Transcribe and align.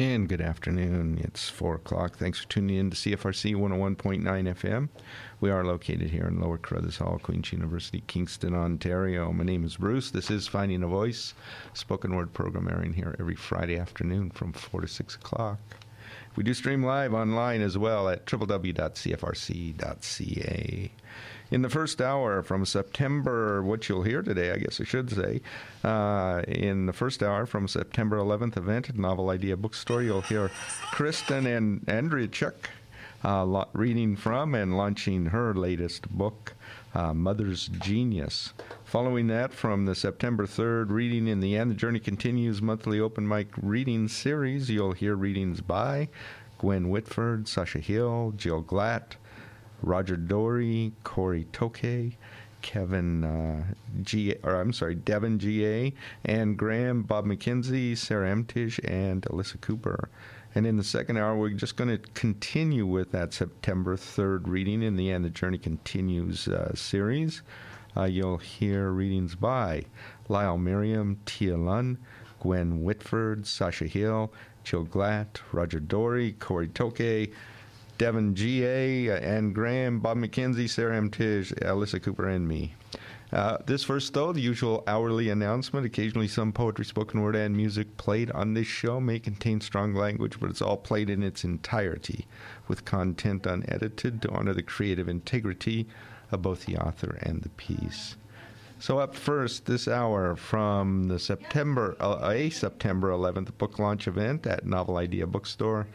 And 0.00 0.28
good 0.28 0.40
afternoon. 0.40 1.18
It's 1.24 1.48
4 1.48 1.74
o'clock. 1.74 2.18
Thanks 2.18 2.38
for 2.38 2.48
tuning 2.48 2.76
in 2.76 2.90
to 2.90 2.96
CFRC 2.96 3.56
101.9 3.56 4.22
FM. 4.22 4.90
We 5.40 5.50
are 5.50 5.64
located 5.64 6.10
here 6.10 6.28
in 6.28 6.40
Lower 6.40 6.56
Carruthers 6.56 6.98
Hall, 6.98 7.18
Queen's 7.20 7.50
University, 7.50 8.04
Kingston, 8.06 8.54
Ontario. 8.54 9.32
My 9.32 9.42
name 9.42 9.64
is 9.64 9.76
Bruce. 9.76 10.12
This 10.12 10.30
is 10.30 10.46
Finding 10.46 10.84
a 10.84 10.86
Voice, 10.86 11.34
spoken 11.72 12.14
word 12.14 12.32
program 12.32 12.68
airing 12.68 12.92
here 12.92 13.16
every 13.18 13.34
Friday 13.34 13.76
afternoon 13.76 14.30
from 14.30 14.52
4 14.52 14.82
to 14.82 14.86
6 14.86 15.16
o'clock. 15.16 15.58
We 16.36 16.44
do 16.44 16.54
stream 16.54 16.84
live 16.84 17.12
online 17.12 17.60
as 17.60 17.76
well 17.76 18.08
at 18.08 18.24
www.cfrc.ca 18.24 18.78
in 21.50 21.62
the 21.62 21.68
first 21.70 22.00
hour 22.00 22.42
from 22.42 22.64
September, 22.64 23.62
what 23.62 23.88
you'll 23.88 24.02
hear 24.02 24.22
today, 24.22 24.52
I 24.52 24.58
guess 24.58 24.80
I 24.80 24.84
should 24.84 25.10
say, 25.10 25.40
uh, 25.82 26.42
in 26.46 26.86
the 26.86 26.92
first 26.92 27.22
hour 27.22 27.46
from 27.46 27.68
September 27.68 28.18
11th 28.18 28.56
event 28.56 28.90
at 28.90 28.98
Novel 28.98 29.30
Idea 29.30 29.56
Bookstore, 29.56 30.02
you'll 30.02 30.20
hear 30.20 30.50
Kristen 30.92 31.46
and 31.46 31.80
Andrychuk 31.86 32.54
uh, 33.24 33.64
reading 33.72 34.16
from 34.16 34.54
and 34.54 34.76
launching 34.76 35.26
her 35.26 35.54
latest 35.54 36.08
book, 36.10 36.54
uh, 36.94 37.14
Mother's 37.14 37.68
Genius. 37.68 38.52
Following 38.84 39.26
that, 39.28 39.52
from 39.52 39.86
the 39.86 39.94
September 39.94 40.46
3rd 40.46 40.90
Reading 40.90 41.26
in 41.26 41.40
the 41.40 41.56
End, 41.56 41.70
the 41.70 41.74
Journey 41.74 42.00
Continues 42.00 42.62
monthly 42.62 43.00
open 43.00 43.26
mic 43.26 43.48
reading 43.60 44.08
series, 44.08 44.70
you'll 44.70 44.92
hear 44.92 45.14
readings 45.14 45.60
by 45.60 46.08
Gwen 46.58 46.88
Whitford, 46.88 47.48
Sasha 47.48 47.78
Hill, 47.78 48.34
Jill 48.36 48.62
Glatt, 48.62 49.16
Roger 49.82 50.16
Dory, 50.16 50.92
Corey 51.04 51.46
Toke, 51.52 52.16
Kevin 52.62 53.24
uh, 53.24 53.64
G, 54.02 54.34
or 54.42 54.60
I'm 54.60 54.72
sorry, 54.72 54.94
Devin 54.94 55.38
G.A., 55.38 55.92
and 56.24 56.56
Graham, 56.56 57.02
Bob 57.02 57.24
McKenzie, 57.24 57.96
Sarah 57.96 58.30
Emtish, 58.30 58.80
and 58.84 59.22
Alyssa 59.22 59.60
Cooper. 59.60 60.08
And 60.54 60.66
in 60.66 60.76
the 60.76 60.84
second 60.84 61.18
hour, 61.18 61.36
we're 61.36 61.50
just 61.50 61.76
going 61.76 61.90
to 61.90 61.98
continue 62.12 62.86
with 62.86 63.12
that 63.12 63.32
September 63.32 63.96
3rd 63.96 64.46
reading 64.46 64.82
in 64.82 64.96
the 64.96 65.12
end, 65.12 65.24
the 65.24 65.30
Journey 65.30 65.58
Continues 65.58 66.48
uh, 66.48 66.74
series. 66.74 67.42
Uh, 67.96 68.04
you'll 68.04 68.38
hear 68.38 68.90
readings 68.90 69.34
by 69.34 69.84
Lyle 70.28 70.58
Merriam, 70.58 71.18
Tia 71.26 71.56
Lund, 71.56 71.98
Gwen 72.40 72.82
Whitford, 72.82 73.46
Sasha 73.46 73.86
Hill, 73.86 74.32
Jill 74.64 74.86
Glatt, 74.86 75.40
Roger 75.52 75.80
Dory, 75.80 76.32
Corey 76.32 76.68
Toke, 76.68 77.30
Devin 77.98 78.36
G.A., 78.36 79.10
Anne 79.10 79.52
Graham, 79.52 79.98
Bob 79.98 80.18
McKenzie, 80.18 80.70
Sarah 80.70 80.96
M. 80.96 81.10
Tish, 81.10 81.52
Alyssa 81.52 82.00
Cooper, 82.00 82.28
and 82.28 82.46
me. 82.46 82.74
Uh, 83.32 83.58
this 83.66 83.84
first, 83.84 84.14
though, 84.14 84.32
the 84.32 84.40
usual 84.40 84.84
hourly 84.86 85.28
announcement. 85.28 85.84
Occasionally, 85.84 86.28
some 86.28 86.52
poetry, 86.52 86.84
spoken 86.84 87.20
word, 87.20 87.36
and 87.36 87.56
music 87.56 87.96
played 87.96 88.30
on 88.30 88.54
this 88.54 88.68
show 88.68 89.00
may 89.00 89.18
contain 89.18 89.60
strong 89.60 89.94
language, 89.94 90.38
but 90.40 90.48
it's 90.48 90.62
all 90.62 90.76
played 90.76 91.10
in 91.10 91.22
its 91.22 91.44
entirety, 91.44 92.26
with 92.68 92.84
content 92.84 93.44
unedited 93.44 94.22
to 94.22 94.30
honor 94.30 94.54
the 94.54 94.62
creative 94.62 95.08
integrity 95.08 95.86
of 96.30 96.40
both 96.40 96.64
the 96.64 96.76
author 96.76 97.18
and 97.22 97.42
the 97.42 97.50
piece. 97.50 98.16
So, 98.78 99.00
up 99.00 99.16
first 99.16 99.66
this 99.66 99.88
hour 99.88 100.36
from 100.36 101.08
the 101.08 101.18
September, 101.18 101.96
uh, 101.98 102.30
a 102.30 102.48
September 102.48 103.10
11th 103.10 103.58
book 103.58 103.80
launch 103.80 104.06
event 104.06 104.46
at 104.46 104.64
Novel 104.64 104.98
Idea 104.98 105.26
Bookstore, 105.26 105.88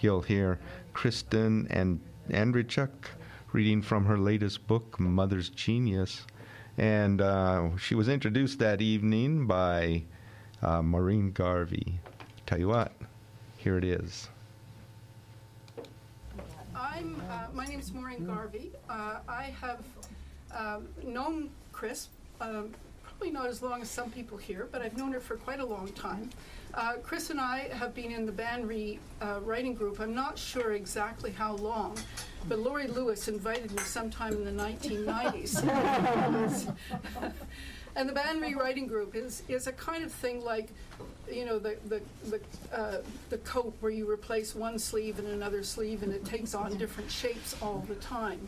you'll 0.00 0.22
hear 0.22 0.60
Kristen 0.98 1.68
and 1.70 2.00
Andrychuk 2.28 2.90
reading 3.52 3.82
from 3.82 4.04
her 4.06 4.18
latest 4.18 4.66
book, 4.66 4.98
Mother's 4.98 5.48
Genius. 5.48 6.26
And 6.76 7.20
uh, 7.20 7.76
she 7.76 7.94
was 7.94 8.08
introduced 8.08 8.58
that 8.58 8.82
evening 8.82 9.46
by 9.46 10.02
uh, 10.60 10.82
Maureen 10.82 11.30
Garvey. 11.30 12.00
Tell 12.46 12.58
you 12.58 12.66
what, 12.66 12.90
here 13.58 13.78
it 13.78 13.84
is. 13.84 14.28
I'm, 16.74 17.22
uh, 17.30 17.46
my 17.54 17.66
name 17.66 17.78
is 17.78 17.92
Maureen 17.92 18.26
Garvey. 18.26 18.72
Uh, 18.90 19.18
I 19.28 19.54
have 19.60 19.84
um, 20.52 20.88
known 21.04 21.50
Chris 21.70 22.08
um, 22.40 22.74
probably 23.04 23.30
not 23.30 23.46
as 23.46 23.62
long 23.62 23.82
as 23.82 23.88
some 23.88 24.10
people 24.10 24.36
here, 24.36 24.66
but 24.72 24.82
I've 24.82 24.96
known 24.96 25.12
her 25.12 25.20
for 25.20 25.36
quite 25.36 25.60
a 25.60 25.64
long 25.64 25.90
time. 25.92 26.30
Uh, 26.74 26.94
Chris 27.02 27.30
and 27.30 27.40
I 27.40 27.68
have 27.72 27.94
been 27.94 28.12
in 28.12 28.26
the 28.26 28.32
Banry 28.32 28.98
uh, 29.20 29.40
writing 29.42 29.74
group. 29.74 30.00
I'm 30.00 30.14
not 30.14 30.38
sure 30.38 30.72
exactly 30.72 31.30
how 31.30 31.54
long, 31.56 31.96
but 32.48 32.58
Laurie 32.58 32.86
Lewis 32.86 33.28
invited 33.28 33.72
me 33.72 33.82
sometime 33.82 34.34
in 34.34 34.44
the 34.44 34.62
1990s. 34.62 35.62
and 37.96 38.08
the 38.08 38.12
Banry 38.12 38.54
writing 38.54 38.86
group 38.86 39.16
is, 39.16 39.42
is 39.48 39.66
a 39.66 39.72
kind 39.72 40.04
of 40.04 40.12
thing 40.12 40.44
like, 40.44 40.68
you 41.30 41.44
know, 41.44 41.58
the 41.58 41.76
the 41.88 42.00
the, 42.28 42.40
uh, 42.76 43.02
the 43.30 43.38
coat 43.38 43.74
where 43.80 43.92
you 43.92 44.08
replace 44.08 44.54
one 44.54 44.78
sleeve 44.78 45.18
and 45.18 45.28
another 45.28 45.62
sleeve, 45.62 46.02
and 46.02 46.12
it 46.12 46.24
takes 46.24 46.54
on 46.54 46.76
different 46.78 47.10
shapes 47.10 47.54
all 47.60 47.84
the 47.88 47.96
time. 47.96 48.40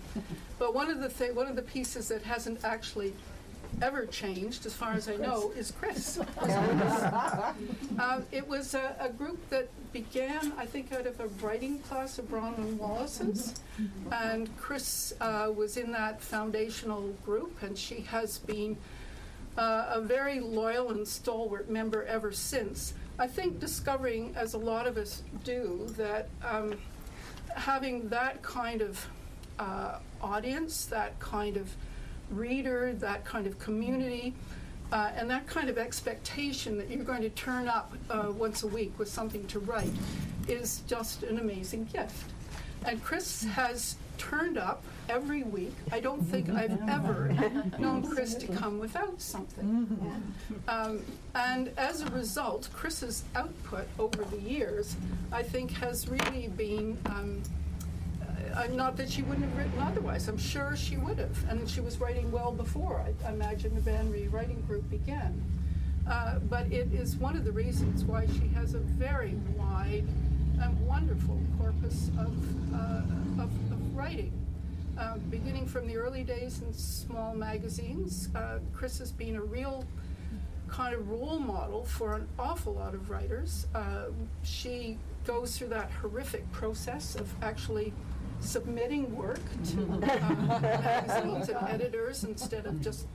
But 0.59 0.75
one 0.75 0.91
of 0.91 1.01
the 1.01 1.09
th- 1.09 1.35
one 1.35 1.47
of 1.47 1.57
the 1.57 1.63
pieces 1.63 2.09
that 2.09 2.23
hasn't 2.23 2.65
actually 2.65 3.13
ever 3.83 4.07
changed, 4.07 4.67
as 4.67 4.75
far 4.75 4.93
as 4.93 5.09
I 5.09 5.17
know, 5.17 5.53
is 5.57 5.73
Chris. 5.73 6.19
uh, 6.19 7.53
it 8.33 8.47
was 8.47 8.75
a, 8.75 8.97
a, 9.01 9.09
group 9.09 9.49
that 9.51 9.69
began, 9.93 10.53
I 10.59 10.67
think, 10.67 10.93
out 10.93 11.07
of 11.07 11.19
a 11.21 11.29
writing 11.45 11.79
class 11.81 12.19
of 12.19 12.27
Bronwyn 12.27 12.77
Wallace's, 12.77 13.61
and 14.13 14.55
Chris 14.59 15.15
uh, 15.21 15.51
was 15.55 15.77
in 15.77 15.93
that 15.93 16.21
foundational 16.21 17.09
group, 17.25 17.63
and 17.63 17.77
she 17.77 18.01
has 18.03 18.39
been 18.39 18.77
uh, 19.57 19.93
a 19.95 20.01
very 20.01 20.41
loyal 20.41 20.91
and 20.91 21.07
stalwart 21.07 21.71
member 21.71 22.05
ever 22.05 22.33
since. 22.33 22.95
I 23.19 23.27
think 23.27 23.61
discovering, 23.61 24.35
as 24.37 24.55
a 24.55 24.59
lot 24.59 24.87
of 24.87 24.97
us 24.97 25.23
do, 25.45 25.87
that 25.97 26.29
um, 26.43 26.79
having 27.55 28.09
that 28.09 28.43
kind 28.43 28.81
of 28.81 29.07
uh, 29.59 29.99
audience, 30.23 30.87
that 30.87 31.19
kind 31.21 31.57
of 31.57 31.71
reader, 32.31 32.93
that 32.95 33.25
kind 33.25 33.47
of 33.47 33.59
community, 33.59 34.35
uh, 34.93 35.11
and 35.15 35.31
that 35.31 35.47
kind 35.47 35.69
of 35.69 35.79
expectation 35.79 36.77
that 36.79 36.91
you're 36.91 37.05
going 37.05 37.23
to 37.23 37.31
turn 37.31 37.69
up 37.69 37.93
uh, 38.11 38.33
once 38.37 38.63
a 38.63 38.67
week 38.67 38.93
with 38.99 39.09
something 39.09 39.47
to 39.47 39.59
write 39.61 39.93
is 40.49 40.83
just 40.87 41.23
an 41.23 41.39
amazing 41.39 41.85
gift. 41.93 42.33
And 42.85 43.03
Chris 43.05 43.45
has 43.45 43.97
turned 44.19 44.59
up 44.59 44.83
every 45.09 45.43
week. 45.43 45.75
I 45.93 46.01
don't 46.01 46.23
think 46.23 46.51
I've 46.51 46.79
ever 46.89 47.33
known 47.79 48.03
Chris 48.03 48.35
to 48.35 48.47
come 48.49 48.79
without 48.79 49.21
something. 49.21 50.25
Um, 50.69 51.01
and 51.35 51.71
as 51.77 52.03
a 52.03 52.11
result, 52.11 52.69
Chris's 52.73 53.25
output 53.35 53.87
over 53.99 54.25
the 54.25 54.39
years, 54.39 54.97
I 55.33 55.43
think, 55.43 55.71
has 55.73 56.09
really 56.09 56.49
been. 56.49 56.99
Um, 57.07 57.43
not 58.73 58.97
that 58.97 59.11
she 59.11 59.23
wouldn't 59.23 59.47
have 59.47 59.57
written 59.57 59.79
otherwise. 59.81 60.29
I'm 60.29 60.39
sure 60.39 60.77
she 60.77 60.97
would 60.97 61.19
have. 61.19 61.49
And 61.49 61.69
she 61.69 61.81
was 61.81 61.99
writing 61.99 62.31
well 62.31 62.53
before, 62.53 63.05
I 63.25 63.31
imagine, 63.31 63.75
the 63.75 63.81
Banry 63.81 64.33
writing 64.33 64.61
group 64.63 64.89
began. 64.91 65.43
Uh, 66.09 66.39
but 66.39 66.71
it 66.73 66.93
is 66.93 67.17
one 67.17 67.37
of 67.37 67.45
the 67.45 67.53
reasons 67.53 68.05
why 68.05 68.27
she 68.27 68.49
has 68.55 68.75
a 68.75 68.79
very 68.79 69.35
wide 69.57 70.07
and 70.61 70.87
wonderful 70.87 71.39
corpus 71.59 72.11
of, 72.19 72.75
uh, 72.75 73.43
of, 73.43 73.51
of, 73.73 73.97
writing. 73.97 74.33
Uh, 74.99 75.17
beginning 75.31 75.67
from 75.67 75.87
the 75.87 75.97
early 75.97 76.25
days 76.25 76.63
in 76.63 76.73
small 76.75 77.35
magazines, 77.35 78.29
uh, 78.35 78.59
Chris 78.73 78.99
has 78.99 79.13
been 79.13 79.37
a 79.37 79.43
real 79.43 79.85
kind 80.69 80.95
of 80.95 81.09
role 81.09 81.39
model 81.39 81.85
for 81.85 82.15
an 82.15 82.27
awful 82.39 82.75
lot 82.75 82.95
of 82.95 83.11
writers. 83.11 83.67
Uh, 83.75 84.07
she 84.43 84.99
goes 85.25 85.57
through 85.57 85.69
that 85.69 85.91
horrific 85.91 86.51
process 86.53 87.15
of 87.15 87.33
actually 87.43 87.93
submitting 88.41 89.15
work 89.17 89.41
to 89.67 89.83
uh, 90.03 90.61
magazines 90.61 91.49
and 91.49 91.69
editors 91.69 92.25
instead 92.25 92.67
of 92.67 92.81
just 92.81 93.07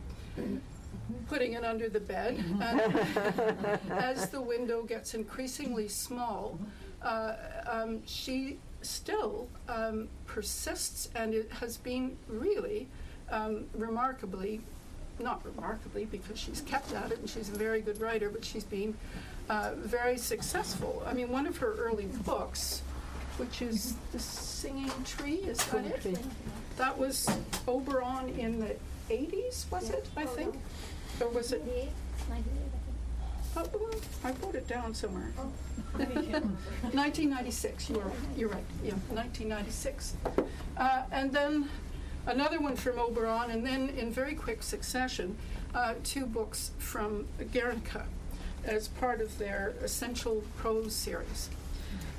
putting 1.27 1.53
it 1.53 1.63
under 1.63 1.89
the 1.89 1.99
bed. 1.99 2.43
And 2.61 3.81
as 3.91 4.29
the 4.29 4.41
window 4.41 4.83
gets 4.83 5.13
increasingly 5.13 5.87
small, 5.87 6.59
uh, 7.01 7.35
um, 7.67 8.05
she 8.05 8.57
still 8.81 9.47
um, 9.67 10.07
persists, 10.25 11.09
and 11.15 11.33
it 11.33 11.51
has 11.59 11.77
been 11.77 12.17
really 12.27 12.87
um, 13.31 13.65
remarkably, 13.73 14.61
not 15.19 15.43
remarkably 15.45 16.05
because 16.05 16.39
she's 16.39 16.61
kept 16.61 16.93
at 16.93 17.11
it 17.11 17.19
and 17.19 17.29
she's 17.29 17.49
a 17.49 17.57
very 17.57 17.81
good 17.81 17.99
writer, 17.99 18.29
but 18.29 18.43
she's 18.43 18.63
been 18.63 18.95
uh, 19.49 19.71
very 19.77 20.17
successful. 20.17 21.03
I 21.05 21.13
mean, 21.13 21.29
one 21.29 21.47
of 21.47 21.57
her 21.57 21.73
early 21.75 22.05
books 22.05 22.81
which 23.37 23.61
is 23.61 23.95
the 24.11 24.19
singing 24.19 24.91
tree, 25.03 25.35
is 25.35 25.63
that 25.65 25.85
it? 25.85 26.17
That 26.77 26.97
was 26.97 27.29
Oberon 27.67 28.29
in 28.37 28.59
the 28.59 28.75
80s, 29.09 29.69
was 29.71 29.89
it, 29.89 30.07
I 30.15 30.25
think? 30.25 30.55
Or 31.19 31.29
was 31.29 31.51
it? 31.51 31.63
Oh, 33.57 33.63
well, 33.73 33.89
I 34.23 34.31
wrote 34.43 34.55
it 34.55 34.67
down 34.67 34.93
somewhere. 34.93 35.31
1996, 35.95 37.89
you 37.89 37.99
are, 37.99 38.11
you're 38.35 38.49
right, 38.49 38.63
yeah, 38.83 38.93
1996. 39.09 40.15
Uh, 40.77 41.03
and 41.11 41.31
then 41.31 41.69
another 42.25 42.59
one 42.59 42.75
from 42.75 42.99
Oberon, 42.99 43.51
and 43.51 43.65
then 43.65 43.89
in 43.89 44.11
very 44.11 44.35
quick 44.35 44.61
succession, 44.61 45.37
uh, 45.73 45.93
two 46.03 46.25
books 46.25 46.71
from 46.77 47.27
Guernica 47.53 48.05
as 48.65 48.87
part 48.87 49.21
of 49.21 49.37
their 49.37 49.73
Essential 49.81 50.43
Prose 50.57 50.93
series. 50.93 51.49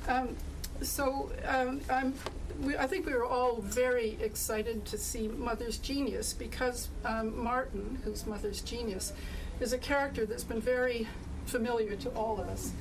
Um, 0.09 0.37
so 0.83 1.31
um, 1.47 1.81
I'm, 1.91 2.15
we, 2.61 2.77
I 2.77 2.87
think 2.87 3.07
we 3.07 3.13
were 3.13 3.27
all 3.27 3.61
very 3.61 4.17
excited 4.21 4.85
to 4.87 4.99
see 4.99 5.29
Mother's 5.29 5.79
Genius 5.79 6.33
because 6.33 6.89
um, 7.05 7.43
Martin, 7.43 7.99
who's 8.05 8.27
Mother's 8.27 8.61
Genius, 8.61 9.13
is 9.61 9.73
a 9.73 9.79
character 9.79 10.27
that's 10.27 10.45
been 10.45 10.61
very 10.61 11.07
familiar 11.47 11.97
to 11.97 12.11
all 12.11 12.41
of 12.41 12.49
us. 12.49 12.73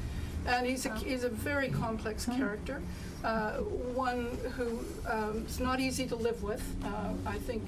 And 0.47 0.67
he's 0.67 0.85
a, 0.85 0.95
he's 0.95 1.23
a 1.23 1.29
very 1.29 1.69
complex 1.69 2.25
character, 2.25 2.81
uh, 3.23 3.53
one 3.53 4.37
who 4.55 4.79
um, 5.09 5.45
is 5.47 5.59
not 5.59 5.79
easy 5.79 6.05
to 6.07 6.15
live 6.15 6.43
with. 6.43 6.61
Uh, 6.83 7.13
I 7.25 7.37
think, 7.39 7.63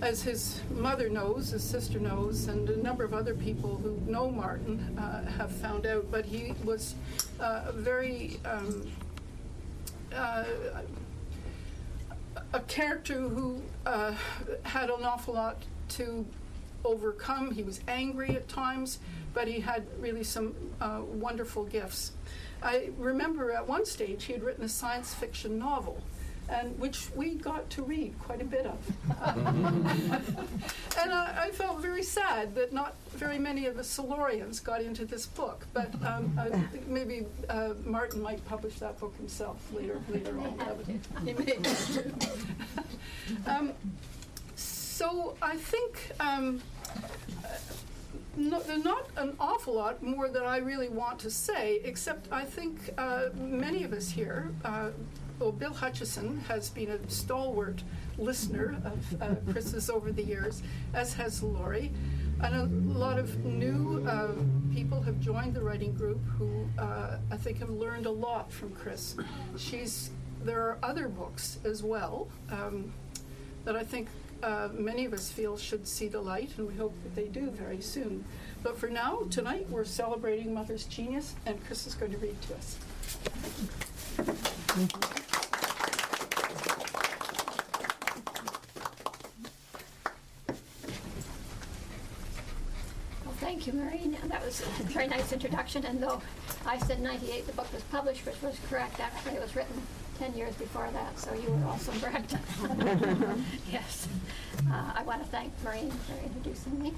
as 0.00 0.22
his 0.22 0.60
mother 0.70 1.08
knows, 1.08 1.50
his 1.50 1.64
sister 1.64 1.98
knows, 1.98 2.46
and 2.46 2.70
a 2.70 2.76
number 2.80 3.02
of 3.02 3.12
other 3.12 3.34
people 3.34 3.76
who 3.76 4.00
know 4.08 4.30
Martin 4.30 4.96
uh, 4.98 5.24
have 5.32 5.50
found 5.50 5.84
out, 5.84 6.08
but 6.12 6.24
he 6.24 6.54
was 6.62 6.94
uh, 7.40 7.72
very 7.72 8.36
um, 8.44 8.88
uh, 10.14 10.44
a 12.52 12.60
character 12.60 13.20
who 13.20 13.60
uh, 13.86 14.14
had 14.62 14.90
an 14.90 15.04
awful 15.04 15.34
lot 15.34 15.62
to 15.90 16.24
overcome. 16.84 17.50
He 17.52 17.62
was 17.62 17.80
angry 17.88 18.30
at 18.30 18.48
times, 18.48 18.98
but 19.32 19.48
he 19.48 19.60
had 19.60 19.86
really 19.98 20.24
some 20.24 20.54
uh, 20.80 21.00
wonderful 21.04 21.64
gifts. 21.64 22.12
I 22.62 22.90
remember 22.98 23.50
at 23.50 23.66
one 23.68 23.84
stage 23.84 24.24
he 24.24 24.32
had 24.32 24.42
written 24.42 24.64
a 24.64 24.68
science 24.68 25.12
fiction 25.12 25.58
novel 25.58 26.00
and 26.48 26.78
which 26.78 27.08
we 27.14 27.34
got 27.34 27.68
to 27.70 27.82
read 27.82 28.14
quite 28.18 28.40
a 28.40 28.44
bit 28.44 28.66
of. 28.66 28.78
and 30.98 31.12
I, 31.12 31.46
I, 31.46 31.50
felt 31.50 31.80
very 31.80 32.02
sad 32.02 32.54
that 32.54 32.72
not 32.72 32.94
very 33.12 33.38
many 33.38 33.66
of 33.66 33.76
the 33.76 33.82
Silurians 33.82 34.62
got 34.62 34.82
into 34.82 35.04
this 35.04 35.26
book, 35.26 35.66
but 35.72 35.90
um, 36.04 36.38
uh, 36.38 36.56
maybe 36.86 37.26
uh, 37.48 37.70
Martin 37.84 38.20
might 38.20 38.44
publish 38.44 38.78
that 38.78 38.98
book 39.00 39.16
himself 39.16 39.56
later 39.72 40.00
later 40.08 40.38
on. 40.38 41.00
He 41.24 41.32
may 41.32 41.58
um, 43.46 43.72
so 44.56 45.36
I 45.40 45.56
think. 45.56 46.12
Um, 46.20 46.60
no, 48.36 48.60
there's 48.60 48.84
not 48.84 49.06
an 49.16 49.36
awful 49.38 49.74
lot 49.74 50.02
more 50.02 50.28
that 50.28 50.44
I 50.44 50.58
really 50.58 50.88
want 50.88 51.20
to 51.20 51.30
say, 51.30 51.80
except 51.84 52.26
I 52.32 52.44
think 52.44 52.92
uh, 52.98 53.26
many 53.36 53.84
of 53.84 53.92
us 53.92 54.10
here 54.10 54.50
uh, 54.64 54.90
well, 55.44 55.52
Bill 55.52 55.74
Hutchison 55.74 56.40
has 56.48 56.70
been 56.70 56.88
a 56.88 57.10
stalwart 57.10 57.82
listener 58.16 58.78
of 58.82 59.22
uh, 59.22 59.34
Chris's 59.52 59.90
over 59.90 60.10
the 60.10 60.22
years, 60.22 60.62
as 60.94 61.12
has 61.12 61.42
Laurie. 61.42 61.92
And 62.42 62.56
a 62.56 62.64
lot 62.98 63.18
of 63.18 63.44
new 63.44 64.02
uh, 64.08 64.30
people 64.74 65.02
have 65.02 65.20
joined 65.20 65.52
the 65.52 65.60
writing 65.60 65.92
group 65.92 66.24
who 66.38 66.66
uh, 66.78 67.18
I 67.30 67.36
think 67.36 67.58
have 67.58 67.68
learned 67.68 68.06
a 68.06 68.10
lot 68.10 68.50
from 68.50 68.70
Chris. 68.74 69.16
She's 69.58 70.08
there 70.42 70.62
are 70.62 70.78
other 70.82 71.08
books 71.08 71.58
as 71.62 71.82
well 71.82 72.28
um, 72.50 72.90
that 73.66 73.76
I 73.76 73.84
think 73.84 74.08
uh, 74.42 74.70
many 74.72 75.04
of 75.04 75.12
us 75.12 75.30
feel 75.30 75.58
should 75.58 75.86
see 75.86 76.08
the 76.08 76.22
light, 76.22 76.52
and 76.56 76.66
we 76.66 76.74
hope 76.74 76.94
that 77.02 77.14
they 77.14 77.28
do 77.28 77.50
very 77.50 77.82
soon. 77.82 78.24
But 78.62 78.78
for 78.78 78.88
now, 78.88 79.24
tonight 79.30 79.68
we're 79.68 79.84
celebrating 79.84 80.54
Mother's 80.54 80.84
Genius, 80.84 81.34
and 81.44 81.62
Chris 81.66 81.86
is 81.86 81.94
going 81.94 82.12
to 82.12 82.18
read 82.18 82.36
to 82.42 82.54
us. 82.54 82.78
Thank 93.54 93.68
you, 93.68 93.72
Maureen. 93.74 94.18
That 94.24 94.44
was 94.44 94.62
a 94.62 94.82
very 94.82 95.06
nice 95.06 95.32
introduction. 95.32 95.84
And 95.84 96.02
though 96.02 96.20
I 96.66 96.76
said 96.76 97.00
98, 97.00 97.46
the 97.46 97.52
book 97.52 97.72
was 97.72 97.84
published, 97.84 98.26
which 98.26 98.42
was 98.42 98.58
correct. 98.68 98.98
Actually, 98.98 99.36
it 99.36 99.40
was 99.40 99.54
written 99.54 99.80
10 100.18 100.34
years 100.34 100.56
before 100.56 100.88
that, 100.92 101.16
so 101.16 101.32
you 101.34 101.52
were 101.52 101.64
also 101.66 101.92
correct. 102.00 102.34
yes. 103.70 104.08
Uh, 104.68 104.94
I 104.96 105.04
want 105.04 105.22
to 105.22 105.28
thank 105.28 105.52
Maureen 105.62 105.92
for 105.92 106.14
introducing 106.24 106.82
me. 106.82 106.94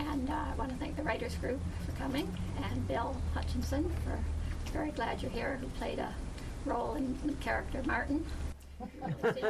And 0.00 0.28
uh, 0.28 0.32
I 0.32 0.54
want 0.56 0.72
to 0.72 0.76
thank 0.78 0.96
the 0.96 1.04
writers 1.04 1.36
group 1.36 1.60
for 1.86 1.92
coming, 1.92 2.28
and 2.64 2.88
Bill 2.88 3.16
Hutchinson 3.32 3.88
for 4.04 4.18
very 4.72 4.90
glad 4.90 5.22
you're 5.22 5.30
here, 5.30 5.58
who 5.60 5.68
played 5.78 6.00
a 6.00 6.12
role 6.66 6.94
in 6.94 7.16
the 7.24 7.34
character 7.34 7.80
Martin. 7.86 8.26
Really 9.22 9.40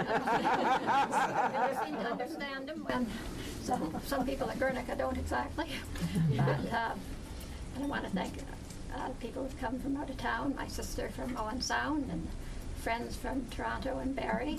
seem 1.85 1.95
to 1.97 2.11
understand 2.11 2.69
him 2.69 2.85
when 2.85 3.07
some, 3.63 4.01
some 4.07 4.27
people 4.27 4.51
at 4.51 4.59
Guernica 4.59 4.95
don't 4.97 5.17
exactly. 5.17 5.69
But 6.37 6.73
uh, 6.73 6.95
I 7.83 7.87
want 7.87 8.05
to 8.05 8.11
thank 8.11 8.35
uh, 8.95 9.09
people 9.21 9.43
who've 9.43 9.61
come 9.61 9.79
from 9.81 9.97
out 9.97 10.11
of 10.11 10.17
town, 10.17 10.55
my 10.57 10.69
sister 10.69 11.09
from 11.11 11.37
Owen 11.37 11.61
Sound, 11.61 12.11
and 12.11 12.27
friends 12.77 13.17
from 13.17 13.47
Toronto 13.51 13.99
and 13.99 14.15
Barrie. 14.15 14.59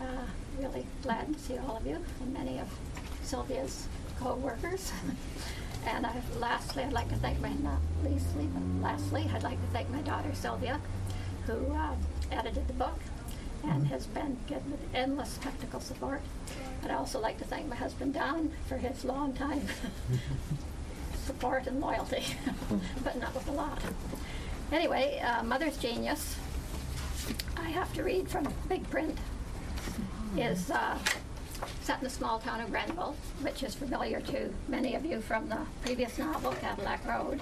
Uh, 0.00 0.24
really 0.58 0.86
glad 1.02 1.32
to 1.32 1.38
see 1.38 1.58
all 1.58 1.76
of 1.76 1.86
you, 1.86 2.02
and 2.20 2.32
many 2.32 2.58
of 2.58 2.68
Sylvia's 3.22 3.86
co-workers. 4.20 4.92
and 5.86 6.06
I, 6.06 6.14
lastly, 6.38 6.82
I'd 6.82 6.92
like 6.92 7.08
to 7.10 7.16
thank 7.16 7.40
my, 7.40 7.52
not 7.54 7.80
leastly, 8.02 8.48
but 8.52 8.82
lastly, 8.82 9.30
I'd 9.34 9.42
like 9.42 9.60
to 9.60 9.66
thank 9.72 9.90
my 9.90 10.00
daughter 10.02 10.34
Sylvia, 10.34 10.80
who 11.46 11.72
uh, 11.74 11.94
edited 12.32 12.66
the 12.66 12.74
book 12.74 12.98
and 13.68 13.86
has 13.88 14.06
been 14.06 14.36
given 14.46 14.78
endless 14.94 15.38
technical 15.38 15.80
support. 15.80 16.20
I'd 16.84 16.90
also 16.90 17.20
like 17.20 17.38
to 17.38 17.44
thank 17.44 17.66
my 17.66 17.76
husband 17.76 18.14
Don 18.14 18.52
for 18.68 18.76
his 18.76 19.04
long 19.04 19.32
time 19.32 19.62
support 21.24 21.66
and 21.66 21.80
loyalty, 21.80 22.24
but 23.04 23.18
not 23.18 23.34
with 23.34 23.48
a 23.48 23.52
lot. 23.52 23.80
Anyway, 24.72 25.20
uh, 25.24 25.42
Mother's 25.42 25.76
Genius, 25.78 26.36
I 27.56 27.70
have 27.70 27.92
to 27.94 28.02
read 28.02 28.28
from 28.28 28.52
big 28.68 28.88
print, 28.90 29.16
is 30.36 30.70
uh, 30.70 30.98
set 31.82 31.98
in 31.98 32.04
the 32.04 32.10
small 32.10 32.38
town 32.38 32.60
of 32.60 32.70
Grenville, 32.70 33.14
which 33.42 33.62
is 33.62 33.74
familiar 33.74 34.20
to 34.20 34.52
many 34.68 34.94
of 34.94 35.04
you 35.04 35.20
from 35.20 35.48
the 35.48 35.58
previous 35.82 36.18
novel, 36.18 36.52
Cadillac 36.52 37.06
Road. 37.06 37.40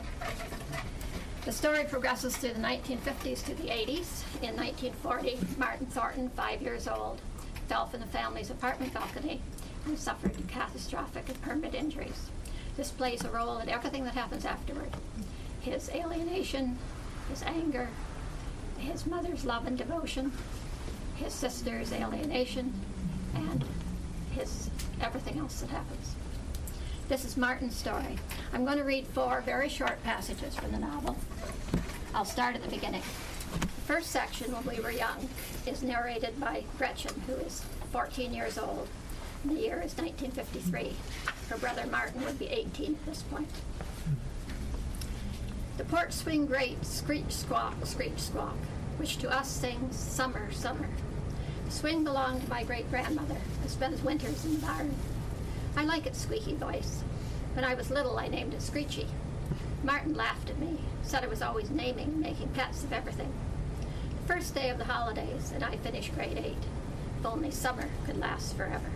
The 1.45 1.51
story 1.51 1.83
progresses 1.83 2.37
through 2.37 2.53
the 2.53 2.61
1950s 2.61 3.45
to 3.47 3.55
the 3.57 3.65
80s. 3.65 4.23
In 4.43 4.55
1940, 4.55 5.41
Martin 5.59 5.87
Thornton, 5.87 6.31
five 6.37 6.63
years 6.63 6.87
old, 6.87 7.21
fell 7.69 7.87
from 7.87 7.99
the 7.99 8.07
family's 8.07 8.51
apartment 8.51 8.95
balcony 8.95 9.41
and 9.85 9.99
suffered 9.99 10.37
catastrophic 10.47 11.29
and 11.29 11.43
permanent 11.43 11.75
injuries. 11.75 12.31
This 12.77 12.93
plays 12.93 13.25
a 13.25 13.31
role 13.31 13.59
in 13.59 13.69
everything 13.69 14.05
that 14.05 14.15
happens 14.15 14.45
afterward. 14.45 14.91
His 15.61 15.91
alienation, 15.91 16.79
his 17.29 17.43
anger, 17.43 17.89
his 18.79 19.05
mother's 19.05 19.45
love 19.45 19.67
and 19.67 19.77
devotion, 19.77 20.31
his 21.17 21.33
sister's 21.33 21.93
alienation, 21.93 22.73
and 23.35 23.65
his 24.37 24.71
everything 25.01 25.41
else 25.41 25.61
that 25.61 25.71
happens. 25.71 26.15
This 27.09 27.25
is 27.25 27.37
Martin's 27.37 27.77
story. 27.77 28.19
I'm 28.55 28.65
going 28.65 28.79
to 28.79 28.85
read 28.85 29.07
four 29.09 29.43
very 29.43 29.69
short 29.69 30.03
passages 30.03 30.55
from 30.55 30.73
the 30.73 30.79
novel. 30.79 31.17
I'll 32.15 32.25
start 32.25 32.55
at 32.55 32.63
the 32.63 32.71
beginning. 32.71 33.03
The 33.53 33.67
first 33.93 34.11
section, 34.11 34.53
when 34.53 34.65
we 34.65 34.83
were 34.83 34.93
young, 34.93 35.29
is 35.67 35.83
narrated 35.83 36.39
by 36.41 36.65
Gretchen, 36.79 37.21
who 37.27 37.35
is 37.35 37.65
14 37.91 38.33
years 38.33 38.57
old. 38.57 38.89
The 39.45 39.55
year 39.55 39.83
is 39.85 39.97
1953. 39.97 40.95
Her 41.51 41.59
brother 41.59 41.87
Martin 41.91 42.25
would 42.25 42.39
be 42.39 42.47
18 42.47 42.95
at 42.95 43.07
this 43.07 43.23
point. 43.23 43.51
The 45.77 45.85
porch 45.85 46.13
swing 46.13 46.47
grate 46.47 46.85
screech 46.87 47.33
squawk, 47.33 47.75
screech 47.85 48.21
squawk, 48.21 48.57
which 48.97 49.19
to 49.19 49.31
us 49.31 49.51
sings 49.51 49.97
summer, 49.99 50.51
summer. 50.53 50.89
The 51.67 51.73
swing 51.73 52.05
belonged 52.05 52.43
to 52.43 52.49
my 52.49 52.63
great 52.63 52.89
grandmother, 52.91 53.37
who 53.63 53.69
spends 53.69 54.03
winters 54.03 54.45
in 54.45 54.55
the 54.55 54.67
barn. 54.67 54.95
I 55.77 55.85
like 55.85 56.07
its 56.07 56.21
squeaky 56.21 56.55
voice. 56.55 57.03
When 57.55 57.65
I 57.65 57.75
was 57.75 57.91
little, 57.91 58.19
I 58.19 58.29
named 58.29 58.55
it 58.55 58.63
Screechy. 58.63 59.07
Martin 59.83 60.15
laughed 60.15 60.51
at 60.51 60.59
me, 60.59 60.79
said 61.03 61.25
I 61.25 61.29
was 61.29 61.43
always 61.43 61.71
naming 61.71 62.09
and 62.09 62.21
making 62.21 62.49
pets 62.49 62.85
of 62.85 62.93
everything. 62.93 63.33
The 64.21 64.35
first 64.35 64.55
day 64.55 64.71
of 64.71 64.79
the 64.79 64.85
holidays, 64.85 65.53
and 65.55 65.65
I 65.65 65.77
finished 65.77 66.15
grade 66.15 66.39
eight. 66.39 66.65
If 67.19 67.27
only 67.27 67.51
summer 67.51 67.89
could 68.05 68.19
last 68.19 68.57
forever. 68.57 68.91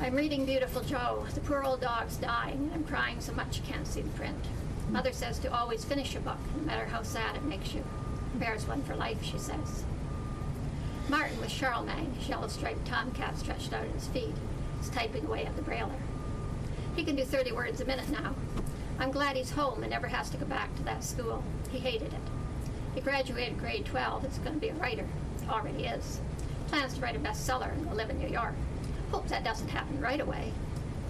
I'm 0.00 0.14
reading 0.14 0.44
Beautiful 0.44 0.82
Joe. 0.82 1.26
The 1.34 1.40
poor 1.40 1.62
old 1.62 1.80
dog's 1.80 2.16
dying, 2.16 2.58
and 2.58 2.72
I'm 2.74 2.84
crying 2.84 3.20
so 3.20 3.32
much 3.32 3.58
you 3.58 3.62
can't 3.64 3.86
see 3.86 4.02
the 4.02 4.10
print. 4.10 4.44
Mother 4.90 5.12
says 5.12 5.38
to 5.40 5.52
always 5.52 5.84
finish 5.84 6.14
a 6.14 6.20
book, 6.20 6.38
no 6.56 6.62
matter 6.64 6.84
how 6.84 7.02
sad 7.02 7.36
it 7.36 7.44
makes 7.44 7.74
you. 7.74 7.84
Bears 8.34 8.66
one 8.66 8.82
for 8.82 8.94
life, 8.94 9.22
she 9.22 9.38
says. 9.38 9.84
Martin 11.08 11.38
with 11.38 11.50
Charlemagne, 11.50 12.14
his 12.18 12.28
yellow 12.28 12.48
striped 12.48 12.86
tomcat 12.86 13.36
stretched 13.36 13.74
out 13.74 13.84
at 13.84 13.90
his 13.90 14.08
feet, 14.08 14.34
is 14.80 14.88
typing 14.88 15.26
away 15.26 15.44
at 15.44 15.54
the 15.54 15.62
brailler. 15.62 16.00
He 16.96 17.04
can 17.04 17.14
do 17.14 17.24
30 17.24 17.52
words 17.52 17.80
a 17.80 17.84
minute 17.84 18.08
now. 18.08 18.34
I'm 18.98 19.10
glad 19.10 19.36
he's 19.36 19.50
home 19.50 19.82
and 19.82 19.90
never 19.90 20.06
has 20.06 20.30
to 20.30 20.38
go 20.38 20.46
back 20.46 20.74
to 20.76 20.82
that 20.84 21.04
school. 21.04 21.42
He 21.70 21.78
hated 21.78 22.12
it. 22.12 22.20
He 22.94 23.02
graduated 23.02 23.58
grade 23.58 23.84
12. 23.84 24.22
He's 24.24 24.38
going 24.38 24.54
to 24.54 24.60
be 24.60 24.68
a 24.68 24.74
writer. 24.74 25.06
Already 25.48 25.84
is. 25.84 26.20
Plans 26.68 26.94
to 26.94 27.00
write 27.00 27.16
a 27.16 27.18
bestseller 27.18 27.72
and 27.72 27.94
live 27.94 28.08
in 28.08 28.18
New 28.18 28.28
York. 28.28 28.54
Hope 29.10 29.28
that 29.28 29.44
doesn't 29.44 29.68
happen 29.68 30.00
right 30.00 30.20
away. 30.20 30.52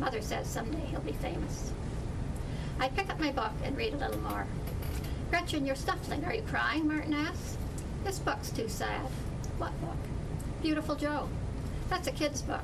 Mother 0.01 0.23
says 0.23 0.49
someday 0.49 0.85
he'll 0.87 1.01
be 1.01 1.13
famous. 1.13 1.73
I 2.81 2.89
pick 2.89 3.11
up 3.11 3.21
my 3.21 3.31
book 3.31 3.53
and 3.63 3.77
read 3.77 3.95
a 3.95 3.99
little 3.99 4.21
more. 4.23 4.47
Gretchen, 5.31 5.65
you're 5.65 5.77
snuffling. 5.77 6.25
Are 6.25 6.35
you 6.35 6.43
crying? 6.43 6.89
Martin 6.89 7.15
asks. 7.15 7.59
This 8.03 8.19
book's 8.19 8.51
too 8.51 8.69
sad. 8.69 9.07
What 9.59 9.81
book? 9.81 9.97
Beautiful 10.63 10.97
Joe. 10.97 11.29
That's 11.89 12.09
a 12.09 12.13
kid's 12.13 12.43
book. 12.43 12.63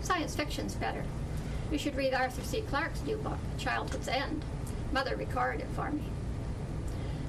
Science 0.00 0.34
fiction's 0.34 0.74
better. 0.74 1.04
You 1.70 1.78
should 1.78 1.96
read 1.96 2.14
Arthur 2.14 2.42
C. 2.42 2.62
Clarke's 2.62 3.02
new 3.02 3.16
book, 3.16 3.38
Childhood's 3.58 4.08
End. 4.08 4.44
Mother 4.92 5.16
recorded 5.16 5.62
it 5.62 5.68
for 5.74 5.90
me. 5.90 6.04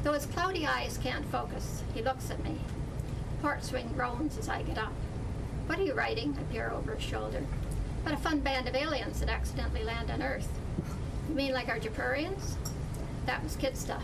Though 0.04 0.14
his 0.14 0.26
cloudy 0.26 0.66
eyes 0.66 1.00
can't 1.02 1.26
focus, 1.26 1.82
he 1.94 2.02
looks 2.02 2.30
at 2.30 2.44
me. 2.44 2.58
Port 3.42 3.64
swing 3.64 3.90
groans 3.96 4.38
as 4.38 4.50
I 4.50 4.62
get 4.64 4.78
up. 4.78 4.94
What 5.66 5.80
are 5.80 5.84
you 5.84 5.94
writing? 5.94 6.38
I 6.38 6.44
peer 6.52 6.72
over 6.72 6.96
his 6.96 7.04
shoulder. 7.04 7.44
But 8.04 8.14
a 8.14 8.18
fun 8.18 8.40
band 8.40 8.68
of 8.68 8.76
aliens 8.76 9.22
that 9.22 9.30
accidentally 9.30 9.84
land 9.84 10.12
on 10.12 10.22
Earth. 10.22 10.50
You 11.30 11.36
mean 11.36 11.54
like 11.54 11.70
our 11.70 11.80
Japurians? 11.80 12.56
That 13.26 13.42
was 13.44 13.56
kid 13.56 13.78
stuff. 13.78 14.04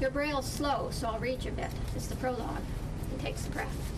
Your 0.00 0.10
braille's 0.10 0.46
slow, 0.46 0.88
so 0.92 1.08
I'll 1.08 1.18
read 1.18 1.44
you 1.44 1.50
a 1.50 1.54
bit. 1.54 1.70
It's 1.96 2.06
the 2.06 2.14
prologue. 2.16 2.62
He 3.10 3.20
takes 3.20 3.46
a 3.46 3.50
breath. 3.50 3.97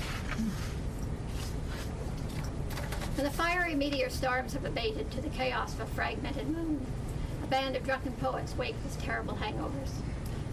When 3.14 3.24
the 3.24 3.30
fiery 3.30 3.74
meteor 3.74 4.08
storms 4.08 4.54
have 4.54 4.64
abated 4.64 5.10
to 5.10 5.20
the 5.20 5.28
chaos 5.28 5.74
of 5.74 5.80
a 5.80 5.86
fragmented 5.86 6.48
moon, 6.48 6.86
a 7.42 7.46
band 7.46 7.76
of 7.76 7.84
drunken 7.84 8.12
poets 8.12 8.56
wake 8.56 8.76
with 8.82 9.02
terrible 9.02 9.34
hangovers. 9.34 9.90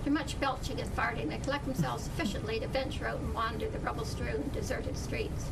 Through 0.03 0.13
much 0.13 0.39
belching 0.39 0.79
and 0.79 0.95
farting, 0.95 1.29
they 1.29 1.37
collect 1.37 1.65
themselves 1.65 2.03
sufficiently 2.03 2.59
to 2.59 2.67
venture 2.67 3.07
out 3.07 3.19
and 3.19 3.33
wander 3.33 3.69
the 3.69 3.79
rubble-strewn, 3.79 4.49
deserted 4.53 4.97
streets. 4.97 5.49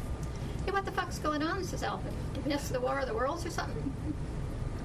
Hey, 0.65 0.71
what 0.71 0.85
the 0.85 0.91
fuck's 0.91 1.19
going 1.19 1.43
on? 1.43 1.63
says 1.63 1.83
Elvin. 1.83 2.13
Did 2.33 2.45
we 2.45 2.53
miss 2.53 2.69
the 2.69 2.79
War 2.79 2.99
of 2.99 3.07
the 3.07 3.13
Worlds 3.13 3.45
or 3.45 3.49
something? 3.49 3.93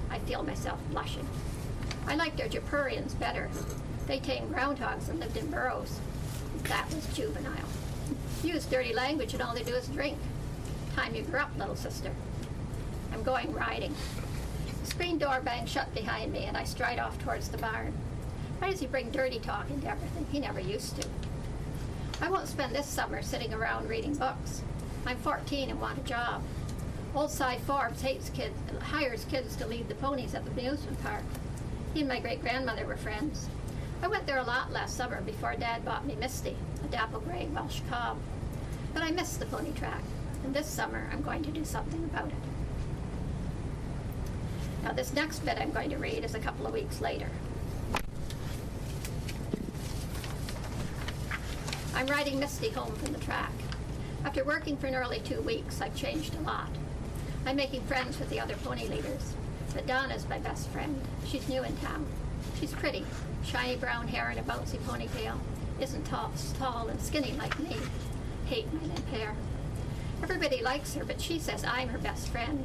I 0.09 0.19
feel 0.19 0.43
myself 0.43 0.79
blushing. 0.89 1.27
I 2.07 2.15
liked 2.15 2.39
our 2.41 2.47
Japurians 2.47 3.17
better. 3.17 3.49
They 4.07 4.19
tamed 4.19 4.53
groundhogs 4.53 5.09
and 5.09 5.19
lived 5.19 5.37
in 5.37 5.47
burrows. 5.47 5.99
That 6.63 6.85
was 6.93 7.07
juvenile. 7.15 7.67
Use 8.43 8.65
dirty 8.65 8.93
language 8.93 9.33
and 9.33 9.41
all 9.41 9.53
they 9.53 9.63
do 9.63 9.75
is 9.75 9.87
drink. 9.87 10.17
Time 10.95 11.13
you 11.13 11.21
grew 11.23 11.39
up, 11.39 11.51
little 11.57 11.75
sister. 11.75 12.11
I'm 13.13 13.23
going 13.23 13.53
riding. 13.53 13.93
The 14.81 14.87
screen 14.87 15.17
door 15.19 15.41
bangs 15.41 15.69
shut 15.69 15.93
behind 15.93 16.33
me 16.33 16.45
and 16.45 16.57
I 16.57 16.63
stride 16.63 16.97
off 16.97 17.19
towards 17.19 17.49
the 17.49 17.57
barn. 17.59 17.93
Why 18.59 18.71
does 18.71 18.79
he 18.79 18.87
bring 18.87 19.11
dirty 19.11 19.39
talk 19.39 19.69
into 19.69 19.87
everything? 19.87 20.25
He 20.31 20.39
never 20.39 20.59
used 20.59 20.99
to. 20.99 21.07
I 22.19 22.29
won't 22.29 22.47
spend 22.47 22.75
this 22.75 22.87
summer 22.87 23.21
sitting 23.21 23.53
around 23.53 23.89
reading 23.89 24.15
books. 24.15 24.61
I'm 25.05 25.17
14 25.17 25.69
and 25.69 25.79
want 25.79 25.99
a 25.99 26.01
job. 26.01 26.43
Old 27.13 27.29
Cy 27.29 27.57
Forbes 27.59 28.01
hates 28.01 28.29
kids, 28.29 28.55
hires 28.81 29.25
kids 29.25 29.55
to 29.57 29.67
lead 29.67 29.87
the 29.87 29.95
ponies 29.95 30.33
at 30.33 30.45
the 30.45 30.51
amusement 30.51 31.01
park. 31.03 31.23
He 31.93 32.01
and 32.01 32.09
my 32.09 32.19
great 32.19 32.41
grandmother 32.41 32.85
were 32.85 32.97
friends. 32.97 33.49
I 34.01 34.07
went 34.07 34.25
there 34.25 34.37
a 34.37 34.43
lot 34.43 34.71
last 34.71 34.95
summer 34.95 35.21
before 35.21 35.55
Dad 35.55 35.83
bought 35.83 36.05
me 36.05 36.15
Misty, 36.15 36.55
a 36.83 36.87
dapple 36.87 37.19
gray 37.21 37.47
Welsh 37.53 37.81
cob. 37.89 38.17
But 38.93 39.03
I 39.03 39.11
miss 39.11 39.37
the 39.37 39.45
pony 39.45 39.71
track, 39.73 40.03
and 40.43 40.53
this 40.53 40.67
summer 40.67 41.09
I'm 41.11 41.21
going 41.21 41.43
to 41.43 41.51
do 41.51 41.63
something 41.63 42.03
about 42.03 42.27
it. 42.27 42.33
Now, 44.83 44.93
this 44.93 45.13
next 45.13 45.45
bit 45.45 45.57
I'm 45.59 45.71
going 45.71 45.91
to 45.91 45.97
read 45.97 46.23
is 46.23 46.35
a 46.35 46.39
couple 46.39 46.65
of 46.65 46.73
weeks 46.73 47.01
later. 47.01 47.29
I'm 51.93 52.07
riding 52.07 52.39
Misty 52.39 52.69
home 52.69 52.95
from 52.95 53.13
the 53.13 53.19
track. 53.19 53.51
After 54.25 54.43
working 54.43 54.75
for 54.77 54.89
nearly 54.89 55.19
two 55.19 55.41
weeks, 55.41 55.81
I've 55.81 55.95
changed 55.95 56.35
a 56.35 56.41
lot. 56.41 56.69
I'm 57.45 57.55
making 57.55 57.81
friends 57.83 58.19
with 58.19 58.29
the 58.29 58.39
other 58.39 58.55
pony 58.63 58.87
leaders, 58.87 59.33
but 59.73 59.85
Donna's 59.85 60.27
my 60.27 60.39
best 60.39 60.67
friend. 60.69 60.99
She's 61.27 61.47
new 61.47 61.63
in 61.63 61.75
town. 61.77 62.05
She's 62.59 62.73
pretty, 62.73 63.05
shiny 63.43 63.75
brown 63.77 64.07
hair 64.07 64.29
and 64.29 64.39
a 64.39 64.43
bouncy 64.43 64.77
ponytail. 64.79 65.37
Isn't 65.81 66.05
tall, 66.05 66.31
tall 66.59 66.89
and 66.89 67.01
skinny 67.01 67.33
like 67.39 67.57
me. 67.57 67.75
Hate 68.45 68.71
my 68.71 68.81
limp 68.81 69.07
hair. 69.09 69.35
Everybody 70.21 70.61
likes 70.61 70.93
her, 70.93 71.03
but 71.03 71.19
she 71.19 71.39
says 71.39 71.65
I'm 71.65 71.89
her 71.89 71.97
best 71.97 72.27
friend. 72.27 72.63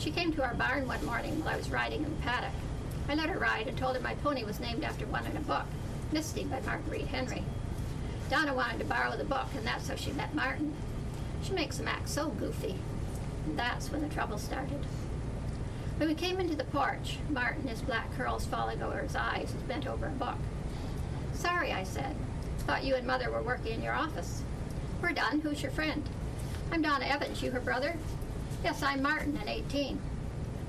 She 0.00 0.10
came 0.10 0.32
to 0.32 0.42
our 0.42 0.54
barn 0.54 0.88
one 0.88 1.04
morning 1.06 1.38
while 1.44 1.54
I 1.54 1.56
was 1.56 1.70
riding 1.70 2.02
in 2.02 2.10
the 2.10 2.22
paddock. 2.22 2.50
I 3.08 3.14
let 3.14 3.28
her 3.28 3.38
ride 3.38 3.68
and 3.68 3.78
told 3.78 3.94
her 3.94 4.02
my 4.02 4.14
pony 4.16 4.42
was 4.42 4.58
named 4.58 4.82
after 4.82 5.06
one 5.06 5.24
in 5.26 5.36
a 5.36 5.40
book, 5.40 5.66
Misty 6.10 6.42
by 6.42 6.60
Marguerite 6.62 7.06
Henry. 7.06 7.44
Donna 8.28 8.52
wanted 8.52 8.80
to 8.80 8.86
borrow 8.86 9.16
the 9.16 9.22
book, 9.22 9.46
and 9.56 9.64
that's 9.64 9.86
how 9.86 9.94
she 9.94 10.10
met 10.10 10.34
Martin. 10.34 10.74
She 11.44 11.52
makes 11.52 11.78
him 11.78 11.86
act 11.86 12.08
so 12.08 12.30
goofy. 12.30 12.74
And 13.46 13.56
that's 13.56 13.92
when 13.92 14.02
the 14.02 14.12
trouble 14.12 14.38
started. 14.38 14.84
When 15.98 16.08
we 16.08 16.14
came 16.16 16.40
into 16.40 16.56
the 16.56 16.64
porch, 16.64 17.18
Martin, 17.30 17.68
his 17.68 17.82
black 17.82 18.12
curls 18.16 18.46
falling 18.46 18.82
over 18.82 18.98
his 18.98 19.14
eyes, 19.14 19.52
was 19.54 19.62
bent 19.62 19.86
over 19.86 20.06
a 20.06 20.10
book. 20.10 20.38
Sorry, 21.46 21.72
I 21.72 21.84
said. 21.84 22.16
Thought 22.66 22.82
you 22.82 22.96
and 22.96 23.06
Mother 23.06 23.30
were 23.30 23.40
working 23.40 23.74
in 23.74 23.80
your 23.80 23.94
office. 23.94 24.42
We're 25.00 25.12
done. 25.12 25.38
Who's 25.38 25.62
your 25.62 25.70
friend? 25.70 26.02
I'm 26.72 26.82
Donna 26.82 27.06
Evans. 27.06 27.40
You 27.40 27.52
her 27.52 27.60
brother? 27.60 27.96
Yes, 28.64 28.82
I'm 28.82 29.00
Martin, 29.00 29.38
and 29.40 29.48
18. 29.48 29.96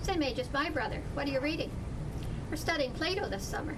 Same 0.03 0.21
age 0.21 0.37
as 0.37 0.53
my 0.53 0.69
brother. 0.69 1.01
What 1.15 1.25
are 1.25 1.31
you 1.31 1.39
reading? 1.39 1.71
We're 2.51 2.57
studying 2.57 2.91
Plato 2.91 3.27
this 3.27 3.43
summer. 3.43 3.75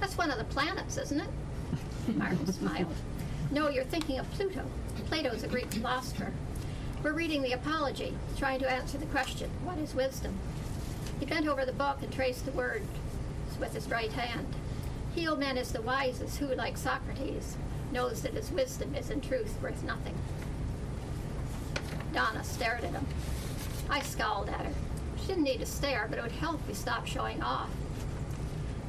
That's 0.00 0.18
one 0.18 0.32
of 0.32 0.38
the 0.38 0.44
planets, 0.46 0.96
isn't 0.96 1.20
it? 1.20 1.28
Martin 2.16 2.52
smiled. 2.52 2.92
No, 3.52 3.68
you're 3.68 3.84
thinking 3.84 4.18
of 4.18 4.28
Pluto. 4.32 4.64
Plato's 5.06 5.44
a 5.44 5.48
Greek 5.48 5.72
philosopher. 5.72 6.32
We're 7.04 7.12
reading 7.12 7.42
the 7.42 7.52
Apology, 7.52 8.12
trying 8.36 8.58
to 8.58 8.70
answer 8.70 8.98
the 8.98 9.06
question, 9.06 9.48
what 9.62 9.78
is 9.78 9.94
wisdom? 9.94 10.36
He 11.20 11.26
bent 11.26 11.46
over 11.46 11.64
the 11.64 11.72
book 11.72 11.98
and 12.02 12.12
traced 12.12 12.46
the 12.46 12.50
words 12.50 12.88
with 13.60 13.74
his 13.74 13.88
right 13.88 14.12
hand. 14.12 14.56
He, 15.16 15.26
O 15.28 15.34
man, 15.34 15.56
is 15.56 15.72
the 15.72 15.80
wisest 15.80 16.36
who, 16.36 16.54
like 16.54 16.76
Socrates, 16.76 17.56
knows 17.90 18.20
that 18.20 18.34
his 18.34 18.52
wisdom 18.52 18.94
is 18.94 19.08
in 19.08 19.22
truth 19.22 19.56
worth 19.62 19.82
nothing. 19.82 20.14
Donna 22.12 22.44
stared 22.44 22.84
at 22.84 22.90
him. 22.90 23.06
I 23.88 24.02
scowled 24.02 24.50
at 24.50 24.60
her. 24.60 24.72
She 25.18 25.28
didn't 25.28 25.44
need 25.44 25.60
to 25.60 25.66
stare, 25.66 26.06
but 26.10 26.18
it 26.18 26.22
would 26.22 26.32
help 26.32 26.60
if 26.60 26.68
we 26.68 26.74
stopped 26.74 27.08
showing 27.08 27.42
off. 27.42 27.70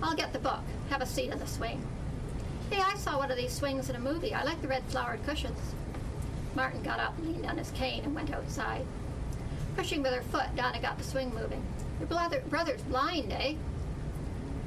I'll 0.03 0.17
get 0.17 0.33
the 0.33 0.39
book. 0.39 0.59
Have 0.89 1.01
a 1.01 1.05
seat 1.05 1.31
on 1.31 1.39
the 1.39 1.47
swing. 1.47 1.81
Hey, 2.69 2.81
I 2.81 2.95
saw 2.95 3.17
one 3.17 3.31
of 3.31 3.37
these 3.37 3.53
swings 3.53 3.89
in 3.89 3.95
a 3.95 3.99
movie. 3.99 4.33
I 4.33 4.43
like 4.43 4.61
the 4.61 4.67
red 4.67 4.83
flowered 4.89 5.25
cushions. 5.25 5.75
Martin 6.55 6.83
got 6.83 6.99
up, 6.99 7.13
leaned 7.23 7.45
on 7.45 7.57
his 7.57 7.71
cane, 7.71 8.03
and 8.03 8.13
went 8.13 8.33
outside. 8.33 8.85
Pushing 9.77 10.03
with 10.03 10.13
her 10.13 10.23
foot, 10.23 10.53
Donna 10.57 10.81
got 10.81 10.97
the 10.97 11.05
swing 11.05 11.33
moving. 11.33 11.63
Your 11.99 12.07
brother, 12.09 12.43
brother's 12.49 12.81
blind, 12.81 13.31
eh? 13.31 13.53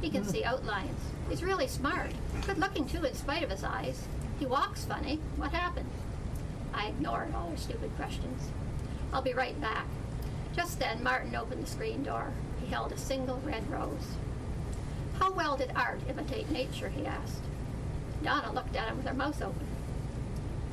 He 0.00 0.08
can 0.08 0.24
see 0.24 0.42
outlines. 0.42 1.09
He's 1.30 1.44
really 1.44 1.68
smart. 1.68 2.10
Good 2.44 2.58
looking, 2.58 2.86
too, 2.86 3.04
in 3.04 3.14
spite 3.14 3.44
of 3.44 3.50
his 3.50 3.62
eyes. 3.62 4.04
He 4.40 4.46
walks 4.46 4.84
funny. 4.84 5.20
What 5.36 5.52
happened? 5.52 5.88
I 6.74 6.88
ignored 6.88 7.32
all 7.34 7.50
her 7.50 7.56
stupid 7.56 7.94
questions. 7.96 8.50
I'll 9.12 9.22
be 9.22 9.32
right 9.32 9.58
back. 9.60 9.86
Just 10.56 10.80
then, 10.80 11.04
Martin 11.04 11.36
opened 11.36 11.62
the 11.62 11.70
screen 11.70 12.02
door. 12.02 12.32
He 12.60 12.66
held 12.66 12.90
a 12.90 12.98
single 12.98 13.40
red 13.44 13.70
rose. 13.70 14.16
How 15.20 15.30
well 15.30 15.56
did 15.56 15.70
art 15.76 16.00
imitate 16.08 16.50
nature? 16.50 16.88
he 16.88 17.06
asked. 17.06 17.44
Donna 18.24 18.52
looked 18.52 18.74
at 18.74 18.88
him 18.88 18.96
with 18.96 19.06
her 19.06 19.14
mouth 19.14 19.40
open. 19.40 19.66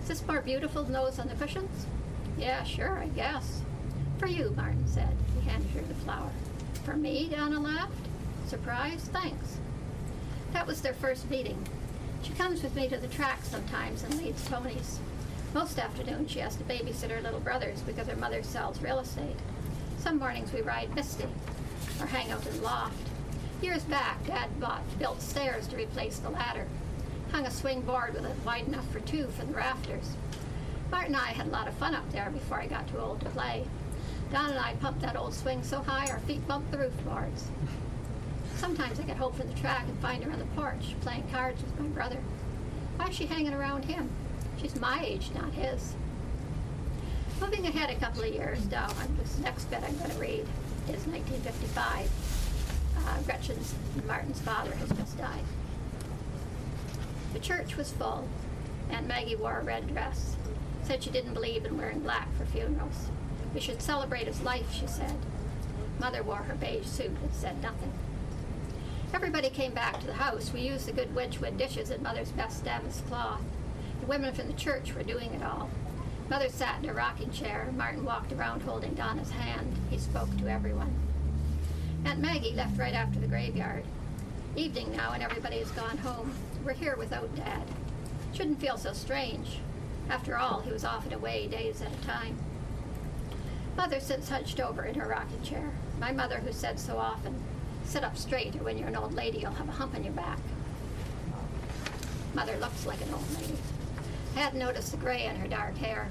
Is 0.01 0.07
this 0.07 0.27
more 0.27 0.41
beautiful 0.41 0.83
than 0.83 0.93
those 0.93 1.19
on 1.19 1.27
the 1.27 1.35
cushions? 1.35 1.85
Yeah, 2.35 2.63
sure, 2.63 2.97
I 2.97 3.07
guess. 3.09 3.61
For 4.17 4.27
you, 4.27 4.53
Martin 4.55 4.87
said. 4.87 5.15
He 5.35 5.47
handed 5.47 5.69
her 5.71 5.81
the 5.81 5.93
flower. 5.93 6.31
For 6.83 6.95
me? 6.95 7.29
Donna 7.29 7.59
laughed. 7.59 7.93
Surprise? 8.47 9.09
Thanks. 9.13 9.59
That 10.57 10.65
was 10.65 10.81
their 10.81 10.95
first 10.95 11.29
meeting. 11.29 11.67
She 12.23 12.33
comes 12.33 12.63
with 12.63 12.75
me 12.75 12.89
to 12.89 12.97
the 12.97 13.07
track 13.07 13.43
sometimes 13.43 14.01
and 14.01 14.15
leads 14.15 14.49
ponies. 14.49 14.97
Most 15.53 15.77
afternoons 15.77 16.31
she 16.31 16.39
has 16.39 16.55
to 16.55 16.63
babysit 16.63 17.11
her 17.11 17.21
little 17.21 17.39
brothers 17.39 17.81
because 17.81 18.07
her 18.07 18.15
mother 18.15 18.41
sells 18.41 18.81
real 18.81 18.97
estate. 18.97 19.35
Some 19.99 20.17
mornings 20.17 20.51
we 20.51 20.61
ride 20.61 20.95
Misty 20.95 21.27
or 22.01 22.07
hang 22.07 22.31
out 22.31 22.43
in 22.47 22.57
the 22.57 22.63
loft. 22.63 23.07
Years 23.61 23.83
back, 23.83 24.25
Dad 24.25 24.59
bought, 24.59 24.81
built 24.97 25.21
stairs 25.21 25.67
to 25.67 25.75
replace 25.75 26.17
the 26.17 26.31
ladder 26.31 26.65
hung 27.31 27.45
a 27.45 27.51
swing 27.51 27.81
board 27.81 28.15
with 28.15 28.25
it 28.25 28.35
wide 28.43 28.67
enough 28.67 28.91
for 28.91 28.99
two 29.01 29.27
for 29.27 29.45
the 29.45 29.53
rafters. 29.53 30.13
Bart 30.89 31.05
and 31.05 31.15
I 31.15 31.33
had 31.33 31.45
a 31.45 31.51
lot 31.51 31.67
of 31.67 31.75
fun 31.75 31.93
up 31.93 32.11
there 32.11 32.31
before 32.31 32.59
I 32.59 32.65
got 32.65 32.87
too 32.87 32.97
old 32.97 33.19
to 33.19 33.29
play. 33.29 33.63
Don 34.31 34.49
and 34.49 34.59
I 34.59 34.73
pumped 34.73 35.01
that 35.01 35.17
old 35.17 35.35
swing 35.35 35.61
so 35.61 35.83
high 35.83 36.09
our 36.09 36.19
feet 36.21 36.47
bumped 36.47 36.71
the 36.71 36.79
roof 36.79 37.05
boards. 37.05 37.45
Sometimes 38.57 38.99
I 38.99 39.03
get 39.03 39.17
home 39.17 39.33
from 39.33 39.47
the 39.47 39.59
track 39.59 39.85
and 39.87 39.97
find 39.99 40.23
her 40.23 40.31
on 40.31 40.39
the 40.39 40.45
porch 40.45 40.95
playing 41.01 41.29
cards 41.31 41.61
with 41.61 41.79
my 41.79 41.87
brother. 41.89 42.17
Why 42.97 43.07
is 43.07 43.15
she 43.15 43.27
hanging 43.27 43.53
around 43.53 43.85
him? 43.85 44.09
She's 44.59 44.75
my 44.79 45.03
age, 45.05 45.29
not 45.35 45.53
his. 45.53 45.93
Moving 47.39 47.67
ahead 47.67 47.91
a 47.91 47.99
couple 47.99 48.23
of 48.23 48.33
years, 48.33 48.65
now, 48.71 48.87
this 49.19 49.37
next 49.37 49.65
bit 49.65 49.83
I'm 49.83 49.95
going 49.99 50.09
to 50.09 50.17
read 50.17 50.45
is 50.89 51.05
1955. 51.05 52.09
Uh, 52.97 53.21
Gretchen's 53.21 53.75
Martin's 54.07 54.41
father 54.41 54.73
has 54.73 54.89
just 54.89 55.17
died. 55.19 55.43
The 57.33 57.39
church 57.39 57.77
was 57.77 57.91
full, 57.91 58.27
and 58.89 59.07
Maggie 59.07 59.35
wore 59.35 59.59
a 59.59 59.63
red 59.63 59.87
dress. 59.87 60.35
Said 60.83 61.03
she 61.03 61.11
didn't 61.11 61.35
believe 61.35 61.65
in 61.65 61.77
wearing 61.77 61.99
black 61.99 62.27
for 62.35 62.45
funerals. 62.45 63.09
We 63.53 63.59
should 63.59 63.83
celebrate 63.83 64.25
his 64.25 64.41
life, 64.41 64.73
she 64.73 64.87
said. 64.87 65.15
Mother 65.99 66.23
wore 66.23 66.37
her 66.37 66.55
beige 66.55 66.87
suit 66.87 67.11
and 67.21 67.33
said 67.33 67.61
nothing. 67.61 67.93
Everybody 69.13 69.49
came 69.49 69.73
back 69.73 69.99
to 69.99 70.05
the 70.05 70.13
house. 70.13 70.51
We 70.53 70.61
used 70.61 70.85
the 70.85 70.91
good 70.91 71.15
Wedgwood 71.15 71.57
dishes 71.57 71.89
and 71.89 72.03
Mother's 72.03 72.31
best 72.31 72.65
damask 72.65 73.05
cloth. 73.07 73.41
The 74.01 74.05
women 74.05 74.33
from 74.33 74.47
the 74.47 74.53
church 74.53 74.93
were 74.93 75.03
doing 75.03 75.33
it 75.33 75.43
all. 75.43 75.69
Mother 76.29 76.49
sat 76.49 76.83
in 76.83 76.89
a 76.89 76.93
rocking 76.93 77.31
chair. 77.31 77.69
Martin 77.77 78.03
walked 78.03 78.33
around 78.33 78.61
holding 78.61 78.93
Donna's 78.95 79.31
hand. 79.31 79.75
He 79.89 79.97
spoke 79.97 80.35
to 80.37 80.49
everyone. 80.49 80.93
Aunt 82.05 82.19
Maggie 82.19 82.53
left 82.53 82.77
right 82.77 82.93
after 82.93 83.19
the 83.19 83.27
graveyard. 83.27 83.85
Evening 84.55 84.91
now, 84.95 85.13
and 85.13 85.23
everybody 85.23 85.59
has 85.59 85.71
gone 85.71 85.97
home. 85.97 86.33
We're 86.65 86.73
here 86.73 86.97
without 86.97 87.33
Dad. 87.35 87.63
Shouldn't 88.33 88.59
feel 88.59 88.77
so 88.77 88.91
strange. 88.91 89.59
After 90.09 90.37
all, 90.37 90.61
he 90.61 90.71
was 90.71 90.83
off 90.83 91.05
and 91.05 91.13
away 91.13 91.47
days 91.47 91.81
at 91.81 91.93
a 91.93 92.05
time. 92.05 92.37
Mother 93.77 93.99
sits 93.99 94.29
hunched 94.29 94.59
over 94.59 94.83
in 94.83 94.95
her 94.95 95.07
rocking 95.07 95.41
chair. 95.43 95.71
My 95.99 96.11
mother, 96.11 96.39
who 96.39 96.51
said 96.51 96.79
so 96.79 96.97
often, 96.97 97.35
sit 97.87 98.03
up 98.03 98.17
straight, 98.17 98.55
or 98.55 98.63
when 98.63 98.77
you're 98.77 98.89
an 98.89 98.95
old 98.95 99.13
lady, 99.13 99.39
you'll 99.39 99.51
have 99.51 99.69
a 99.69 99.71
hump 99.71 99.95
on 99.95 100.03
your 100.03 100.13
back. 100.13 100.39
Mother 102.33 102.57
looks 102.57 102.85
like 102.85 103.01
an 103.01 103.13
old 103.13 103.41
lady. 103.41 103.57
I 104.35 104.39
hadn't 104.39 104.59
noticed 104.59 104.91
the 104.91 104.97
gray 104.97 105.25
in 105.25 105.37
her 105.37 105.47
dark 105.47 105.77
hair. 105.77 106.09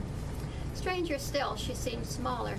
Stranger 0.75 1.19
still, 1.19 1.55
she 1.57 1.75
seems 1.75 2.09
smaller. 2.09 2.55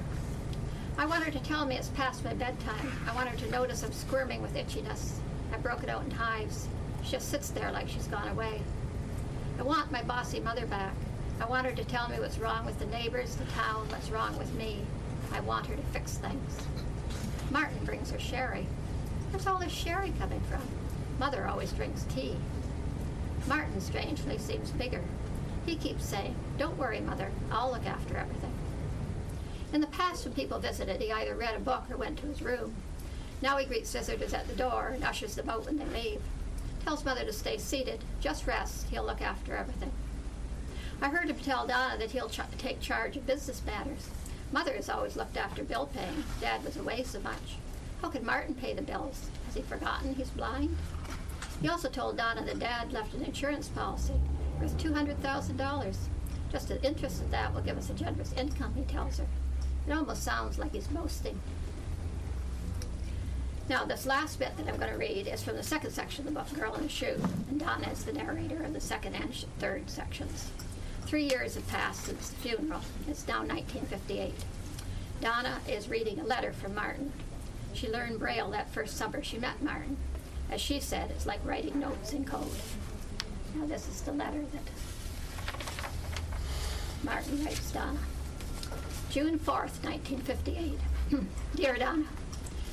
I 0.98 1.06
want 1.06 1.24
her 1.24 1.32
to 1.32 1.40
tell 1.40 1.66
me 1.66 1.76
it's 1.76 1.90
past 1.90 2.24
my 2.24 2.34
bedtime. 2.34 2.92
I 3.10 3.14
want 3.16 3.30
her 3.30 3.38
to 3.38 3.52
notice 3.52 3.84
I'm 3.84 3.92
squirming 3.92 4.42
with 4.42 4.56
itchiness. 4.56 5.14
I 5.54 5.58
broke 5.58 5.84
it 5.84 5.90
out 5.90 6.04
in 6.04 6.12
hives. 6.12 6.68
She 7.04 7.12
just 7.12 7.30
sits 7.30 7.50
there 7.50 7.72
like 7.72 7.90
she's 7.90 8.08
gone 8.08 8.28
away. 8.30 8.62
I 9.60 9.64
want 9.64 9.92
my 9.92 10.04
bossy 10.04 10.40
mother 10.40 10.66
back. 10.66 10.94
I 11.40 11.46
want 11.46 11.68
her 11.68 11.74
to 11.74 11.84
tell 11.86 12.08
me 12.10 12.20
what's 12.20 12.40
wrong 12.40 12.66
with 12.66 12.80
the 12.80 12.86
neighbors, 12.88 13.36
the 13.36 13.46
town, 13.46 13.88
what's 13.90 14.10
wrong 14.10 14.38
with 14.38 14.54
me. 14.54 14.82
I 15.34 15.40
want 15.42 15.68
her 15.68 15.76
to 15.76 15.82
fix 15.94 16.14
things. 16.18 16.58
Martin 17.52 17.84
brings 17.86 18.12
her 18.12 18.20
sherry. 18.20 18.66
Where's 19.32 19.48
all 19.48 19.60
this 19.60 19.72
sherry 19.72 20.14
coming 20.18 20.42
from? 20.42 20.62
Mother 21.20 21.48
always 21.48 21.72
drinks 21.72 22.04
tea. 22.04 22.36
Martin, 23.48 23.80
strangely, 23.82 24.38
seems 24.38 24.72
bigger. 24.72 25.04
He 25.66 25.76
keeps 25.76 26.06
saying, 26.06 26.36
Don't 26.58 26.78
worry, 26.78 27.00
Mother, 27.02 27.32
I'll 27.52 27.72
look 27.72 27.86
after 27.86 28.18
everything. 28.18 28.54
In 29.74 29.82
the 29.82 29.88
past, 29.88 30.24
when 30.24 30.34
people 30.34 30.60
visited, 30.60 31.02
he 31.02 31.12
either 31.12 31.36
read 31.36 31.56
a 31.56 31.60
book 31.60 31.84
or 31.90 31.98
went 31.98 32.20
to 32.20 32.28
his 32.28 32.42
room. 32.42 32.74
Now 33.42 33.58
he 33.58 33.66
greets 33.66 33.92
visitors 33.92 34.34
at 34.34 34.48
the 34.48 34.56
door 34.56 34.92
and 34.94 35.04
ushers 35.04 35.36
them 35.36 35.50
out 35.50 35.66
when 35.66 35.78
they 35.78 35.86
leave. 35.86 36.22
Tells 36.84 37.04
Mother 37.04 37.26
to 37.26 37.34
stay 37.34 37.58
seated, 37.58 38.04
just 38.22 38.48
rest, 38.48 38.88
he'll 38.90 39.06
look 39.06 39.22
after 39.22 39.56
everything. 39.56 39.92
I 41.02 41.10
heard 41.10 41.30
him 41.30 41.36
tell 41.36 41.68
Donna 41.68 41.98
that 41.98 42.12
he'll 42.12 42.30
ch- 42.30 42.40
take 42.58 42.80
charge 42.80 43.18
of 43.18 43.28
business 43.28 43.62
matters. 43.66 44.10
Mother 44.52 44.74
has 44.74 44.90
always 44.90 45.18
looked 45.18 45.38
after 45.38 45.64
bill 45.64 45.88
paying. 45.94 46.24
Dad 46.40 46.64
was 46.64 46.78
away 46.78 47.04
so 47.04 47.20
much. 47.20 47.58
How 48.02 48.10
could 48.10 48.24
Martin 48.24 48.56
pay 48.56 48.74
the 48.74 48.82
bills? 48.82 49.30
Has 49.46 49.56
he 49.56 49.62
forgotten 49.62 50.16
he's 50.16 50.30
blind? 50.30 50.76
He 51.62 51.70
also 51.70 51.90
told 51.90 52.18
Donna 52.18 52.46
that 52.46 52.60
Dad 52.60 52.94
left 52.94 53.14
an 53.14 53.24
insurance 53.24 53.68
policy 53.70 54.14
worth 54.60 54.78
$200,000. 54.78 55.96
Just 56.52 56.68
the 56.70 56.84
interest 56.84 57.22
of 57.22 57.32
that 57.32 57.54
will 57.54 57.62
give 57.62 57.78
us 57.78 57.90
a 57.90 57.94
generous 57.94 58.34
income, 58.34 58.74
he 58.76 58.84
tells 58.84 59.18
her. 59.18 59.26
It 59.88 59.92
almost 59.92 60.24
sounds 60.24 60.60
like 60.60 60.74
he's 60.74 60.88
boasting. 60.88 61.40
Now, 63.70 63.84
this 63.84 64.06
last 64.06 64.40
bit 64.40 64.56
that 64.56 64.68
I'm 64.68 64.78
going 64.78 64.92
to 64.92 64.98
read 64.98 65.28
is 65.28 65.44
from 65.44 65.58
the 65.58 65.64
second 65.64 65.92
section 65.92 66.26
of 66.26 66.34
the 66.34 66.40
book, 66.40 66.54
Girl 66.54 66.74
in 66.76 66.86
a 66.86 66.90
Shoe, 66.90 67.22
and 67.50 67.60
Donna 67.60 67.90
is 67.90 68.06
the 68.06 68.14
narrator 68.14 68.64
of 68.64 68.74
the 68.74 68.80
second 68.80 69.16
and 69.16 69.34
third 69.60 69.90
sections. 69.90 70.50
Three 71.06 71.24
years 71.24 71.56
have 71.56 71.68
passed 71.68 72.06
since 72.06 72.30
the 72.30 72.36
funeral. 72.38 72.82
It's 73.10 73.28
now 73.28 73.40
1958. 73.40 74.34
Donna 75.20 75.60
is 75.68 75.90
reading 75.90 76.20
a 76.20 76.24
letter 76.24 76.54
from 76.54 76.76
Martin. 76.76 77.12
She 77.78 77.88
learned 77.88 78.18
Braille 78.18 78.50
that 78.50 78.72
first 78.72 78.98
summer 78.98 79.24
she 79.24 79.38
met 79.38 79.62
Martin. 79.62 79.98
As 80.50 80.60
she 80.60 80.80
said, 80.80 81.12
it's 81.12 81.28
like 81.28 81.40
writing 81.46 81.80
notes 81.80 82.12
in 82.12 82.26
code. 82.26 82.50
Now, 83.54 83.68
this 83.68 83.88
is 83.88 84.02
the 84.02 84.14
letter 84.14 84.42
that 84.42 84.64
Martin 87.04 87.46
writes 87.46 87.70
Donna. 87.70 88.00
June 89.12 89.38
4th, 89.38 89.84
1958. 89.84 90.80
Dear 91.56 91.78
Donna, 91.78 92.06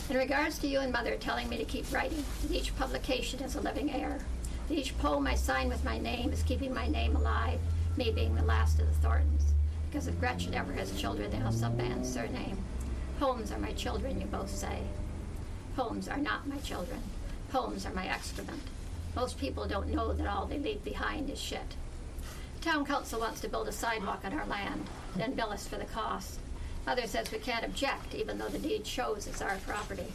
in 0.08 0.16
regards 0.16 0.58
to 0.60 0.66
you 0.66 0.80
and 0.80 0.90
Mother 0.90 1.16
telling 1.16 1.50
me 1.50 1.58
to 1.58 1.66
keep 1.66 1.92
writing, 1.92 2.24
that 2.40 2.50
each 2.50 2.74
publication 2.74 3.40
is 3.40 3.56
a 3.56 3.60
living 3.60 3.92
heir, 3.92 4.20
that 4.68 4.78
each 4.78 4.96
poem 4.96 5.26
I 5.26 5.34
sign 5.34 5.68
with 5.68 5.84
my 5.84 5.98
name 5.98 6.32
is 6.32 6.42
keeping 6.42 6.72
my 6.72 6.88
name 6.88 7.14
alive, 7.14 7.60
me 7.98 8.10
being 8.10 8.34
the 8.34 8.42
last 8.42 8.80
of 8.80 8.86
the 8.86 9.06
Thorntons. 9.06 9.52
Because 9.90 10.06
if 10.06 10.18
Gretchen 10.18 10.54
ever 10.54 10.72
has 10.72 10.98
children, 10.98 11.30
they'll 11.30 11.40
have 11.40 11.54
some 11.54 11.76
man's 11.76 12.10
surname. 12.10 12.56
Poems 13.24 13.52
are 13.52 13.58
my 13.58 13.72
children, 13.72 14.20
you 14.20 14.26
both 14.26 14.50
say. 14.50 14.80
Poems 15.76 16.08
are 16.08 16.18
not 16.18 16.46
my 16.46 16.58
children. 16.58 17.00
Poems 17.48 17.86
are 17.86 17.94
my 17.94 18.06
excrement. 18.06 18.60
Most 19.16 19.38
people 19.38 19.66
don't 19.66 19.88
know 19.88 20.12
that 20.12 20.26
all 20.26 20.44
they 20.44 20.58
leave 20.58 20.84
behind 20.84 21.30
is 21.30 21.40
shit. 21.40 21.74
Town 22.60 22.84
council 22.84 23.20
wants 23.20 23.40
to 23.40 23.48
build 23.48 23.66
a 23.66 23.72
sidewalk 23.72 24.20
on 24.26 24.34
our 24.34 24.44
land, 24.44 24.84
then 25.16 25.32
bill 25.32 25.48
us 25.48 25.66
for 25.66 25.76
the 25.76 25.86
cost. 25.86 26.38
Mother 26.86 27.06
says 27.06 27.32
we 27.32 27.38
can't 27.38 27.64
object, 27.64 28.14
even 28.14 28.36
though 28.36 28.50
the 28.50 28.58
deed 28.58 28.86
shows 28.86 29.26
it's 29.26 29.40
our 29.40 29.56
property. 29.66 30.12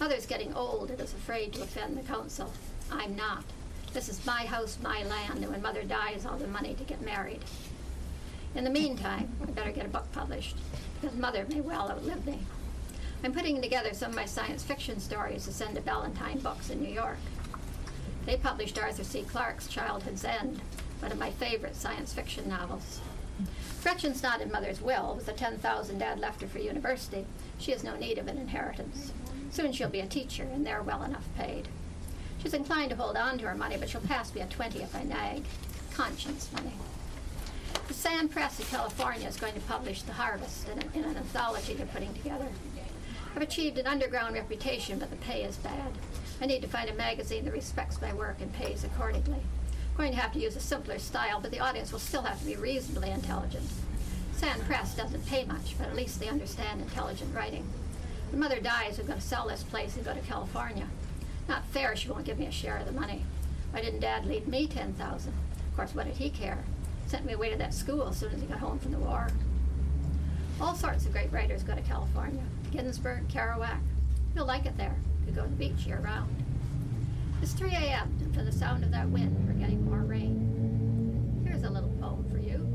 Mother's 0.00 0.24
getting 0.24 0.54
old 0.54 0.90
and 0.90 0.98
is 1.02 1.12
afraid 1.12 1.52
to 1.52 1.62
offend 1.62 1.98
the 1.98 2.02
council. 2.02 2.50
I'm 2.90 3.14
not. 3.14 3.44
This 3.92 4.08
is 4.08 4.24
my 4.24 4.46
house, 4.46 4.78
my 4.82 5.04
land, 5.04 5.42
and 5.42 5.52
when 5.52 5.60
Mother 5.60 5.82
dies, 5.82 6.24
all 6.24 6.38
the 6.38 6.46
money 6.46 6.72
to 6.72 6.84
get 6.84 7.02
married. 7.02 7.44
In 8.54 8.64
the 8.64 8.70
meantime, 8.70 9.28
I 9.42 9.50
better 9.50 9.70
get 9.70 9.84
a 9.84 9.90
book 9.90 10.10
published, 10.12 10.56
because 11.02 11.18
Mother 11.18 11.44
may 11.48 11.60
well 11.60 11.90
outlive 11.90 12.24
me. 12.24 12.38
I'm 13.24 13.32
putting 13.32 13.60
together 13.60 13.92
some 13.92 14.10
of 14.10 14.16
my 14.16 14.24
science 14.24 14.62
fiction 14.62 15.00
stories 15.00 15.44
to 15.44 15.52
send 15.52 15.74
to 15.74 15.80
Ballantine 15.80 16.38
Books 16.38 16.70
in 16.70 16.80
New 16.80 16.92
York. 16.92 17.18
They 18.24 18.36
published 18.36 18.78
Arthur 18.78 19.02
C. 19.02 19.22
Clarke's 19.22 19.66
Childhood's 19.66 20.24
End, 20.24 20.60
one 21.00 21.10
of 21.10 21.18
my 21.18 21.30
favorite 21.32 21.74
science 21.74 22.12
fiction 22.12 22.48
novels. 22.48 23.00
Gretchen's 23.82 24.22
not 24.22 24.40
in 24.40 24.52
Mother's 24.52 24.80
will. 24.80 25.14
With 25.16 25.26
the 25.26 25.32
10000 25.32 25.98
Dad 25.98 26.20
left 26.20 26.40
her 26.40 26.46
for 26.46 26.60
university, 26.60 27.26
she 27.58 27.72
has 27.72 27.82
no 27.82 27.96
need 27.96 28.18
of 28.18 28.28
an 28.28 28.38
inheritance. 28.38 29.12
Soon 29.50 29.72
she'll 29.72 29.88
be 29.88 30.00
a 30.00 30.06
teacher, 30.06 30.46
and 30.54 30.64
they're 30.64 30.82
well 30.82 31.02
enough 31.02 31.26
paid. 31.36 31.66
She's 32.40 32.54
inclined 32.54 32.90
to 32.90 32.96
hold 32.96 33.16
on 33.16 33.38
to 33.38 33.48
her 33.48 33.56
money, 33.56 33.76
but 33.76 33.90
she'll 33.90 34.00
pass 34.02 34.32
me 34.32 34.40
a 34.40 34.46
20 34.46 34.82
if 34.82 34.94
I 34.94 35.02
nag. 35.02 35.42
Conscience 35.94 36.48
money. 36.52 36.74
The 37.88 37.94
Sand 37.94 38.30
Press 38.30 38.60
in 38.60 38.66
California 38.66 39.26
is 39.26 39.36
going 39.36 39.54
to 39.54 39.60
publish 39.60 40.02
The 40.02 40.12
Harvest 40.12 40.68
in 40.68 40.78
an, 40.78 40.90
in 40.94 41.04
an 41.04 41.16
anthology 41.16 41.74
they're 41.74 41.86
putting 41.86 42.14
together. 42.14 42.46
I've 43.34 43.42
achieved 43.42 43.76
an 43.76 43.88
underground 43.88 44.34
reputation, 44.34 44.98
but 44.98 45.10
the 45.10 45.16
pay 45.16 45.42
is 45.42 45.56
bad. 45.56 45.92
I 46.40 46.46
need 46.46 46.62
to 46.62 46.68
find 46.68 46.88
a 46.88 46.94
magazine 46.94 47.44
that 47.44 47.52
respects 47.52 48.00
my 48.00 48.14
work 48.14 48.36
and 48.40 48.52
pays 48.52 48.84
accordingly. 48.84 49.40
I'm 49.40 49.96
going 49.96 50.12
to 50.12 50.20
have 50.20 50.32
to 50.32 50.38
use 50.38 50.54
a 50.54 50.60
simpler 50.60 50.98
style, 51.00 51.40
but 51.40 51.50
the 51.50 51.60
audience 51.60 51.90
will 51.90 51.98
still 51.98 52.22
have 52.22 52.38
to 52.38 52.46
be 52.46 52.56
reasonably 52.56 53.10
intelligent. 53.10 53.68
Sand 54.32 54.62
Press 54.62 54.94
doesn't 54.94 55.26
pay 55.26 55.44
much, 55.44 55.76
but 55.76 55.88
at 55.88 55.96
least 55.96 56.20
they 56.20 56.28
understand 56.28 56.80
intelligent 56.80 57.34
writing. 57.34 57.66
When 58.30 58.40
Mother 58.40 58.60
dies, 58.60 58.98
we're 58.98 59.04
going 59.04 59.18
to 59.18 59.24
sell 59.24 59.48
this 59.48 59.64
place 59.64 59.96
and 59.96 60.04
go 60.04 60.14
to 60.14 60.20
California. 60.20 60.86
Not 61.48 61.66
fair 61.66 61.96
she 61.96 62.08
won't 62.08 62.24
give 62.24 62.38
me 62.38 62.46
a 62.46 62.52
share 62.52 62.76
of 62.76 62.86
the 62.86 62.92
money. 62.92 63.24
Why 63.72 63.80
didn't 63.80 64.00
Dad 64.00 64.24
leave 64.24 64.46
me 64.46 64.66
10000 64.66 65.32
Of 65.32 65.76
course, 65.76 65.94
what 65.94 66.06
did 66.06 66.16
he 66.16 66.30
care? 66.30 66.64
Sent 67.12 67.26
me 67.26 67.34
away 67.34 67.50
to 67.50 67.58
that 67.58 67.74
school 67.74 68.08
as 68.08 68.16
soon 68.16 68.32
as 68.32 68.40
he 68.40 68.46
got 68.46 68.56
home 68.56 68.78
from 68.78 68.92
the 68.92 68.98
war. 68.98 69.28
All 70.58 70.74
sorts 70.74 71.04
of 71.04 71.12
great 71.12 71.30
writers 71.30 71.62
go 71.62 71.74
to 71.74 71.82
California. 71.82 72.42
Ginsberg, 72.70 73.28
Kerouac. 73.28 73.80
You'll 74.34 74.46
like 74.46 74.64
it 74.64 74.78
there. 74.78 74.96
You 75.20 75.26
could 75.26 75.34
go 75.34 75.42
to 75.42 75.48
the 75.50 75.56
beach 75.56 75.84
year 75.84 76.00
round. 76.02 76.34
It's 77.42 77.52
3 77.52 77.68
a.m., 77.68 78.16
and 78.22 78.34
for 78.34 78.42
the 78.42 78.50
sound 78.50 78.82
of 78.82 78.90
that 78.92 79.10
wind, 79.10 79.46
we're 79.46 79.60
getting 79.60 79.84
more 79.84 79.98
rain. 79.98 81.42
Here's 81.46 81.64
a 81.64 81.68
little 81.68 81.92
poem 82.00 82.26
for 82.30 82.38
you. 82.38 82.66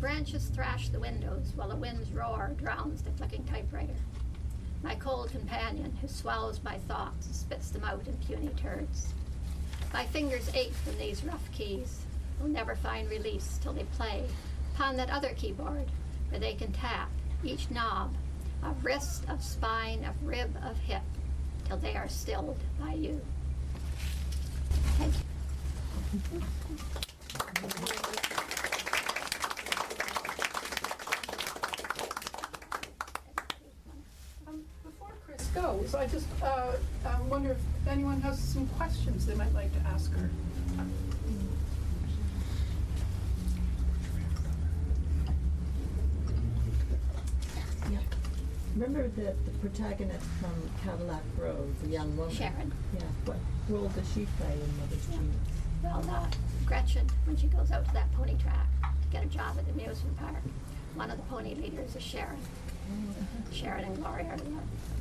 Branches 0.00 0.46
thrash 0.46 0.88
the 0.88 0.98
windows 0.98 1.52
while 1.54 1.68
the 1.68 1.76
wind's 1.76 2.10
roar 2.10 2.50
drowns 2.56 3.02
the 3.02 3.10
clicking 3.10 3.44
typewriter. 3.44 3.94
My 4.82 4.96
cold 4.96 5.30
companion, 5.30 5.96
who 6.00 6.08
swallows 6.08 6.58
my 6.64 6.78
thoughts 6.88 7.26
and 7.26 7.36
spits 7.36 7.70
them 7.70 7.84
out 7.84 8.04
in 8.04 8.16
puny 8.26 8.50
turds. 8.56 9.14
My 9.92 10.06
fingers 10.06 10.50
ache 10.54 10.74
from 10.74 10.98
these 10.98 11.22
rough 11.22 11.48
keys, 11.52 12.01
will 12.42 12.50
never 12.50 12.74
find 12.74 13.08
release 13.08 13.58
till 13.62 13.72
they 13.72 13.84
play 13.96 14.24
upon 14.74 14.96
that 14.96 15.10
other 15.10 15.30
keyboard 15.34 15.86
where 16.28 16.40
they 16.40 16.54
can 16.54 16.72
tap 16.72 17.08
each 17.44 17.70
knob 17.70 18.12
of 18.64 18.84
wrist, 18.84 19.24
of 19.28 19.42
spine, 19.42 20.04
of 20.04 20.14
rib, 20.24 20.56
of 20.64 20.76
hip, 20.78 21.02
till 21.66 21.76
they 21.76 21.94
are 21.94 22.08
stilled 22.08 22.58
by 22.80 22.92
you. 22.94 23.20
Thank 24.98 25.14
you. 25.14 25.20
Um, 34.46 34.64
Before 34.84 35.12
Chris 35.26 35.46
goes, 35.48 35.94
I 35.94 36.06
just 36.06 36.26
uh, 36.42 36.72
um, 37.06 37.28
wonder 37.28 37.52
if 37.52 37.58
anyone 37.88 38.20
has 38.20 38.38
some 38.38 38.66
questions 38.68 39.26
they 39.26 39.34
might 39.34 39.52
like 39.54 39.72
to 39.72 39.88
ask 39.88 40.12
her. 40.12 40.30
Remember 48.92 49.08
the, 49.20 49.50
the 49.50 49.58
protagonist 49.58 50.26
from 50.40 50.52
Cadillac 50.84 51.22
Road, 51.38 51.74
the 51.82 51.88
young 51.88 52.16
woman? 52.16 52.34
Sharon. 52.34 52.72
Yeah. 52.94 53.00
What 53.24 53.36
role 53.68 53.88
does 53.88 54.06
she 54.12 54.26
play 54.38 54.52
in 54.52 54.78
Mother's 54.78 55.06
Genius? 55.06 55.36
Well, 55.82 56.04
uh, 56.10 56.26
Gretchen, 56.66 57.06
when 57.24 57.36
she 57.36 57.46
goes 57.46 57.70
out 57.72 57.86
to 57.86 57.94
that 57.94 58.12
pony 58.14 58.36
track 58.36 58.66
to 58.82 59.08
get 59.10 59.24
a 59.24 59.28
job 59.28 59.56
at 59.58 59.64
the 59.66 59.72
amusement 59.72 60.16
park, 60.18 60.36
one 60.94 61.10
of 61.10 61.16
the 61.16 61.22
pony 61.24 61.54
leaders 61.54 61.96
is 61.96 62.02
Sharon. 62.02 62.36
Sharon 63.52 63.84
and 63.84 63.96
Gloria 63.96 64.26
are 64.26 64.36
the- 64.36 64.44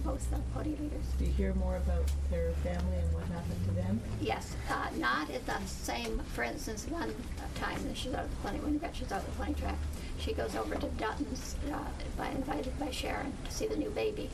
both 0.03 0.27
the 0.31 0.37
pony 0.55 0.69
leaders. 0.79 1.05
Do 1.19 1.25
you 1.25 1.31
hear 1.31 1.53
more 1.53 1.75
about 1.77 2.05
their 2.31 2.51
family 2.63 2.97
and 2.97 3.13
what 3.13 3.23
happened 3.25 3.63
to 3.67 3.71
them? 3.75 4.01
Yes, 4.19 4.55
uh, 4.69 4.87
not 4.97 5.29
at 5.29 5.45
the 5.45 5.59
same, 5.67 6.17
for 6.33 6.43
instance, 6.43 6.87
one 6.89 7.13
time 7.55 7.77
that 7.87 7.95
she's 7.97 8.13
out 8.13 8.21
at 8.23 8.29
the 8.31 8.35
pony, 8.37 8.57
when 8.59 8.77
Gretchen's 8.79 9.11
out 9.11 9.19
at 9.19 9.25
the 9.25 9.31
pony 9.33 9.53
track, 9.53 9.77
she 10.21 10.33
goes 10.33 10.55
over 10.55 10.75
to 10.75 10.87
Dutton's, 10.87 11.55
uh, 11.71 11.77
by, 12.17 12.29
invited 12.29 12.77
by 12.79 12.91
Sharon 12.91 13.33
to 13.45 13.51
see 13.51 13.67
the 13.67 13.75
new 13.75 13.89
baby. 13.89 14.29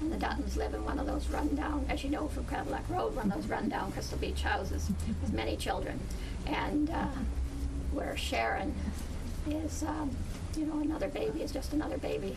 And 0.00 0.12
the 0.12 0.16
Duttons 0.16 0.56
live 0.56 0.74
in 0.74 0.84
one 0.84 0.98
of 0.98 1.06
those 1.06 1.28
rundown, 1.28 1.86
as 1.88 2.02
you 2.02 2.10
know 2.10 2.26
from 2.28 2.44
Cadillac 2.46 2.88
Road, 2.88 3.14
one 3.14 3.30
of 3.30 3.36
those 3.36 3.46
rundown 3.46 3.92
Crystal 3.92 4.18
Beach 4.18 4.42
houses 4.42 4.90
with 5.20 5.32
many 5.32 5.56
children. 5.56 6.00
And, 6.46 6.90
uh, 6.90 7.06
where 7.92 8.16
Sharon 8.16 8.74
is, 9.48 9.84
um, 9.84 10.10
you 10.56 10.66
know, 10.66 10.80
another 10.80 11.08
baby 11.08 11.42
is 11.42 11.52
just 11.52 11.72
another 11.72 11.98
baby. 11.98 12.36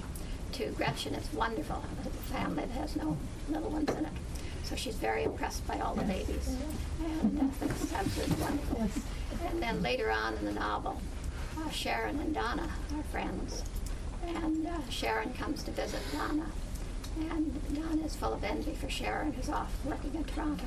To 0.53 0.67
Gretchen, 0.71 1.15
it's 1.15 1.31
wonderful, 1.33 1.83
a 2.05 2.09
family 2.31 2.65
that 2.65 2.79
has 2.79 2.95
no 2.95 3.17
little 3.49 3.69
ones 3.69 3.89
in 3.89 4.05
it. 4.05 4.11
So 4.63 4.75
she's 4.75 4.95
very 4.95 5.23
impressed 5.23 5.65
by 5.67 5.79
all 5.79 5.93
the 5.95 6.03
babies, 6.03 6.55
and 7.03 7.39
uh, 7.39 7.65
it's 7.65 7.93
absolutely 7.93 8.41
wonderful. 8.41 8.89
And 9.49 9.61
then 9.61 9.81
later 9.83 10.09
on 10.09 10.35
in 10.37 10.45
the 10.45 10.53
novel, 10.53 11.01
uh, 11.57 11.69
Sharon 11.69 12.19
and 12.19 12.33
Donna 12.33 12.69
are 12.95 13.03
friends, 13.03 13.63
and 14.27 14.67
uh, 14.67 14.89
Sharon 14.89 15.33
comes 15.33 15.63
to 15.63 15.71
visit 15.71 16.01
Donna, 16.11 16.45
and 17.19 17.75
Donna 17.75 18.05
is 18.05 18.15
full 18.15 18.33
of 18.33 18.43
envy 18.43 18.73
for 18.73 18.89
Sharon, 18.89 19.33
who's 19.33 19.49
off 19.49 19.71
working 19.85 20.13
in 20.15 20.23
Toronto, 20.25 20.65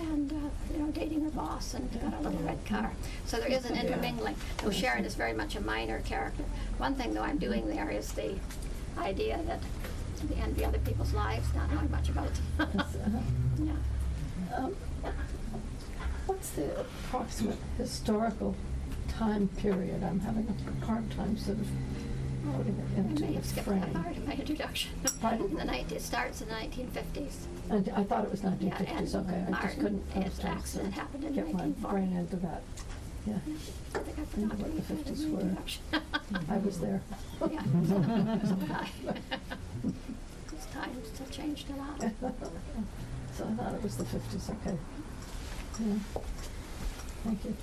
and 0.00 0.32
uh, 0.32 0.36
you 0.72 0.78
know 0.78 0.90
dating 0.92 1.24
her 1.24 1.30
boss 1.30 1.74
and 1.74 1.90
got 2.00 2.14
a 2.14 2.20
little 2.20 2.40
red 2.40 2.64
car. 2.64 2.92
So 3.26 3.38
there 3.38 3.48
is 3.48 3.64
an 3.64 3.76
intermingling. 3.76 4.36
Though 4.62 4.70
Sharon 4.70 5.04
is 5.04 5.14
very 5.14 5.32
much 5.32 5.56
a 5.56 5.60
minor 5.60 6.00
character. 6.00 6.44
One 6.78 6.94
thing 6.94 7.14
though 7.14 7.22
I'm 7.22 7.38
doing 7.38 7.68
there 7.68 7.90
is 7.90 8.12
the 8.12 8.36
idea 8.98 9.40
that 9.46 9.60
we 10.28 10.40
envy 10.40 10.64
other 10.64 10.78
people's 10.78 11.12
lives, 11.12 11.46
not 11.54 11.72
knowing 11.72 11.90
much 11.90 12.08
about 12.08 12.26
it. 12.26 12.40
yeah. 13.62 14.56
Um, 14.56 14.74
What's 16.26 16.50
the 16.50 16.80
approximate 16.80 17.56
historical 17.78 18.54
time 19.18 19.48
period? 19.48 20.02
I'm 20.04 20.20
having 20.20 20.46
a 20.48 20.86
hard 20.86 21.10
time 21.10 21.36
sort 21.36 21.58
of 21.58 21.66
putting 22.56 22.78
it 22.78 23.16
I 23.16 23.20
may 23.20 23.32
have 23.34 23.44
skipped 23.44 23.66
frame. 23.66 23.80
that 23.80 23.92
part 23.92 24.16
of 24.16 24.26
my 24.26 24.32
introduction. 24.34 24.92
Pardon? 25.20 25.56
the 25.56 25.64
night, 25.64 25.90
it 25.90 26.02
starts 26.02 26.40
in 26.40 26.48
the 26.48 26.54
1950s. 26.54 27.34
And 27.68 27.88
I 27.96 28.04
thought 28.04 28.24
it 28.24 28.30
was 28.30 28.42
Yeah, 28.42 28.50
1950s, 28.50 29.14
and 29.14 29.28
okay, 29.28 29.44
I 29.52 29.62
just 29.62 29.80
couldn't, 29.80 30.12
his 30.12 30.38
trying 30.38 30.62
to 30.62 30.90
happened 30.90 31.24
in 31.24 31.32
get 31.34 31.52
my 31.52 31.66
brain 31.90 32.12
into 32.16 32.36
that. 32.36 32.62
Yeah, 33.26 33.34
I 33.94 33.98
think 33.98 34.18
I 34.18 34.24
forgot 34.24 34.58
what 34.58 34.76
the 34.76 34.94
read 34.94 35.06
that 35.06 35.08
in 35.08 35.14
50s 35.14 35.30
were. 35.30 36.00
I 36.48 36.58
was 36.58 36.78
there. 36.78 37.02
Yeah, 37.50 37.62
so, 37.86 38.02
so. 38.48 38.56
Those 40.50 40.66
times 40.72 41.18
have 41.18 41.30
changed 41.30 41.70
a 41.70 41.76
lot. 41.76 42.00
So 43.36 43.44
I 43.44 43.50
thought 43.54 43.74
it 43.74 43.82
was 43.82 43.96
the 43.96 44.04
50s, 44.04 44.50
okay. 44.50 44.78
Yeah. 45.80 46.20
Thank 47.24 47.44
you. 47.44 47.56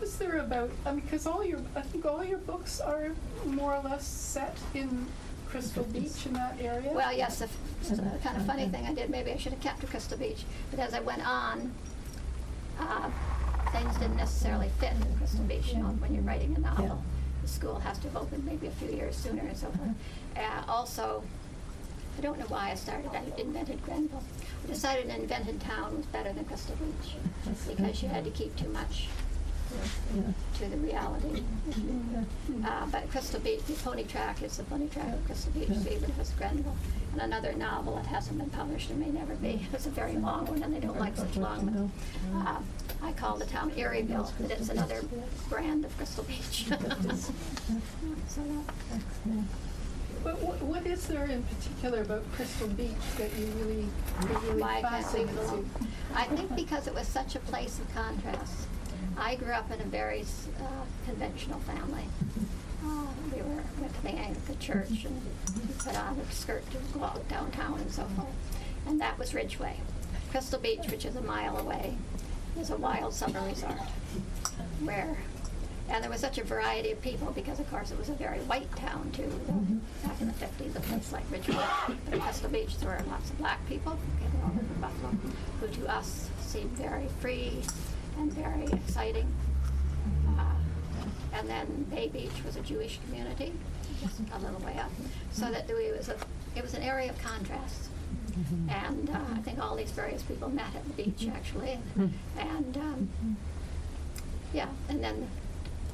Was, 0.00 0.08
was 0.10 0.18
there 0.18 0.38
about, 0.38 0.70
I 0.86 0.92
mean, 0.92 1.00
because 1.00 1.26
all 1.26 1.44
your, 1.44 1.60
I 1.76 1.82
think 1.82 2.04
all 2.06 2.24
your 2.24 2.38
books 2.38 2.80
are 2.80 3.10
more 3.46 3.74
or 3.74 3.80
less 3.82 4.06
set 4.06 4.56
in 4.74 5.06
Crystal 5.48 5.84
Beach 5.84 6.26
in 6.26 6.32
that 6.34 6.56
area? 6.60 6.90
Well, 6.92 7.12
yes, 7.12 7.38
the, 7.40 7.48
So 7.82 7.96
the 7.96 8.02
that- 8.02 8.22
kind 8.22 8.36
of 8.36 8.46
funny 8.46 8.68
thing 8.68 8.86
I 8.86 8.94
did, 8.94 9.10
maybe 9.10 9.30
I 9.32 9.36
should 9.36 9.52
have 9.52 9.60
kept 9.62 9.80
to 9.82 9.86
Crystal 9.86 10.16
Beach, 10.18 10.44
but 10.70 10.80
as 10.80 10.94
I 10.94 11.00
went 11.00 11.26
on, 11.26 11.72
uh, 12.78 13.10
things 13.72 13.94
didn't 13.98 14.16
necessarily 14.16 14.70
fit 14.78 14.92
in 14.92 15.18
Crystal 15.18 15.44
Beach, 15.44 15.68
you 15.72 15.78
know, 15.78 15.88
when 15.88 16.14
you're 16.14 16.22
writing 16.24 16.54
a 16.56 16.60
novel. 16.60 16.84
Yeah. 16.84 16.94
The 17.42 17.48
school 17.48 17.78
has 17.80 17.98
to 17.98 18.08
have 18.08 18.16
opened 18.16 18.44
maybe 18.44 18.66
a 18.66 18.70
few 18.72 18.88
years 18.88 19.16
sooner 19.16 19.42
and 19.42 19.56
so 19.56 19.68
forth. 19.68 19.90
Uh, 20.36 20.62
also, 20.70 21.22
I 22.18 22.20
don't 22.20 22.38
know 22.38 22.46
why 22.48 22.70
I 22.70 22.74
started, 22.74 23.10
I 23.12 23.22
invented 23.40 23.82
Grenville. 23.82 24.22
I 24.64 24.66
decided 24.66 25.06
an 25.06 25.22
invented 25.22 25.60
town 25.60 25.96
was 25.96 26.06
better 26.06 26.32
than 26.32 26.44
Crystal 26.44 26.76
Beach, 26.76 27.14
because 27.66 28.02
you 28.02 28.08
had 28.08 28.24
to 28.24 28.30
keep 28.30 28.54
too 28.56 28.68
much 28.68 29.08
Yeah. 29.08 29.14
To 30.58 30.64
the 30.68 30.76
reality. 30.76 31.42
Yeah. 31.68 32.22
Uh, 32.68 32.86
but 32.86 33.10
Crystal 33.10 33.40
Beach, 33.40 33.60
the 33.66 33.72
pony 33.74 34.04
track 34.04 34.42
is 34.42 34.56
the 34.56 34.64
pony 34.64 34.88
track 34.88 35.12
of 35.14 35.24
Crystal 35.26 35.52
Beach, 35.52 35.68
so 35.68 35.74
Yeah. 35.74 35.96
even 35.96 36.10
if 36.10 36.18
it's 36.18 36.30
Grenville. 36.32 36.76
And 37.12 37.22
another 37.22 37.52
novel 37.52 37.96
that 37.96 38.06
hasn't 38.06 38.38
been 38.38 38.50
published 38.50 38.90
and 38.90 39.00
may 39.00 39.10
never 39.10 39.34
be, 39.36 39.66
it's 39.72 39.86
a 39.86 39.90
very 39.90 40.14
long 40.16 40.46
one, 40.46 40.62
and 40.62 40.74
they 40.74 40.80
don't 40.80 40.98
like 40.98 41.16
such 41.16 41.36
long 41.36 41.66
ones. 41.72 41.90
Uh, 42.34 42.56
I 43.02 43.12
call 43.12 43.36
the 43.38 43.46
town 43.46 43.70
Erieville, 43.72 44.30
but 44.40 44.50
it's 44.50 44.68
another 44.68 45.02
brand 45.48 45.84
of 45.84 45.96
Crystal 45.96 46.24
Beach. 46.24 46.66
So 46.68 46.76
that, 48.42 49.44
But 50.22 50.38
what, 50.42 50.60
what 50.60 50.86
is 50.86 51.06
there 51.06 51.24
in 51.24 51.42
particular 51.44 52.02
about 52.02 52.30
Crystal 52.32 52.68
Beach 52.68 52.90
that 53.16 53.32
you 53.38 53.46
really, 53.58 53.86
that 54.20 54.42
really 54.42 54.60
why 54.60 54.78
I 54.78 54.82
fascinates 54.82 55.52
you? 55.52 55.68
I 56.14 56.24
think 56.26 56.54
because 56.54 56.86
it 56.86 56.94
was 56.94 57.06
such 57.08 57.36
a 57.36 57.40
place 57.40 57.78
of 57.78 57.92
contrast. 57.94 58.66
I 59.20 59.34
grew 59.34 59.52
up 59.52 59.70
in 59.70 59.78
a 59.82 59.84
very 59.84 60.22
uh, 60.22 60.64
conventional 61.04 61.60
family. 61.60 62.04
Uh, 62.82 63.06
we 63.34 63.42
were 63.42 63.62
went 63.78 63.94
to 63.94 64.02
the 64.02 64.08
Anglican 64.08 64.58
church 64.58 65.04
and 65.04 65.20
we 65.54 65.74
put 65.78 65.94
on 65.94 66.18
a 66.18 66.32
skirt 66.32 66.64
to 66.70 66.78
go 66.98 67.04
out 67.04 67.28
downtown 67.28 67.78
and 67.80 67.92
so 67.92 68.04
forth. 68.16 68.28
And 68.86 68.98
that 69.02 69.18
was 69.18 69.34
Ridgeway. 69.34 69.76
Crystal 70.30 70.58
Beach, 70.58 70.90
which 70.90 71.04
is 71.04 71.16
a 71.16 71.20
mile 71.20 71.58
away, 71.58 71.98
is 72.58 72.70
a 72.70 72.76
wild 72.78 73.12
summer 73.12 73.42
resort 73.46 73.74
where 74.82 75.18
and 75.90 76.02
there 76.02 76.10
was 76.10 76.20
such 76.20 76.38
a 76.38 76.44
variety 76.44 76.92
of 76.92 77.02
people 77.02 77.30
because, 77.32 77.58
of 77.58 77.68
course, 77.68 77.90
it 77.90 77.98
was 77.98 78.08
a 78.08 78.14
very 78.14 78.38
white 78.40 78.74
town 78.76 79.10
too. 79.12 79.28
Back 80.06 80.20
in 80.20 80.28
the 80.28 80.34
fifties, 80.34 80.74
a 80.76 80.80
place 80.80 81.12
like 81.12 81.24
Ridgeway, 81.30 81.66
but 82.04 82.14
at 82.14 82.20
Crystal 82.20 82.48
Beach, 82.48 82.78
there 82.78 82.88
were 82.88 83.04
lots 83.10 83.28
of 83.28 83.38
black 83.38 83.66
people, 83.68 83.98
from 84.30 84.80
Buffalo, 84.80 85.10
who 85.60 85.66
to 85.66 85.88
us 85.92 86.30
seemed 86.40 86.70
very 86.78 87.08
free 87.20 87.62
and 88.20 88.32
very 88.34 88.64
exciting. 88.66 89.26
Uh, 90.38 90.42
and 91.32 91.48
then 91.48 91.86
Bay 91.90 92.08
Beach 92.08 92.44
was 92.44 92.56
a 92.56 92.60
Jewish 92.60 92.98
community, 93.06 93.52
just 94.02 94.20
a 94.32 94.38
little 94.38 94.60
way 94.60 94.76
up, 94.78 94.90
so 95.32 95.50
that 95.50 95.68
it 95.68 95.96
was 95.96 96.08
a 96.08 96.16
it 96.54 96.62
was 96.62 96.74
an 96.74 96.82
area 96.82 97.10
of 97.10 97.18
contrast. 97.22 97.88
And 98.68 99.10
uh, 99.10 99.18
I 99.34 99.38
think 99.40 99.58
all 99.58 99.74
these 99.74 99.90
various 99.90 100.22
people 100.22 100.48
met 100.50 100.74
at 100.74 100.84
the 100.84 101.02
beach 101.02 101.28
actually, 101.34 101.78
and 102.38 102.76
um, 102.76 103.36
yeah, 104.52 104.68
and 104.88 105.02
then 105.02 105.28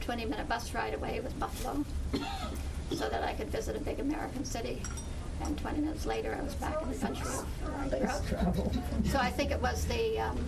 20 0.00 0.24
minute 0.26 0.48
bus 0.48 0.74
ride 0.74 0.94
away 0.94 1.20
was 1.20 1.32
Buffalo 1.34 1.84
so 2.92 3.08
that 3.08 3.22
I 3.22 3.34
could 3.34 3.48
visit 3.48 3.76
a 3.76 3.80
big 3.80 4.00
American 4.00 4.44
city. 4.44 4.82
And 5.42 5.58
20 5.58 5.80
minutes 5.80 6.06
later, 6.06 6.36
I 6.38 6.42
was 6.42 6.54
back 6.54 6.80
in 6.82 6.90
the 6.90 6.98
country 6.98 7.26
where 7.26 7.74
I 7.74 7.88
grew 7.88 8.08
up. 8.08 8.26
Travel. 8.26 8.72
So 9.04 9.18
I 9.18 9.28
think 9.30 9.50
it 9.50 9.60
was 9.60 9.84
the 9.84 10.18
um, 10.18 10.38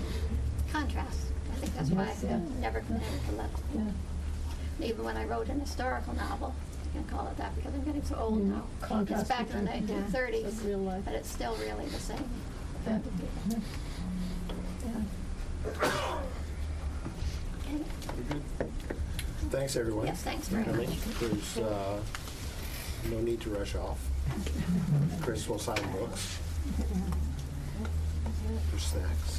contrast. 0.72 1.28
I 1.58 1.60
think 1.60 1.74
that's 1.74 1.90
why 1.90 2.04
Yes, 2.06 2.24
I 2.24 2.28
yeah. 2.28 2.38
never 2.60 2.82
never 2.88 3.04
to 3.30 3.36
let. 3.36 3.50
Yeah. 3.74 4.86
Even 4.86 5.04
when 5.04 5.16
I 5.16 5.24
wrote 5.24 5.48
an 5.48 5.58
historical 5.60 6.14
novel, 6.14 6.54
you 6.94 7.00
can 7.00 7.04
call 7.10 7.26
it 7.26 7.36
that 7.36 7.54
because 7.56 7.74
I'm 7.74 7.82
getting 7.82 8.04
so 8.04 8.14
old 8.16 8.40
Mm, 8.42 8.50
now. 8.50 8.62
contrast 8.80 9.22
it's 9.22 9.28
back 9.28 9.50
in 9.50 9.64
the 9.64 9.70
between- 9.72 9.88
yeah, 9.88 9.94
1930s, 10.04 10.44
it's 10.46 10.62
real 10.62 10.78
life. 10.78 11.02
but 11.04 11.14
it's 11.14 11.28
still 11.30 11.56
really 11.56 11.86
the 11.86 11.98
same. 11.98 12.24
Yeah. 12.86 12.98
Yeah. 13.50 13.58
Okay. 15.66 15.80
Thanks, 19.50 19.76
everyone. 19.76 20.06
Yes, 20.06 20.22
thanks 20.22 20.48
very 20.48 20.64
I 20.64 20.72
much. 20.72 20.88
There's 21.20 21.58
uh, 21.58 22.00
no 23.10 23.20
need 23.20 23.40
to 23.42 23.50
rush 23.50 23.74
off. 23.74 23.98
Chris 25.22 25.48
will 25.48 25.58
sign 25.58 25.80
books 25.92 26.38
for 28.70 28.78
snacks. 28.78 29.37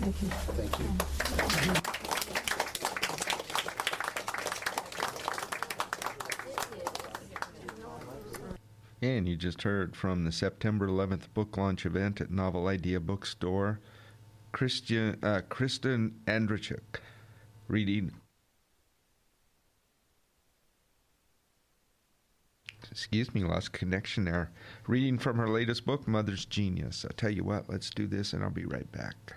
Thank 0.00 0.22
you. 0.22 0.28
Thank 0.28 0.78
you. 0.78 1.86
And 9.02 9.28
you 9.28 9.36
just 9.36 9.62
heard 9.62 9.94
from 9.94 10.24
the 10.24 10.32
September 10.32 10.88
11th 10.88 11.32
book 11.34 11.56
launch 11.56 11.84
event 11.84 12.20
at 12.20 12.30
Novel 12.30 12.66
Idea 12.66 12.98
Bookstore, 12.98 13.80
Christian, 14.52 15.18
uh, 15.22 15.42
Kristen 15.48 16.20
Andrychuk 16.26 17.00
reading. 17.68 18.12
Excuse 22.90 23.34
me, 23.34 23.42
lost 23.44 23.72
connection 23.72 24.24
there. 24.24 24.50
Reading 24.86 25.18
from 25.18 25.36
her 25.36 25.48
latest 25.48 25.84
book, 25.84 26.08
Mother's 26.08 26.44
Genius. 26.44 27.04
I 27.04 27.12
tell 27.16 27.30
you 27.30 27.44
what, 27.44 27.68
let's 27.68 27.90
do 27.90 28.06
this 28.06 28.32
and 28.32 28.42
I'll 28.42 28.50
be 28.50 28.64
right 28.64 28.90
back. 28.92 29.34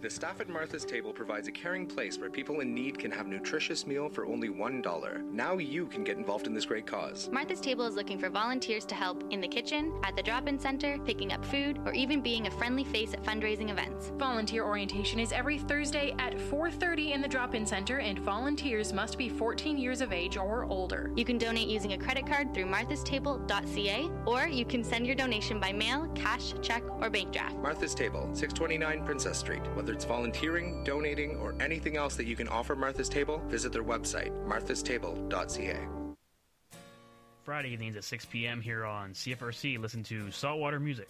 The 0.00 0.08
staff 0.08 0.40
at 0.40 0.48
Martha's 0.48 0.84
Table 0.84 1.12
provides 1.12 1.48
a 1.48 1.50
caring 1.50 1.84
place 1.84 2.18
where 2.18 2.30
people 2.30 2.60
in 2.60 2.72
need 2.72 3.00
can 3.00 3.10
have 3.10 3.26
nutritious 3.26 3.84
meal 3.84 4.08
for 4.08 4.26
only 4.26 4.48
$1. 4.48 5.32
Now 5.32 5.58
you 5.58 5.86
can 5.86 6.04
get 6.04 6.16
involved 6.16 6.46
in 6.46 6.54
this 6.54 6.66
great 6.66 6.86
cause. 6.86 7.28
Martha's 7.32 7.60
Table 7.60 7.84
is 7.84 7.96
looking 7.96 8.16
for 8.16 8.30
volunteers 8.30 8.84
to 8.84 8.94
help 8.94 9.24
in 9.32 9.40
the 9.40 9.48
kitchen, 9.48 9.92
at 10.04 10.14
the 10.14 10.22
drop 10.22 10.46
in 10.46 10.56
center, 10.56 11.00
picking 11.04 11.32
up 11.32 11.44
food, 11.46 11.80
or 11.84 11.92
even 11.94 12.20
being 12.20 12.46
a 12.46 12.50
friendly 12.52 12.84
face 12.84 13.12
at 13.12 13.24
fundraising 13.24 13.70
events. 13.70 14.12
Volunteer 14.18 14.64
orientation 14.64 15.18
is 15.18 15.32
every 15.32 15.58
Thursday 15.58 16.14
at 16.20 16.38
4:30 16.38 17.12
in 17.12 17.20
the 17.20 17.26
drop-in 17.26 17.66
center 17.66 17.98
and 17.98 18.20
volunteers 18.20 18.92
must 18.92 19.18
be 19.18 19.28
14 19.28 19.76
years 19.76 20.00
of 20.00 20.12
age 20.12 20.36
or 20.36 20.64
older. 20.66 21.10
You 21.16 21.24
can 21.24 21.38
donate 21.38 21.66
using 21.66 21.94
a 21.94 21.98
credit 21.98 22.24
card 22.24 22.54
through 22.54 22.66
marthastable.ca 22.66 24.08
or 24.26 24.46
you 24.46 24.64
can 24.64 24.84
send 24.84 25.08
your 25.08 25.16
donation 25.16 25.58
by 25.58 25.72
mail, 25.72 26.06
cash, 26.14 26.54
check, 26.62 26.84
or 27.02 27.10
bank 27.10 27.32
draft. 27.32 27.56
Martha's 27.56 27.96
Table, 27.96 28.30
629 28.32 29.04
Princess 29.04 29.38
Street. 29.38 29.62
Whether 29.88 29.96
it's 29.96 30.04
volunteering, 30.04 30.84
donating, 30.84 31.36
or 31.36 31.54
anything 31.60 31.96
else 31.96 32.14
that 32.16 32.26
you 32.26 32.36
can 32.36 32.46
offer 32.46 32.76
Martha's 32.76 33.08
Table, 33.08 33.38
visit 33.46 33.72
their 33.72 33.82
website, 33.82 34.30
marthastable.ca. 34.46 35.78
Friday 37.42 37.70
evenings 37.70 37.96
at 37.96 38.04
6 38.04 38.26
p.m. 38.26 38.60
here 38.60 38.84
on 38.84 39.14
CFRC, 39.14 39.80
listen 39.80 40.02
to 40.02 40.30
Saltwater 40.30 40.78
Music, 40.78 41.08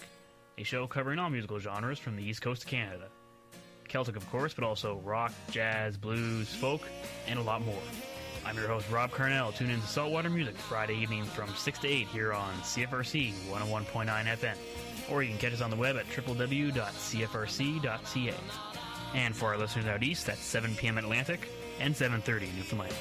a 0.59 0.63
show 0.63 0.87
covering 0.87 1.19
all 1.19 1.29
musical 1.29 1.59
genres 1.59 1.99
from 1.99 2.15
the 2.15 2.23
East 2.23 2.41
Coast 2.41 2.63
of 2.63 2.69
Canada. 2.69 3.09
Celtic, 3.89 4.15
of 4.15 4.31
course, 4.31 4.55
but 4.55 4.63
also 4.63 5.03
rock, 5.05 5.33
jazz, 5.51 5.97
blues, 5.97 6.55
folk, 6.55 6.83
and 7.27 7.41
a 7.41 7.43
lot 7.43 7.63
more. 7.63 7.83
I'm 8.47 8.57
your 8.57 8.69
host, 8.69 8.89
Rob 8.93 9.11
Carnell. 9.11 9.53
Tune 9.57 9.71
in 9.71 9.81
to 9.81 9.87
Saltwater 9.89 10.31
Music 10.31 10.57
Friday 10.57 10.95
evenings 10.95 11.27
from 11.31 11.53
6 11.53 11.81
to 11.81 11.89
8 11.89 12.07
here 12.07 12.33
on 12.33 12.55
CFRC 12.59 13.33
101.9 13.51 14.07
FM. 14.07 14.55
Or 15.11 15.23
you 15.23 15.31
can 15.31 15.39
catch 15.39 15.53
us 15.55 15.61
on 15.63 15.71
the 15.71 15.77
web 15.77 15.97
at 15.97 16.07
www.cfrc.ca. 16.07 16.75
And 19.15 19.35
for 19.35 19.47
our 19.47 19.57
listeners 19.59 19.87
out 19.87 20.03
east, 20.03 20.27
that's 20.27 20.41
7 20.41 20.75
p.m. 20.77 20.99
Atlantic 20.99 21.49
and 21.81 21.95
7.30 21.95 22.55
Newfoundland. 22.57 22.95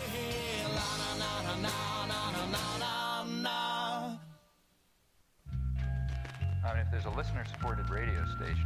I 6.65 6.73
mean, 6.73 6.81
if 6.81 6.91
there's 6.91 7.05
a 7.05 7.09
listener-supported 7.09 7.89
radio 7.89 8.25
station, 8.35 8.65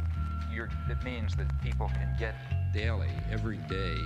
it 0.88 1.02
means 1.04 1.34
that 1.36 1.46
people 1.62 1.88
can 1.88 2.14
get 2.18 2.34
daily, 2.72 3.10
every 3.30 3.56
day, 3.68 3.96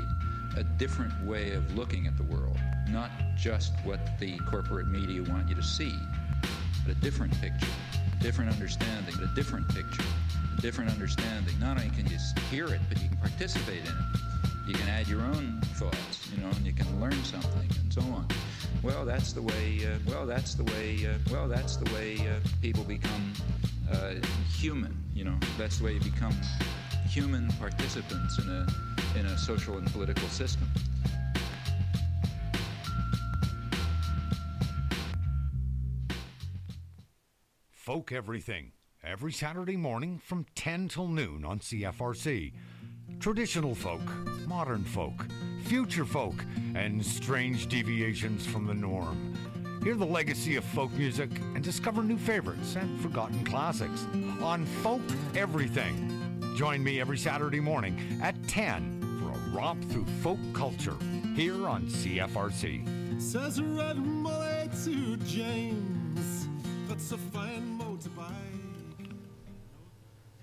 a 0.57 0.63
different 0.63 1.13
way 1.25 1.53
of 1.53 1.77
looking 1.77 2.07
at 2.07 2.17
the 2.17 2.23
world. 2.23 2.59
Not 2.89 3.11
just 3.37 3.73
what 3.85 4.01
the 4.21 4.39
corporate 4.39 4.87
media 4.89 5.23
want 5.23 5.49
you 5.49 5.55
to 5.55 5.63
see, 5.63 5.99
but 6.87 6.97
a 6.97 7.01
different 7.01 7.39
picture, 7.41 7.67
different 8.27 8.51
understanding, 8.51 9.15
a 9.23 9.35
different 9.37 9.69
picture, 9.69 10.03
a 10.59 10.61
different 10.61 10.91
understanding. 10.91 11.55
Not 11.61 11.79
only 11.79 11.91
can 11.91 12.09
you 12.09 12.19
hear 12.51 12.67
it, 12.67 12.81
but 12.89 13.01
you 13.01 13.09
can 13.09 13.19
participate 13.19 13.83
in 13.83 13.87
it. 13.87 14.67
You 14.67 14.75
can 14.75 14.89
add 14.89 15.07
your 15.07 15.21
own 15.21 15.61
thoughts, 15.75 16.29
you 16.35 16.43
know, 16.43 16.49
and 16.49 16.67
you 16.67 16.73
can 16.73 17.01
learn 17.01 17.23
something 17.23 17.71
and 17.81 17.95
so 17.95 18.01
on. 18.01 18.27
Well, 18.83 19.05
that's 19.05 19.33
the 19.33 19.43
way. 19.43 19.79
Uh, 19.87 19.99
well, 20.11 20.27
that's 20.27 20.57
the 20.57 20.65
way. 20.65 21.07
Uh, 21.07 21.19
well, 21.31 21.47
that's 21.47 21.77
the 21.77 21.89
way 21.95 22.17
uh, 22.19 22.41
people 22.61 22.83
become 22.83 23.33
uh, 23.93 24.15
human. 24.53 25.01
You 25.15 25.27
know, 25.27 25.39
that's 25.57 25.79
the 25.79 25.85
way 25.85 25.93
you 25.93 26.01
become 26.01 26.35
human 27.09 27.47
participants 27.61 28.41
in 28.41 28.51
a 28.51 28.67
in 29.17 29.27
a 29.27 29.39
social 29.39 29.79
and 29.79 29.87
political 29.93 30.27
system. 30.31 30.69
Folk 37.87 38.11
Everything, 38.11 38.73
every 39.05 39.31
Saturday 39.31 39.77
morning 39.77 40.19
from 40.19 40.45
10 40.57 40.89
till 40.89 41.07
noon 41.07 41.45
on 41.45 41.61
CFRC. 41.61 42.53
Traditional 43.21 43.77
folk, 43.77 44.03
modern 44.45 44.83
folk, 44.83 45.25
future 45.67 46.05
folk, 46.05 46.35
and 46.75 47.07
strange 47.07 47.69
deviations 47.69 48.45
from 48.45 48.67
the 48.67 48.75
norm. 48.75 49.39
Hear 49.85 49.95
the 49.95 50.05
legacy 50.05 50.57
of 50.57 50.65
folk 50.65 50.91
music 50.95 51.31
and 51.55 51.63
discover 51.63 52.03
new 52.03 52.19
favorites 52.19 52.75
and 52.75 53.01
forgotten 53.01 53.45
classics 53.45 54.09
on 54.43 54.67
Folk 54.83 55.03
Everything. 55.37 56.43
Join 56.57 56.83
me 56.83 57.01
every 57.01 57.19
Saturday 57.19 57.61
morning 57.61 58.19
at 58.21 58.35
10 58.49 59.21
for 59.21 59.31
a 59.31 59.57
romp 59.57 59.89
through 59.91 60.07
folk 60.25 60.41
culture 60.55 60.97
here 61.37 61.69
on 61.69 61.87
CFRC. 61.87 63.23
Says 63.23 63.63
red 63.63 63.99
Molly 63.99 64.69
to 64.85 65.17
James, 65.19 66.49
that's 66.89 67.13
a 67.13 67.19
fine 67.19 67.76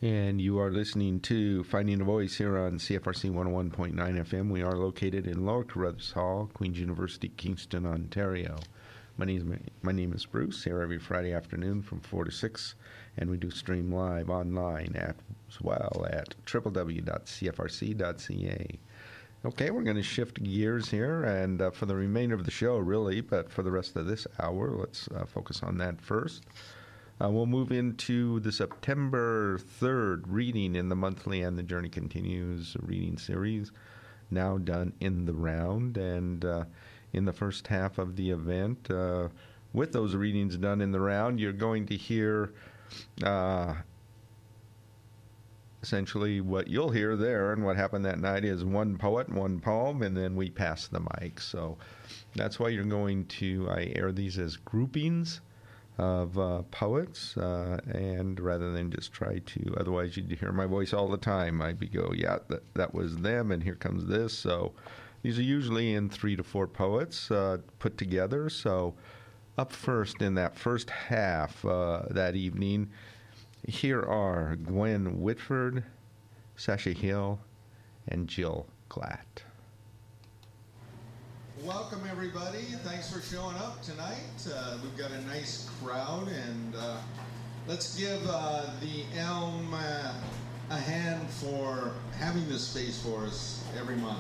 And 0.02 0.42
you 0.42 0.60
are 0.60 0.72
listening 0.72 1.20
to 1.22 1.64
Finding 1.64 2.02
a 2.02 2.04
Voice 2.04 2.36
here 2.36 2.58
on 2.58 2.80
CFRC 2.80 3.32
101.9 3.32 3.94
FM. 3.96 4.50
We 4.50 4.64
are 4.64 4.76
located 4.76 5.28
in 5.28 5.46
Lower 5.46 5.64
Carruthers 5.64 6.12
Hall, 6.12 6.50
Queen's 6.54 6.80
University, 6.80 7.30
Kingston, 7.30 7.86
Ontario. 7.86 8.58
My 9.18 9.26
name, 9.26 9.54
is, 9.54 9.60
my 9.84 9.92
name 9.92 10.12
is 10.14 10.26
Bruce, 10.26 10.64
here 10.64 10.82
every 10.82 10.98
Friday 10.98 11.32
afternoon 11.32 11.84
from 11.84 12.00
4 12.02 12.26
to 12.26 12.32
6, 12.32 12.76
and 13.18 13.30
we 13.30 13.38
do 13.38 13.52
stream 13.52 13.94
live 13.94 14.32
online 14.32 14.96
at, 14.96 15.16
as 15.48 15.62
well 15.62 16.08
at 16.10 16.34
www.cfrc.ca. 16.48 17.10
Okay, 19.46 19.72
we're 19.72 19.84
going 19.84 19.98
to 19.98 20.04
shift 20.04 20.42
gears 20.42 20.90
here, 20.90 21.24
and 21.24 21.62
uh, 21.62 21.70
for 21.70 21.86
the 21.86 21.96
remainder 21.96 22.34
of 22.34 22.46
the 22.46 22.52
show, 22.52 22.78
really, 22.78 23.22
but 23.22 23.52
for 23.52 23.62
the 23.62 23.72
rest 23.72 23.96
of 23.96 24.08
this 24.08 24.26
hour, 24.40 24.72
let's 24.72 25.08
uh, 25.10 25.26
focus 25.26 25.62
on 25.62 25.78
that 25.78 26.02
first. 26.02 26.44
Uh, 27.24 27.30
we'll 27.30 27.46
move 27.46 27.72
into 27.72 28.40
the 28.42 28.52
September 28.52 29.58
3rd 29.58 30.24
reading 30.28 30.76
in 30.76 30.90
the 30.90 30.96
monthly 30.96 31.42
and 31.42 31.58
the 31.58 31.64
Journey 31.64 31.88
Continues 31.88 32.76
reading 32.82 33.18
series, 33.18 33.72
now 34.30 34.58
done 34.58 34.92
in 35.00 35.26
the 35.26 35.34
round. 35.34 35.96
And 35.96 36.44
uh, 36.44 36.66
in 37.14 37.24
the 37.24 37.32
first 37.32 37.68
half 37.68 37.98
of 37.98 38.18
the 38.18 38.32
event, 38.32 38.92
uh, 38.92 39.30
with 39.72 39.94
those 39.94 40.16
readings 40.16 40.58
done 40.58 40.82
in 40.82 40.92
the 40.92 41.00
round, 41.00 41.40
you're 41.40 41.54
going 41.54 41.86
to 41.86 41.96
hear 41.96 42.52
uh, 43.24 43.76
essentially 45.82 46.42
what 46.42 46.68
you'll 46.68 46.92
hear 46.92 47.16
there 47.16 47.54
and 47.54 47.64
what 47.64 47.78
happened 47.78 48.04
that 48.04 48.20
night 48.20 48.44
is 48.44 48.66
one 48.66 48.98
poet, 48.98 49.30
one 49.30 49.62
poem, 49.62 50.02
and 50.02 50.18
then 50.18 50.36
we 50.36 50.50
pass 50.50 50.88
the 50.88 51.00
mic. 51.00 51.40
So 51.40 51.78
that's 52.36 52.60
why 52.60 52.68
you're 52.68 52.84
going 52.84 53.28
to, 53.28 53.70
I 53.70 53.94
air 53.96 54.12
these 54.12 54.38
as 54.38 54.58
groupings 54.58 55.40
of 55.98 56.38
uh, 56.40 56.64
poets, 56.72 57.38
uh, 57.38 57.80
and 57.94 58.40
rather 58.40 58.72
than 58.72 58.90
just 58.90 59.12
try 59.12 59.40
to, 59.40 59.76
otherwise 59.80 60.18
you'd 60.18 60.32
hear 60.32 60.52
my 60.52 60.66
voice 60.66 60.94
all 60.94 61.08
the 61.08 61.18
time. 61.18 61.62
I'd 61.62 61.80
be 61.80 61.88
go, 61.88 62.12
yeah, 62.16 62.40
that, 62.48 62.64
that 62.74 62.94
was 62.94 63.18
them, 63.18 63.52
and 63.52 63.62
here 63.62 63.76
comes 63.76 64.06
this. 64.06 64.34
So 64.34 64.74
these 65.22 65.38
are 65.38 65.44
usually 65.44 65.94
in 65.94 66.10
three 66.10 66.36
to 66.36 66.44
four 66.44 66.68
poets 66.68 67.30
uh, 67.30 67.58
put 67.80 67.98
together. 67.98 68.50
So 68.50 68.96
up 69.58 69.72
first 69.72 70.22
in 70.22 70.34
that 70.36 70.58
first 70.58 70.90
half 70.90 71.64
uh, 71.64 72.04
that 72.10 72.36
evening, 72.36 72.90
here 73.68 74.02
are 74.02 74.56
Gwen 74.56 75.22
Whitford, 75.22 75.84
Sasha 76.56 76.92
Hill, 76.92 77.40
and 78.08 78.28
Jill 78.28 78.68
Glatt. 78.90 79.44
Welcome, 81.66 82.02
everybody. 82.12 82.64
Thanks 82.84 83.10
for 83.10 83.22
showing 83.22 83.56
up 83.56 83.82
tonight. 83.82 84.18
Uh, 84.54 84.78
we've 84.84 84.98
got 84.98 85.12
a 85.12 85.22
nice 85.28 85.70
crowd, 85.82 86.28
and 86.28 86.76
uh, 86.76 86.98
let's 87.70 87.98
give 87.98 88.22
uh, 88.28 88.66
the 88.82 89.06
Elm 89.18 89.74
uh, 89.74 90.14
a 90.72 90.76
hand 90.76 91.26
for 91.30 91.94
having 92.18 92.46
this 92.50 92.68
space 92.68 93.02
for 93.02 93.24
us 93.26 93.64
every 93.80 93.96
month. 93.96 94.20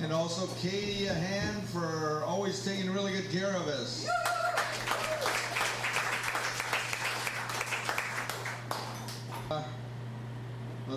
And 0.00 0.12
also 0.12 0.46
Katie 0.60 1.06
a 1.06 1.14
hand 1.14 1.60
for 1.70 2.22
always 2.24 2.64
taking 2.64 2.92
really 2.92 3.10
good 3.10 3.32
care 3.32 3.56
of 3.56 3.66
us. 3.66 4.06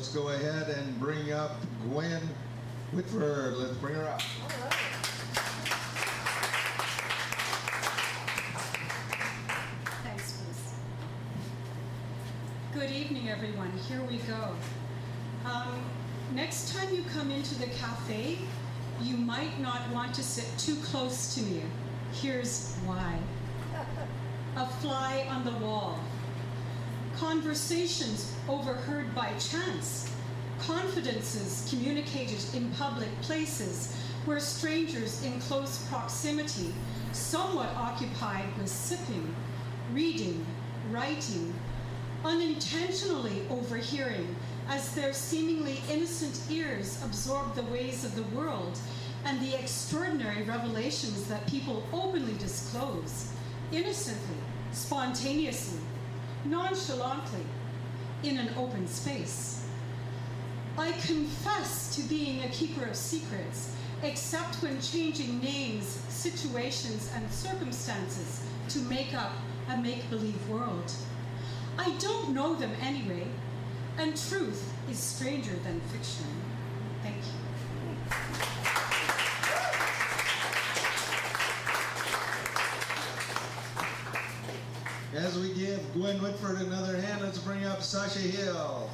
Let's 0.05 0.15
go 0.15 0.29
ahead 0.29 0.69
and 0.69 0.99
bring 0.99 1.31
up 1.31 1.55
Gwen 1.89 2.21
Whitford. 2.91 3.55
Let's 3.55 3.75
bring 3.77 3.95
her 3.95 4.07
up. 4.07 4.21
Thanks, 10.03 10.43
Bruce. 10.43 10.75
Good 12.75 12.91
evening, 12.91 13.29
everyone. 13.29 13.71
Here 13.89 13.99
we 14.03 14.17
go. 14.17 14.55
Um, 15.43 15.83
next 16.35 16.75
time 16.75 16.93
you 16.93 17.01
come 17.11 17.31
into 17.31 17.55
the 17.55 17.67
cafe, 17.67 18.37
you 19.01 19.17
might 19.17 19.59
not 19.59 19.89
want 19.89 20.13
to 20.13 20.23
sit 20.23 20.47
too 20.59 20.75
close 20.83 21.33
to 21.33 21.41
me. 21.41 21.63
Here's 22.13 22.75
why. 22.85 23.17
A 24.55 24.67
fly 24.67 25.25
on 25.31 25.43
the 25.45 25.65
wall. 25.65 25.99
Conversations 27.17 28.33
overheard 28.49 29.15
by 29.15 29.31
chance. 29.39 30.11
Confidences 30.59 31.65
communicated 31.69 32.39
in 32.53 32.69
public 32.71 33.09
places 33.21 33.95
where 34.25 34.39
strangers 34.39 35.23
in 35.23 35.39
close 35.39 35.85
proximity, 35.87 36.73
somewhat 37.13 37.69
occupied 37.75 38.45
with 38.57 38.67
sipping, 38.67 39.33
reading, 39.93 40.45
writing, 40.91 41.53
unintentionally 42.25 43.43
overhearing 43.49 44.35
as 44.67 44.93
their 44.93 45.13
seemingly 45.13 45.79
innocent 45.89 46.41
ears 46.51 47.01
absorb 47.05 47.55
the 47.55 47.63
ways 47.63 48.03
of 48.03 48.13
the 48.15 48.35
world 48.35 48.77
and 49.23 49.39
the 49.39 49.57
extraordinary 49.57 50.43
revelations 50.43 51.23
that 51.27 51.47
people 51.47 51.83
openly 51.93 52.33
disclose, 52.39 53.31
innocently, 53.71 54.37
spontaneously, 54.71 55.79
nonchalantly, 56.45 57.45
in 58.23 58.37
an 58.37 58.49
open 58.57 58.87
space. 58.87 59.67
I 60.77 60.91
confess 60.93 61.95
to 61.95 62.01
being 62.03 62.43
a 62.43 62.49
keeper 62.49 62.85
of 62.85 62.95
secrets, 62.95 63.75
except 64.03 64.55
when 64.61 64.81
changing 64.81 65.39
names, 65.39 65.85
situations, 66.09 67.09
and 67.15 67.31
circumstances 67.31 68.45
to 68.69 68.79
make 68.79 69.13
up 69.13 69.31
a 69.69 69.77
make 69.77 70.09
believe 70.09 70.49
world. 70.49 70.91
I 71.77 71.91
don't 71.99 72.33
know 72.33 72.55
them 72.55 72.71
anyway, 72.81 73.27
and 73.97 74.15
truth 74.29 74.73
is 74.89 74.99
stranger 74.99 75.55
than 75.63 75.79
fiction. 75.91 76.25
Thank 77.03 77.17
you. 77.17 77.44
As 85.35 85.41
we 85.41 85.49
give 85.49 85.93
Gwen 85.93 86.21
Whitford 86.21 86.61
another 86.61 86.95
hand, 86.95 87.21
let's 87.21 87.39
bring 87.39 87.65
up 87.65 87.83
Sasha 87.83 88.19
Hill. 88.19 88.89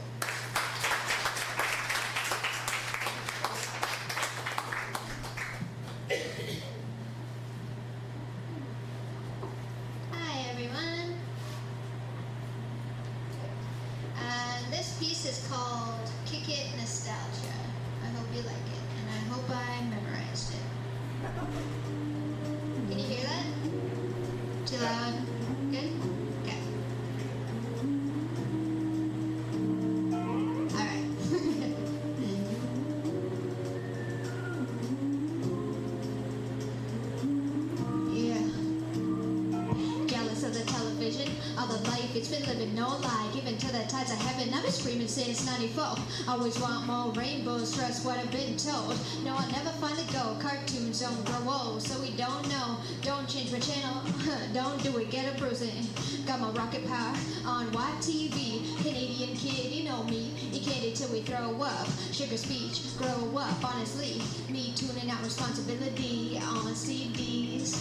Since 45.12 45.46
94. 45.46 45.98
Always 46.30 46.58
want 46.62 46.88
more 46.88 47.12
rainbows, 47.12 47.76
trust 47.76 48.06
what 48.06 48.18
I've 48.18 48.32
been 48.32 48.56
told. 48.56 48.96
No, 49.26 49.36
I'll 49.36 49.52
never 49.52 49.72
find 49.72 50.00
a 50.00 50.14
go. 50.14 50.38
Cartoons 50.40 51.02
don't 51.02 51.26
grow 51.26 51.52
old, 51.52 51.82
so 51.82 52.00
we 52.00 52.12
don't 52.12 52.48
know. 52.48 52.78
Don't 53.02 53.28
change 53.28 53.52
my 53.52 53.60
channel, 53.60 54.02
don't 54.54 54.82
do 54.82 54.98
it, 55.00 55.12
get 55.12 55.36
a 55.36 55.38
bruising. 55.38 55.86
Got 56.26 56.40
my 56.40 56.50
rocket 56.52 56.88
power 56.88 57.14
on 57.46 57.70
YTV. 57.74 58.61
Canadian 58.82 59.36
kid, 59.36 59.72
you 59.72 59.84
know 59.84 60.04
me. 60.04 60.34
You 60.52 60.60
can't 60.60 60.84
eat 60.84 60.96
till 60.96 61.12
we 61.12 61.22
throw 61.22 61.62
up. 61.62 61.88
Sugar 62.12 62.38
speech, 62.38 62.98
grow 62.98 63.38
up, 63.38 63.64
honestly. 63.64 64.22
Me 64.50 64.74
tuning 64.76 65.12
out 65.12 65.22
responsibility 65.24 66.40
on 66.42 66.74
CDs. 66.74 67.78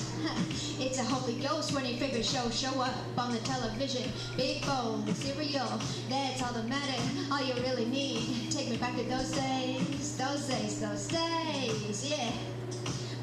it's 0.78 0.98
a 0.98 1.04
Holy 1.04 1.40
Ghost 1.40 1.72
when 1.72 1.86
your 1.86 1.96
favorite 1.96 2.24
show 2.24 2.50
show 2.50 2.78
up 2.80 2.94
on 3.16 3.32
the 3.32 3.38
television. 3.40 4.12
Big 4.36 4.64
bone, 4.66 5.06
cereal, 5.14 5.80
that's 6.10 6.42
all 6.42 6.52
that 6.52 6.68
matters. 6.68 7.30
All 7.32 7.42
you 7.42 7.54
really 7.62 7.86
need. 7.86 8.50
Take 8.50 8.68
me 8.68 8.76
back 8.76 8.94
to 8.96 9.04
those 9.04 9.30
days, 9.30 10.18
those 10.18 10.46
days, 10.48 10.80
those 10.80 11.08
days, 11.08 12.10
yeah. 12.10 12.30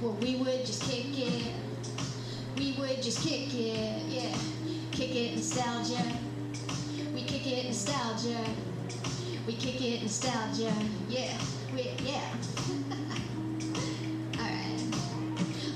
Well, 0.01 0.13
we 0.13 0.37
would 0.37 0.65
just 0.65 0.81
kick 0.81 1.05
it. 1.15 1.53
We 2.57 2.75
would 2.79 3.03
just 3.03 3.21
kick 3.21 3.53
it, 3.53 4.03
yeah. 4.07 4.35
Kick 4.91 5.15
it 5.15 5.35
nostalgia. 5.35 6.26
We 7.17 7.23
kick 7.23 7.47
it 7.47 7.65
nostalgia. 7.65 8.45
We 9.47 9.53
kick 9.53 9.81
it 9.81 10.03
nostalgia, 10.03 10.71
yeah. 11.09 11.35
We, 11.73 11.89
yeah. 12.05 12.21
Alright. 14.39 14.83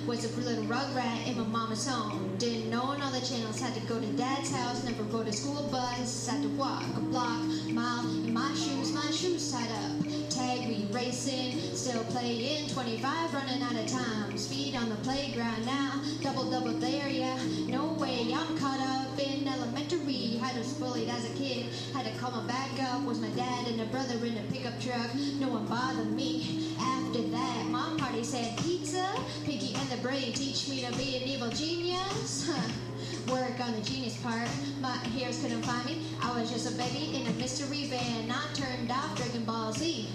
Was 0.05 0.23
a 0.23 0.39
little 0.39 0.65
rugrat 0.65 1.25
in 1.25 1.39
my 1.39 1.47
mama's 1.47 1.87
home. 1.87 2.35
Didn't 2.37 2.69
know 2.69 2.83
on 2.83 3.01
all 3.01 3.09
the 3.09 3.25
channels. 3.25 3.59
Had 3.59 3.73
to 3.73 3.79
go 3.87 3.99
to 3.99 4.05
dad's 4.13 4.51
house. 4.55 4.83
Never 4.83 5.01
rode 5.01 5.29
a 5.29 5.33
school 5.33 5.67
bus. 5.71 6.27
Had 6.27 6.43
to 6.43 6.49
walk 6.49 6.83
a 6.95 6.99
block, 6.99 7.41
mile 7.71 8.05
in 8.05 8.31
my 8.31 8.53
shoes. 8.53 8.93
My 8.93 9.09
shoes 9.09 9.51
tied 9.51 9.71
up. 9.71 10.20
We 10.41 10.87
racing. 10.91 11.59
Still 11.75 12.03
playing. 12.05 12.67
25 12.69 13.33
running 13.33 13.61
out 13.61 13.75
of 13.75 13.85
time. 13.85 14.35
Speed 14.37 14.75
on 14.75 14.89
the 14.89 14.95
playground 14.97 15.65
now. 15.67 16.01
Double 16.21 16.49
double 16.49 16.73
there, 16.73 17.07
yeah. 17.07 17.37
No 17.67 17.93
way. 17.93 18.33
I'm 18.33 18.57
caught 18.57 18.79
up 18.79 19.19
in 19.19 19.47
elementary. 19.47 20.37
Had 20.37 20.57
was 20.57 20.73
bullied 20.73 21.09
as 21.09 21.29
a 21.29 21.33
kid. 21.35 21.67
Had 21.93 22.05
to 22.05 22.19
call 22.19 22.31
my 22.31 22.45
back 22.47 22.71
up. 22.81 23.03
Was 23.03 23.19
my 23.19 23.29
dad 23.29 23.67
and 23.67 23.81
a 23.81 23.85
brother 23.85 24.15
in 24.25 24.37
a 24.37 24.43
pickup 24.51 24.79
truck. 24.81 25.13
No 25.39 25.49
one 25.49 25.67
bothered 25.67 26.11
me. 26.11 26.73
After 26.79 27.21
that, 27.21 27.65
mom 27.67 27.97
party 27.97 28.23
said 28.23 28.57
pizza. 28.57 29.07
Pinky 29.45 29.75
and 29.75 29.89
the 29.89 29.97
brain 29.97 30.33
teach 30.33 30.67
me 30.67 30.83
to 30.83 30.91
be 30.97 31.17
an 31.17 31.23
evil 31.23 31.49
genius. 31.49 32.49
Work 33.29 33.59
on 33.59 33.73
the 33.73 33.81
genius 33.81 34.17
part. 34.17 34.49
My 34.81 34.97
heroes 35.09 35.41
couldn't 35.41 35.63
find 35.63 35.85
me. 35.85 36.07
I 36.21 36.39
was 36.39 36.51
just 36.51 36.73
a 36.73 36.77
baby 36.77 37.15
in 37.15 37.27
a 37.27 37.31
mystery 37.33 37.87
band. 37.89 38.27
Not 38.27 38.53
turned 38.53 38.91
off 38.91 39.15
Dragon 39.15 39.43
Ball 39.45 39.71
Z. 39.73 40.09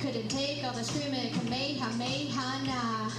Couldn't 0.00 0.28
take 0.28 0.64
all 0.64 0.72
the 0.72 0.84
screaming. 0.84 1.32
Kamehameha. 1.32 3.10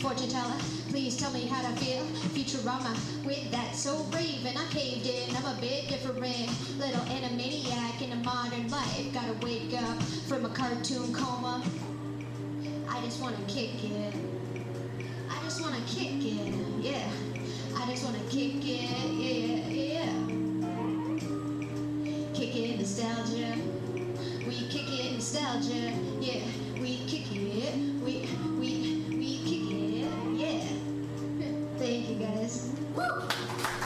Fortune 0.00 0.28
teller, 0.28 0.54
please 0.90 1.16
tell 1.16 1.32
me 1.32 1.46
how 1.46 1.62
to 1.62 1.76
feel. 1.76 2.04
Futurama 2.34 2.94
with 3.24 3.50
that 3.50 3.74
so 3.74 4.04
brave, 4.04 4.44
and 4.46 4.56
I 4.58 4.64
caved 4.66 5.06
in. 5.06 5.34
I'm 5.34 5.56
a 5.56 5.60
bit 5.60 5.88
different, 5.88 6.24
little 6.78 7.00
animaniac 7.06 8.02
in 8.02 8.12
a 8.12 8.16
modern 8.16 8.68
life. 8.68 9.12
Gotta 9.12 9.32
wake 9.44 9.74
up 9.74 10.02
from 10.28 10.44
a 10.44 10.50
cartoon 10.50 11.12
coma. 11.12 11.62
I 12.88 13.00
just 13.00 13.20
wanna 13.20 13.38
kick 13.48 13.82
it. 13.82 14.14
I 15.30 15.42
just 15.42 15.60
wanna 15.60 15.80
kick 15.86 16.12
it, 16.24 16.54
yeah. 16.80 17.25
I 17.86 17.90
just 17.90 18.04
wanna 18.04 18.18
kick 18.28 18.64
it, 18.64 18.90
yeah, 19.14 19.68
yeah. 19.68 20.12
Kick 22.34 22.56
it, 22.56 22.78
nostalgia. 22.80 23.54
We 24.44 24.66
kick 24.66 24.88
it, 24.90 25.12
nostalgia, 25.12 25.92
yeah. 26.20 26.42
We 26.80 26.96
kick 27.06 27.30
it, 27.30 27.74
we, 28.04 28.28
we, 28.58 29.04
we 29.08 29.38
kick 29.44 29.70
it, 29.70 30.08
yeah. 30.34 30.66
Thank 31.78 32.08
you 32.08 32.16
guys. 32.16 32.72
Woo! 32.96 33.85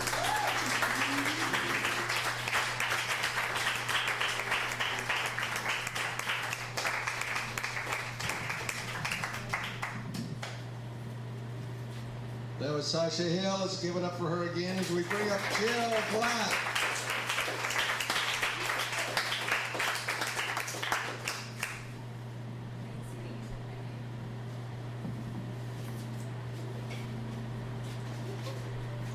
That 12.60 12.74
was 12.74 12.86
Sasha 12.86 13.22
Hill. 13.22 13.56
Let's 13.62 13.82
give 13.82 13.96
it 13.96 14.04
up 14.04 14.18
for 14.18 14.28
her 14.28 14.42
again 14.50 14.78
as 14.78 14.90
we 14.90 15.02
bring 15.04 15.30
up 15.30 15.40
Jill 15.58 15.90
Black. 16.12 16.52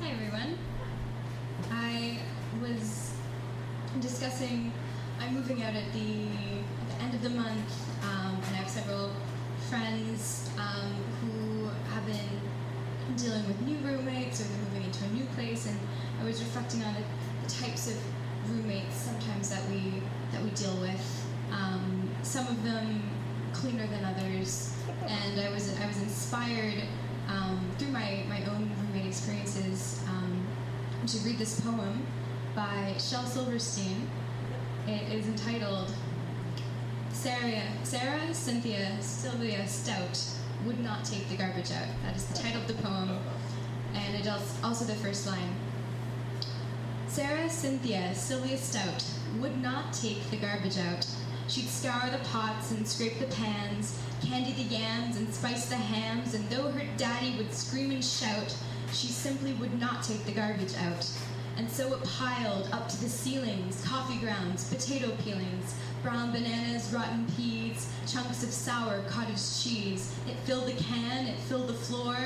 Hi 0.00 0.10
everyone. 0.10 0.58
I 1.70 2.18
was 2.60 3.12
discussing. 4.00 4.72
I'm 5.20 5.34
moving 5.34 5.62
out 5.62 5.76
at 5.76 5.92
the, 5.92 6.26
at 6.88 6.98
the 6.98 7.04
end 7.04 7.14
of 7.14 7.22
the 7.22 7.30
month, 7.30 7.88
um, 8.02 8.40
and 8.44 8.56
I 8.56 8.58
have 8.58 8.68
several 8.68 9.12
friends 9.70 10.50
um, 10.58 10.92
who 11.20 11.68
have 11.94 12.04
been 12.06 12.40
dealing 13.16 13.46
with 13.46 13.60
new 13.62 13.76
roommates 13.78 14.40
or 14.40 14.44
they're 14.44 14.58
moving 14.58 14.84
into 14.84 15.04
a 15.04 15.08
new 15.08 15.24
place, 15.36 15.66
and 15.66 15.78
I 16.20 16.24
was 16.24 16.40
reflecting 16.40 16.82
on 16.82 16.94
the, 16.94 17.00
the 17.44 17.62
types 17.62 17.88
of 17.88 17.96
roommates 18.50 18.96
sometimes 18.96 19.50
that 19.50 19.62
we 19.70 20.02
that 20.32 20.42
we 20.42 20.50
deal 20.50 20.76
with. 20.80 21.26
Um, 21.52 22.10
some 22.22 22.46
of 22.48 22.62
them 22.64 23.02
cleaner 23.52 23.86
than 23.86 24.04
others, 24.04 24.76
and 25.06 25.40
I 25.40 25.50
was 25.50 25.78
I 25.78 25.86
was 25.86 26.02
inspired 26.02 26.82
um, 27.28 27.60
through 27.78 27.92
my, 27.92 28.24
my 28.28 28.44
own 28.46 28.70
roommate 28.80 29.06
experiences 29.06 30.02
um, 30.08 30.46
to 31.06 31.18
read 31.18 31.38
this 31.38 31.60
poem 31.60 32.04
by 32.54 32.94
Shel 32.98 33.24
Silverstein. 33.24 34.08
It 34.86 35.12
is 35.12 35.26
entitled 35.26 35.92
Sarah, 37.12 37.62
Sarah 37.82 38.32
Cynthia 38.34 39.00
Sylvia 39.00 39.66
Stout 39.66 40.36
would 40.64 40.80
not 40.80 41.04
take 41.04 41.28
the 41.28 41.36
garbage 41.36 41.70
out. 41.70 41.86
That 42.04 42.16
is 42.16 42.24
the 42.26 42.38
title 42.38 42.62
of 42.62 42.68
the 42.68 42.74
poem, 42.74 43.18
and 43.94 44.14
it 44.14 44.26
is 44.26 44.58
also 44.62 44.84
the 44.84 44.94
first 44.94 45.26
line. 45.26 45.54
Sarah 47.06 47.48
Cynthia 47.48 48.14
Sylvia 48.14 48.56
Stout 48.56 49.04
would 49.40 49.60
not 49.62 49.92
take 49.92 50.28
the 50.30 50.36
out. 50.74 51.06
She'd 51.48 51.68
scour 51.68 52.10
the 52.10 52.18
pots 52.28 52.72
and 52.72 52.86
scrape 52.86 53.20
the 53.20 53.26
pans, 53.26 53.96
candy 54.24 54.52
the 54.52 54.74
yams 54.74 55.16
and 55.16 55.32
spice 55.32 55.68
the 55.68 55.76
hams, 55.76 56.34
and 56.34 56.48
though 56.48 56.72
her 56.72 56.84
daddy 56.96 57.36
would 57.36 57.54
scream 57.54 57.92
and 57.92 58.04
shout, 58.04 58.56
she 58.92 59.06
simply 59.06 59.52
would 59.54 59.78
not 59.78 60.02
take 60.02 60.24
the 60.24 60.32
garbage 60.32 60.74
out. 60.78 61.08
And 61.56 61.70
so 61.70 61.94
it 61.94 62.02
piled 62.04 62.68
up 62.72 62.88
to 62.88 63.00
the 63.00 63.08
ceilings 63.08 63.82
coffee 63.84 64.18
grounds, 64.18 64.68
potato 64.68 65.12
peelings, 65.22 65.74
brown 66.02 66.32
bananas, 66.32 66.92
rotten 66.92 67.26
peas, 67.36 67.88
chunks 68.06 68.42
of 68.42 68.50
sour 68.50 69.02
cottage 69.08 69.62
cheese. 69.62 70.14
It 70.28 70.36
filled 70.44 70.66
the 70.66 70.82
can, 70.82 71.26
it 71.26 71.38
filled 71.38 71.68
the 71.68 71.74
floor, 71.74 72.16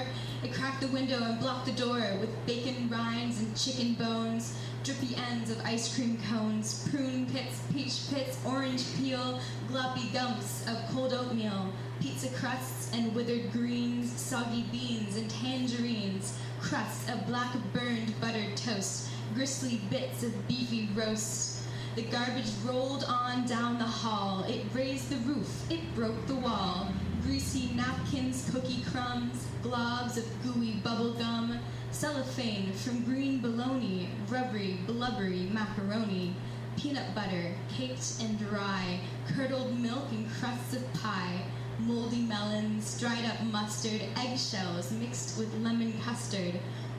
it 0.42 0.52
cracked 0.54 0.80
the 0.80 0.88
window 0.88 1.22
and 1.22 1.38
blocked 1.38 1.66
the 1.66 1.72
door 1.72 2.02
with 2.18 2.46
bacon 2.46 2.88
rinds 2.88 3.40
and 3.40 3.54
chicken 3.56 3.94
bones, 3.94 4.56
drippy 4.82 5.14
ends 5.30 5.50
of 5.50 5.60
ice 5.64 5.94
cream 5.94 6.18
cones, 6.30 6.88
prune 6.88 7.26
pits, 7.26 7.60
peach 7.72 8.08
pits, 8.10 8.38
orange 8.46 8.84
peel, 8.96 9.40
gloppy 9.70 10.12
gumps 10.12 10.66
of 10.68 10.76
cold 10.90 11.12
oatmeal, 11.12 11.72
pizza 12.00 12.28
crusts 12.28 12.90
and 12.94 13.14
withered 13.14 13.52
greens, 13.52 14.10
soggy 14.18 14.64
beans 14.72 15.16
and 15.16 15.28
tangerines, 15.30 16.38
crusts 16.60 17.08
of 17.10 17.26
black 17.26 17.54
burned 17.74 18.18
buttered 18.20 18.56
toast, 18.56 19.10
gristly 19.34 19.80
bits 19.90 20.22
of 20.22 20.48
beefy 20.48 20.88
roast. 20.94 21.62
The 21.96 22.02
garbage 22.02 22.50
rolled 22.64 23.04
on 23.04 23.46
down 23.46 23.78
the 23.78 23.84
hall. 23.84 24.44
It 24.44 24.64
raised 24.72 25.10
the 25.10 25.16
roof. 25.28 25.70
It 25.70 25.80
broke 25.94 26.26
the 26.26 26.36
wall. 26.36 26.88
Greasy 27.22 27.74
napkins, 27.74 28.48
cookie 28.52 28.82
crumbs, 28.90 29.46
globs 29.62 30.16
of 30.16 30.24
gooey 30.42 30.74
bubble 30.84 31.14
gum, 31.14 31.58
cellophane 31.92 32.72
from 32.72 33.04
green 33.04 33.40
bologna, 33.40 34.08
rubbery, 34.28 34.78
blubbery 34.86 35.50
macaroni, 35.52 36.34
peanut 36.76 37.14
butter, 37.14 37.52
caked 37.68 38.22
and 38.22 38.38
dry, 38.38 39.00
curdled 39.34 39.78
milk 39.78 40.04
and 40.12 40.30
crusts 40.30 40.74
of 40.74 40.92
pie, 40.94 41.42
moldy 41.80 42.22
melons, 42.22 42.98
dried 43.00 43.24
up 43.24 43.42
mustard, 43.44 44.00
eggshells 44.16 44.92
mixed 44.92 45.38
with 45.38 45.52
lemon 45.62 45.92
custard, 46.04 46.58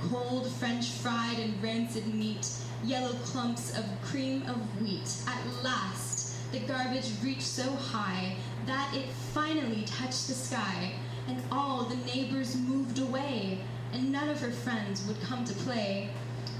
cold 0.10 0.52
French 0.54 0.90
fried 0.90 1.40
and 1.40 1.62
rancid 1.64 2.14
meat, 2.14 2.48
yellow 2.84 3.14
clumps 3.24 3.78
of 3.78 3.86
cream 4.04 4.44
of 4.48 4.82
wheat. 4.82 5.16
At 5.28 5.64
last, 5.64 6.36
the 6.52 6.60
garbage 6.60 7.12
reached 7.24 7.42
so 7.42 7.70
high 7.72 8.36
that 8.66 8.94
it 8.94 9.06
finally 9.34 9.84
touched 9.86 10.28
the 10.28 10.34
sky, 10.34 10.94
and 11.28 11.42
all 11.52 11.84
the 11.84 11.96
neighbors 12.08 12.58
moved 12.58 13.00
away, 13.00 13.60
and 13.94 14.12
none 14.12 14.30
of 14.30 14.40
her 14.40 14.52
friends 14.52 15.06
would 15.08 15.20
come 15.22 15.44
to 15.46 15.54
play. 15.54 16.10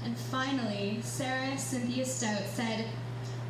And 0.04 0.16
finally, 0.16 0.98
Sarah 1.02 1.56
Cynthia 1.56 2.04
Stout 2.04 2.42
said, 2.54 2.86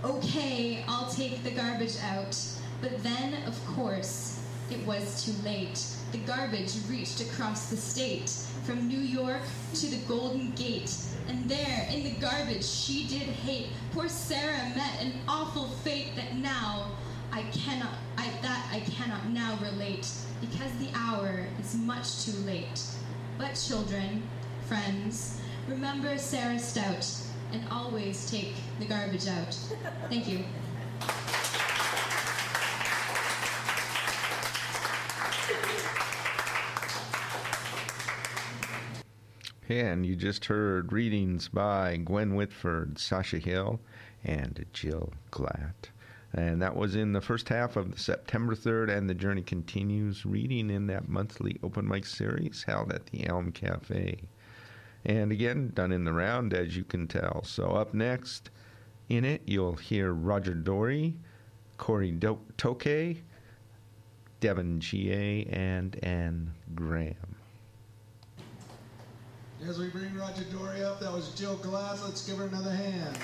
Okay, 0.04 0.84
I'll 0.88 1.08
take 1.10 1.42
the 1.44 1.50
garbage 1.50 1.96
out. 2.02 2.36
But 2.80 3.02
then, 3.02 3.34
of 3.46 3.58
course, 3.66 4.42
it 4.70 4.84
was 4.86 5.24
too 5.24 5.32
late. 5.44 5.84
The 6.10 6.18
garbage 6.18 6.74
reached 6.88 7.20
across 7.20 7.70
the 7.70 7.76
state, 7.76 8.30
from 8.64 8.88
New 8.88 8.98
York 8.98 9.42
to 9.74 9.86
the 9.86 10.04
Golden 10.08 10.50
Gate. 10.52 10.94
And 11.28 11.48
there, 11.48 11.88
in 11.90 12.04
the 12.04 12.14
garbage 12.20 12.64
she 12.64 13.06
did 13.06 13.22
hate, 13.22 13.68
poor 13.92 14.08
Sarah 14.08 14.72
met 14.74 15.00
an 15.00 15.12
awful 15.28 15.68
fate 15.84 16.12
that 16.16 16.36
now 16.36 16.90
I 17.32 17.42
cannot, 17.52 17.94
I, 18.18 18.28
that 18.42 18.68
I 18.72 18.80
cannot 18.80 19.28
now 19.30 19.58
relate, 19.62 20.10
because 20.40 20.72
the 20.80 20.88
hour 20.94 21.46
is 21.60 21.74
much 21.76 22.24
too 22.24 22.36
late. 22.44 22.80
But 23.42 23.56
children, 23.56 24.22
friends, 24.68 25.40
remember 25.66 26.16
Sarah 26.16 26.60
Stout, 26.60 27.12
and 27.52 27.60
always 27.72 28.30
take 28.30 28.54
the 28.78 28.86
garbage 28.86 29.26
out. 29.26 29.52
Thank 30.08 30.28
you. 30.28 30.44
And 39.68 40.06
you 40.06 40.14
just 40.14 40.44
heard 40.44 40.92
readings 40.92 41.48
by 41.48 41.96
Gwen 41.96 42.36
Whitford, 42.36 43.00
Sasha 43.00 43.38
Hill, 43.38 43.80
and 44.22 44.64
Jill 44.72 45.14
Glatt. 45.32 45.90
And 46.34 46.62
that 46.62 46.74
was 46.74 46.96
in 46.96 47.12
the 47.12 47.20
first 47.20 47.48
half 47.50 47.76
of 47.76 48.00
September 48.00 48.54
3rd, 48.54 48.96
and 48.96 49.08
the 49.08 49.14
journey 49.14 49.42
continues 49.42 50.24
reading 50.24 50.70
in 50.70 50.86
that 50.86 51.08
monthly 51.08 51.58
open 51.62 51.86
mic 51.86 52.06
series 52.06 52.64
held 52.66 52.90
at 52.90 53.06
the 53.06 53.26
Elm 53.26 53.52
Cafe. 53.52 54.22
And 55.04 55.30
again, 55.30 55.72
done 55.74 55.92
in 55.92 56.04
the 56.04 56.12
round, 56.12 56.54
as 56.54 56.76
you 56.76 56.84
can 56.84 57.06
tell. 57.06 57.42
So, 57.44 57.72
up 57.72 57.92
next 57.92 58.50
in 59.08 59.24
it, 59.24 59.42
you'll 59.46 59.74
hear 59.74 60.12
Roger 60.12 60.54
Dory, 60.54 61.14
Corey 61.76 62.12
Do- 62.12 62.40
Toke, 62.56 63.18
Devin 64.40 64.80
G.A., 64.80 65.44
and 65.44 66.02
Ann 66.02 66.52
Graham. 66.74 67.36
As 69.66 69.78
we 69.78 69.88
bring 69.88 70.14
Roger 70.16 70.44
Dory 70.44 70.82
up, 70.82 70.98
that 71.00 71.12
was 71.12 71.34
Jill 71.34 71.56
Glass. 71.56 72.02
Let's 72.02 72.26
give 72.26 72.38
her 72.38 72.46
another 72.46 72.72
hand. 72.72 73.18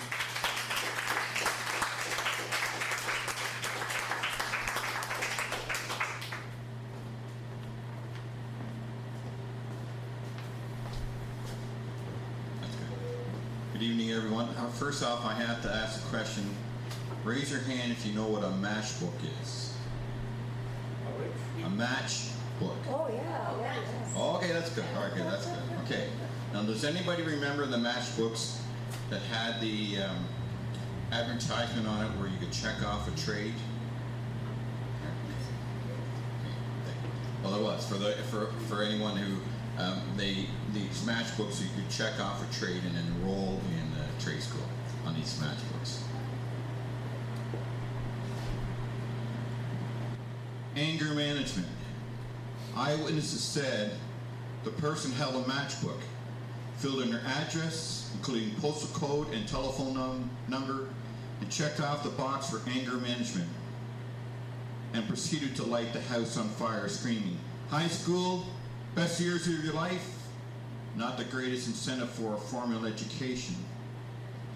Good 13.72 13.82
evening, 13.82 14.10
everyone. 14.12 14.48
Uh, 14.56 14.68
first 14.98 15.10
off, 15.10 15.24
I 15.24 15.34
have 15.34 15.62
to 15.62 15.70
ask 15.70 16.04
a 16.04 16.08
question. 16.08 16.44
Raise 17.22 17.52
your 17.52 17.60
hand 17.60 17.92
if 17.92 18.04
you 18.04 18.12
know 18.14 18.26
what 18.26 18.42
a 18.42 18.48
matchbook 18.48 19.14
is. 19.42 19.76
A 21.62 21.68
matchbook. 21.68 22.74
Oh, 22.88 23.06
yeah, 23.08 23.22
yeah, 23.60 23.74
yes. 23.76 24.12
Oh, 24.16 24.36
okay, 24.36 24.52
that's 24.52 24.70
good. 24.70 24.84
All 24.96 25.04
right, 25.04 25.14
good. 25.14 25.26
That's 25.26 25.46
good. 25.46 25.58
Okay. 25.84 26.08
Now, 26.52 26.62
does 26.62 26.82
anybody 26.82 27.22
remember 27.22 27.66
the 27.66 27.76
matchbooks 27.76 28.58
that 29.10 29.20
had 29.22 29.60
the 29.60 30.02
um, 30.02 30.24
advertisement 31.12 31.86
on 31.86 32.04
it 32.04 32.08
where 32.18 32.28
you 32.28 32.38
could 32.38 32.52
check 32.52 32.82
off 32.84 33.06
a 33.06 33.16
trade? 33.20 33.54
Well, 37.44 37.54
it 37.54 37.62
was 37.62 37.86
for 37.86 37.94
the 37.94 38.14
for 38.30 38.46
for 38.66 38.82
anyone 38.82 39.16
who 39.16 39.36
um, 39.80 40.00
they 40.16 40.46
these 40.72 41.02
matchbooks 41.02 41.62
you 41.62 41.68
could 41.76 41.88
check 41.88 42.18
off 42.18 42.42
a 42.42 42.52
trade 42.52 42.82
and 42.84 42.96
enroll 42.96 43.60
in 43.70 44.00
uh, 44.00 44.20
trade 44.20 44.42
school 44.42 44.66
on 45.08 45.14
these 45.14 45.40
matchbooks. 45.40 46.00
Anger 50.76 51.14
management. 51.14 51.66
Eyewitnesses 52.76 53.40
said 53.40 53.92
the 54.64 54.70
person 54.70 55.10
held 55.12 55.34
a 55.34 55.48
matchbook, 55.48 56.00
filled 56.76 57.00
in 57.00 57.10
their 57.10 57.22
address, 57.24 58.10
including 58.14 58.54
postal 58.56 58.90
code 58.90 59.32
and 59.32 59.48
telephone 59.48 59.94
num- 59.94 60.30
number, 60.46 60.88
and 61.40 61.50
checked 61.50 61.80
off 61.80 62.02
the 62.02 62.10
box 62.10 62.50
for 62.50 62.60
anger 62.68 62.98
management, 62.98 63.48
and 64.92 65.08
proceeded 65.08 65.56
to 65.56 65.64
light 65.64 65.92
the 65.92 66.02
house 66.02 66.36
on 66.36 66.48
fire, 66.50 66.86
screaming, 66.88 67.38
High 67.70 67.88
school, 67.88 68.46
best 68.94 69.20
years 69.20 69.46
of 69.46 69.62
your 69.62 69.74
life, 69.74 70.16
not 70.96 71.18
the 71.18 71.24
greatest 71.24 71.66
incentive 71.66 72.08
for 72.08 72.34
a 72.34 72.38
formal 72.38 72.86
education. 72.86 73.56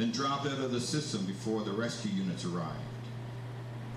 Then 0.02 0.10
dropped 0.10 0.46
out 0.46 0.58
of 0.58 0.72
the 0.72 0.80
system 0.80 1.24
before 1.26 1.62
the 1.62 1.70
rescue 1.70 2.10
units 2.10 2.44
arrived. 2.44 2.74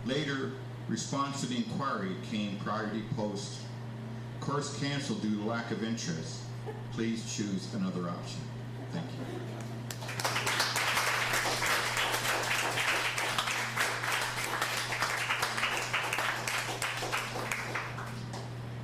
Later, 0.05 0.51
response 0.87 1.41
to 1.41 1.47
the 1.47 1.57
inquiry 1.57 2.11
came 2.29 2.57
priority 2.57 3.01
post. 3.15 3.61
Course 4.39 4.79
canceled 4.79 5.23
due 5.23 5.35
to 5.35 5.43
lack 5.49 5.71
of 5.71 5.83
interest. 5.83 6.41
Please 6.91 7.35
choose 7.35 7.73
another 7.73 8.07
option. 8.07 8.39
Thank 8.91 9.07
you. 9.13 9.25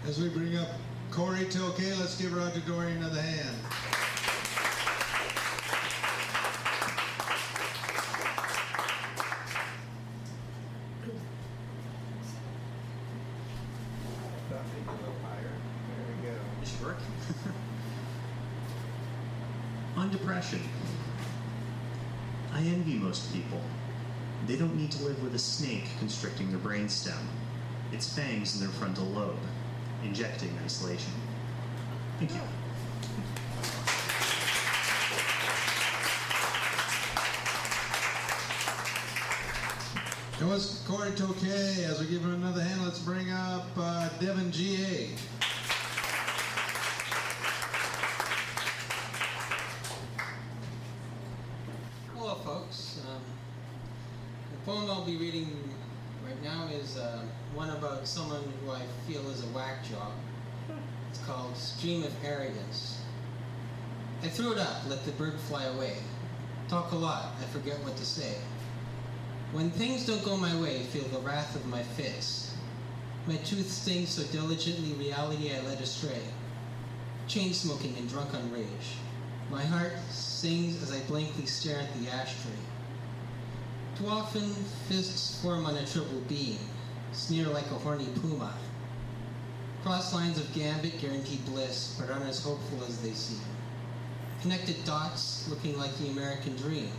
As 0.10 0.20
we 0.20 0.30
bring 0.30 0.58
up 0.58 0.70
Corey 1.12 1.46
Tilke, 1.46 2.00
let's 2.00 2.20
give 2.20 2.34
Roger 2.36 2.62
Dory 2.62 2.94
another 2.94 3.22
hand. 3.22 3.58
fangs 28.12 28.56
in 28.56 28.62
their 28.62 28.74
frontal 28.76 29.06
lobe, 29.06 29.40
injecting 30.04 30.54
isolation. 30.66 31.12
Thank 32.20 32.34
you. 32.34 32.42
That 40.40 40.48
was 40.48 40.84
Corey 40.88 41.12
Tokay. 41.12 41.88
As 41.88 42.00
we 42.00 42.08
give 42.08 42.22
him 42.22 42.34
another 42.34 42.62
hand, 42.62 42.84
let's 42.84 43.00
bring 43.00 43.32
up 43.32 43.68
uh, 43.78 44.10
Devin 44.20 44.52
G.A. 44.52 45.10
whack 59.54 59.84
job. 59.84 60.14
It's 61.10 61.20
called 61.26 61.56
Stream 61.58 62.04
of 62.04 62.14
Arrogance. 62.24 63.02
I 64.24 64.28
threw 64.28 64.54
it 64.54 64.58
up, 64.58 64.88
let 64.88 65.04
the 65.06 65.12
bird 65.12 65.40
fly 65.40 65.66
away. 65.66 65.98
Talk 66.70 66.92
a 66.92 66.96
lot, 66.96 67.34
I 67.42 67.46
forget 67.46 67.78
what 67.84 67.98
to 67.98 68.06
say. 68.06 68.36
When 69.52 69.72
things 69.72 70.06
don't 70.06 70.24
go 70.24 70.38
my 70.38 70.56
way, 70.62 70.84
feel 70.84 71.04
the 71.06 71.20
wrath 71.20 71.56
of 71.56 71.66
my 71.66 71.84
fits. 71.84 72.54
My 73.28 73.36
tooth 73.38 73.70
stings 73.70 74.10
so 74.10 74.24
diligently 74.32 74.94
reality 74.94 75.52
I 75.54 75.60
led 75.62 75.82
astray. 75.82 76.22
Chain 77.28 77.54
smoking 77.54 77.96
and 77.98 78.10
drunk 78.10 78.34
on 78.34 78.52
rage. 78.52 78.96
My 79.50 79.64
heart 79.64 79.94
sings 80.10 80.82
as 80.82 80.94
I 80.94 81.02
blankly 81.02 81.46
stare 81.46 81.80
at 81.80 81.94
the 82.00 82.10
ashtray. 82.10 82.52
Too 83.98 84.08
often, 84.08 84.54
fists 84.88 85.42
form 85.42 85.66
on 85.66 85.76
a 85.76 85.86
triple 85.86 86.22
beam, 86.30 86.58
sneer 87.12 87.48
like 87.48 87.66
a 87.66 87.76
horny 87.76 88.08
puma. 88.22 88.54
Cross 89.84 90.14
lines 90.14 90.38
of 90.38 90.54
gambit 90.54 91.00
guarantee 91.00 91.40
bliss, 91.48 91.96
but 92.00 92.12
aren't 92.12 92.30
as 92.30 92.44
hopeful 92.44 92.84
as 92.88 93.02
they 93.02 93.14
seem. 93.14 93.42
Connected 94.42 94.84
dots 94.86 95.48
looking 95.50 95.76
like 95.76 95.98
the 95.98 96.10
American 96.10 96.56
dream. 96.56 96.92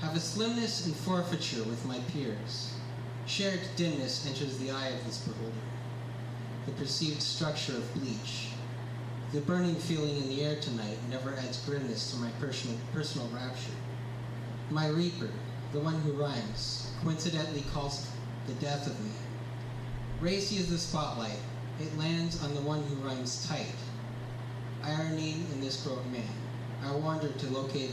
Have 0.00 0.14
a 0.14 0.20
slimness 0.20 0.86
and 0.86 0.94
forfeiture 0.94 1.64
with 1.64 1.84
my 1.84 1.98
peers. 2.12 2.72
Shared 3.26 3.60
dimness 3.74 4.26
enters 4.28 4.58
the 4.58 4.70
eye 4.70 4.88
of 4.88 5.04
this 5.04 5.18
beholder. 5.18 5.52
The 6.66 6.72
perceived 6.72 7.20
structure 7.20 7.76
of 7.76 7.94
bleach. 7.94 8.46
The 9.32 9.40
burning 9.40 9.74
feeling 9.74 10.16
in 10.18 10.28
the 10.28 10.42
air 10.42 10.60
tonight 10.60 10.98
never 11.10 11.34
adds 11.34 11.58
grimness 11.66 12.12
to 12.12 12.18
my 12.18 12.30
personal, 12.40 12.76
personal 12.92 13.28
rapture. 13.28 13.72
My 14.70 14.86
reaper, 14.86 15.30
the 15.72 15.80
one 15.80 16.00
who 16.02 16.12
rhymes, 16.12 16.92
coincidentally 17.02 17.64
calls 17.72 18.08
the 18.46 18.54
death 18.54 18.86
of 18.86 18.98
me. 19.04 19.10
Racy 20.20 20.56
is 20.56 20.68
the 20.68 20.76
spotlight. 20.76 21.38
It 21.80 21.96
lands 21.96 22.44
on 22.44 22.54
the 22.54 22.60
one 22.60 22.82
who 22.82 22.96
runs 22.96 23.48
tight. 23.48 23.72
Irony 24.82 25.46
in 25.50 25.62
this 25.62 25.82
grown 25.82 26.12
man. 26.12 26.28
I 26.84 26.92
wander 26.92 27.32
to 27.32 27.46
locate 27.46 27.92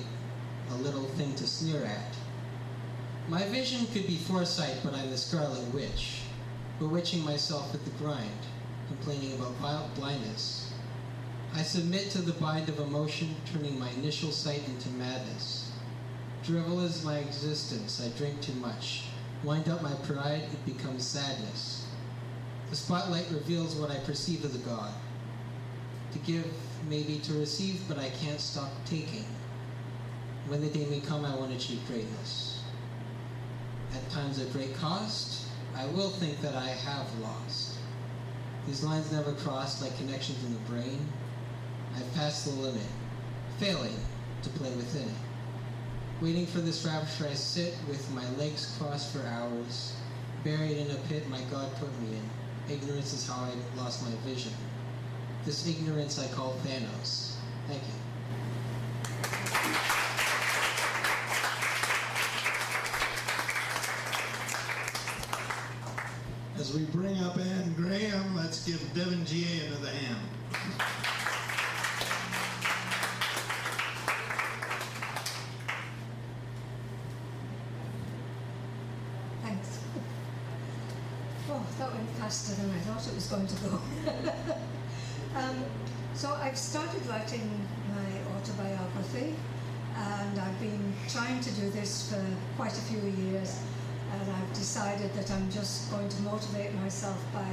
a 0.69 0.75
little 0.75 1.05
thing 1.15 1.34
to 1.36 1.47
sneer 1.47 1.86
at. 1.86 2.13
My 3.30 3.45
vision 3.45 3.88
could 3.93 4.07
be 4.07 4.17
foresight, 4.17 4.75
but 4.84 4.93
I'm 4.93 5.09
the 5.09 5.17
scarlet 5.17 5.73
witch, 5.73 6.19
bewitching 6.80 7.23
myself 7.23 7.71
with 7.71 7.86
the 7.86 7.91
grind, 7.91 8.41
complaining 8.89 9.39
about 9.39 9.95
blindness. 9.95 10.69
I 11.53 11.61
submit 11.61 12.09
to 12.11 12.21
the 12.21 12.34
bind 12.34 12.67
of 12.67 12.80
emotion, 12.80 13.38
turning 13.53 13.80
my 13.80 13.89
initial 13.91 14.32
sight 14.32 14.67
into 14.67 14.89
madness. 14.89 15.71
Drivel 16.43 16.82
is 16.82 17.05
my 17.05 17.19
existence, 17.19 18.05
I 18.05 18.09
drink 18.17 18.41
too 18.41 18.55
much. 18.55 19.03
Wind 19.45 19.69
up 19.69 19.82
my 19.82 19.93
pride, 20.03 20.43
it 20.51 20.65
becomes 20.65 21.07
sadness. 21.07 21.86
The 22.70 22.76
spotlight 22.76 23.28
reveals 23.32 23.76
what 23.76 23.91
I 23.91 23.97
perceive 23.99 24.43
as 24.43 24.55
a 24.55 24.59
god. 24.59 24.91
To 26.11 26.20
give, 26.20 26.45
maybe 26.89 27.20
to 27.20 27.34
receive, 27.34 27.82
but 27.88 27.97
I 27.97 28.09
can't 28.09 28.41
stop 28.41 28.70
taking. 28.86 29.26
When 30.47 30.61
the 30.61 30.70
day 30.70 30.86
may 30.86 30.99
come, 30.99 31.24
I 31.24 31.36
want 31.36 31.51
to 31.51 31.57
achieve 31.57 31.80
greatness. 31.88 32.61
At 33.93 34.09
times 34.09 34.39
of 34.39 34.51
great 34.51 34.76
cost, 34.76 35.45
I 35.76 35.86
will 35.88 36.09
think 36.09 36.41
that 36.41 36.55
I 36.55 36.68
have 36.68 37.20
lost. 37.20 37.78
These 38.65 38.84
lines 38.84 39.11
never 39.13 39.32
crossed 39.34 39.82
like 39.82 39.97
connections 39.97 40.43
in 40.43 40.53
the 40.53 40.59
brain. 40.72 41.07
I've 41.95 42.13
passed 42.15 42.45
the 42.45 42.51
limit, 42.51 42.82
failing 43.59 43.95
to 44.43 44.49
play 44.49 44.72
within 44.72 45.07
it. 45.07 45.15
Waiting 46.22 46.47
for 46.47 46.59
this 46.59 46.84
rapture, 46.86 47.28
I 47.28 47.34
sit 47.34 47.76
with 47.88 48.11
my 48.11 48.28
legs 48.32 48.76
crossed 48.78 49.13
for 49.13 49.26
hours, 49.26 49.93
buried 50.43 50.78
in 50.78 50.91
a 50.91 50.95
pit 51.07 51.30
my 51.30 51.41
God 51.49 51.74
put 51.78 51.89
me 52.01 52.18
in. 52.18 52.30
Ignorance 52.70 53.13
is 53.13 53.26
how 53.26 53.45
I 53.45 53.51
lost 53.78 54.03
my 54.03 54.11
vision. 54.30 54.51
This 55.45 55.65
ignorance 55.65 56.20
I 56.20 56.28
call 56.36 56.57
Thanos. 56.65 57.36
Thank 57.65 57.82
you. 57.82 57.93
As 66.59 66.74
we 66.74 66.84
bring 66.86 67.18
up 67.24 67.38
Ann 67.38 67.74
Graham, 67.78 68.36
let's 68.36 68.65
give 68.65 68.82
Devin 68.93 69.26
G.A. 69.26 69.68
another 69.68 69.89
hand. 69.89 70.18
Thanks. 79.43 79.80
Oh, 81.49 81.65
that 81.80 81.93
went 81.93 82.16
faster 82.28 82.61
than 82.61 82.69
I 82.71 82.80
thought 82.80 83.07
it 83.07 83.15
was 83.15 83.28
going 83.28 83.47
to 83.47 83.55
go. 83.63 83.80
um, 85.39 85.63
so 86.13 86.34
I've 86.34 86.57
started 86.57 87.05
writing 87.07 87.49
my 87.95 88.36
autobiography, 88.36 89.34
and 89.95 90.38
I've 90.38 90.59
been 90.59 90.93
trying 91.07 91.39
to 91.39 91.51
do 91.51 91.69
this 91.69 92.11
for 92.11 92.21
quite 92.57 92.78
a 92.78 92.82
few 92.82 92.99
years, 92.99 93.57
and 94.11 94.30
I've 94.30 94.53
decided 94.53 95.13
that 95.13 95.32
I'm 95.32 95.49
just 95.49 95.89
going 95.89 96.09
to 96.09 96.21
motivate 96.23 96.73
myself 96.75 97.17
by 97.34 97.47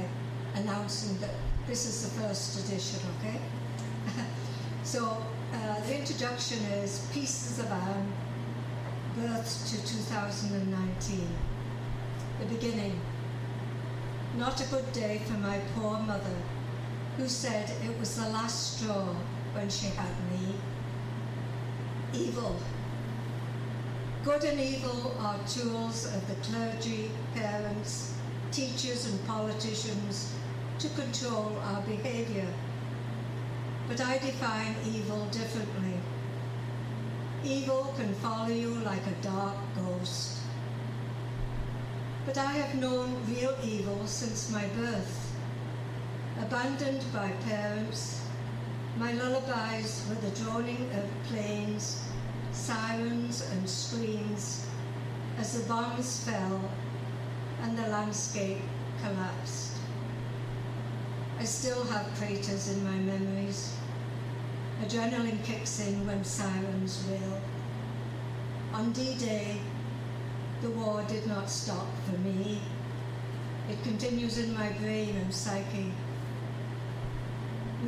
announcing 0.55 1.17
that 1.19 1.35
this 1.67 1.85
is 1.85 2.03
the 2.03 2.21
first 2.21 2.67
edition, 2.67 2.99
okay? 3.19 3.39
so 4.83 5.23
uh, 5.53 5.79
the 5.87 5.97
introduction 5.97 6.57
is 6.83 7.07
Pieces 7.13 7.59
of 7.59 7.71
Anne, 7.71 8.11
birth 9.15 9.69
to 9.69 9.77
2019. 9.87 11.27
The 12.41 12.45
beginning. 12.47 12.99
Not 14.37 14.59
a 14.59 14.65
good 14.65 14.91
day 14.91 15.21
for 15.25 15.37
my 15.37 15.59
poor 15.73 15.97
mother, 15.97 16.35
who 17.15 17.29
said 17.29 17.71
it 17.85 17.97
was 17.97 18.17
the 18.17 18.29
last 18.29 18.77
straw 18.77 19.15
when 19.53 19.69
she 19.69 19.85
had 19.87 20.11
me. 20.29 20.55
Evil. 22.13 22.57
Good 24.25 24.43
and 24.43 24.59
evil 24.59 25.15
are 25.19 25.39
tools 25.47 26.13
of 26.13 26.27
the 26.27 26.35
clergy, 26.43 27.11
parents, 27.33 28.13
teachers, 28.51 29.05
and 29.05 29.25
politicians 29.25 30.33
to 30.79 30.89
control 30.89 31.55
our 31.67 31.81
behavior. 31.83 32.47
But 33.87 34.01
I 34.01 34.17
define 34.17 34.75
evil 34.85 35.27
differently. 35.27 35.93
Evil 37.45 37.93
can 37.95 38.13
follow 38.15 38.49
you 38.49 38.71
like 38.83 39.07
a 39.07 39.21
dark 39.21 39.55
ghost. 39.77 40.39
But 42.25 42.39
I 42.39 42.53
have 42.53 42.73
known 42.81 43.23
real 43.29 43.55
evil 43.63 44.07
since 44.07 44.51
my 44.51 44.65
birth. 44.69 45.31
Abandoned 46.41 47.05
by 47.13 47.29
parents, 47.47 48.19
my 48.97 49.11
lullabies 49.11 50.03
were 50.09 50.15
the 50.15 50.35
droning 50.35 50.89
of 50.95 51.27
planes, 51.27 52.03
sirens, 52.51 53.47
and 53.51 53.69
screams 53.69 54.65
as 55.37 55.53
the 55.53 55.69
bombs 55.69 56.23
fell 56.23 56.67
and 57.61 57.77
the 57.77 57.87
landscape 57.89 58.61
collapsed. 59.03 59.77
I 61.37 61.43
still 61.43 61.83
have 61.85 62.15
craters 62.15 62.71
in 62.71 62.83
my 62.83 62.95
memories. 62.95 63.77
Adrenaline 64.81 65.43
kicks 65.43 65.79
in 65.79 66.07
when 66.07 66.23
sirens 66.23 67.05
wail. 67.07 67.41
On 68.73 68.91
D-Day, 68.93 69.59
the 70.61 70.69
war 70.71 71.03
did 71.07 71.27
not 71.27 71.49
stop 71.49 71.87
for 72.05 72.17
me. 72.19 72.59
It 73.69 73.81
continues 73.83 74.37
in 74.37 74.53
my 74.53 74.69
brain 74.73 75.15
and 75.15 75.33
psyche. 75.33 75.91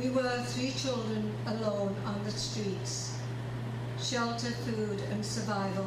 We 0.00 0.10
were 0.10 0.42
three 0.46 0.72
children 0.72 1.32
alone 1.46 1.96
on 2.04 2.22
the 2.24 2.30
streets. 2.30 3.16
Shelter, 4.00 4.50
food, 4.50 5.00
and 5.10 5.24
survival 5.24 5.86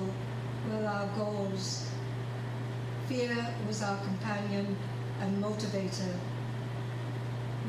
were 0.69 0.85
our 0.85 1.07
goals. 1.17 1.87
Fear 3.07 3.47
was 3.67 3.81
our 3.81 3.97
companion 4.03 4.75
and 5.21 5.43
motivator. 5.43 6.15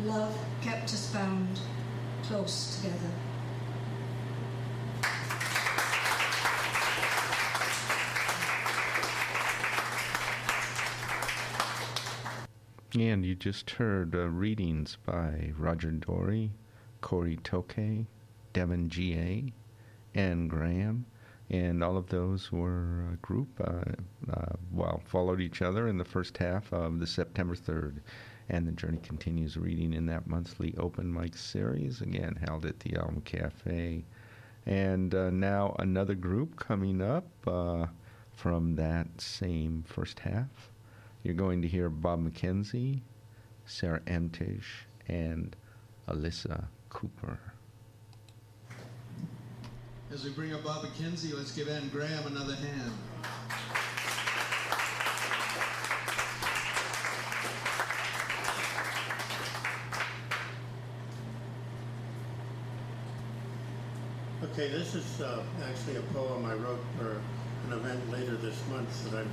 Love 0.05 0.37
kept 0.63 0.85
us 0.85 1.13
bound 1.13 1.61
close 2.25 2.77
together. 2.77 3.13
And 12.99 13.24
you 13.24 13.34
just 13.34 13.70
heard 13.70 14.14
uh, 14.14 14.28
readings 14.28 14.99
by 15.07 15.53
Roger 15.57 15.90
Dory, 15.93 16.53
Corey 17.01 17.38
Tokay, 17.38 18.05
Devin 18.53 18.90
G.A., 18.90 19.51
Ann 20.14 20.47
Graham, 20.47 21.07
and 21.49 21.82
all 21.82 21.97
of 21.97 22.09
those 22.09 22.53
were 22.53 23.09
a 23.14 23.16
group, 23.16 23.49
uh, 23.59 23.93
uh, 24.30 24.57
well, 24.70 25.01
followed 25.07 25.40
each 25.40 25.62
other 25.62 25.88
in 25.88 25.97
the 25.97 26.05
first 26.05 26.36
half 26.36 26.70
of 26.70 27.01
the 27.01 27.07
September 27.07 27.55
3rd. 27.55 28.01
And 28.51 28.68
the 28.68 28.72
journey 28.72 28.99
continues 29.03 29.57
reading 29.57 29.95
in 29.95 30.05
that 30.07 30.26
monthly 30.26 30.74
open 30.76 31.11
mic 31.11 31.34
series, 31.34 32.03
again 32.03 32.38
held 32.47 32.66
at 32.66 32.80
the 32.80 32.97
Elm 32.97 33.22
Cafe. 33.24 34.05
And 34.66 35.14
uh, 35.14 35.30
now 35.30 35.74
another 35.78 36.14
group 36.14 36.57
coming 36.57 37.01
up 37.01 37.26
uh, 37.47 37.86
from 38.32 38.76
that 38.76 39.18
same 39.18 39.82
first 39.86 40.20
half. 40.20 40.72
You're 41.23 41.35
going 41.35 41.62
to 41.62 41.68
hear 41.68 41.89
Bob 41.89 42.25
McKenzie, 42.25 43.01
Sarah 43.64 44.01
Emtish, 44.09 44.87
and 45.07 45.55
Alyssa 46.09 46.64
Cooper. 46.89 47.39
As 50.12 50.25
we 50.25 50.31
bring 50.31 50.53
up 50.53 50.64
Bob 50.64 50.85
McKenzie, 50.85 51.33
let's 51.35 51.53
give 51.53 51.68
Ann 51.68 51.89
Graham 51.91 52.27
another 52.27 52.57
hand. 52.57 52.93
Okay, 64.43 64.68
this 64.68 64.97
is 64.97 65.20
uh, 65.20 65.45
actually 65.68 65.97
a 65.97 66.03
poem 66.12 66.45
I 66.45 66.55
wrote 66.55 66.85
for 66.99 67.23
an 67.68 67.73
event 67.73 68.11
later 68.11 68.35
this 68.37 68.61
month 68.68 69.11
that 69.11 69.20
I'm 69.20 69.31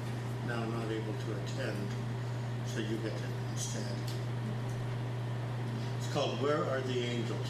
now 0.49 0.65
not 0.65 0.85
able 0.85 1.13
to 1.13 1.31
attend, 1.43 1.87
so 2.65 2.79
you 2.79 2.97
get 2.97 3.13
it 3.13 3.33
instead. 3.51 3.83
It's 5.99 6.11
called 6.11 6.41
Where 6.41 6.63
Are 6.65 6.81
the 6.81 7.03
Angels? 7.03 7.47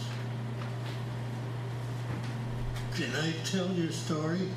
Can 2.95 3.15
I 3.15 3.31
tell 3.45 3.71
your 3.71 3.91
story? 3.91 4.49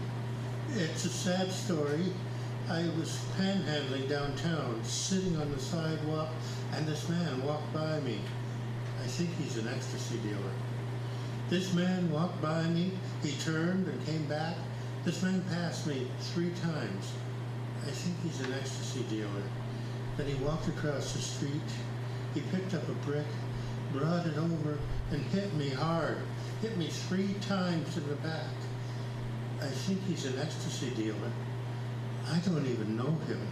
It's 0.74 1.04
a 1.04 1.08
sad 1.08 1.52
story. 1.52 2.12
I 2.68 2.82
was 2.98 3.24
panhandling 3.38 4.08
downtown, 4.08 4.82
sitting 4.82 5.36
on 5.36 5.52
the 5.52 5.60
sidewalk, 5.60 6.30
and 6.74 6.84
this 6.84 7.08
man 7.08 7.46
walked 7.46 7.72
by 7.72 8.00
me. 8.00 8.18
I 9.04 9.06
think 9.06 9.30
he's 9.36 9.56
an 9.56 9.68
ecstasy 9.68 10.18
dealer. 10.18 10.52
This 11.48 11.72
man 11.74 12.10
walked 12.10 12.42
by 12.42 12.64
me, 12.64 12.90
he 13.22 13.32
turned 13.44 13.86
and 13.86 14.06
came 14.06 14.26
back. 14.26 14.56
This 15.04 15.22
man 15.22 15.44
passed 15.48 15.86
me 15.86 16.08
three 16.20 16.50
times. 16.62 17.12
I 17.86 17.90
think 17.90 18.16
he's 18.22 18.40
an 18.46 18.52
ecstasy 18.52 19.02
dealer. 19.10 19.42
Then 20.16 20.26
he 20.26 20.34
walked 20.44 20.68
across 20.68 21.12
the 21.12 21.20
street. 21.20 21.70
He 22.34 22.40
picked 22.52 22.74
up 22.74 22.88
a 22.88 22.92
brick, 23.06 23.26
brought 23.92 24.26
it 24.26 24.36
over, 24.38 24.78
and 25.10 25.20
hit 25.26 25.52
me 25.54 25.68
hard. 25.68 26.18
Hit 26.60 26.76
me 26.78 26.88
three 26.88 27.34
times 27.40 27.96
in 27.96 28.08
the 28.08 28.14
back. 28.16 28.54
I 29.60 29.66
think 29.66 30.02
he's 30.06 30.26
an 30.26 30.38
ecstasy 30.38 30.90
dealer. 30.90 31.32
I 32.30 32.38
don't 32.38 32.66
even 32.66 32.96
know 32.96 33.10
him. 33.26 33.48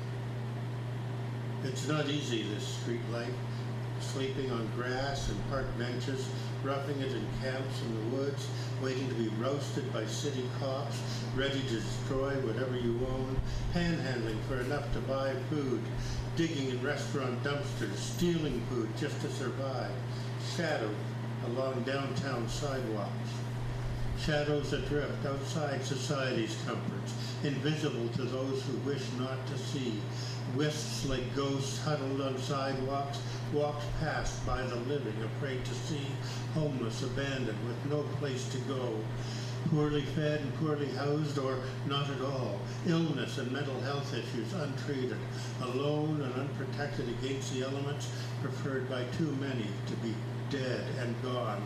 It's 1.64 1.88
not 1.88 2.08
easy, 2.08 2.44
this 2.44 2.66
street 2.66 3.00
life. 3.12 3.34
Sleeping 4.00 4.50
on 4.50 4.70
grass 4.76 5.28
and 5.28 5.50
park 5.50 5.66
benches, 5.78 6.28
roughing 6.62 7.00
it 7.00 7.12
in 7.12 7.26
camps 7.42 7.82
in 7.82 7.94
the 7.94 8.16
woods, 8.16 8.48
waiting 8.82 9.08
to 9.08 9.14
be 9.14 9.28
roasted 9.40 9.92
by 9.92 10.04
city 10.06 10.44
cops, 10.58 11.00
ready 11.34 11.60
to 11.60 11.80
destroy 11.80 12.34
whatever 12.40 12.76
you 12.76 12.98
own, 13.08 13.36
panhandling 13.72 14.40
for 14.48 14.60
enough 14.60 14.92
to 14.92 15.00
buy 15.00 15.32
food, 15.48 15.80
digging 16.36 16.70
in 16.70 16.82
restaurant 16.82 17.42
dumpsters, 17.42 17.96
stealing 17.96 18.60
food 18.68 18.88
just 18.96 19.20
to 19.20 19.30
survive, 19.30 19.92
shadowed 20.56 20.96
along 21.46 21.82
downtown 21.82 22.48
sidewalks. 22.48 23.30
Shadows 24.18 24.72
adrift 24.74 25.24
outside 25.24 25.82
society's 25.82 26.56
comforts, 26.66 27.14
invisible 27.42 28.08
to 28.16 28.22
those 28.24 28.62
who 28.62 28.76
wish 28.88 29.02
not 29.18 29.46
to 29.46 29.56
see. 29.56 29.94
Wisps 30.56 31.06
like 31.06 31.34
ghosts 31.36 31.80
huddled 31.82 32.20
on 32.20 32.36
sidewalks, 32.38 33.20
walked 33.52 33.84
past 34.00 34.44
by 34.44 34.60
the 34.62 34.76
living, 34.76 35.14
afraid 35.22 35.64
to 35.64 35.74
see, 35.74 36.06
homeless, 36.54 37.02
abandoned, 37.02 37.58
with 37.66 37.86
no 37.86 38.02
place 38.18 38.48
to 38.50 38.58
go. 38.60 38.96
Poorly 39.70 40.02
fed 40.02 40.40
and 40.40 40.54
poorly 40.56 40.88
housed, 40.92 41.38
or 41.38 41.60
not 41.86 42.10
at 42.10 42.20
all. 42.22 42.60
Illness 42.86 43.38
and 43.38 43.52
mental 43.52 43.78
health 43.82 44.12
issues 44.12 44.52
untreated. 44.54 45.18
Alone 45.62 46.22
and 46.22 46.34
unprotected 46.34 47.08
against 47.08 47.52
the 47.52 47.62
elements, 47.62 48.10
preferred 48.42 48.88
by 48.88 49.04
too 49.16 49.30
many 49.40 49.68
to 49.86 49.94
be 49.96 50.14
dead 50.50 50.84
and 50.98 51.22
gone. 51.22 51.62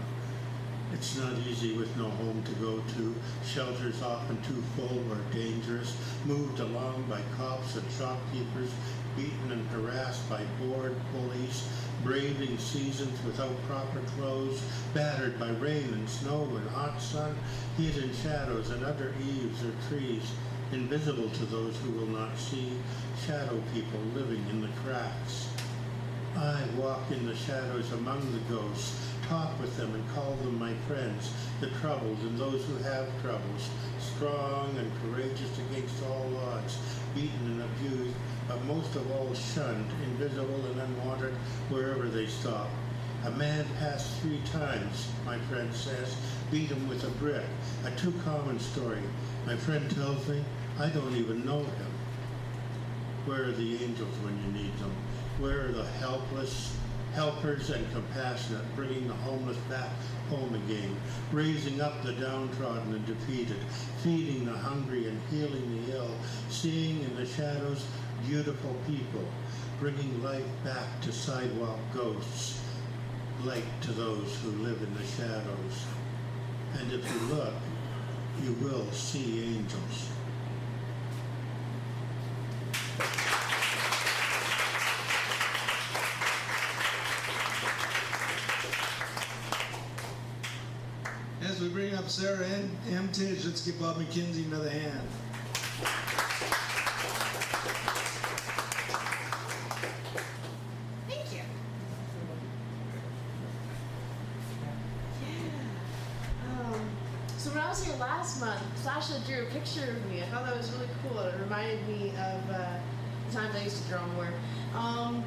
It's 0.95 1.19
not 1.19 1.37
easy 1.49 1.77
with 1.77 1.95
no 1.97 2.09
home 2.09 2.45
to 2.45 2.53
go 2.53 2.79
to, 2.79 3.15
shelters 3.45 4.01
often 4.01 4.41
too 4.43 4.63
full 4.77 5.03
or 5.11 5.19
dangerous, 5.33 5.97
moved 6.25 6.61
along 6.61 7.07
by 7.11 7.21
cops 7.37 7.75
and 7.75 7.85
shopkeepers, 7.91 8.71
beaten 9.17 9.51
and 9.51 9.67
harassed 9.71 10.29
by 10.31 10.45
bored 10.61 10.95
police, 11.11 11.69
braving 12.05 12.59
seasons 12.59 13.19
without 13.25 13.61
proper 13.65 13.99
clothes, 14.17 14.63
battered 14.95 15.37
by 15.41 15.51
rain 15.51 15.93
and 15.93 16.09
snow 16.09 16.45
and 16.55 16.71
hot 16.71 17.03
sun, 17.03 17.37
hid 17.77 17.97
in 17.97 18.15
shadows 18.15 18.71
and 18.71 18.85
under 18.85 19.13
eaves 19.21 19.65
or 19.65 19.73
trees, 19.89 20.31
invisible 20.71 21.29
to 21.31 21.45
those 21.47 21.77
who 21.79 21.91
will 21.91 22.07
not 22.07 22.39
see, 22.39 22.79
shadow 23.27 23.61
people 23.75 24.01
living 24.15 24.47
in 24.49 24.61
the 24.61 24.71
cracks. 24.85 25.49
I 26.37 26.63
walk 26.77 27.11
in 27.11 27.27
the 27.27 27.35
shadows 27.35 27.93
among 27.93 28.33
the 28.33 28.55
ghosts, 28.55 29.14
talk 29.29 29.59
with 29.61 29.77
them 29.77 29.95
and 29.95 30.15
call 30.15 30.35
them 30.37 30.59
my 30.59 30.75
friends, 30.87 31.33
the 31.61 31.69
troubled 31.81 32.19
and 32.21 32.39
those 32.39 32.65
who 32.67 32.77
have 32.79 33.09
troubles, 33.23 33.71
strong 33.99 34.75
and 34.77 34.91
courageous 35.03 35.59
against 35.71 36.03
all 36.05 36.31
odds, 36.49 36.79
beaten 37.15 37.47
and 37.47 37.63
abused, 37.63 38.15
but 38.49 38.63
most 38.65 38.95
of 38.97 39.11
all 39.13 39.33
shunned, 39.35 39.87
invisible 40.05 40.65
and 40.67 40.81
unwanted 40.81 41.35
wherever 41.71 42.09
they 42.09 42.27
stop. 42.27 42.69
A 43.25 43.31
man 43.31 43.65
passed 43.79 44.21
three 44.21 44.41
times, 44.53 45.09
my 45.25 45.39
friend 45.39 45.73
says, 45.75 46.17
beat 46.51 46.69
him 46.69 46.89
with 46.89 47.05
a 47.05 47.11
brick, 47.19 47.45
a 47.87 47.91
too 47.93 48.13
common 48.25 48.59
story. 48.59 49.01
My 49.47 49.57
friend 49.57 49.91
tells 49.91 50.29
me, 50.29 50.45
I 50.79 50.91
don't 50.91 51.17
even 51.17 51.47
know 51.47 51.61
him. 51.61 51.93
Where 53.25 53.45
are 53.45 53.53
the 53.53 53.83
angels 53.83 54.15
when 54.23 54.39
you 54.45 54.63
need 54.63 54.79
them? 54.79 54.93
Where 55.39 55.69
are 55.69 55.73
the 55.73 55.87
helpless, 55.87 56.77
helpers 57.15 57.71
and 57.71 57.91
compassionate, 57.93 58.65
bringing 58.75 59.07
the 59.07 59.15
homeless 59.15 59.57
back 59.71 59.91
home 60.29 60.55
again, 60.67 60.97
raising 61.33 61.81
up 61.81 62.03
the 62.03 62.13
downtrodden 62.15 62.93
and 62.93 63.07
defeated, 63.07 63.57
feeding 64.03 64.45
the 64.45 64.53
hungry 64.53 65.07
and 65.07 65.21
healing 65.31 65.87
the 65.87 65.97
ill, 65.97 66.11
seeing 66.51 67.01
in 67.03 67.17
the 67.17 67.25
shadows 67.25 67.87
beautiful 68.27 68.75
people, 68.87 69.25
bringing 69.79 70.23
life 70.23 70.45
back 70.65 71.01
to 71.03 71.13
sidewalk 71.13 71.79
ghosts, 71.93 72.61
light 73.45 73.65
to 73.81 73.93
those 73.93 74.37
who 74.43 74.51
live 74.63 74.83
in 74.83 74.95
the 74.95 75.05
shadows. 75.05 75.87
And 76.79 76.93
if 76.93 77.13
you 77.13 77.19
look, 77.29 77.55
you 78.43 78.53
will 78.55 78.91
see 78.91 79.45
angels. 79.45 80.09
Bring 91.75 91.93
up 91.97 92.09
Sarah 92.09 92.47
and 92.47 92.71
M. 92.93 93.09
Let's 93.09 93.67
give 93.67 93.81
Bob 93.81 93.97
McKenzie 93.97 94.47
another 94.47 94.71
hand. 94.71 95.09
Thank 101.09 101.33
you. 101.33 101.41
Yeah. 105.21 105.35
Um, 106.49 106.81
so 107.39 107.51
when 107.51 107.59
I 107.59 107.69
was 107.69 107.85
here 107.85 107.97
last 107.97 108.41
month, 108.41 108.63
Sasha 108.77 109.21
drew 109.27 109.43
a 109.43 109.47
picture 109.47 109.91
of 109.91 110.07
me. 110.13 110.23
I 110.23 110.27
thought 110.27 110.47
that 110.47 110.57
was 110.57 110.71
really 110.75 110.87
cool. 111.03 111.19
It 111.19 111.35
reminded 111.43 111.89
me 111.89 112.11
of 112.11 112.51
uh, 112.51 112.79
the 113.27 113.35
times 113.35 113.57
I 113.57 113.65
used 113.65 113.83
to 113.83 113.89
draw 113.89 114.07
more. 114.15 114.29
Um, 114.77 115.24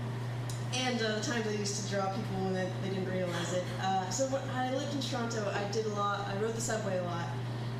and 0.88 1.02
uh, 1.02 1.16
the 1.16 1.22
times 1.22 1.46
I 1.46 1.52
used 1.52 1.84
to 1.84 1.94
draw 1.94 2.08
people 2.08 2.38
when 2.46 2.54
they, 2.54 2.70
they 2.82 2.90
didn't 2.96 3.12
realize 3.12 3.52
it. 3.52 3.64
Uh, 3.82 4.10
so 4.10 4.26
when 4.28 4.42
I 4.56 4.74
lived 4.74 4.94
in 4.96 5.02
Toronto, 5.02 5.52
I 5.54 5.70
did 5.72 5.86
a 5.86 5.90
lot. 5.90 6.26
I 6.30 6.38
rode 6.42 6.56
the 6.56 6.62
subway 6.62 6.98
a 6.98 7.04
lot, 7.04 7.28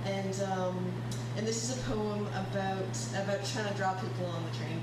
and 0.06 0.42
um, 0.52 0.92
and 1.38 1.48
this 1.48 1.64
is 1.64 1.78
a 1.78 1.82
poem 1.84 2.28
about 2.28 2.92
about 3.16 3.46
trying 3.46 3.72
to 3.72 3.74
draw 3.76 3.94
people 3.94 4.26
on 4.26 4.44
the 4.44 4.58
train. 4.58 4.82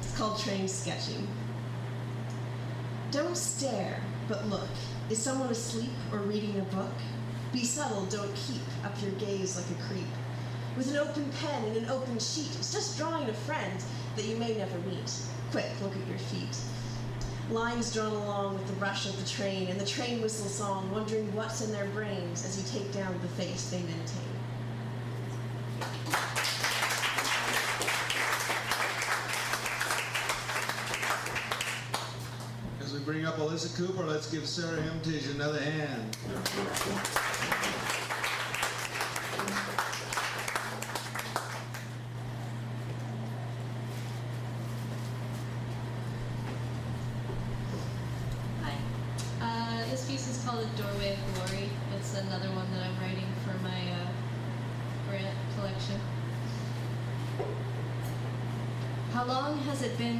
It's 0.00 0.16
called 0.18 0.38
Train 0.38 0.68
Sketching. 0.68 1.26
Don't 3.10 3.36
stare, 3.36 4.02
but 4.28 4.46
look. 4.48 4.68
Is 5.08 5.18
someone 5.18 5.48
asleep 5.50 5.92
or 6.12 6.18
reading 6.18 6.58
a 6.60 6.64
book? 6.74 6.92
Be 7.52 7.64
subtle, 7.64 8.04
don't 8.06 8.34
keep 8.34 8.62
up 8.84 8.94
your 9.02 9.12
gaze 9.12 9.56
like 9.56 9.66
a 9.78 9.82
creep. 9.84 10.08
With 10.76 10.90
an 10.90 10.96
open 10.96 11.30
pen 11.40 11.64
and 11.64 11.76
an 11.76 11.90
open 11.90 12.18
sheet, 12.18 12.54
it's 12.58 12.72
just 12.72 12.98
drawing 12.98 13.28
a 13.28 13.34
friend 13.34 13.78
that 14.16 14.24
you 14.24 14.36
may 14.36 14.56
never 14.56 14.78
meet. 14.88 15.12
Quick, 15.50 15.68
look 15.82 15.92
at 15.94 16.08
your 16.08 16.18
feet 16.18 16.56
lines 17.50 17.92
drawn 17.92 18.12
along 18.12 18.54
with 18.54 18.66
the 18.66 18.72
rush 18.74 19.06
of 19.06 19.18
the 19.22 19.28
train 19.28 19.68
and 19.68 19.80
the 19.80 19.86
train 19.86 20.22
whistle 20.22 20.48
song, 20.48 20.90
wondering 20.90 21.34
what's 21.34 21.60
in 21.60 21.72
their 21.72 21.86
brains 21.86 22.44
as 22.44 22.56
you 22.56 22.80
take 22.80 22.92
down 22.92 23.14
the 23.20 23.28
face 23.28 23.70
they 23.70 23.80
maintain. 23.80 24.32
As 32.80 32.92
we 32.92 33.00
bring 33.00 33.26
up 33.26 33.36
Alyssa 33.36 33.76
Cooper, 33.76 34.04
let's 34.04 34.30
give 34.30 34.46
Sarah 34.46 34.80
Hemtage 34.80 35.26
another 35.28 35.60
hand. 35.60 36.16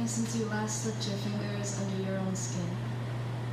Since 0.07 0.35
you 0.35 0.45
last 0.45 0.83
slipped 0.83 1.07
your 1.07 1.17
fingers 1.17 1.79
under 1.79 2.09
your 2.09 2.19
own 2.19 2.35
skin? 2.35 2.67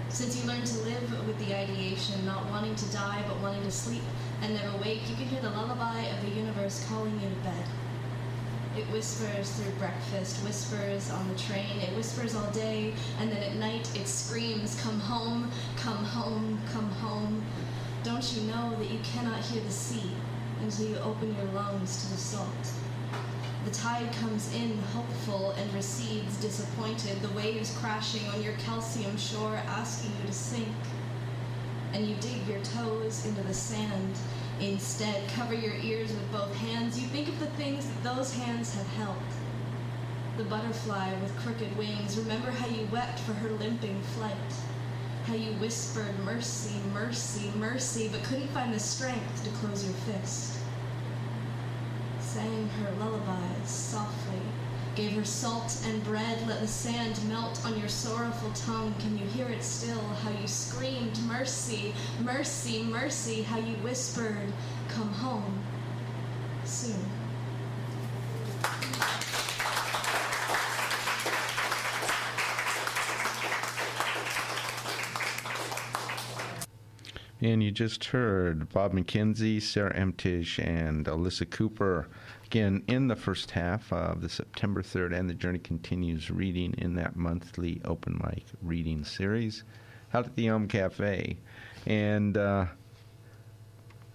Since 0.09 0.41
you 0.41 0.49
learned 0.49 0.67
to 0.67 0.79
live 0.81 1.27
with 1.27 1.39
the 1.39 1.57
ideation, 1.57 2.25
not 2.27 2.47
wanting 2.51 2.75
to 2.75 2.93
die 2.93 3.23
but 3.29 3.41
wanting 3.41 3.63
to 3.63 3.71
sleep 3.71 4.03
and 4.43 4.55
never 4.55 4.77
wake, 4.79 5.09
you 5.09 5.15
can 5.15 5.27
hear 5.27 5.41
the 5.41 5.51
lullaby 5.51 6.01
of 6.03 6.21
the 6.23 6.31
universe 6.31 6.85
calling 6.89 7.15
you 7.21 7.29
to 7.29 7.35
bed. 7.45 7.65
It 8.77 8.85
whispers 8.93 9.51
through 9.51 9.73
breakfast, 9.79 10.45
whispers 10.45 11.11
on 11.11 11.29
the 11.29 11.39
train, 11.39 11.79
it 11.81 11.95
whispers 11.97 12.35
all 12.35 12.51
day, 12.51 12.95
and 13.21 13.31
then 13.31 13.43
at 13.43 13.55
night 13.57 13.91
it 13.97 14.07
screams, 14.07 14.81
Come 14.81 14.99
home, 14.99 15.51
come 15.77 16.05
home, 16.05 16.61
come 16.73 16.91
home. 16.91 17.45
Don't 18.03 18.33
you 18.33 18.43
know 18.43 18.75
that 18.79 18.91
you 18.91 18.99
cannot 19.05 19.41
hear 19.41 19.63
the 19.63 19.71
sea 19.71 20.11
until 20.63 20.89
you 20.89 20.97
open 20.99 21.35
your 21.37 21.53
lungs 21.53 22.05
to 22.05 22.13
the 22.13 22.19
salt? 22.19 22.73
The 23.65 23.71
tide 23.73 24.11
comes 24.15 24.55
in 24.55 24.79
hopeful 24.95 25.51
and 25.51 25.75
recedes 25.75 26.41
disappointed, 26.41 27.21
the 27.21 27.29
waves 27.37 27.77
crashing 27.79 28.27
on 28.29 28.43
your 28.43 28.55
calcium 28.55 29.19
shore 29.19 29.61
asking 29.67 30.13
you 30.19 30.27
to 30.27 30.33
sink. 30.33 30.75
And 31.93 32.07
you 32.07 32.17
dig 32.17 32.47
your 32.49 32.61
toes 32.61 33.27
into 33.27 33.43
the 33.43 33.53
sand. 33.53 34.19
Instead, 34.61 35.29
cover 35.31 35.53
your 35.53 35.75
ears 35.75 36.11
with 36.11 36.33
both 36.33 36.55
hands. 36.57 36.99
You 36.99 37.07
think 37.09 37.29
of 37.29 37.39
the 37.39 37.47
things 37.47 37.87
that 37.87 38.03
those 38.03 38.33
hands 38.33 38.75
have 38.75 38.87
held. 38.95 39.17
The 40.39 40.45
butterfly 40.45 41.13
with 41.21 41.37
crooked 41.41 41.77
wings. 41.77 42.17
Remember 42.17 42.51
how 42.51 42.67
you 42.67 42.89
wept 42.91 43.19
for 43.21 43.35
her 43.35 43.51
limping 43.51 44.01
flight. 44.17 44.35
How 45.27 45.35
you 45.35 45.53
whispered 45.55 46.19
mercy, 46.21 46.77
mercy, 46.95 47.53
mercy, 47.59 48.09
but 48.11 48.23
couldn't 48.25 48.49
find 48.49 48.73
the 48.73 48.81
strength 48.81 49.45
to 49.45 49.51
close 49.59 49.85
your 49.85 49.95
fist 49.95 50.60
sang 52.33 52.69
her 52.69 52.93
lullabies 53.01 53.69
softly, 53.69 54.39
gave 54.95 55.11
her 55.13 55.25
salt 55.25 55.77
and 55.89 56.05
bread, 56.05 56.47
let 56.47 56.61
the 56.61 56.67
sand 56.67 57.19
melt 57.29 57.61
on 57.65 57.77
your 57.77 57.89
sorrowful 57.89 58.53
tongue. 58.53 58.95
Can 59.01 59.19
you 59.19 59.27
hear 59.27 59.49
it 59.49 59.65
still? 59.65 59.99
How 60.23 60.31
you 60.41 60.47
screamed, 60.47 61.19
Mercy, 61.27 61.93
mercy, 62.23 62.85
mercy, 62.85 63.43
how 63.43 63.59
you 63.59 63.75
whispered, 63.79 64.53
Come 64.89 65.09
home 65.09 65.59
soon. 66.65 67.10
And 77.43 77.63
you 77.63 77.71
just 77.71 78.05
heard 78.05 78.69
Bob 78.71 78.93
McKenzie, 78.93 79.63
Sarah 79.63 79.95
Emtish, 79.95 80.59
and 80.59 81.07
Alyssa 81.07 81.49
Cooper. 81.49 82.07
Again, 82.45 82.83
in 82.87 83.09
the 83.09 83.17
first 83.17 83.53
half 83.53 83.91
of 83.93 84.21
the 84.21 84.29
September 84.29 84.83
3rd 84.83 85.19
and 85.19 85.31
the 85.31 85.35
Journey 85.35 85.59
Continues 85.59 86.31
reading 86.31 86.75
in 86.77 86.97
that 86.97 87.17
monthly 87.17 87.81
open 87.87 88.21
mic 88.23 88.45
reading 88.61 89.05
series 89.05 89.65
out 90.13 90.27
at 90.27 90.37
the 90.37 90.49
Elm 90.49 90.69
Cafe. 90.69 91.39
And 91.87 92.37
uh, 92.37 92.67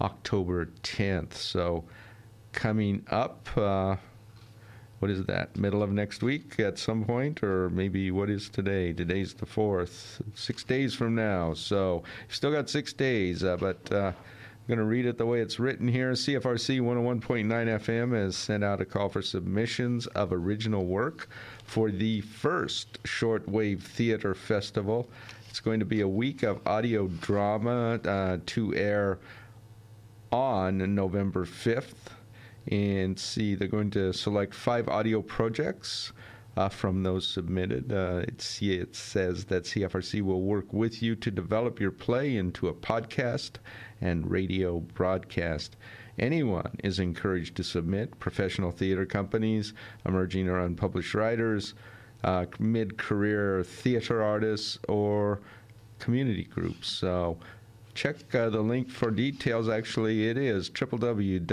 October 0.01 0.67
10th. 0.83 1.35
So, 1.35 1.85
coming 2.53 3.05
up, 3.09 3.49
uh, 3.57 3.97
what 4.99 5.11
is 5.11 5.25
that, 5.27 5.57
middle 5.57 5.83
of 5.83 5.91
next 5.91 6.23
week 6.23 6.59
at 6.59 6.79
some 6.79 7.05
point, 7.05 7.43
or 7.43 7.71
maybe 7.71 8.11
what 8.11 8.29
is 8.29 8.49
today? 8.49 8.93
Today's 8.93 9.35
the 9.35 9.47
4th, 9.47 10.21
six 10.35 10.65
days 10.65 10.95
from 10.95 11.15
now. 11.15 11.55
So, 11.55 12.03
still 12.29 12.53
got 12.53 12.69
six 12.69 12.93
days, 12.93 13.45
uh, 13.45 13.57
but. 13.57 13.93
Uh, 13.93 14.13
I'm 14.69 14.75
going 14.75 14.85
to 14.87 14.93
read 14.93 15.07
it 15.07 15.17
the 15.17 15.25
way 15.25 15.41
it's 15.41 15.59
written 15.59 15.89
here. 15.89 16.13
CFRC 16.13 16.83
101.9 16.83 17.47
FM 17.47 18.13
has 18.13 18.37
sent 18.37 18.63
out 18.63 18.83
a 18.83 18.85
call 18.85 19.09
for 19.09 19.23
submissions 19.23 20.07
of 20.09 20.31
original 20.31 20.85
work 20.85 21.31
for 21.65 21.91
the 21.91 22.21
first 22.21 23.03
Shortwave 23.05 23.81
Theater 23.81 24.35
Festival. 24.35 25.09
It's 25.49 25.61
going 25.61 25.81
to 25.81 25.87
be 25.87 26.03
a 26.03 26.09
week 26.09 26.43
of 26.43 26.61
audio 26.67 27.07
drama 27.09 27.99
uh, 28.05 28.39
to 28.45 28.75
air 28.75 29.19
on 30.31 30.95
November 30.95 31.47
5th. 31.47 32.18
And 32.71 33.19
see, 33.19 33.55
they're 33.55 33.69
going 33.69 33.91
to 33.93 34.13
select 34.13 34.55
five 34.55 34.89
audio 34.89 35.23
projects. 35.23 36.13
Uh, 36.57 36.69
from 36.69 37.05
those 37.05 37.25
submitted. 37.25 37.93
Uh, 37.93 38.21
it 38.27 38.43
says 38.97 39.45
that 39.45 39.63
CFRC 39.63 40.23
will 40.23 40.43
work 40.43 40.73
with 40.73 41.01
you 41.01 41.15
to 41.15 41.31
develop 41.31 41.79
your 41.79 41.93
play 41.93 42.37
into 42.37 42.67
a 42.67 42.75
podcast 42.75 43.59
and 44.01 44.29
radio 44.29 44.81
broadcast. 44.81 45.77
Anyone 46.19 46.73
is 46.83 46.99
encouraged 46.99 47.55
to 47.57 47.63
submit 47.63 48.19
professional 48.19 48.73
theater 48.73 49.07
companies, 49.07 49.73
emerging 50.05 50.49
or 50.49 50.59
unpublished 50.59 51.15
writers, 51.15 51.75
uh, 52.25 52.47
mid 52.59 52.99
career 52.99 53.63
theater 53.63 54.21
artists, 54.21 54.79
or 54.89 55.41
community 56.01 56.45
groups. 56.45 56.89
So 56.89 57.39
check 57.99 58.33
uh, 58.33 58.49
the 58.49 58.61
link 58.61 58.89
for 58.89 59.11
details. 59.11 59.69
Actually, 59.69 60.29
it 60.29 60.39
is 60.39 60.71
www.cfrc.ca 60.71 61.49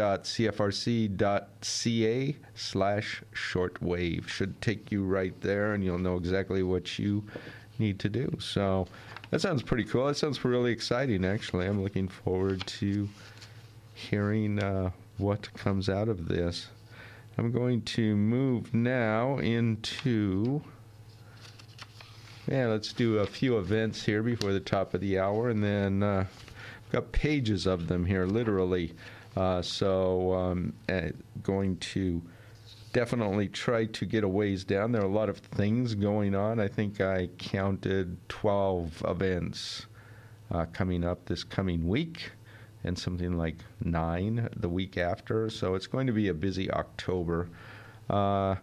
slash 2.53 3.23
shortwave. 3.33 4.27
Should 4.27 4.61
take 4.61 4.91
you 4.91 5.03
right 5.03 5.33
there, 5.41 5.73
and 5.73 5.83
you'll 5.83 5.97
know 5.97 6.17
exactly 6.17 6.61
what 6.61 6.99
you 6.99 7.23
need 7.79 7.97
to 7.97 8.09
do. 8.09 8.37
So 8.39 8.85
that 9.31 9.41
sounds 9.41 9.63
pretty 9.63 9.85
cool. 9.85 10.05
That 10.05 10.17
sounds 10.17 10.45
really 10.45 10.71
exciting, 10.71 11.25
actually. 11.25 11.65
I'm 11.65 11.81
looking 11.81 12.07
forward 12.07 12.63
to 12.67 13.09
hearing 13.95 14.61
uh, 14.61 14.91
what 15.17 15.51
comes 15.55 15.89
out 15.89 16.09
of 16.09 16.27
this. 16.27 16.67
I'm 17.39 17.51
going 17.51 17.81
to 17.81 18.15
move 18.15 18.71
now 18.71 19.39
into 19.39 20.61
yeah, 22.47 22.67
let's 22.67 22.93
do 22.93 23.19
a 23.19 23.25
few 23.25 23.57
events 23.57 24.03
here 24.03 24.21
before 24.21 24.53
the 24.53 24.59
top 24.59 24.93
of 24.93 25.01
the 25.01 25.19
hour, 25.19 25.49
and 25.49 25.63
then 25.63 26.03
uh, 26.03 26.25
got 26.91 27.11
pages 27.11 27.65
of 27.65 27.87
them 27.87 28.05
here, 28.05 28.25
literally. 28.25 28.93
Uh, 29.35 29.61
so 29.61 30.33
um, 30.33 30.73
uh, 30.87 31.09
going 31.43 31.77
to 31.77 32.21
definitely 32.93 33.49
try 33.49 33.85
to 33.85 34.05
get 34.05 34.23
a 34.23 34.27
ways 34.27 34.63
down. 34.63 34.91
There 34.91 35.01
are 35.01 35.05
a 35.05 35.09
lot 35.09 35.27
of 35.27 35.37
things 35.39 35.95
going 35.95 36.33
on. 36.33 36.59
I 36.59 36.67
think 36.67 37.01
I 37.01 37.27
counted 37.37 38.17
12 38.29 39.03
events 39.07 39.87
uh, 40.51 40.65
coming 40.71 41.03
up 41.03 41.25
this 41.25 41.43
coming 41.43 41.87
week 41.87 42.31
and 42.85 42.97
something 42.97 43.37
like 43.37 43.57
nine 43.83 44.47
the 44.55 44.69
week 44.69 44.97
after. 44.97 45.49
So 45.49 45.75
it's 45.75 45.87
going 45.87 46.07
to 46.07 46.13
be 46.13 46.29
a 46.29 46.33
busy 46.33 46.71
October. 46.71 47.49
Uh, 48.09 48.55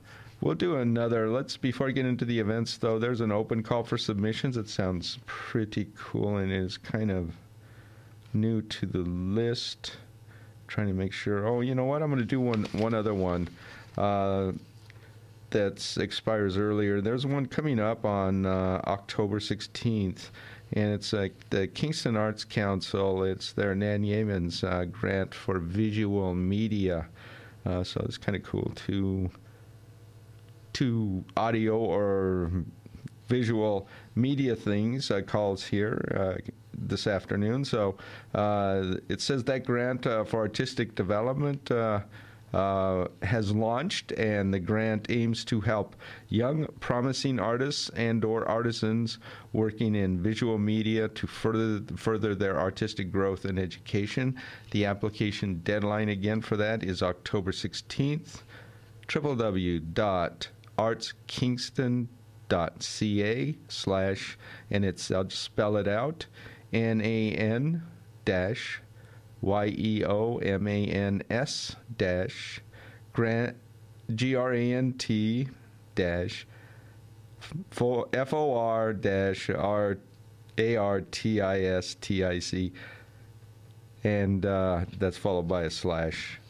we'll 0.42 0.54
do 0.54 0.76
another. 0.76 1.30
Let's 1.30 1.56
before 1.56 1.88
I 1.88 1.92
get 1.92 2.04
into 2.04 2.26
the 2.26 2.38
events, 2.38 2.76
though. 2.76 2.98
There's 2.98 3.22
an 3.22 3.32
open 3.32 3.62
call 3.62 3.84
for 3.84 3.96
submissions. 3.96 4.56
It 4.56 4.68
sounds 4.68 5.18
pretty 5.24 5.88
cool 5.96 6.36
and 6.36 6.52
is 6.52 6.76
kind 6.76 7.10
of 7.10 7.32
new 8.34 8.60
to 8.60 8.84
the 8.84 8.98
list. 8.98 9.96
Trying 10.66 10.88
to 10.88 10.94
make 10.94 11.12
sure. 11.12 11.46
Oh, 11.46 11.60
you 11.60 11.74
know 11.74 11.84
what? 11.84 12.02
I'm 12.02 12.08
going 12.08 12.20
to 12.20 12.26
do 12.26 12.40
one 12.40 12.64
one 12.72 12.92
other 12.92 13.14
one. 13.14 13.48
Uh, 13.96 14.52
that 15.50 15.96
expires 15.98 16.56
earlier. 16.56 17.00
There's 17.00 17.26
one 17.26 17.46
coming 17.46 17.78
up 17.78 18.06
on 18.06 18.46
uh, 18.46 18.80
October 18.86 19.38
16th, 19.38 20.30
and 20.72 20.94
it's 20.94 21.12
like 21.12 21.34
the 21.50 21.66
Kingston 21.68 22.16
Arts 22.16 22.42
Council. 22.42 23.22
It's 23.22 23.52
their 23.52 23.74
Nan 23.74 24.02
Yeomans 24.02 24.64
uh, 24.64 24.86
grant 24.86 25.34
for 25.34 25.58
visual 25.58 26.34
media. 26.34 27.06
Uh, 27.66 27.84
so 27.84 28.02
it's 28.06 28.16
kind 28.16 28.34
of 28.34 28.42
cool 28.42 28.72
to 28.86 29.30
to 30.74 31.24
audio 31.36 31.78
or 31.78 32.50
visual 33.28 33.88
media 34.14 34.54
things 34.54 35.10
uh, 35.10 35.20
calls 35.22 35.64
here 35.64 35.96
uh, 36.14 36.50
this 36.74 37.06
afternoon. 37.06 37.64
So 37.64 37.96
uh, 38.34 38.96
it 39.08 39.20
says 39.20 39.44
that 39.44 39.64
grant 39.64 40.06
uh, 40.06 40.24
for 40.24 40.40
artistic 40.40 40.94
development 40.94 41.70
uh, 41.70 42.00
uh, 42.52 43.08
has 43.22 43.50
launched, 43.52 44.12
and 44.12 44.52
the 44.52 44.60
grant 44.60 45.06
aims 45.10 45.42
to 45.46 45.60
help 45.62 45.96
young, 46.28 46.66
promising 46.80 47.40
artists 47.40 47.88
and/or 47.90 48.46
artisans 48.46 49.18
working 49.54 49.94
in 49.94 50.22
visual 50.22 50.58
media 50.58 51.08
to 51.08 51.26
further 51.26 51.82
further 51.96 52.34
their 52.34 52.60
artistic 52.60 53.10
growth 53.10 53.46
and 53.46 53.58
education. 53.58 54.36
The 54.70 54.84
application 54.84 55.62
deadline 55.64 56.10
again 56.10 56.42
for 56.42 56.58
that 56.58 56.84
is 56.84 57.02
October 57.02 57.52
16th. 57.52 58.42
www.artskingston.ca 60.82 63.56
slash 63.68 64.38
and 64.70 64.84
it's 64.84 65.10
I'll 65.10 65.24
just 65.24 65.42
spell 65.42 65.76
it 65.76 65.88
out 65.88 66.26
N 66.72 67.00
A 67.00 67.32
N 67.32 67.82
dash 68.24 68.80
Y 69.40 69.66
E 69.66 70.04
O 70.04 70.36
M 70.38 70.66
A 70.66 70.86
N 70.86 71.22
S 71.30 71.76
dash 71.96 72.60
grant 73.12 73.56
G 74.14 74.34
R 74.34 74.52
A 74.52 74.72
N 74.72 74.92
T 74.94 75.48
dash 75.94 76.46
F 77.72 78.32
O 78.32 78.54
R 78.54 78.92
dash 78.92 79.50
R 79.50 79.98
A 80.58 80.76
R 80.76 81.00
T 81.00 81.40
I 81.40 81.60
S 81.60 81.96
T 82.00 82.24
I 82.24 82.38
C 82.38 82.72
and 84.04 84.44
uh, 84.44 84.84
that's 84.98 85.16
followed 85.16 85.48
by 85.48 85.62
a 85.62 85.70
slash. 85.70 86.40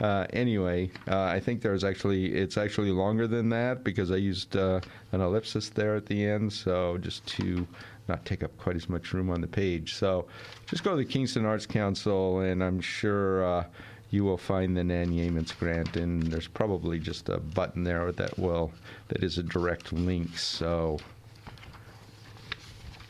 Uh, 0.00 0.26
anyway, 0.32 0.90
uh, 1.08 1.22
I 1.22 1.40
think 1.40 1.62
there's 1.62 1.82
actually 1.82 2.34
it's 2.34 2.58
actually 2.58 2.90
longer 2.90 3.26
than 3.26 3.48
that 3.50 3.82
because 3.82 4.10
I 4.10 4.16
used 4.16 4.54
uh, 4.56 4.80
an 5.12 5.20
ellipsis 5.20 5.70
there 5.70 5.96
at 5.96 6.06
the 6.06 6.26
end, 6.26 6.52
so 6.52 6.98
just 6.98 7.26
to 7.28 7.66
not 8.08 8.24
take 8.24 8.42
up 8.42 8.56
quite 8.58 8.76
as 8.76 8.88
much 8.88 9.12
room 9.12 9.30
on 9.30 9.40
the 9.40 9.46
page. 9.46 9.94
So 9.94 10.26
just 10.66 10.84
go 10.84 10.90
to 10.90 10.96
the 10.96 11.04
Kingston 11.04 11.46
Arts 11.46 11.66
Council, 11.66 12.40
and 12.40 12.62
I'm 12.62 12.80
sure 12.80 13.44
uh, 13.44 13.64
you 14.10 14.22
will 14.22 14.36
find 14.36 14.76
the 14.76 14.84
Nan 14.84 15.12
Yeomans 15.12 15.58
grant, 15.58 15.96
and 15.96 16.22
there's 16.24 16.46
probably 16.46 16.98
just 16.98 17.28
a 17.30 17.38
button 17.38 17.82
there 17.82 18.12
that 18.12 18.38
will 18.38 18.72
that 19.08 19.24
is 19.24 19.38
a 19.38 19.42
direct 19.42 19.92
link. 19.94 20.36
So 20.36 20.98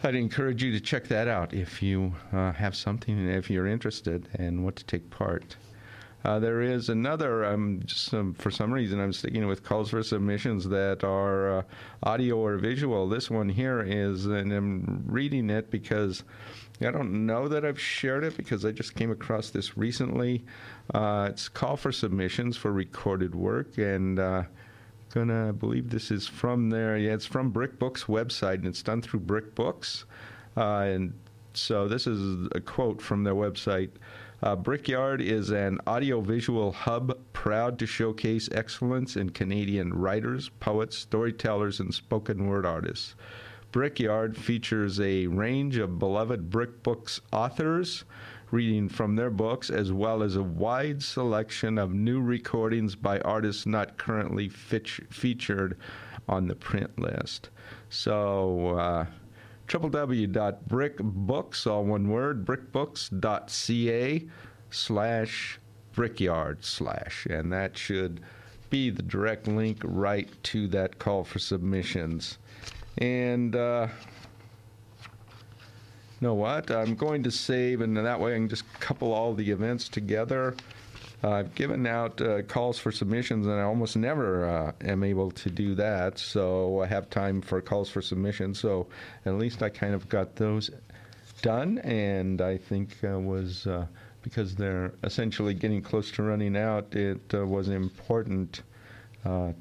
I'd 0.04 0.14
encourage 0.14 0.62
you 0.62 0.70
to 0.70 0.80
check 0.80 1.08
that 1.08 1.26
out 1.26 1.52
if 1.52 1.82
you 1.82 2.14
uh, 2.32 2.52
have 2.52 2.76
something, 2.76 3.28
if 3.28 3.50
you're 3.50 3.66
interested 3.66 4.28
and 4.34 4.62
want 4.62 4.76
to 4.76 4.84
take 4.84 5.10
part. 5.10 5.56
Uh, 6.26 6.40
there 6.40 6.60
is 6.60 6.88
another, 6.88 7.44
um, 7.44 7.80
just 7.84 8.12
um, 8.12 8.34
for 8.34 8.50
some 8.50 8.72
reason, 8.72 8.98
I'm 8.98 9.12
sticking 9.12 9.46
with 9.46 9.62
calls 9.62 9.90
for 9.90 10.02
submissions 10.02 10.68
that 10.70 11.04
are 11.04 11.58
uh, 11.58 11.62
audio 12.02 12.36
or 12.36 12.56
visual. 12.56 13.08
This 13.08 13.30
one 13.30 13.48
here 13.48 13.80
is, 13.80 14.26
and 14.26 14.52
I'm 14.52 15.04
reading 15.06 15.48
it 15.50 15.70
because 15.70 16.24
I 16.80 16.90
don't 16.90 17.26
know 17.26 17.46
that 17.46 17.64
I've 17.64 17.80
shared 17.80 18.24
it 18.24 18.36
because 18.36 18.64
I 18.64 18.72
just 18.72 18.96
came 18.96 19.12
across 19.12 19.50
this 19.50 19.78
recently. 19.78 20.44
Uh, 20.92 21.28
it's 21.30 21.48
call 21.48 21.76
for 21.76 21.92
submissions 21.92 22.56
for 22.56 22.72
recorded 22.72 23.32
work, 23.32 23.78
and 23.78 24.18
uh, 24.18 24.42
gonna 25.14 25.52
believe 25.52 25.90
this 25.90 26.10
is 26.10 26.26
from 26.26 26.70
there. 26.70 26.98
Yeah, 26.98 27.12
it's 27.12 27.24
from 27.24 27.50
Brick 27.50 27.78
Books 27.78 28.06
website, 28.06 28.54
and 28.54 28.66
it's 28.66 28.82
done 28.82 29.00
through 29.00 29.20
BrickBooks. 29.20 30.06
Uh, 30.56 30.90
and 30.90 31.14
so 31.54 31.86
this 31.86 32.08
is 32.08 32.48
a 32.52 32.60
quote 32.60 33.00
from 33.00 33.22
their 33.22 33.36
website. 33.36 33.90
Uh, 34.46 34.54
Brickyard 34.54 35.20
is 35.20 35.50
an 35.50 35.80
audiovisual 35.88 36.70
hub 36.70 37.18
proud 37.32 37.80
to 37.80 37.84
showcase 37.84 38.48
excellence 38.52 39.16
in 39.16 39.30
Canadian 39.30 39.92
writers, 39.92 40.50
poets, 40.60 40.96
storytellers, 40.96 41.80
and 41.80 41.92
spoken 41.92 42.46
word 42.46 42.64
artists. 42.64 43.16
Brickyard 43.72 44.36
features 44.36 45.00
a 45.00 45.26
range 45.26 45.78
of 45.78 45.98
beloved 45.98 46.48
Brick 46.48 46.84
Books 46.84 47.20
authors 47.32 48.04
reading 48.52 48.88
from 48.88 49.16
their 49.16 49.30
books, 49.30 49.68
as 49.68 49.92
well 49.92 50.22
as 50.22 50.36
a 50.36 50.44
wide 50.44 51.02
selection 51.02 51.76
of 51.76 51.92
new 51.92 52.20
recordings 52.20 52.94
by 52.94 53.18
artists 53.22 53.66
not 53.66 53.98
currently 53.98 54.48
featured 54.48 55.76
on 56.28 56.46
the 56.46 56.54
print 56.54 56.96
list. 57.00 57.50
So, 57.88 58.76
uh, 58.78 59.06
www.brickbooks, 59.66 61.66
all 61.66 61.84
one 61.84 62.08
word, 62.08 62.44
brickbooks.ca 62.44 64.26
slash 64.70 65.58
brickyard 65.92 66.64
slash. 66.64 67.26
And 67.26 67.52
that 67.52 67.76
should 67.76 68.20
be 68.70 68.90
the 68.90 69.02
direct 69.02 69.48
link 69.48 69.78
right 69.82 70.28
to 70.44 70.68
that 70.68 70.98
call 70.98 71.24
for 71.24 71.38
submissions. 71.38 72.38
And, 72.98 73.56
uh, 73.56 73.88
know 76.20 76.34
what? 76.34 76.70
I'm 76.70 76.94
going 76.94 77.22
to 77.24 77.30
save, 77.30 77.80
and 77.80 77.96
that 77.96 78.20
way 78.20 78.32
I 78.32 78.36
can 78.36 78.48
just 78.48 78.64
couple 78.80 79.12
all 79.12 79.34
the 79.34 79.50
events 79.50 79.88
together. 79.88 80.54
Uh, 81.24 81.30
I've 81.30 81.54
given 81.54 81.86
out 81.86 82.20
uh, 82.20 82.42
calls 82.42 82.78
for 82.78 82.92
submissions, 82.92 83.46
and 83.46 83.54
I 83.58 83.62
almost 83.62 83.96
never 83.96 84.44
uh, 84.48 84.72
am 84.82 85.02
able 85.02 85.30
to 85.32 85.50
do 85.50 85.74
that. 85.76 86.18
So 86.18 86.82
I 86.82 86.86
have 86.86 87.08
time 87.08 87.40
for 87.40 87.60
calls 87.60 87.88
for 87.88 88.02
submissions. 88.02 88.60
So 88.60 88.86
at 89.24 89.34
least 89.34 89.62
I 89.62 89.70
kind 89.70 89.94
of 89.94 90.08
got 90.08 90.36
those 90.36 90.70
done, 91.40 91.78
and 91.78 92.40
I 92.42 92.58
think 92.58 92.98
uh, 93.02 93.18
was 93.18 93.66
uh, 93.66 93.86
because 94.22 94.56
they're 94.56 94.92
essentially 95.04 95.54
getting 95.54 95.80
close 95.80 96.10
to 96.12 96.22
running 96.22 96.56
out. 96.56 96.94
It 96.94 97.32
uh, 97.32 97.46
was 97.46 97.68
important 97.68 98.62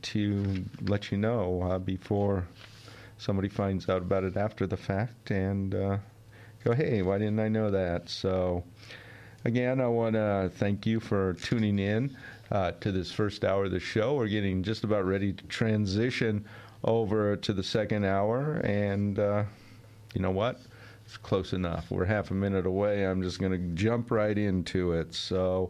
to 0.01 0.63
let 0.83 1.11
you 1.11 1.17
know 1.17 1.81
before 1.83 2.45
somebody 3.17 3.49
finds 3.49 3.89
out 3.89 4.03
about 4.03 4.23
it 4.23 4.37
after 4.37 4.67
the 4.67 4.77
fact, 4.77 5.31
and 5.31 5.71
go, 5.71 6.73
"Hey, 6.73 7.01
why 7.01 7.17
didn't 7.17 7.39
I 7.39 7.47
know 7.47 7.71
that?" 7.71 8.09
So. 8.09 8.63
Again, 9.45 9.79
I 9.79 9.87
want 9.87 10.15
to 10.15 10.51
thank 10.55 10.87
you 10.87 10.99
for 10.99 11.35
tuning 11.35 11.77
in 11.77 12.17
uh, 12.49 12.71
to 12.81 12.91
this 12.91 13.11
first 13.11 13.45
hour 13.45 13.65
of 13.65 13.71
the 13.71 13.79
show. 13.79 14.15
We're 14.15 14.27
getting 14.27 14.63
just 14.63 14.83
about 14.83 15.05
ready 15.05 15.33
to 15.33 15.43
transition 15.45 16.43
over 16.83 17.35
to 17.35 17.53
the 17.53 17.61
second 17.61 18.05
hour, 18.05 18.55
and 18.63 19.19
uh, 19.19 19.43
you 20.15 20.21
know 20.21 20.31
what? 20.31 20.61
It's 21.05 21.17
close 21.17 21.53
enough. 21.53 21.91
We're 21.91 22.05
half 22.05 22.31
a 22.31 22.33
minute 22.33 22.65
away. 22.65 23.05
I'm 23.05 23.21
just 23.21 23.39
going 23.39 23.51
to 23.51 23.59
jump 23.75 24.09
right 24.09 24.35
into 24.35 24.93
it. 24.93 25.13
So 25.13 25.69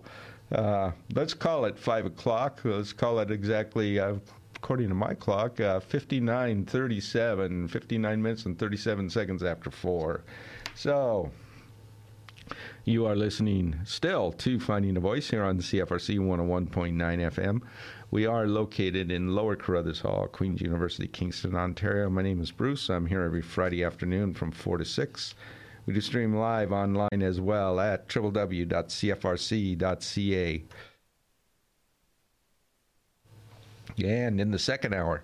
uh, 0.53 0.91
let's 1.13 1.33
call 1.33 1.65
it 1.65 1.77
5 1.77 2.05
o'clock. 2.05 2.61
Let's 2.63 2.93
call 2.93 3.19
it 3.19 3.29
exactly 3.29 3.99
uh, 3.99 4.15
according 4.55 4.87
to 4.87 4.95
my 4.95 5.13
clock, 5.13 5.59
uh, 5.59 5.81
59:37, 5.81 7.69
59 7.69 8.21
minutes 8.21 8.45
and 8.45 8.57
37 8.57 9.09
seconds 9.09 9.43
after 9.43 9.69
4. 9.69 10.23
So, 10.75 11.29
you 12.87 13.05
are 13.07 13.15
listening 13.15 13.79
still 13.83 14.31
to 14.31 14.59
Finding 14.59 14.95
a 14.95 14.99
Voice 14.99 15.31
here 15.31 15.43
on 15.43 15.57
CFRC 15.57 16.19
101.9 16.19 16.93
FM. 16.95 17.61
We 18.11 18.27
are 18.27 18.45
located 18.45 19.11
in 19.11 19.33
Lower 19.33 19.55
Carruthers 19.55 20.01
Hall, 20.01 20.27
Queen's 20.27 20.61
University, 20.61 21.07
Kingston, 21.07 21.55
Ontario. 21.55 22.11
My 22.11 22.21
name 22.21 22.39
is 22.39 22.51
Bruce. 22.51 22.87
I'm 22.89 23.07
here 23.07 23.23
every 23.23 23.41
Friday 23.41 23.83
afternoon 23.83 24.35
from 24.35 24.51
4 24.51 24.77
to 24.77 24.85
6. 24.85 25.33
We 25.87 25.95
do 25.95 26.01
stream 26.01 26.35
live 26.35 26.71
online 26.71 27.23
as 27.23 27.41
well 27.41 27.79
at 27.79 28.07
www.cfrc.ca. 28.07 28.73
And 34.03 34.41
in 34.41 34.51
the 34.51 34.59
second 34.59 34.93
hour, 34.93 35.23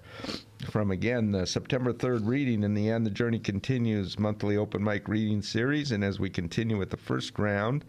from 0.69 0.91
again 0.91 1.31
the 1.31 1.45
September 1.45 1.91
3rd 1.91 2.25
reading, 2.25 2.63
in 2.63 2.73
the 2.73 2.89
end, 2.89 3.05
the 3.05 3.11
journey 3.11 3.39
continues 3.39 4.17
monthly 4.17 4.55
open 4.55 4.83
mic 4.83 5.07
reading 5.07 5.41
series. 5.41 5.91
And 5.91 6.03
as 6.03 6.19
we 6.19 6.29
continue 6.29 6.77
with 6.77 6.89
the 6.89 6.97
first 6.97 7.37
round 7.37 7.83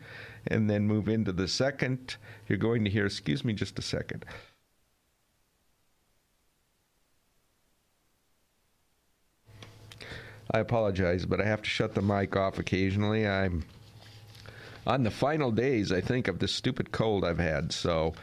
and 0.49 0.69
then 0.69 0.87
move 0.87 1.09
into 1.09 1.33
the 1.33 1.47
second, 1.47 2.17
you're 2.49 2.59
going 2.59 2.85
to 2.85 2.91
hear, 2.91 3.07
excuse 3.07 3.45
me 3.45 3.53
just 3.53 3.79
a 3.79 3.83
second. 3.83 4.25
I 10.51 10.59
apologize, 10.59 11.25
but 11.25 11.41
I 11.41 11.45
have 11.45 11.63
to 11.63 11.71
shut 11.71 11.95
the 11.95 12.03
mic 12.03 12.37
off 12.37 12.59
occasionally. 12.59 13.27
I'm 13.27 13.65
on 14.87 15.05
the 15.05 15.11
final 15.11 15.51
days, 15.53 15.93
I 15.93 16.01
think, 16.01 16.29
of 16.29 16.41
this 16.41 16.53
stupid 16.53 16.91
cold 16.93 17.25
I've 17.25 17.39
had, 17.39 17.73
so 17.73 18.15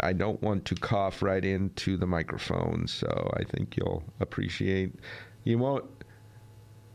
I 0.00 0.12
don't 0.12 0.40
want 0.42 0.64
to 0.66 0.74
cough 0.74 1.22
right 1.22 1.44
into 1.44 1.96
the 1.96 2.06
microphone. 2.06 2.86
So 2.86 3.32
I 3.36 3.44
think 3.44 3.76
you'll 3.76 4.02
appreciate. 4.20 4.94
You 5.44 5.58
won't. 5.58 5.84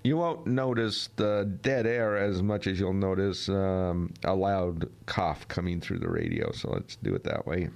You 0.02 0.16
won't 0.16 0.48
notice 0.48 1.10
the 1.18 1.58
dead 1.62 1.86
air 1.86 2.16
as 2.16 2.42
much 2.42 2.68
as 2.68 2.80
you'll 2.80 2.94
notice 2.94 3.50
um, 3.50 4.14
a 4.24 4.34
loud 4.34 4.90
cough 5.06 5.46
coming 5.50 5.82
through 5.82 6.00
the 6.00 6.10
radio. 6.10 6.54
So 6.54 6.70
let's 6.70 6.96
do 6.96 7.14
it 7.16 7.26
that 7.26 7.46
way. 7.46 7.70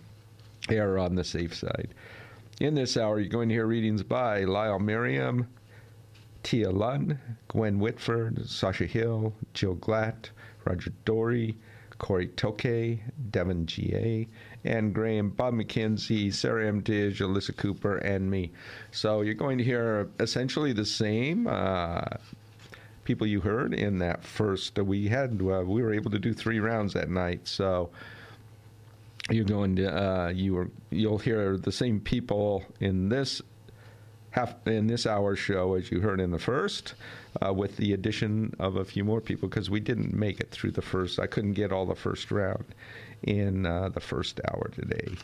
Air 0.70 0.98
on 0.98 1.16
the 1.16 1.26
safe 1.26 1.54
side. 1.54 1.94
In 2.62 2.76
this 2.76 2.96
hour, 2.96 3.20
you're 3.20 3.28
going 3.28 3.50
to 3.50 3.56
hear 3.56 3.66
readings 3.66 4.04
by 4.04 4.46
Lyle 4.46 4.80
Merriam, 4.80 5.50
Tia 6.44 6.70
Lunn, 6.72 7.20
Gwen 7.50 7.80
Whitford, 7.80 8.48
Sasha 8.48 8.86
Hill, 8.86 9.34
Jill 9.54 9.76
Glatt, 9.76 10.30
Roger 10.64 10.94
Dory, 11.04 11.58
Corey 11.98 12.28
Tokay, 12.28 13.00
Devin 13.32 13.66
G.A., 13.66 14.28
Ann 14.66 14.92
Graham, 14.92 15.30
Bob 15.30 15.54
McKenzie, 15.54 16.34
Sarah 16.34 16.68
M. 16.68 16.82
Dish, 16.82 17.20
Alyssa 17.20 17.56
Cooper, 17.56 17.98
and 17.98 18.30
me. 18.30 18.52
So 18.92 19.22
you're 19.22 19.34
going 19.34 19.58
to 19.58 19.64
hear 19.64 20.10
essentially 20.20 20.74
the 20.74 20.86
same 20.86 21.48
uh, 21.48 22.04
people 23.04 23.28
you 23.28 23.42
heard 23.42 23.74
in 23.74 24.00
that 24.00 24.24
first. 24.24 24.78
We 24.80 25.08
had 25.08 25.42
uh, 25.42 25.64
we 25.66 25.82
were 25.82 25.94
able 25.94 26.12
to 26.12 26.20
do 26.20 26.34
three 26.34 26.60
rounds 26.60 26.94
that 26.94 27.10
night, 27.10 27.48
so 27.48 27.90
you're 29.30 29.46
going 29.46 29.76
to 29.78 29.88
uh, 29.88 30.30
you 30.30 30.54
were 30.54 30.70
you'll 30.90 31.18
hear 31.18 31.58
the 31.58 31.72
same 31.72 32.00
people 32.00 32.64
in 32.80 33.10
this 33.10 33.42
half 34.32 34.56
in 34.66 34.88
this 34.88 35.06
hour 35.06 35.36
show 35.36 35.76
as 35.76 35.92
you 35.92 36.00
heard 36.00 36.20
in 36.20 36.32
the 36.32 36.40
first, 36.40 36.96
uh, 37.46 37.54
with 37.54 37.78
the 37.78 37.94
addition 37.94 38.56
of 38.60 38.78
a 38.78 38.86
few 38.86 39.04
more 39.04 39.22
people 39.22 39.48
because 39.48 39.70
we 39.70 39.80
didn't 39.80 40.14
make 40.14 40.40
it 40.40 40.50
through 40.52 40.72
the 40.72 40.82
first. 40.82 41.20
I 41.20 41.28
couldn't 41.28 41.54
get 41.54 41.72
all 41.72 41.86
the 41.86 41.96
first 41.96 42.32
round 42.32 42.66
in 43.24 43.66
uh, 43.66 43.90
the 43.90 44.00
first 44.00 44.40
hour 44.48 44.72
today. 44.74 45.16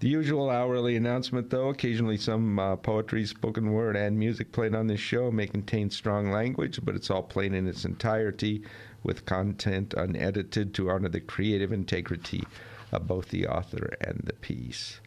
The 0.00 0.08
usual 0.08 0.50
hourly 0.50 0.94
announcement, 0.96 1.48
though, 1.48 1.70
occasionally 1.70 2.18
some 2.18 2.58
uh, 2.58 2.76
poetry, 2.76 3.24
spoken 3.24 3.72
word, 3.72 3.96
and 3.96 4.18
music 4.18 4.52
played 4.52 4.74
on 4.74 4.88
this 4.88 5.00
show 5.00 5.30
may 5.30 5.46
contain 5.46 5.88
strong 5.88 6.30
language, 6.30 6.80
but 6.84 6.94
it's 6.94 7.10
all 7.10 7.22
played 7.22 7.54
in 7.54 7.66
its 7.66 7.86
entirety 7.86 8.62
with 9.02 9.24
content 9.24 9.94
unedited 9.94 10.74
to 10.74 10.90
honor 10.90 11.08
the 11.08 11.20
creative 11.20 11.72
integrity 11.72 12.44
of 12.92 13.06
both 13.06 13.30
the 13.30 13.46
author 13.46 13.96
and 14.02 14.20
the 14.24 14.34
piece. 14.34 15.00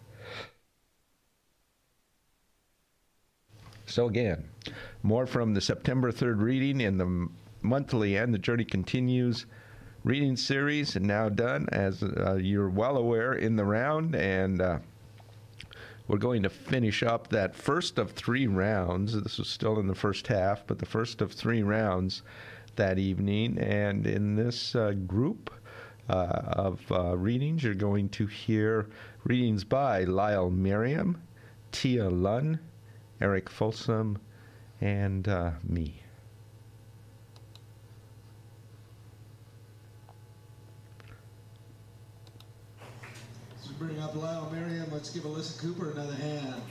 So, 3.86 4.07
again, 4.07 4.45
more 5.03 5.28
from 5.28 5.53
the 5.53 5.62
September 5.62 6.12
3rd 6.12 6.41
reading 6.41 6.82
in 6.82 6.97
the 6.97 7.28
monthly 7.62 8.16
and 8.16 8.34
the 8.34 8.39
Journey 8.39 8.66
Continues 8.66 9.45
reading 10.04 10.36
series, 10.36 10.95
now 10.95 11.30
done, 11.30 11.68
as 11.72 12.04
uh, 12.04 12.36
you're 12.36 12.70
well 12.70 12.97
aware, 12.97 13.34
in 13.34 13.56
the 13.56 13.66
round. 13.66 14.16
And 14.16 14.62
uh, 14.62 14.80
we're 16.08 16.18
going 16.18 16.43
to 16.43 16.50
finish 16.50 17.04
up 17.04 17.28
that 17.30 17.56
first 17.56 17.97
of 17.97 18.12
three 18.12 18.47
rounds. 18.47 19.22
This 19.22 19.38
was 19.38 19.47
still 19.47 19.80
in 19.80 19.88
the 19.88 19.95
first 19.95 20.28
half, 20.28 20.66
but 20.66 20.80
the 20.80 20.86
first 20.86 21.22
of 21.22 21.32
three 21.32 21.64
rounds 21.64 22.24
that 22.76 22.97
evening. 22.97 23.58
And 23.58 24.08
in 24.08 24.36
this 24.36 24.76
uh, 24.76 24.93
group, 24.93 25.52
uh, 26.10 26.41
of 26.54 26.91
uh, 26.91 27.16
readings. 27.16 27.64
You're 27.64 27.76
going 27.76 28.10
to 28.10 28.26
hear 28.26 28.88
readings 29.24 29.64
by 29.64 30.04
Lyle 30.06 30.50
Merriam, 30.50 31.22
Tia 31.72 32.10
Lunn, 32.10 32.60
Eric 33.22 33.50
Folsom, 33.50 34.18
and 34.82 35.28
uh, 35.28 35.52
me. 35.64 36.02
As 43.62 43.68
we 43.68 43.68
bring 43.80 43.97
up 44.01 44.13
Lyle 44.13 44.49
Merriam, 44.51 44.91
let's 44.91 45.09
give 45.09 45.23
Alyssa 45.23 45.57
Cooper 45.61 45.91
another 45.91 46.13
hand. 46.13 46.61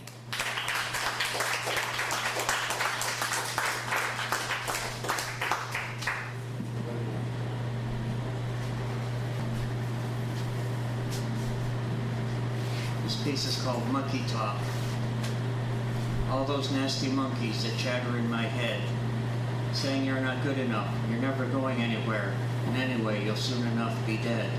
This 13.04 13.22
piece 13.22 13.46
is 13.46 13.64
called 13.64 13.88
Monkey 13.88 14.20
Talk. 14.28 14.58
All 16.30 16.44
those 16.44 16.70
nasty 16.72 17.08
monkeys 17.08 17.64
that 17.64 17.78
chatter 17.78 18.18
in 18.18 18.28
my 18.28 18.42
head, 18.42 18.82
saying 19.72 20.04
you're 20.04 20.20
not 20.20 20.42
good 20.42 20.58
enough, 20.58 20.94
you're 21.10 21.22
never 21.22 21.46
going 21.46 21.80
anywhere, 21.80 22.34
and 22.66 22.76
anyway, 22.76 23.24
you'll 23.24 23.34
soon 23.34 23.66
enough 23.68 23.96
be 24.06 24.18
dead. 24.18 24.50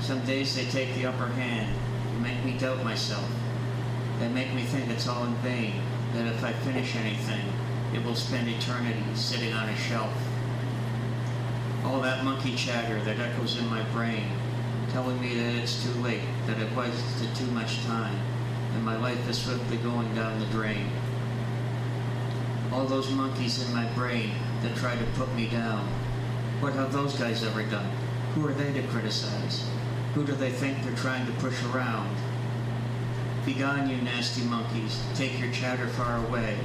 Some 0.00 0.24
days 0.24 0.56
they 0.56 0.64
take 0.64 0.94
the 0.94 1.06
upper 1.06 1.26
hand, 1.28 1.76
and 2.12 2.22
make 2.22 2.44
me 2.44 2.58
doubt 2.58 2.82
myself. 2.82 3.28
They 4.18 4.28
make 4.28 4.52
me 4.54 4.62
think 4.62 4.90
it's 4.90 5.06
all 5.06 5.24
in 5.24 5.34
vain, 5.36 5.74
that 6.14 6.26
if 6.26 6.42
I 6.42 6.52
finish 6.52 6.96
anything, 6.96 7.44
it 7.94 8.04
will 8.04 8.14
spend 8.14 8.48
eternity 8.48 9.04
sitting 9.14 9.52
on 9.52 9.68
a 9.68 9.76
shelf. 9.76 10.12
All 11.84 12.00
that 12.00 12.24
monkey 12.24 12.54
chatter 12.56 13.00
that 13.04 13.18
echoes 13.18 13.58
in 13.58 13.68
my 13.68 13.82
brain, 13.90 14.24
telling 14.90 15.20
me 15.20 15.34
that 15.34 15.54
it's 15.54 15.82
too 15.82 15.92
late, 16.00 16.22
that 16.46 16.56
I've 16.56 16.76
wasted 16.76 17.34
too 17.36 17.50
much 17.52 17.84
time, 17.84 18.16
and 18.74 18.84
my 18.84 18.96
life 18.96 19.28
is 19.28 19.38
swiftly 19.38 19.76
going 19.78 20.14
down 20.14 20.40
the 20.40 20.46
drain. 20.46 20.90
All 22.72 22.84
those 22.84 23.10
monkeys 23.10 23.66
in 23.66 23.74
my 23.74 23.86
brain 23.92 24.32
that 24.62 24.76
try 24.76 24.96
to 24.96 25.04
put 25.14 25.32
me 25.34 25.48
down, 25.48 25.86
what 26.60 26.72
have 26.72 26.92
those 26.92 27.14
guys 27.14 27.44
ever 27.44 27.62
done? 27.64 27.90
Who 28.34 28.46
are 28.46 28.52
they 28.52 28.72
to 28.72 28.86
criticize? 28.88 29.64
Who 30.14 30.24
do 30.24 30.32
they 30.32 30.50
think 30.50 30.82
they're 30.82 30.96
trying 30.96 31.24
to 31.26 31.32
push 31.32 31.62
around? 31.66 32.14
Begone, 33.46 33.88
you 33.88 33.96
nasty 34.02 34.42
monkeys. 34.42 35.02
Take 35.14 35.38
your 35.38 35.50
chatter 35.52 35.86
far 35.88 36.24
away. 36.26 36.56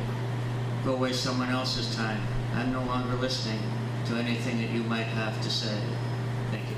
Go 0.84 0.96
waste 0.96 1.24
someone 1.24 1.50
else's 1.50 1.96
time. 1.96 2.22
I'm 2.54 2.72
no 2.72 2.84
longer 2.86 3.16
listening 3.16 3.60
to 4.08 4.16
anything 4.16 4.58
that 4.62 4.72
you 4.72 4.84
might 4.84 5.04
have 5.04 5.40
to 5.42 5.50
say. 5.50 5.78
Thank 6.52 6.70
you. 6.70 6.76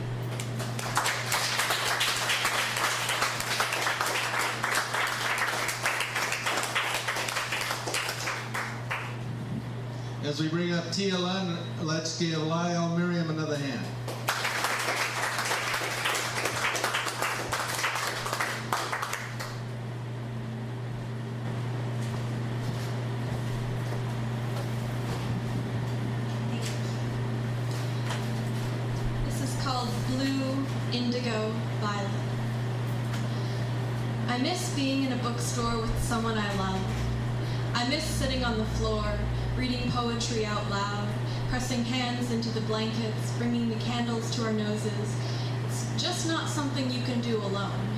As 10.27 10.41
we 10.41 10.49
bring 10.49 10.73
up 10.73 10.83
TLN, 10.85 11.57
let's 11.81 12.19
give 12.19 12.37
Lyle 12.43 12.97
Merriam 12.97 13.29
another 13.29 13.55
hand. 13.55 13.85
This 29.25 29.41
is 29.41 29.63
called 29.63 29.87
Blue 30.07 30.65
Indigo 30.91 31.53
Violet. 31.79 32.11
I 34.27 34.37
miss 34.39 34.75
being 34.75 35.05
in 35.05 35.13
a 35.13 35.17
with 35.57 36.03
someone 36.03 36.37
I 36.37 36.55
love. 36.57 36.79
I 37.73 37.89
miss 37.89 38.03
sitting 38.03 38.45
on 38.45 38.59
the 38.59 38.65
floor, 38.77 39.03
reading 39.57 39.89
poetry 39.89 40.45
out 40.45 40.69
loud, 40.69 41.07
pressing 41.49 41.83
hands 41.83 42.31
into 42.31 42.49
the 42.49 42.61
blankets, 42.61 43.31
bringing 43.39 43.67
the 43.67 43.75
candles 43.77 44.29
to 44.35 44.45
our 44.45 44.53
noses. 44.53 45.15
It's 45.65 45.89
just 45.99 46.27
not 46.27 46.47
something 46.47 46.91
you 46.91 47.01
can 47.05 47.21
do 47.21 47.37
alone. 47.37 47.89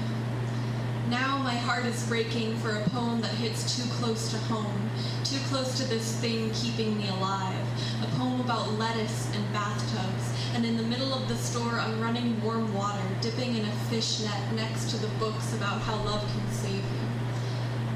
Now 1.10 1.38
my 1.40 1.54
heart 1.54 1.86
is 1.86 2.08
breaking 2.08 2.56
for 2.60 2.78
a 2.78 2.90
poem 2.92 3.20
that 3.20 3.32
hits 3.32 3.76
too 3.76 3.90
close 3.96 4.32
to 4.32 4.38
home, 4.38 4.90
too 5.26 5.40
close 5.50 5.78
to 5.80 5.84
this 5.84 6.16
thing 6.22 6.52
keeping 6.52 6.98
me 6.98 7.10
alive. 7.10 7.68
A 8.04 8.08
poem 8.16 8.40
about 8.40 8.72
lettuce 8.76 9.30
and 9.36 9.52
bathtubs, 9.52 10.32
and 10.54 10.66
in 10.66 10.78
the 10.78 10.84
middle 10.84 11.14
of 11.14 11.28
the 11.28 11.36
store 11.36 11.78
I'm 11.78 12.00
running 12.00 12.42
warm 12.42 12.74
water, 12.74 13.04
dipping 13.20 13.58
in 13.58 13.66
a 13.66 13.72
fish 13.90 14.22
net 14.22 14.54
next 14.54 14.92
to 14.92 14.98
the 14.98 15.10
books 15.20 15.54
about 15.56 15.82
how 15.82 15.98
love 16.06 16.22
can 16.22 16.54
save 16.54 16.76
you. 16.76 16.99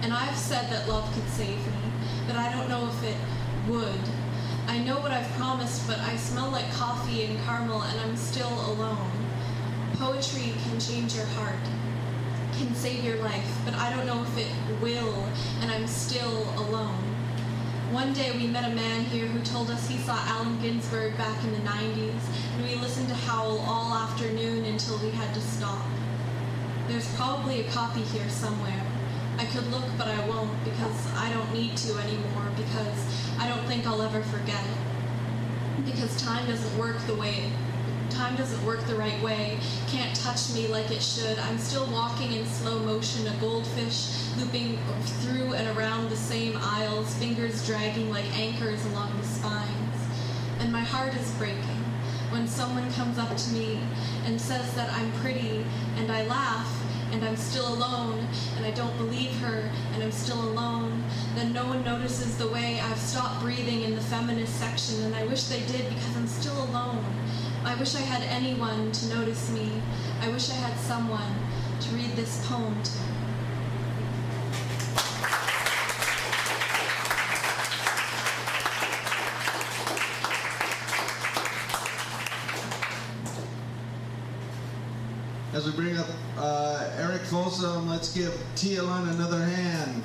And 0.04 0.12
I've 0.14 0.38
said 0.38 0.70
that 0.70 0.88
love 0.90 1.10
could 1.14 1.28
save 1.30 1.58
me, 1.58 1.82
but 2.28 2.36
I 2.36 2.52
don't 2.52 2.68
know 2.68 2.88
if 2.90 3.04
it 3.04 3.16
would. 3.72 4.02
I 4.68 4.78
know 4.80 5.00
what 5.00 5.12
I've 5.12 5.30
promised, 5.32 5.88
but 5.88 5.98
I 6.00 6.18
smell 6.18 6.50
like 6.50 6.70
coffee 6.74 7.24
and 7.24 7.40
caramel, 7.46 7.82
and 7.84 8.00
I'm 8.02 8.18
still 8.18 8.52
alone. 8.72 9.12
Poetry 9.94 10.54
can 10.66 10.80
change 10.80 11.16
your 11.16 11.26
heart. 11.38 11.56
can 12.58 12.76
save 12.76 13.04
your 13.04 13.18
life, 13.18 13.60
but 13.66 13.74
I 13.76 13.96
don't 13.96 14.06
know 14.06 14.22
if 14.22 14.38
it 14.38 14.82
will, 14.82 15.26
and 15.62 15.72
I'm 15.72 15.88
still 15.88 16.44
alone. 16.58 17.04
One 17.92 18.14
day 18.14 18.32
we 18.32 18.48
met 18.48 18.72
a 18.72 18.76
man 18.76 19.06
here 19.06 19.26
who 19.26 19.40
told 19.44 19.70
us 19.70 19.88
he 19.88 19.98
saw 19.98 20.18
Allen 20.28 20.60
Ginsberg 20.62 21.18
back 21.18 21.44
in 21.44 21.52
the 21.52 21.60
90s, 21.60 22.22
and 22.56 22.68
we 22.68 22.76
listened 22.76 23.08
to 23.08 23.16
Howl 23.16 23.60
all 23.60 23.94
afternoon 23.94 24.66
until 24.66 24.98
we 25.00 25.10
had 25.12 25.34
to 25.34 25.42
stop. 25.42 25.86
There's 26.88 27.12
probably 27.16 27.62
a 27.62 27.72
copy 27.72 28.02
here 28.02 28.30
somewhere. 28.30 28.93
I 29.38 29.46
could 29.46 29.66
look, 29.72 29.86
but 29.98 30.08
I 30.08 30.28
won't 30.28 30.52
because 30.64 31.14
I 31.16 31.32
don't 31.34 31.52
need 31.54 31.76
to 31.78 31.98
anymore 31.98 32.50
because 32.56 33.00
I 33.40 33.48
don't 33.48 33.66
think 33.66 33.86
I'll 33.86 34.02
ever 34.02 34.22
forget 34.22 34.64
it. 34.64 35.86
Because 35.86 36.16
time 36.22 36.46
doesn't 36.48 36.78
work 36.78 36.98
the 37.08 37.16
way 37.16 37.52
time 38.14 38.36
doesn't 38.36 38.64
work 38.66 38.80
the 38.86 38.96
right 38.96 39.22
way, 39.24 39.58
can't 39.88 40.16
touch 40.16 40.54
me 40.54 40.68
like 40.68 40.92
it 40.92 41.02
should. 41.02 41.38
I'm 41.40 41.58
still 41.58 41.86
walking 41.92 42.34
in 42.34 42.46
slow 42.46 42.80
motion, 42.80 43.28
a 43.28 43.36
goldfish 43.38 44.30
looping 44.38 44.78
through 45.22 45.54
and 45.54 45.78
around 45.78 46.10
the 46.10 46.16
same 46.16 46.58
aisles, 46.58 47.14
fingers 47.16 47.66
dragging 47.66 48.10
like 48.10 48.26
anchors 48.38 48.86
along 48.88 49.18
the 49.20 49.28
spines. 49.28 49.98
And 50.60 50.72
my 50.72 50.82
heart 50.82 51.14
is 51.16 51.32
breaking 51.32 51.84
when 52.30 52.48
someone 52.48 52.92
comes 52.94 53.18
up 53.18 53.36
to 53.36 53.52
me 53.52 53.80
and 54.26 54.40
says 54.40 54.74
that 54.76 54.92
I'm 54.94 55.12
pretty, 55.14 55.66
and 55.98 56.12
I 56.12 56.26
laugh, 56.26 56.73
and 57.14 57.24
I'm 57.24 57.38
still 57.38 57.72
alone, 57.72 58.28
and 58.58 58.66
I 58.66 58.72
don't 58.72 58.98
believe 58.98 59.38
her, 59.40 59.70
and 59.94 60.04
I'm 60.04 60.12
still 60.12 60.42
alone, 60.42 61.04
then 61.36 61.54
no 61.54 61.64
one 61.66 61.86
notices 61.86 62.38
the 62.40 62.48
way 62.48 62.80
I've 62.80 62.98
stopped 62.98 63.40
breathing 63.42 63.84
in 63.84 63.94
the 63.94 64.02
feminist 64.02 64.60
section, 64.60 65.04
and 65.04 65.16
I 65.16 65.24
wish 65.28 65.44
they 65.44 65.62
did 65.62 65.88
because 65.90 66.18
I'm 66.18 66.28
still 66.28 66.64
alone. 66.64 67.06
I 67.64 67.76
wish 67.76 67.96
I 67.96 68.02
had 68.02 68.24
anyone 68.24 68.92
to 68.92 69.16
notice 69.16 69.52
me. 69.52 69.72
I 70.22 70.30
wish 70.30 70.50
I 70.50 70.56
had 70.56 70.76
someone 70.80 71.36
to 71.82 71.90
read 71.96 72.16
this 72.16 72.44
poem 72.48 72.82
to. 72.82 72.92
As 85.54 85.68
we 85.68 85.72
bring 85.74 85.96
up 85.98 86.08
uh, 86.36 86.83
Folsom, 87.26 87.90
let's 87.90 88.14
give 88.14 88.34
Lund 88.82 89.10
another 89.12 89.44
hand. 89.44 90.04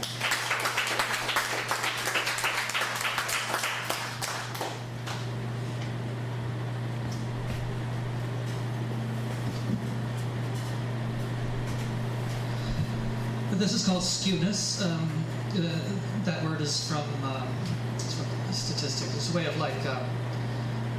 This 13.59 13.73
is 13.73 13.85
called 13.85 14.03
skewness. 14.03 14.85
Um, 14.87 15.11
uh, 15.57 15.69
that 16.25 16.45
word 16.45 16.61
is 16.61 16.89
from, 16.89 17.03
um, 17.25 17.49
it's 17.97 18.15
from 18.15 18.27
a. 18.49 19.13
It's 19.17 19.35
a 19.35 19.37
way 19.37 19.47
of 19.47 19.59
like 19.59 19.75
uh, 19.85 20.05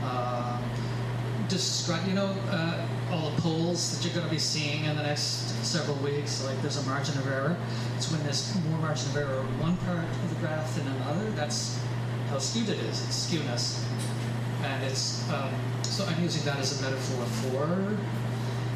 uh, 0.04 0.62
describe, 1.48 2.06
you 2.06 2.14
know, 2.14 2.36
uh, 2.50 2.86
all 3.12 3.30
the 3.30 3.42
polls 3.42 3.98
that 3.98 4.06
you're 4.06 4.14
going 4.14 4.26
to 4.26 4.32
be 4.32 4.40
seeing 4.40 4.86
in 4.86 4.96
the 4.96 5.04
next 5.04 5.50
several 5.66 5.98
weeks. 5.98 6.44
Like 6.44 6.62
there's 6.62 6.78
a 6.78 6.84
margin 6.84 7.18
of 7.18 7.28
error. 7.28 7.58
It's 7.98 8.12
when 8.12 8.24
there's 8.24 8.54
more 8.70 8.80
margin 8.80 9.10
of 9.10 9.18
error 9.18 9.40
in 9.40 9.60
one 9.60 9.78
part 9.78 10.04
of 10.04 10.30
the 10.30 10.36
graph 10.40 10.76
than 10.76 10.88
another. 10.88 11.30
That's 11.32 11.80
how 12.30 12.38
skewed 12.38 12.70
it 12.70 12.80
is. 12.80 13.06
It's 13.06 13.28
skewness, 13.28 13.84
and 14.64 14.84
it's 14.84 15.30
um, 15.32 15.54
so 15.84 16.06
I'm 16.06 16.22
using 16.22 16.44
that 16.46 16.60
as 16.60 16.80
a 16.80 16.84
metaphor 16.84 17.26
for 17.26 17.98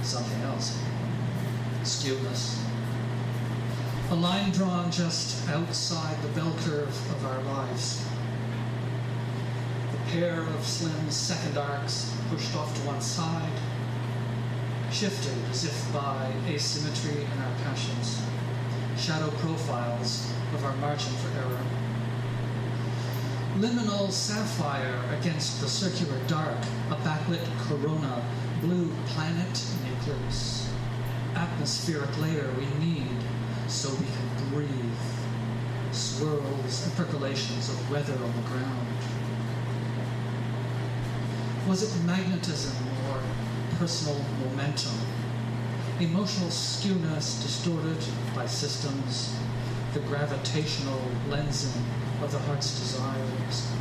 something 0.04 0.42
else. 0.42 0.78
Skewness 1.84 2.64
a 4.12 4.16
line 4.16 4.52
drawn 4.52 4.92
just 4.92 5.50
outside 5.50 6.22
the 6.22 6.28
bell 6.40 6.56
curve 6.60 6.88
of 6.88 7.26
our 7.26 7.42
lives. 7.44 8.06
The 9.92 9.98
pair 10.12 10.42
of 10.42 10.64
slim 10.64 11.10
second 11.10 11.58
arcs 11.58 12.14
pushed 12.30 12.56
off 12.56 12.76
to 12.76 12.82
one 12.88 13.02
side, 13.02 13.58
shifted 14.94 15.34
as 15.50 15.66
if 15.66 15.92
by 15.92 16.32
asymmetry 16.48 17.24
in 17.24 17.40
our 17.42 17.56
passions, 17.64 18.22
shadow 18.96 19.30
profiles 19.38 20.32
of 20.54 20.64
our 20.64 20.76
margin 20.76 21.12
for 21.14 21.30
error. 21.40 21.66
Liminal 23.58 24.12
sapphire 24.12 25.00
against 25.20 25.62
the 25.62 25.68
circular 25.68 26.20
dark, 26.28 26.58
a 26.92 26.96
backlit 26.98 27.44
corona, 27.68 28.24
blue 28.62 28.92
planet 29.08 29.66
in 29.74 29.94
eclipse. 29.98 30.70
Atmospheric 31.34 32.16
layer 32.22 32.54
we 32.56 32.66
need 32.86 33.18
so 33.68 33.90
we 33.90 34.06
can 34.06 34.50
breathe. 34.52 34.70
Swirls 35.92 36.86
and 36.86 36.96
percolations 36.96 37.70
of 37.70 37.90
weather 37.90 38.14
on 38.14 38.36
the 38.36 38.48
ground. 38.48 38.88
Was 41.68 41.82
it 41.82 42.06
magnetism 42.06 42.76
or 43.10 43.20
personal 43.78 44.20
momentum? 44.46 44.94
Emotional 46.00 46.50
skewness 46.50 47.42
distorted 47.42 47.98
by 48.36 48.46
systems, 48.46 49.36
the 49.94 50.00
gravitational 50.02 51.02
lensing 51.30 51.82
of 52.22 52.32
the 52.32 52.40
heart's 52.40 52.80
desires, 52.80 53.72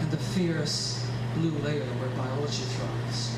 and 0.00 0.10
the 0.10 0.16
fierce 0.16 1.06
blue 1.34 1.56
layer 1.58 1.84
where 1.84 2.10
biology 2.10 2.64
thrives. 2.64 3.36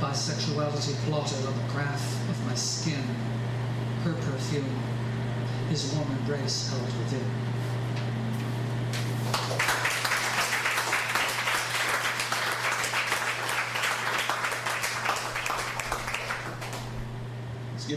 bisexuality 0.00 0.94
plotted 1.04 1.46
on 1.46 1.54
the 1.54 1.72
graph 1.74 2.30
of 2.30 2.46
my 2.46 2.54
skin, 2.54 3.04
her 4.02 4.14
perfume, 4.14 4.64
his 5.68 5.92
warm 5.92 6.10
embrace 6.10 6.70
held 6.70 6.86
within. 6.98 7.49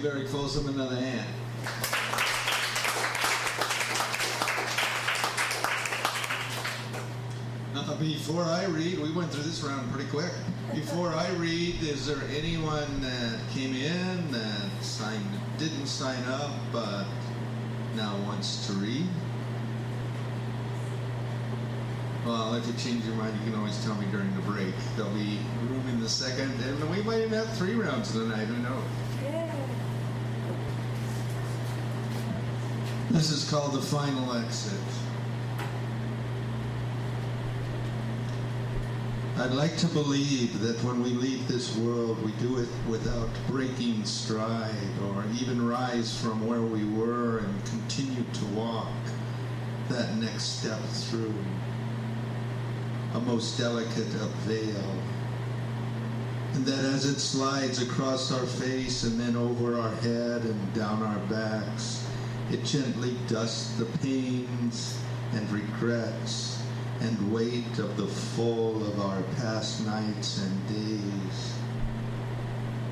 Let's 0.04 0.16
give 0.16 0.22
Eric 0.22 0.32
Folsom 0.32 0.68
another 0.68 0.96
hand. 0.98 1.28
Now, 7.74 7.96
before 7.96 8.44
I 8.44 8.66
read, 8.66 9.00
we 9.00 9.14
went 9.14 9.32
through 9.32 9.44
this 9.44 9.64
round 9.64 9.90
pretty 9.94 10.10
quick. 10.10 10.32
Before 10.74 11.10
I 11.10 11.30
read, 11.34 11.82
is 11.82 12.06
there 12.06 12.22
anyone 12.36 13.02
that 13.02 13.40
came 13.54 13.74
in 13.76 14.32
that 14.32 14.70
signed, 14.82 15.26
didn't 15.58 15.88
sign 15.88 16.22
up, 16.26 16.52
but 16.74 17.06
now 17.96 18.18
wants 18.24 18.68
to 18.68 18.74
read? 18.74 19.08
Well, 22.26 22.56
if 22.56 22.68
you 22.68 22.74
change 22.74 23.06
your 23.06 23.16
mind, 23.16 23.38
you 23.40 23.52
can 23.52 23.60
always 23.60 23.82
tell 23.86 23.96
me 23.96 24.08
during 24.12 24.34
the 24.36 24.42
break. 24.42 24.74
There'll 24.98 25.12
be 25.14 25.40
room 25.70 25.88
in 25.90 26.02
the 26.02 26.10
second, 26.10 26.52
and 26.62 26.90
we 26.90 27.02
might 27.04 27.20
even 27.20 27.34
have 27.34 27.56
three 27.58 27.76
rounds 27.76 28.12
tonight. 28.12 28.46
Who 28.46 28.58
knows? 28.64 29.03
This 33.14 33.30
is 33.30 33.48
called 33.48 33.74
the 33.74 33.82
final 33.82 34.34
exit. 34.34 34.74
I'd 39.38 39.52
like 39.52 39.78
to 39.78 39.88
believe 39.88 40.60
that 40.62 40.84
when 40.84 41.04
we 41.04 41.12
leave 41.12 41.48
this 41.48 41.78
world, 41.78 42.20
we 42.26 42.32
do 42.34 42.58
it 42.58 42.70
without 42.90 43.30
breaking 43.48 44.04
stride 44.04 44.74
or 45.06 45.24
even 45.40 45.64
rise 45.64 46.20
from 46.20 46.48
where 46.48 46.64
we 46.64 46.86
were 46.86 47.38
and 47.38 47.66
continue 47.66 48.24
to 48.34 48.46
walk 48.46 48.92
that 49.90 50.16
next 50.16 50.60
step 50.62 50.82
through 50.82 51.36
a 53.14 53.20
most 53.20 53.60
delicate 53.60 54.08
of 54.16 54.32
veil. 54.48 54.96
And 56.54 56.66
that 56.66 56.84
as 56.84 57.06
it 57.06 57.20
slides 57.20 57.80
across 57.80 58.32
our 58.32 58.48
face 58.48 59.04
and 59.04 59.20
then 59.20 59.36
over 59.36 59.80
our 59.80 59.94
head 59.98 60.42
and 60.42 60.74
down 60.74 61.04
our 61.04 61.20
backs, 61.28 62.03
it 62.54 62.64
gently 62.64 63.16
dusts 63.28 63.76
the 63.78 63.86
pains 63.98 65.00
and 65.32 65.50
regrets 65.50 66.62
and 67.00 67.34
weight 67.34 67.80
of 67.80 67.98
the 67.98 68.06
full 68.06 68.86
of 68.86 69.00
our 69.00 69.24
past 69.38 69.84
nights 69.88 70.38
and 70.38 70.68
days. 70.68 71.54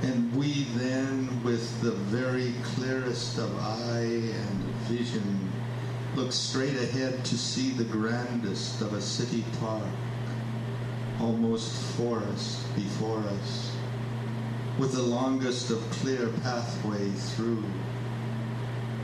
And 0.01 0.35
we 0.35 0.63
then, 0.77 1.43
with 1.43 1.79
the 1.81 1.91
very 1.91 2.55
clearest 2.63 3.37
of 3.37 3.55
eye 3.59 4.33
and 4.33 4.63
vision, 4.89 5.51
look 6.15 6.31
straight 6.31 6.75
ahead 6.75 7.23
to 7.25 7.37
see 7.37 7.69
the 7.69 7.83
grandest 7.83 8.81
of 8.81 8.93
a 8.93 9.01
city 9.01 9.45
park, 9.59 9.85
almost 11.19 11.71
forest 11.97 12.65
before 12.75 13.19
us, 13.19 13.75
with 14.79 14.93
the 14.93 15.03
longest 15.03 15.69
of 15.69 15.87
clear 15.91 16.29
pathway 16.41 17.11
through. 17.11 17.63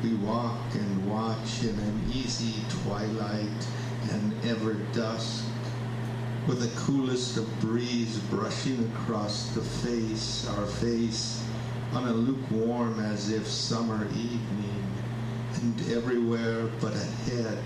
We 0.04 0.14
walk 0.16 0.76
and 0.76 1.10
watch 1.10 1.64
in 1.64 1.78
an 1.80 2.12
easy 2.14 2.64
twilight 2.84 3.68
and 4.12 4.32
ever 4.46 4.74
dusk, 4.94 5.46
with 6.48 6.62
the 6.62 6.80
coolest 6.80 7.38
of 7.38 7.60
breeze 7.60 8.20
brushing 8.30 8.92
across 8.94 9.50
the 9.56 9.62
face, 9.62 10.48
our 10.50 10.68
face, 10.68 11.44
on 11.94 12.08
a 12.08 12.14
lukewarm 12.14 13.00
as 13.00 13.32
if 13.32 13.48
summer 13.48 14.08
evening, 14.10 14.88
and 15.56 15.92
everywhere 15.92 16.68
but 16.80 16.94
ahead 16.94 17.58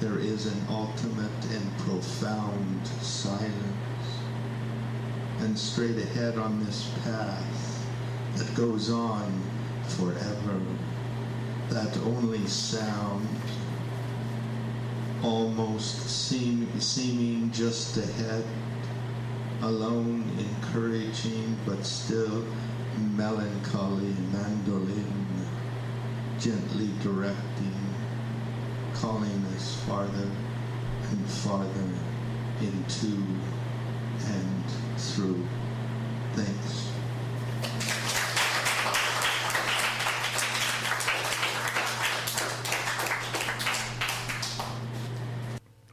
there 0.00 0.18
is 0.18 0.46
an 0.46 0.66
ultimate 0.68 1.44
and 1.52 1.78
profound 1.78 2.86
silence. 3.00 3.52
And 5.40 5.58
straight 5.58 5.96
ahead 5.96 6.36
on 6.36 6.62
this 6.64 6.90
path 7.02 7.86
that 8.36 8.54
goes 8.54 8.90
on 8.90 9.42
forever, 9.88 10.60
that 11.70 11.96
only 11.98 12.44
sound 12.46 13.28
almost 15.22 16.00
seem, 16.08 16.68
seeming 16.80 17.50
just 17.52 17.96
ahead, 17.96 18.44
alone, 19.62 20.24
encouraging, 20.38 21.56
but 21.64 21.84
still 21.84 22.44
melancholy 23.16 24.14
mandolin, 24.32 25.46
gently 26.40 26.90
directing, 27.02 27.76
calling 28.94 29.44
us 29.54 29.80
farther 29.84 30.30
and 31.10 31.30
farther 31.30 31.88
into 32.60 33.16
and 34.26 34.64
through. 34.98 35.46
Thanks. 36.34 36.89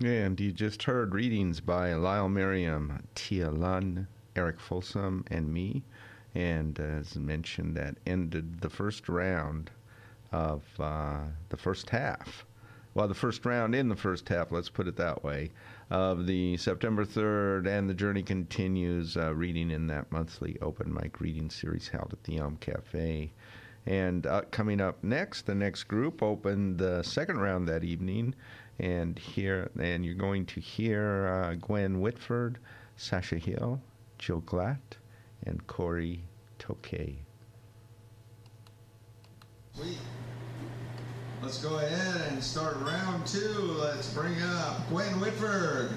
And 0.04 0.40
you 0.40 0.52
just 0.52 0.84
heard 0.84 1.16
readings 1.16 1.60
by 1.60 1.94
Lyle 1.96 2.30
Merriam, 2.30 3.04
Tia 3.16 3.50
Lund, 3.50 4.06
Eric 4.36 4.60
Folsom, 4.60 5.26
and 5.32 5.52
me. 5.52 5.84
And 6.36 6.80
as 6.80 7.16
mentioned, 7.16 7.76
that 7.78 7.98
ended 8.06 8.62
the 8.62 8.70
first 8.70 9.10
round 9.10 9.72
of 10.32 10.64
uh, 10.80 11.22
the 11.50 11.58
first 11.58 11.90
half. 11.90 12.46
Well, 12.94 13.08
the 13.08 13.16
first 13.16 13.44
round 13.44 13.74
in 13.74 13.90
the 13.90 13.96
first 13.96 14.30
half, 14.30 14.52
let's 14.52 14.70
put 14.70 14.88
it 14.88 14.98
that 14.98 15.24
way, 15.24 15.50
of 15.90 16.28
the 16.28 16.58
September 16.58 17.04
3rd, 17.04 17.66
and 17.66 17.90
the 17.90 17.96
journey 17.96 18.22
continues 18.22 19.18
uh, 19.18 19.34
reading 19.34 19.72
in 19.72 19.88
that 19.88 20.12
monthly 20.12 20.60
open 20.62 20.94
mic 20.94 21.20
reading 21.20 21.50
series 21.50 21.88
held 21.88 22.14
at 22.14 22.24
the 22.24 22.38
Elm 22.38 22.58
Cafe. 22.58 23.32
And 23.88 24.28
uh, 24.28 24.42
coming 24.52 24.82
up 24.82 25.04
next, 25.04 25.46
the 25.46 25.56
next 25.56 25.86
group 25.86 26.22
opened 26.22 26.78
the 26.78 27.02
second 27.04 27.40
round 27.40 27.68
that 27.68 27.84
evening, 27.84 28.36
and 28.80 29.18
here 29.18 29.70
and 29.80 30.06
you're 30.06 30.16
going 30.16 30.46
to 30.48 30.60
hear 30.60 31.28
uh, 31.28 31.56
Gwen 31.56 32.00
Whitford, 32.00 32.60
Sasha 32.96 33.38
Hill, 33.38 33.82
Jill 34.20 34.42
Glatt, 34.42 34.98
and 35.46 35.66
Corey 35.68 36.24
Tokay. 36.60 37.16
Sweet. 39.74 39.98
Let's 41.42 41.64
go 41.64 41.78
ahead 41.78 42.32
and 42.32 42.44
start 42.44 42.78
round 42.82 43.26
two. 43.28 43.78
Let's 43.80 44.12
bring 44.14 44.42
up 44.42 44.90
Gwen 44.90 45.20
Whitford. 45.20 45.92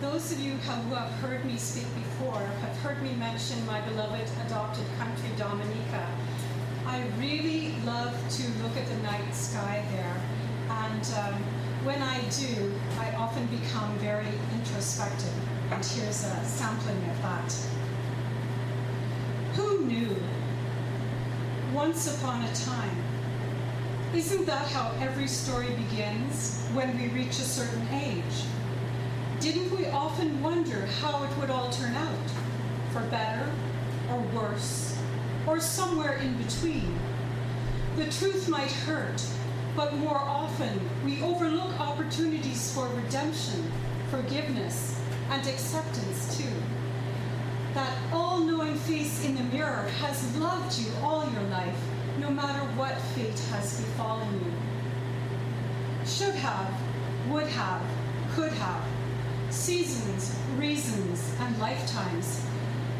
Those 0.00 0.32
of 0.32 0.33
you 0.44 0.52
who 0.52 0.94
have 0.94 1.10
heard 1.20 1.42
me 1.46 1.56
speak 1.56 1.86
before 1.94 2.38
have 2.38 2.76
heard 2.80 3.02
me 3.02 3.14
mention 3.14 3.64
my 3.64 3.80
beloved 3.80 4.28
adopted 4.44 4.84
country, 4.98 5.30
Dominica. 5.38 6.06
I 6.86 7.02
really 7.18 7.74
love 7.86 8.12
to 8.28 8.42
look 8.62 8.76
at 8.76 8.86
the 8.86 8.96
night 8.96 9.34
sky 9.34 9.82
there, 9.90 10.20
and 10.68 11.14
um, 11.16 11.34
when 11.84 12.02
I 12.02 12.20
do, 12.28 12.74
I 12.98 13.12
often 13.12 13.46
become 13.46 13.96
very 14.00 14.28
introspective. 14.52 15.32
And 15.70 15.82
here's 15.82 16.24
a 16.24 16.44
sampling 16.44 16.98
of 17.08 17.22
that. 17.22 17.56
Who 19.54 19.86
knew? 19.86 20.14
Once 21.72 22.14
upon 22.18 22.44
a 22.44 22.54
time. 22.54 23.02
Isn't 24.14 24.44
that 24.44 24.66
how 24.68 24.92
every 25.00 25.26
story 25.26 25.74
begins 25.88 26.62
when 26.74 26.96
we 26.98 27.08
reach 27.08 27.38
a 27.38 27.48
certain 27.48 27.88
age? 27.94 28.44
Didn't 29.44 29.76
we 29.76 29.84
often 29.88 30.42
wonder 30.42 30.86
how 31.02 31.22
it 31.22 31.36
would 31.36 31.50
all 31.50 31.68
turn 31.68 31.94
out? 31.94 32.30
For 32.92 33.02
better 33.10 33.46
or 34.10 34.18
worse, 34.34 34.98
or 35.46 35.60
somewhere 35.60 36.14
in 36.14 36.34
between? 36.42 36.98
The 37.96 38.10
truth 38.10 38.48
might 38.48 38.72
hurt, 38.72 39.22
but 39.76 39.96
more 39.96 40.16
often 40.16 40.80
we 41.04 41.20
overlook 41.20 41.78
opportunities 41.78 42.72
for 42.72 42.88
redemption, 42.88 43.70
forgiveness, 44.10 44.98
and 45.28 45.46
acceptance 45.46 46.38
too. 46.38 46.54
That 47.74 47.94
all 48.14 48.38
knowing 48.38 48.76
face 48.76 49.26
in 49.26 49.34
the 49.34 49.42
mirror 49.42 49.86
has 50.00 50.34
loved 50.38 50.78
you 50.78 50.90
all 51.02 51.30
your 51.30 51.42
life, 51.50 51.78
no 52.18 52.30
matter 52.30 52.64
what 52.78 52.98
fate 53.14 53.38
has 53.50 53.78
befallen 53.78 54.40
you. 54.40 56.06
Should 56.06 56.34
have, 56.36 56.72
would 57.28 57.48
have, 57.48 57.82
could 58.34 58.52
have 58.52 58.82
seasons, 59.54 60.34
reasons, 60.58 61.32
and 61.40 61.58
lifetimes. 61.58 62.44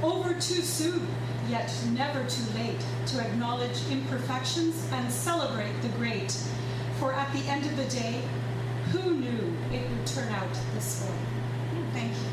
Over 0.03 0.35
too 0.35 0.63
soon, 0.63 1.07
yet 1.49 1.73
never 1.93 2.25
too 2.29 2.45
late, 2.55 2.85
to 3.07 3.21
acknowledge 3.21 3.79
imperfections 3.91 4.87
and 4.93 5.11
celebrate 5.11 5.81
the 5.83 5.89
great. 5.91 6.33
For 6.99 7.13
at 7.13 7.33
the 7.33 7.41
end 7.51 7.67
of 7.67 7.77
the 7.77 7.85
day, 7.85 8.23
who 8.93 9.15
knew 9.15 9.57
it 9.73 9.91
would 9.91 10.07
turn 10.07 10.29
out 10.33 10.49
this 10.75 11.03
way? 11.03 11.17
Thank 11.93 12.13
you. 12.13 12.24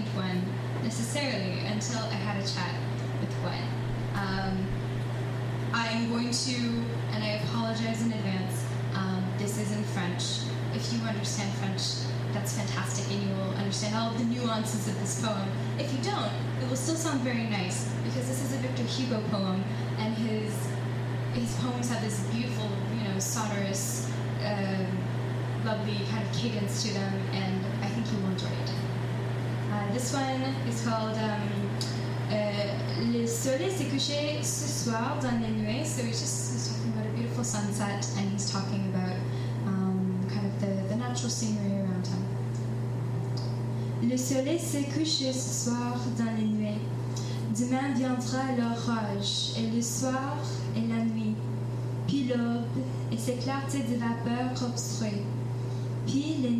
Gwen 0.00 0.42
necessarily 0.82 1.60
until 1.66 2.00
I 2.00 2.14
had 2.14 2.42
a 2.42 2.46
chat 2.46 2.74
with 3.20 3.30
Gwen. 3.42 3.62
Um, 4.14 4.66
I'm 5.72 6.08
going 6.10 6.30
to, 6.30 6.56
and 7.12 7.22
I 7.22 7.40
apologize 7.44 8.02
in 8.02 8.12
advance, 8.12 8.64
um, 8.94 9.24
this 9.38 9.58
is 9.58 9.72
in 9.72 9.84
French. 9.84 10.22
If 10.74 10.92
you 10.92 11.00
understand 11.06 11.52
French, 11.58 12.08
that's 12.32 12.56
fantastic, 12.56 13.10
and 13.12 13.22
you 13.22 13.34
will 13.36 13.54
understand 13.54 13.94
all 13.94 14.10
of 14.10 14.18
the 14.18 14.24
nuances 14.24 14.88
of 14.88 14.98
this 15.00 15.20
poem. 15.24 15.48
If 15.78 15.92
you 15.92 15.98
don't, 16.02 16.32
it 16.62 16.68
will 16.68 16.76
still 16.76 16.96
sound 16.96 17.20
very 17.20 17.44
nice 17.44 17.88
because 18.04 18.26
this 18.26 18.42
is 18.42 18.54
a 18.54 18.58
Victor 18.58 18.82
Hugo 18.84 19.22
poem, 19.30 19.62
and 19.98 20.14
his 20.14 20.52
his 21.34 21.54
poems 21.56 21.88
have 21.88 22.02
this 22.02 22.20
beautiful, 22.32 22.68
you 22.96 23.08
know, 23.08 23.18
sonorous, 23.18 24.10
um, 24.44 24.86
lovely 25.64 25.98
kind 26.10 26.26
of 26.26 26.32
cadence 26.34 26.82
to 26.82 26.92
them, 26.92 27.14
and 27.32 27.64
I 27.82 27.88
think 27.88 28.06
you 28.12 28.18
will 28.18 28.32
enjoy 28.32 28.48
it. 28.48 28.91
This 29.92 30.14
one 30.14 30.42
is 30.66 30.82
called 30.86 31.16
um, 31.18 31.68
uh, 32.30 32.82
Le 33.12 33.26
soleil 33.26 33.70
s'est 33.70 33.90
couché 33.90 34.42
ce 34.42 34.66
soir 34.66 35.18
dans 35.20 35.38
les 35.40 35.50
nuées. 35.50 35.84
So 35.84 36.02
he's 36.02 36.18
just 36.18 36.70
talking 36.70 36.92
about 36.92 37.06
a 37.06 37.14
beautiful 37.14 37.44
sunset, 37.44 38.06
and 38.16 38.32
he's 38.32 38.50
talking 38.50 38.88
about 38.94 39.16
um, 39.66 40.18
kind 40.30 40.46
of 40.46 40.60
the, 40.60 40.88
the 40.88 40.96
natural 40.96 41.28
scenery 41.28 41.80
around 41.80 42.06
him. 42.06 42.24
Le 44.08 44.16
soleil 44.16 44.58
s'est 44.58 44.88
couché 44.94 45.32
ce 45.32 45.70
soir 45.70 45.98
dans 46.16 46.34
les 46.38 46.46
nuées. 46.46 46.80
Demain 47.58 47.92
viendra 47.94 48.52
l'orage, 48.56 49.52
et 49.58 49.70
le 49.76 49.82
soir 49.82 50.38
et 50.74 50.80
la 50.88 51.04
nuit, 51.04 51.34
puis 52.06 52.24
l'aube 52.28 52.64
et 53.12 53.18
ses 53.18 53.34
clartés 53.34 53.82
de 53.82 53.96
vapeur 53.98 54.62
obstruées, 54.62 55.22
puis 56.06 56.36
les 56.40 56.50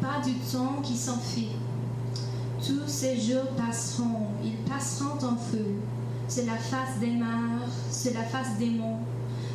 pas 0.00 0.20
du 0.24 0.34
temps 0.34 0.80
qui 0.82 0.96
s'enfuit. 0.96 1.56
Tous 2.66 2.86
ces 2.86 3.18
jours 3.20 3.48
passeront, 3.56 4.28
ils 4.42 4.56
passeront 4.68 5.16
en 5.24 5.36
feu, 5.36 5.66
sur 6.28 6.46
la 6.46 6.56
face 6.56 6.98
des 7.00 7.10
mers, 7.10 7.68
sur 7.90 8.12
la 8.14 8.24
face 8.24 8.58
des 8.58 8.70
monts, 8.70 9.00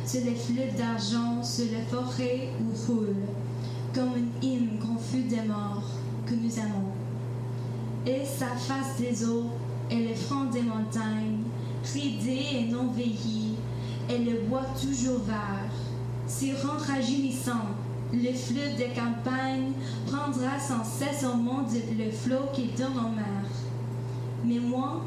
sur 0.06 0.20
les 0.24 0.34
fleuves 0.34 0.76
d'argent, 0.76 1.42
sur 1.42 1.64
les 1.66 1.82
forêts 1.90 2.50
où 2.60 2.86
roule, 2.86 3.16
comme 3.94 4.16
une 4.16 4.48
hymne 4.48 4.78
confus 4.78 5.22
des 5.22 5.42
morts 5.42 5.88
que 6.26 6.34
nous 6.34 6.58
aimons. 6.58 6.92
Et 8.06 8.24
sa 8.24 8.46
face 8.46 8.96
des 8.98 9.24
eaux, 9.24 9.50
et 9.90 10.08
le 10.08 10.14
front 10.14 10.44
des 10.44 10.62
montagnes, 10.62 11.42
ridé 11.92 12.40
et 12.52 12.64
non 12.70 12.88
veillé, 12.88 13.54
et 14.08 14.18
le 14.18 14.42
bois 14.48 14.66
toujours 14.80 15.20
vert, 15.20 15.70
seront 16.26 16.78
rajeunissants. 16.78 17.74
Le 18.12 18.32
fleuve 18.32 18.76
des 18.76 18.90
campagnes 18.94 19.72
prendra 20.06 20.58
sans 20.60 20.84
cesse 20.84 21.24
au 21.24 21.36
monde 21.36 21.66
le 21.98 22.10
flot 22.10 22.48
qui 22.52 22.68
donne 22.78 22.98
en 22.98 23.10
mer. 23.10 23.44
Mais 24.44 24.60
moi, 24.60 25.02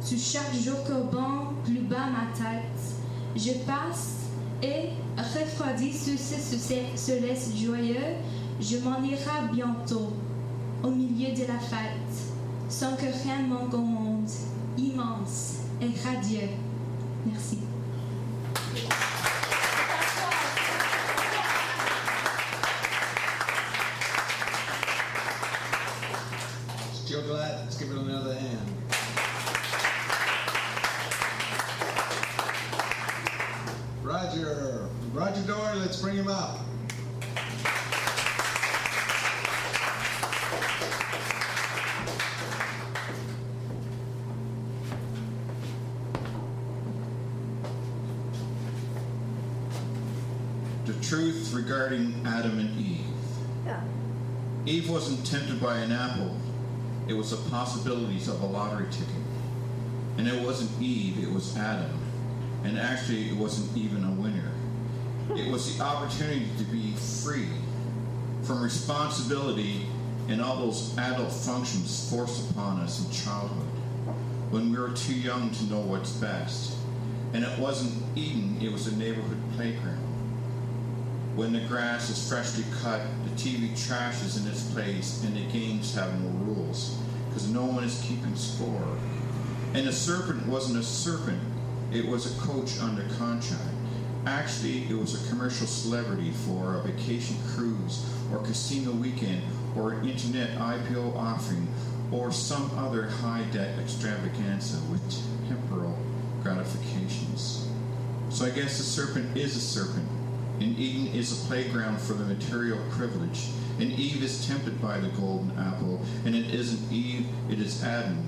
sous 0.00 0.18
chaque 0.18 0.54
jour 0.54 0.84
courbant 0.84 1.52
plus 1.64 1.80
bas 1.80 2.06
ma 2.12 2.32
tête, 2.36 2.94
je 3.34 3.52
passe 3.64 4.24
et, 4.62 4.90
refroidi 5.16 5.92
sous 5.92 6.16
ce 6.16 6.36
soleil 6.96 7.36
joyeux, 7.56 8.16
je 8.60 8.78
m'en 8.78 9.02
irai 9.02 9.52
bientôt, 9.52 10.12
au 10.82 10.90
milieu 10.90 11.34
de 11.34 11.42
la 11.42 11.58
fête, 11.58 12.34
sans 12.68 12.94
que 12.94 13.06
rien 13.06 13.46
manque 13.48 13.74
au 13.74 13.78
monde, 13.78 14.30
immense 14.78 15.56
et 15.80 15.90
radieux. 16.06 16.50
Merci. 17.26 17.58
Regarding 51.64 52.14
Adam 52.26 52.58
and 52.58 52.78
Eve. 52.78 52.98
Yeah. 53.64 53.80
Eve 54.66 54.90
wasn't 54.90 55.26
tempted 55.26 55.60
by 55.62 55.78
an 55.78 55.92
apple. 55.92 56.36
It 57.08 57.14
was 57.14 57.30
the 57.30 57.50
possibilities 57.50 58.28
of 58.28 58.42
a 58.42 58.46
lottery 58.46 58.86
ticket. 58.90 59.08
And 60.18 60.28
it 60.28 60.44
wasn't 60.44 60.70
Eve, 60.80 61.22
it 61.22 61.32
was 61.32 61.56
Adam. 61.56 61.98
And 62.64 62.78
actually, 62.78 63.30
it 63.30 63.36
wasn't 63.36 63.74
even 63.76 64.04
a 64.04 64.12
winner. 64.12 64.52
It 65.34 65.50
was 65.50 65.76
the 65.76 65.82
opportunity 65.82 66.46
to 66.58 66.64
be 66.64 66.92
free 66.92 67.48
from 68.42 68.62
responsibility 68.62 69.86
and 70.28 70.42
all 70.42 70.56
those 70.56 70.96
adult 70.98 71.32
functions 71.32 72.10
forced 72.10 72.50
upon 72.50 72.80
us 72.80 73.04
in 73.04 73.10
childhood 73.10 73.66
when 74.50 74.70
we 74.70 74.78
were 74.78 74.90
too 74.90 75.14
young 75.14 75.50
to 75.50 75.64
know 75.64 75.80
what's 75.80 76.12
best. 76.12 76.76
And 77.32 77.42
it 77.42 77.58
wasn't 77.58 77.94
Eden, 78.16 78.58
it 78.60 78.70
was 78.70 78.86
a 78.86 78.96
neighborhood 78.96 79.38
playground. 79.56 80.03
When 81.34 81.52
the 81.52 81.62
grass 81.62 82.10
is 82.10 82.28
freshly 82.28 82.62
cut, 82.80 83.00
the 83.24 83.30
TV 83.30 83.74
trash 83.86 84.22
is 84.22 84.36
in 84.36 84.46
its 84.46 84.62
place, 84.70 85.20
and 85.24 85.36
the 85.36 85.44
games 85.52 85.92
have 85.96 86.22
no 86.22 86.28
rules, 86.44 86.96
because 87.28 87.48
no 87.48 87.64
one 87.64 87.82
is 87.82 88.00
keeping 88.02 88.36
score. 88.36 88.96
And 89.74 89.84
the 89.84 89.92
serpent 89.92 90.46
wasn't 90.46 90.78
a 90.78 90.82
serpent, 90.84 91.40
it 91.92 92.06
was 92.06 92.32
a 92.32 92.40
coach 92.40 92.78
under 92.78 93.02
contract. 93.16 93.74
Actually, 94.26 94.84
it 94.84 94.96
was 94.96 95.20
a 95.20 95.28
commercial 95.28 95.66
celebrity 95.66 96.30
for 96.30 96.76
a 96.76 96.82
vacation 96.82 97.36
cruise, 97.48 98.08
or 98.32 98.38
casino 98.38 98.92
weekend, 98.92 99.42
or 99.76 99.94
an 99.94 100.08
internet 100.08 100.56
IPO 100.56 101.16
offering, 101.16 101.66
or 102.12 102.30
some 102.30 102.70
other 102.78 103.08
high 103.08 103.42
debt 103.50 103.76
extravaganza 103.80 104.78
with 104.88 105.02
temporal 105.48 105.98
gratifications. 106.44 107.66
So 108.30 108.46
I 108.46 108.50
guess 108.50 108.78
the 108.78 108.84
serpent 108.84 109.36
is 109.36 109.56
a 109.56 109.60
serpent, 109.60 110.08
and 110.60 110.78
Eden 110.78 111.08
is 111.08 111.32
a 111.32 111.46
playground 111.46 112.00
for 112.00 112.14
the 112.14 112.24
material 112.24 112.78
privilege. 112.90 113.48
And 113.78 113.90
Eve 113.92 114.22
is 114.22 114.46
tempted 114.46 114.80
by 114.80 114.98
the 114.98 115.08
golden 115.08 115.50
apple, 115.58 116.00
and 116.24 116.34
it 116.34 116.54
isn't 116.54 116.92
Eve, 116.92 117.26
it 117.50 117.58
is 117.58 117.82
Adam. 117.82 118.18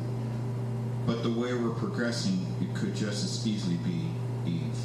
But 1.06 1.22
the 1.22 1.30
way 1.30 1.54
we're 1.54 1.70
progressing, 1.70 2.44
it 2.60 2.74
could 2.74 2.96
just 2.96 3.24
as 3.24 3.46
easily 3.46 3.76
be 3.76 4.08
Eve. 4.44 4.76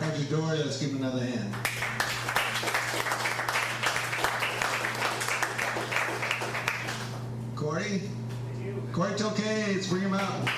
Roger 0.00 0.24
Dory, 0.24 0.58
let's 0.58 0.80
give 0.80 0.90
him 0.90 0.96
another 0.96 1.24
hand. 1.24 1.54
Corey? 7.82 8.02
Corey 8.92 9.10
let's 9.10 9.86
bring 9.88 10.02
him 10.02 10.14
out. 10.14 10.48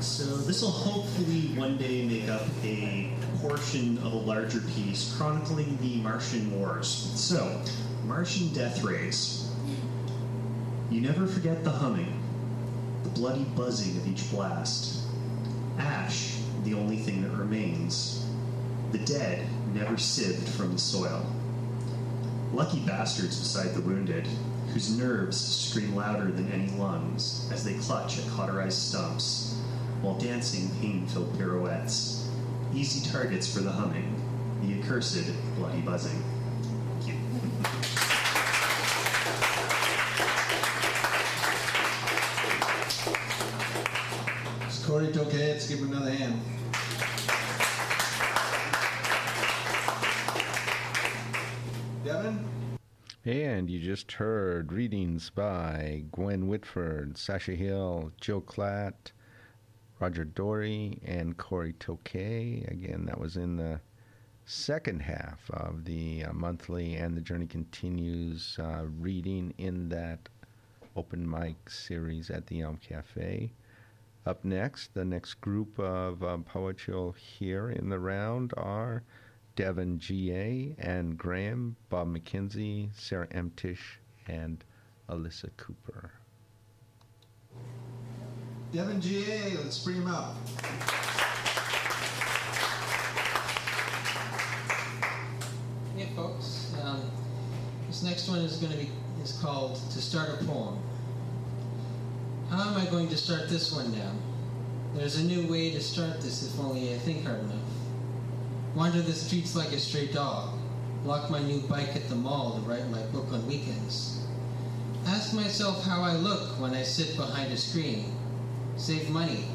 So 0.00 0.36
this 0.38 0.62
will 0.62 0.70
hopefully 0.70 1.58
one 1.58 1.76
day 1.76 2.06
make 2.06 2.28
up 2.28 2.42
a 2.64 3.12
portion 3.40 3.98
of 3.98 4.12
a 4.12 4.16
larger 4.16 4.60
piece 4.60 5.14
chronicling 5.16 5.76
the 5.80 5.96
Martian 5.96 6.58
Wars. 6.58 6.88
So, 6.88 7.60
Martian 8.04 8.52
death 8.52 8.82
rays. 8.82 9.50
You 10.90 11.00
never 11.00 11.26
forget 11.26 11.64
the 11.64 11.70
humming, 11.70 12.19
the 13.14 13.20
bloody 13.20 13.44
buzzing 13.56 13.96
of 13.96 14.06
each 14.06 14.30
blast. 14.30 15.02
Ash, 15.78 16.36
the 16.64 16.74
only 16.74 16.96
thing 16.96 17.22
that 17.22 17.30
remains. 17.30 18.26
The 18.92 18.98
dead 18.98 19.46
never 19.74 19.96
sieved 19.96 20.48
from 20.48 20.72
the 20.72 20.78
soil. 20.78 21.24
Lucky 22.52 22.80
bastards 22.80 23.38
beside 23.38 23.74
the 23.74 23.80
wounded, 23.82 24.26
whose 24.72 24.96
nerves 24.96 25.36
scream 25.36 25.94
louder 25.94 26.30
than 26.30 26.50
any 26.52 26.70
lungs 26.72 27.48
as 27.52 27.64
they 27.64 27.74
clutch 27.74 28.18
at 28.18 28.28
cauterized 28.30 28.78
stumps 28.78 29.56
while 30.00 30.18
dancing 30.18 30.70
pain-filled 30.80 31.36
pirouettes. 31.38 32.28
Easy 32.74 33.08
targets 33.10 33.52
for 33.52 33.60
the 33.60 33.70
humming, 33.70 34.14
the 34.62 34.80
accursed 34.80 35.30
bloody 35.56 35.80
buzzing. 35.80 36.22
Thank 37.00 37.08
you. 37.08 37.14
It's 44.66 44.84
Corey 44.86 45.08
Tokay, 45.08 45.52
let's 45.52 45.68
give 45.68 45.78
him 45.80 45.92
another 45.92 46.10
hand. 46.10 46.40
And 53.30 53.70
you 53.70 53.78
just 53.78 54.10
heard 54.10 54.72
readings 54.72 55.30
by 55.30 56.02
Gwen 56.10 56.48
Whitford, 56.48 57.16
Sasha 57.16 57.54
Hill, 57.54 58.10
Joe 58.20 58.40
Glatt, 58.40 59.12
Roger 60.00 60.24
Dory, 60.24 60.98
and 61.04 61.36
Corey 61.36 61.74
Tokay. 61.74 62.68
Again, 62.68 63.04
that 63.06 63.20
was 63.20 63.36
in 63.36 63.56
the 63.56 63.80
second 64.46 65.02
half 65.02 65.48
of 65.50 65.84
the 65.84 66.24
uh, 66.24 66.32
monthly 66.32 66.96
and 66.96 67.16
the 67.16 67.20
journey 67.20 67.46
continues 67.46 68.58
uh, 68.58 68.86
reading 68.98 69.54
in 69.58 69.90
that 69.90 70.28
open 70.96 71.30
mic 71.30 71.70
series 71.70 72.30
at 72.30 72.48
the 72.48 72.62
Elm 72.62 72.78
Cafe. 72.78 73.52
Up 74.26 74.44
next, 74.44 74.92
the 74.92 75.04
next 75.04 75.34
group 75.34 75.78
of 75.78 76.24
uh, 76.24 76.38
poets 76.38 76.88
you'll 76.88 77.12
hear 77.12 77.70
in 77.70 77.90
the 77.90 78.00
round 78.00 78.52
are 78.56 79.04
Devin 79.60 79.98
G.A. 79.98 80.74
and 80.78 81.18
Graham, 81.18 81.76
Bob 81.90 82.08
McKenzie, 82.08 82.88
Sarah 82.96 83.28
M. 83.30 83.52
Tisch, 83.56 83.98
and 84.26 84.64
Alyssa 85.10 85.50
Cooper. 85.58 86.12
Devin 88.72 89.02
G.A., 89.02 89.58
let's 89.58 89.78
bring 89.80 89.96
him 89.96 90.08
up. 90.08 90.34
Yeah, 95.94 96.06
folks. 96.16 96.72
Um, 96.82 97.02
this 97.86 98.02
next 98.02 98.30
one 98.30 98.38
is 98.38 98.56
going 98.56 98.72
to 98.72 98.78
be 98.78 98.88
is 99.22 99.38
called 99.42 99.74
"To 99.90 100.00
Start 100.00 100.40
a 100.40 100.44
Poem." 100.46 100.78
How 102.48 102.70
am 102.70 102.78
I 102.78 102.86
going 102.86 103.10
to 103.10 103.16
start 103.18 103.50
this 103.50 103.70
one 103.74 103.92
now? 103.92 104.12
There's 104.94 105.18
a 105.18 105.22
new 105.22 105.46
way 105.52 105.70
to 105.72 105.82
start 105.82 106.22
this 106.22 106.50
if 106.50 106.58
only 106.58 106.94
I 106.94 106.98
think 106.98 107.26
hard 107.26 107.40
enough. 107.40 107.69
Wander 108.74 109.02
the 109.02 109.12
streets 109.12 109.56
like 109.56 109.72
a 109.72 109.80
stray 109.80 110.06
dog. 110.06 110.56
Lock 111.04 111.28
my 111.28 111.42
new 111.42 111.60
bike 111.62 111.96
at 111.96 112.08
the 112.08 112.14
mall 112.14 112.54
to 112.54 112.60
write 112.60 112.88
my 112.88 113.02
book 113.06 113.26
on 113.32 113.44
weekends. 113.48 114.24
Ask 115.06 115.34
myself 115.34 115.82
how 115.84 116.02
I 116.02 116.14
look 116.14 116.60
when 116.60 116.74
I 116.74 116.82
sit 116.84 117.16
behind 117.16 117.52
a 117.52 117.56
screen. 117.56 118.14
Save 118.76 119.10
money, 119.10 119.46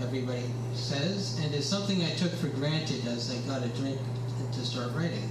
everybody 0.00 0.44
says, 0.74 1.40
and 1.42 1.54
is 1.54 1.64
something 1.64 2.02
I 2.02 2.10
took 2.16 2.32
for 2.32 2.48
granted 2.48 3.06
as 3.06 3.30
I 3.30 3.38
got 3.48 3.64
a 3.64 3.68
drink 3.68 3.98
to 4.52 4.60
start 4.60 4.92
writing. 4.94 5.30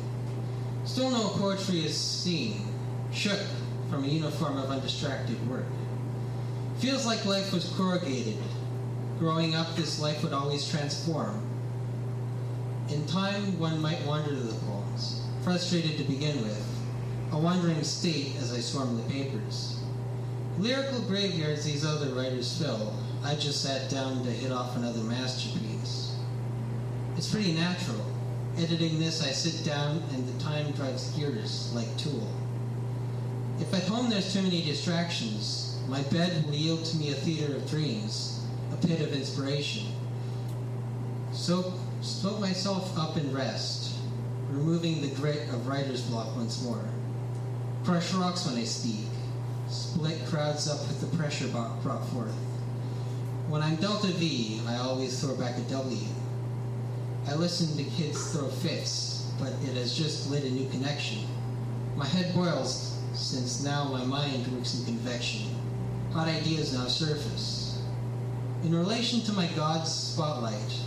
Still 0.83 1.11
no 1.11 1.29
poetry 1.29 1.85
is 1.85 1.95
seen, 1.95 2.65
shook 3.11 3.39
from 3.91 4.05
a 4.05 4.07
uniform 4.07 4.57
of 4.57 4.71
undistracted 4.71 5.47
work. 5.47 5.65
Feels 6.79 7.05
like 7.05 7.25
life 7.25 7.53
was 7.53 7.71
corrugated. 7.77 8.37
Growing 9.19 9.55
up, 9.55 9.75
this 9.75 9.99
life 9.99 10.23
would 10.23 10.33
always 10.33 10.67
transform. 10.67 11.52
In 12.89 13.05
time, 13.07 13.57
one 13.59 13.81
might 13.81 14.05
wander 14.05 14.29
to 14.29 14.35
the 14.35 14.59
poems, 14.65 15.21
frustrated 15.43 15.97
to 15.97 16.03
begin 16.03 16.41
with, 16.41 16.65
a 17.31 17.37
wandering 17.37 17.83
state 17.83 18.35
as 18.39 18.53
I 18.53 18.59
swarm 18.59 18.97
the 18.97 19.03
papers. 19.03 19.79
Lyrical 20.59 21.01
graveyards 21.01 21.63
these 21.63 21.85
other 21.85 22.13
writers 22.13 22.57
fill, 22.57 22.93
I 23.23 23.35
just 23.35 23.61
sat 23.61 23.89
down 23.89 24.23
to 24.25 24.29
hit 24.29 24.51
off 24.51 24.75
another 24.75 24.99
masterpiece. 24.99 26.15
It's 27.15 27.31
pretty 27.31 27.53
natural. 27.53 28.05
Editing 28.57 28.99
this, 28.99 29.23
I 29.23 29.31
sit 29.31 29.65
down 29.65 30.03
and 30.13 30.27
the 30.27 30.43
time 30.43 30.71
drives 30.71 31.09
gears 31.11 31.71
like 31.73 31.97
Tool. 31.97 32.27
If 33.59 33.73
at 33.73 33.83
home 33.83 34.09
there's 34.09 34.33
too 34.33 34.41
many 34.41 34.61
distractions, 34.61 35.79
my 35.87 36.01
bed 36.03 36.45
will 36.45 36.53
yield 36.53 36.83
to 36.85 36.97
me 36.97 37.11
a 37.11 37.15
theater 37.15 37.55
of 37.55 37.69
dreams, 37.69 38.45
a 38.71 38.75
pit 38.75 38.99
of 38.99 39.13
inspiration. 39.13 39.87
So 41.31 41.73
Slope 42.03 42.41
myself 42.41 42.97
up 42.97 43.15
and 43.15 43.33
rest, 43.33 43.95
removing 44.49 45.01
the 45.01 45.15
grit 45.15 45.47
of 45.53 45.67
writer's 45.69 46.01
block 46.01 46.35
once 46.35 46.61
more. 46.61 46.83
Crush 47.85 48.13
rocks 48.13 48.45
when 48.45 48.57
I 48.57 48.65
speak, 48.65 49.07
split 49.69 50.19
crowds 50.27 50.67
up 50.67 50.85
with 50.85 50.99
the 50.99 51.15
pressure 51.15 51.47
brought 51.47 52.05
forth. 52.09 52.33
When 53.47 53.61
I'm 53.61 53.77
Delta 53.77 54.07
V, 54.07 54.59
I 54.67 54.75
always 54.79 55.17
throw 55.21 55.37
back 55.37 55.57
a 55.57 55.61
W. 55.61 55.97
I 57.25 57.35
listen 57.35 57.77
to 57.77 57.89
kids 57.91 58.33
throw 58.33 58.49
fits, 58.49 59.31
but 59.39 59.53
it 59.63 59.77
has 59.77 59.97
just 59.97 60.29
lit 60.29 60.43
a 60.43 60.49
new 60.49 60.69
connection. 60.71 61.19
My 61.95 62.05
head 62.05 62.35
boils 62.35 62.99
since 63.13 63.63
now 63.63 63.85
my 63.85 64.03
mind 64.03 64.45
works 64.47 64.77
in 64.77 64.83
convection. 64.83 65.55
Hot 66.11 66.27
ideas 66.27 66.73
now 66.73 66.87
surface. 66.87 67.81
In 68.65 68.75
relation 68.75 69.21
to 69.21 69.31
my 69.31 69.47
God's 69.55 69.89
spotlight, 69.89 70.81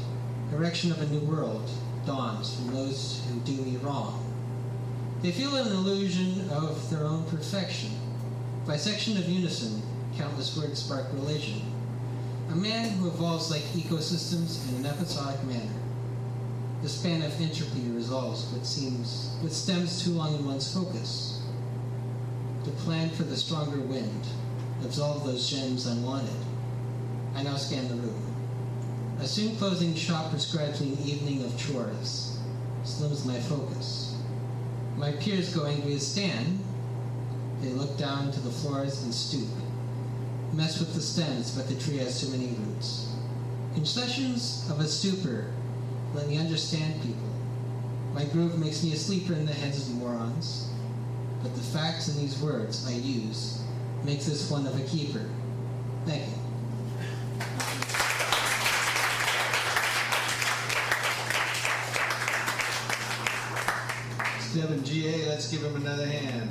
erection 0.57 0.91
of 0.91 1.03
a 1.03 1.07
new 1.07 1.20
world 1.20 1.69
dawns 2.07 2.55
from 2.57 2.74
those 2.74 3.20
who 3.28 3.39
do 3.41 3.53
me 3.62 3.77
wrong. 3.78 4.23
They 5.20 5.31
feel 5.31 5.55
an 5.55 5.66
illusion 5.69 6.49
of 6.51 6.89
their 6.89 7.05
own 7.05 7.24
perfection. 7.24 7.91
By 8.66 8.78
section 8.78 9.19
of 9.19 9.28
unison, 9.28 9.83
countless 10.16 10.57
words 10.57 10.83
spark 10.83 11.07
religion. 11.12 11.61
A 12.51 12.55
man 12.55 12.89
who 12.91 13.09
evolves 13.09 13.51
like 13.51 13.62
ecosystems 13.74 14.66
in 14.69 14.77
an 14.77 14.87
episodic 14.87 15.43
manner. 15.45 15.81
The 16.83 16.89
span 16.89 17.23
of 17.23 17.39
entropy 17.39 17.91
resolves 17.91 18.47
what 18.47 18.65
seems 18.65 19.37
what 19.41 19.53
stems 19.53 20.03
too 20.03 20.12
long 20.12 20.37
in 20.37 20.47
one's 20.47 20.73
focus. 20.73 21.43
To 22.65 22.70
plan 22.70 23.11
for 23.11 23.24
the 23.24 23.37
stronger 23.37 23.81
wind, 23.81 24.27
absolve 24.83 25.24
those 25.24 25.51
gems 25.51 25.87
unwanted. 25.87 26.31
I 27.35 27.43
now 27.43 27.57
scan 27.57 27.89
the 27.89 27.95
room. 27.97 28.26
A 29.18 29.26
soon 29.26 29.56
closing 29.56 29.94
shop 29.94 30.30
prescribes 30.30 30.80
me 30.80 30.93
an 30.93 31.02
evening 31.02 31.43
of 31.43 31.59
chores, 31.59 32.38
slims 32.84 33.24
my 33.24 33.40
focus. 33.40 34.14
My 34.97 35.12
peers 35.12 35.55
go 35.55 35.64
angry 35.64 35.94
as 35.94 36.06
stand. 36.06 36.62
They 37.62 37.70
look 37.70 37.97
down 37.97 38.30
to 38.32 38.40
the 38.40 38.51
floors 38.51 39.02
and 39.02 39.14
stoop. 39.14 39.48
Mess 40.52 40.78
with 40.78 40.94
the 40.94 41.01
stems, 41.01 41.56
but 41.56 41.66
the 41.66 41.74
tree 41.76 41.97
has 41.97 42.20
too 42.20 42.28
many 42.30 42.48
roots. 42.48 43.10
Concessions 43.74 44.66
of 44.70 44.80
a 44.80 44.86
stupor 44.86 45.47
let 46.14 46.28
me 46.28 46.38
understand 46.38 47.01
people. 47.02 47.28
My 48.12 48.24
groove 48.24 48.59
makes 48.59 48.82
me 48.82 48.93
a 48.93 48.97
sleeper 48.97 49.32
in 49.32 49.47
the 49.47 49.52
heads 49.52 49.88
of 49.88 49.94
morons, 49.94 50.68
but 51.43 51.55
the 51.55 51.60
facts 51.60 52.09
in 52.09 52.18
these 52.18 52.38
words 52.40 52.86
I 52.86 52.93
use 52.93 53.62
makes 54.05 54.26
this 54.26 54.51
one 54.51 54.66
of 54.66 54.78
a 54.78 54.84
keeper. 54.84 55.24
Thank 56.05 56.26
you. 56.26 56.45
Devin 64.57 64.83
G.A., 64.85 65.28
let's 65.28 65.51
give 65.51 65.62
him 65.62 65.77
another 65.77 66.07
hand. 66.07 66.51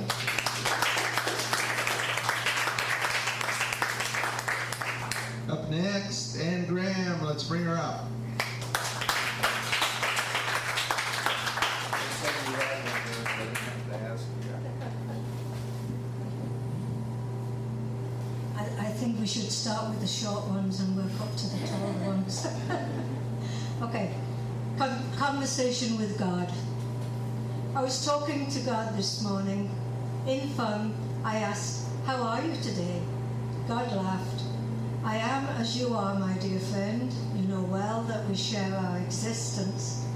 Up 5.50 5.68
next, 5.68 6.36
Ann 6.36 6.66
Graham, 6.66 7.24
let's 7.24 7.42
bring 7.42 7.64
her 7.64 7.76
up. 7.76 8.04
I, 18.78 18.90
think 18.98 19.18
we 19.18 19.26
should 19.26 19.50
start 19.50 19.90
with 19.90 20.00
the 20.00 20.06
short 20.06 20.46
ones 20.46 20.80
and 20.80 20.96
work 20.96 21.20
up 21.20 21.36
to 21.36 21.46
the 21.48 21.66
tall 21.66 21.92
ones. 22.06 22.46
okay. 23.82 24.14
Con- 24.78 25.12
conversation 25.16 25.98
with 25.98 26.16
God. 26.16 26.52
I 27.76 27.82
was 27.82 28.06
talking 28.06 28.48
to 28.52 28.60
God 28.60 28.96
this 28.96 29.20
morning. 29.20 29.68
In 30.26 30.48
fun, 30.56 30.94
I 31.22 31.36
asked, 31.36 31.86
How 32.06 32.16
are 32.22 32.42
you 32.42 32.56
today? 32.62 33.02
God 33.68 33.92
laughed. 33.92 34.44
I 35.04 35.18
am 35.18 35.44
as 35.60 35.76
you 35.76 35.92
are, 35.92 36.18
my 36.18 36.32
dear 36.38 36.58
friend. 36.58 37.12
You 37.36 37.42
know 37.42 37.60
well 37.60 38.02
that 38.04 38.26
we 38.30 38.34
share 38.34 38.74
our 38.74 38.98
existence. 39.00 40.06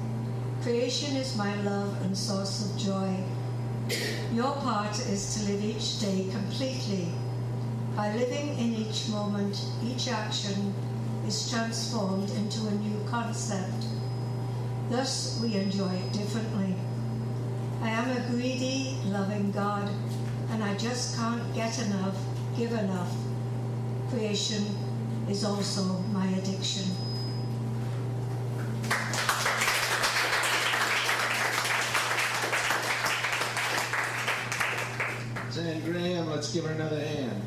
Creation 0.62 1.16
is 1.16 1.36
my 1.36 1.54
love 1.60 2.00
and 2.00 2.16
source 2.16 2.64
of 2.64 2.80
joy. 2.80 3.14
Your 4.32 4.52
part 4.52 4.98
is 4.98 5.34
to 5.34 5.52
live 5.52 5.62
each 5.62 6.00
day 6.00 6.28
completely. 6.30 7.12
By 7.94 8.16
living 8.16 8.58
in 8.58 8.74
each 8.74 9.06
moment, 9.10 9.62
each 9.84 10.08
action 10.08 10.72
is 11.26 11.50
transformed 11.50 12.30
into 12.30 12.66
a 12.68 12.70
new 12.70 13.04
concept. 13.10 13.84
Thus, 14.88 15.38
we 15.42 15.56
enjoy 15.56 15.92
it 15.92 16.12
differently. 16.14 16.74
I 17.82 17.88
am 17.88 18.10
a 18.10 18.28
greedy, 18.30 18.98
loving 19.06 19.50
God, 19.52 19.90
and 20.50 20.62
I 20.62 20.76
just 20.76 21.16
can't 21.16 21.54
get 21.54 21.78
enough, 21.86 22.16
give 22.56 22.72
enough. 22.72 23.14
Creation 24.10 24.64
is 25.28 25.44
also 25.44 25.82
my 26.12 26.26
addiction. 26.26 26.84
Ann 35.60 35.80
Graham, 35.82 36.30
let's 36.30 36.52
give 36.54 36.64
her 36.64 36.72
another 36.72 36.98
hand. 36.98 37.42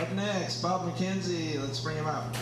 Up 0.00 0.12
next, 0.12 0.60
Bob 0.60 0.90
McKenzie, 0.92 1.60
let's 1.60 1.78
bring 1.80 1.96
him 1.96 2.06
up. 2.06 2.34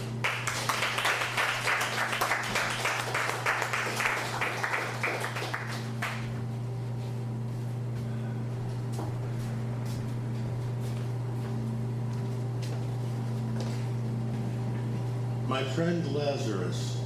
My 15.47 15.63
friend 15.77 16.15
Lazarus, 16.15 16.97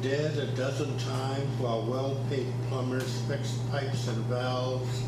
dead 0.00 0.38
a 0.38 0.46
dozen 0.56 0.96
times 0.96 1.60
while 1.60 1.82
well-paid 1.82 2.46
plumbers 2.70 3.20
fixed 3.28 3.70
pipes 3.70 4.08
and 4.08 4.16
valves, 4.24 5.02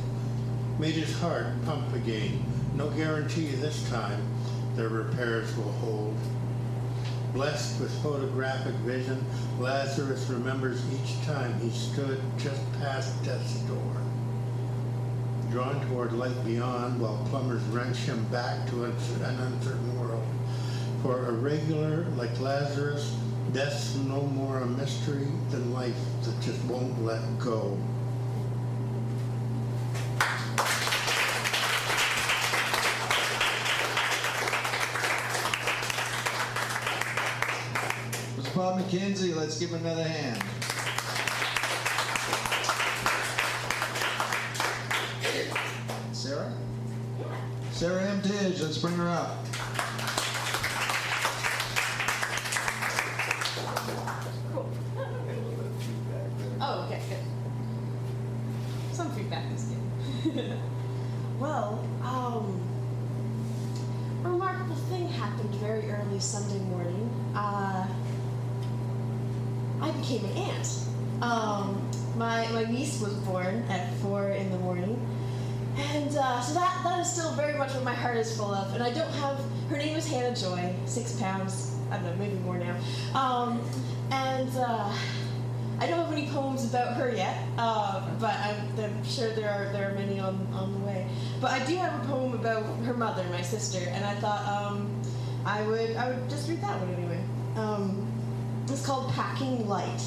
made 0.79 0.93
his 0.93 1.19
heart 1.21 1.47
pump 1.65 1.91
again. 1.95 2.45
No 2.75 2.91
guarantee 2.91 3.47
this 3.47 3.89
time 3.89 4.23
their 4.77 4.91
repairs 4.91 5.57
will 5.57 5.73
hold. 5.73 6.15
Blessed 7.33 7.81
with 7.81 8.03
photographic 8.03 8.75
vision, 8.85 9.25
Lazarus 9.59 10.29
remembers 10.29 10.83
each 10.93 11.25
time 11.25 11.59
he 11.61 11.71
stood 11.71 12.21
just 12.37 12.61
past 12.75 13.25
death's 13.25 13.55
door. 13.61 13.97
Drawn 15.51 15.81
toward 15.89 16.13
light 16.13 16.45
beyond 16.45 17.01
while 17.01 17.27
plumbers 17.31 17.63
wrench 17.69 17.97
him 17.97 18.23
back 18.27 18.69
to 18.69 18.85
an 18.85 18.93
uncertain 19.23 19.99
world. 19.99 20.04
For 21.05 21.27
a 21.27 21.33
regular 21.33 22.07
like 22.17 22.41
Lazarus, 22.41 23.15
death's 23.53 23.95
no 23.95 24.23
more 24.23 24.61
a 24.61 24.67
mystery 24.67 25.29
than 25.51 25.71
life 25.75 25.95
that 26.23 26.41
just 26.41 26.65
won't 26.65 27.05
let 27.05 27.21
go. 27.39 27.79
Mr. 38.39 38.55
Bob 38.57 38.81
McKenzie, 38.81 39.37
let's 39.37 39.59
give 39.59 39.69
him 39.69 39.85
another 39.85 40.05
hand. 40.09 40.43
Sarah? 46.13 46.51
Sarah 47.73 48.05
M. 48.05 48.23
Tidge, 48.23 48.63
let's 48.63 48.79
bring 48.79 48.95
her 48.95 49.11
up. 49.11 49.45
Cool. 54.53 54.71
Oh, 56.61 56.87
okay, 56.87 57.01
good. 57.09 57.19
Some 58.95 59.11
feedback 59.11 59.53
is 59.53 59.65
good. 60.25 60.59
well, 61.39 61.85
um, 62.03 62.61
a 64.25 64.29
remarkable 64.29 64.77
thing 64.77 65.09
happened 65.09 65.55
very 65.57 65.91
early 65.91 66.21
Sunday 66.21 66.61
morning. 66.61 67.11
Uh, 67.35 67.87
I 70.15 70.19
became 70.19 70.31
an 70.31 70.51
aunt. 70.51 70.79
Um, 71.23 71.91
my, 72.17 72.47
my 72.53 72.65
niece 72.65 73.01
was 73.01 73.15
born 73.15 73.65
at 73.69 73.93
four 73.95 74.31
in 74.31 74.51
the 74.51 74.59
morning. 74.59 75.01
And 75.77 76.17
uh, 76.17 76.41
so 76.41 76.55
that, 76.55 76.81
that 76.85 77.01
is 77.01 77.11
still 77.11 77.33
very 77.33 77.59
much 77.59 77.75
what 77.75 77.83
my 77.83 77.95
heart 77.95 78.17
is 78.17 78.37
full 78.37 78.53
of. 78.55 78.75
And 78.75 78.83
I 78.83 78.93
don't 78.93 79.11
have, 79.15 79.41
her 79.69 79.77
name 79.77 79.97
is 79.97 80.07
Hannah 80.07 80.37
Joy, 80.37 80.75
six 80.87 81.19
pounds, 81.19 81.77
I 81.91 81.97
don't 81.97 82.05
know, 82.07 82.17
maybe 82.17 82.37
more 82.37 82.59
now. 82.59 82.77
Um, 83.15 83.61
and 84.13 84.49
uh, 84.57 84.95
I 85.81 85.87
don't 85.89 85.99
have 85.99 86.13
any 86.13 86.29
poems 86.29 86.65
about 86.65 86.95
her 86.95 87.11
yet, 87.11 87.37
uh, 87.59 88.09
but 88.21 88.35
I'm, 88.35 88.79
I'm 88.79 89.05
sure 89.05 89.31
there 89.31 89.51
are 89.51 89.73
there 89.73 89.91
are 89.91 89.95
many 89.95 90.21
on, 90.21 90.47
on 90.53 90.73
the 90.73 90.79
way. 90.87 91.09
But 91.41 91.51
I 91.51 91.67
do 91.67 91.77
have 91.77 92.05
a 92.05 92.07
poem 92.07 92.35
about 92.35 92.65
her 92.85 92.95
mother, 92.95 93.25
my 93.31 93.43
sister, 93.43 93.81
and 93.89 94.05
I 94.05 94.15
thought 94.17 94.47
um, 94.47 94.89
I 95.45 95.63
would 95.63 95.97
I 95.97 96.11
would 96.11 96.31
just 96.31 96.49
read 96.49 96.61
that 96.61 96.79
one 96.81 96.95
anyway. 96.95 97.21
Um, 97.57 98.04
it's 98.69 98.85
called 98.85 99.13
Packing 99.13 99.69
Light. 99.69 100.03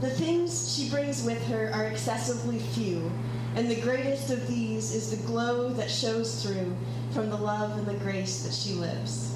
The 0.00 0.10
things 0.10 0.74
she 0.76 0.90
brings 0.90 1.24
with 1.24 1.42
her 1.46 1.70
are 1.72 1.84
excessively 1.84 2.58
few, 2.58 3.10
and 3.54 3.70
the 3.70 3.80
greatest 3.80 4.30
of 4.30 4.46
these 4.46 4.94
is 4.94 5.10
the 5.10 5.26
glow 5.26 5.70
that 5.70 5.90
shows 5.90 6.42
through 6.42 6.76
from 7.12 7.30
the 7.30 7.36
love 7.36 7.78
and 7.78 7.86
the 7.86 7.94
grace 7.94 8.42
that 8.42 8.52
she 8.52 8.74
lives. 8.74 9.30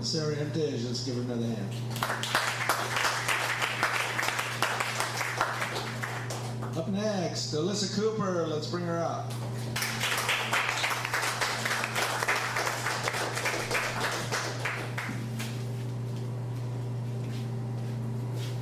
Sarah 0.00 0.36
let's 0.36 1.04
give 1.04 1.16
her 1.16 1.20
another 1.20 1.44
hand. 1.44 1.68
Up 6.78 6.88
next, 6.88 7.36
Alyssa 7.56 7.94
Cooper, 7.96 8.46
let's 8.46 8.66
bring 8.66 8.84
her 8.84 8.98
up. 8.98 9.32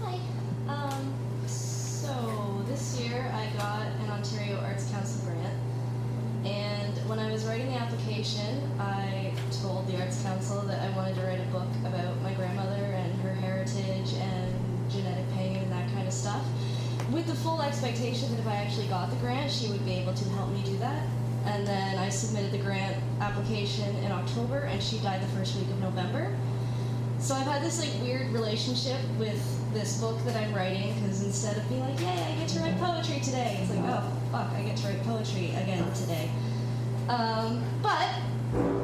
Hi. 0.02 0.18
Um, 0.68 1.14
so 1.48 2.64
this 2.68 3.00
year 3.00 3.28
I 3.34 3.48
got 3.58 3.86
an 3.86 4.10
Ontario 4.10 4.60
Arts 4.60 4.88
Council 4.90 5.26
grant, 5.26 5.54
and 6.44 6.96
when 7.08 7.18
I 7.18 7.32
was 7.32 7.44
writing 7.44 7.66
the 7.66 7.78
application, 7.78 8.70
I 8.78 9.32
told 9.62 9.88
the 9.88 10.00
Arts 10.00 10.22
Council 10.22 10.62
that 10.62 10.80
I 10.80 10.96
wanted 10.96 11.16
to 11.16 11.22
write 11.22 11.40
a 11.40 11.50
book 11.50 11.68
about 11.84 12.20
my 12.22 12.32
grandmother 12.34 12.84
and 12.84 13.12
her 13.22 13.34
heritage 13.34 14.14
and 14.14 14.54
genetic 14.90 15.28
pain 15.32 15.56
and 15.56 15.72
that 15.72 15.92
kind 15.92 16.06
of 16.06 16.14
stuff, 16.14 16.44
with 17.12 17.26
the 17.26 17.34
full 17.36 17.62
expectation 17.62 18.28
that 18.32 18.40
if 18.40 18.46
I 18.48 18.56
actually 18.56 18.88
got 18.88 19.10
the 19.10 19.16
grant, 19.16 19.52
she 19.52 19.68
would 19.68 19.84
be 19.84 19.92
able 19.92 20.12
to 20.12 20.28
help 20.30 20.50
me 20.50 20.62
do 20.64 20.76
that. 20.78 21.06
And 21.44 21.64
then 21.64 21.98
I 21.98 22.08
submitted 22.08 22.50
the 22.50 22.58
grant 22.58 22.96
in 23.74 24.12
October, 24.12 24.60
and 24.60 24.80
she 24.80 24.98
died 24.98 25.20
the 25.20 25.26
first 25.28 25.56
week 25.56 25.66
of 25.66 25.80
November. 25.80 26.32
So 27.18 27.34
I've 27.34 27.46
had 27.46 27.62
this 27.62 27.80
like 27.80 27.90
weird 28.00 28.32
relationship 28.32 29.00
with 29.18 29.42
this 29.74 30.00
book 30.00 30.16
that 30.24 30.36
I'm 30.36 30.54
writing 30.54 30.94
because 30.94 31.24
instead 31.24 31.56
of 31.56 31.68
being 31.68 31.80
like, 31.80 31.98
"Yay, 31.98 32.06
I 32.06 32.36
get 32.38 32.48
to 32.50 32.60
write 32.60 32.78
poetry 32.78 33.18
today," 33.18 33.58
it's 33.60 33.70
like, 33.70 33.82
"Oh, 33.86 34.04
fuck, 34.30 34.52
I 34.52 34.62
get 34.62 34.76
to 34.76 34.86
write 34.86 35.02
poetry 35.02 35.50
again 35.56 35.84
today." 35.94 36.30
Um, 37.08 37.64
but 37.82 38.08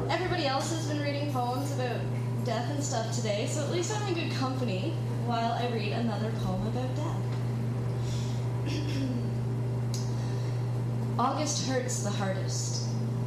everybody 0.09 0.47
else 0.47 0.69
has 0.71 0.85
been 0.87 1.01
reading 1.01 1.31
poems 1.31 1.71
about 1.71 2.01
death 2.43 2.69
and 2.69 2.83
stuff 2.83 3.15
today, 3.15 3.47
so 3.47 3.63
at 3.63 3.71
least 3.71 3.95
I'm 3.95 4.05
in 4.09 4.15
good 4.15 4.33
company 4.37 4.93
while 5.25 5.53
I 5.53 5.69
read 5.73 5.93
another 5.93 6.29
poem 6.43 6.67
about 6.67 6.93
death. 6.97 7.21
August 11.17 11.69
hurts 11.69 12.03
the 12.03 12.09
hardest. 12.09 12.82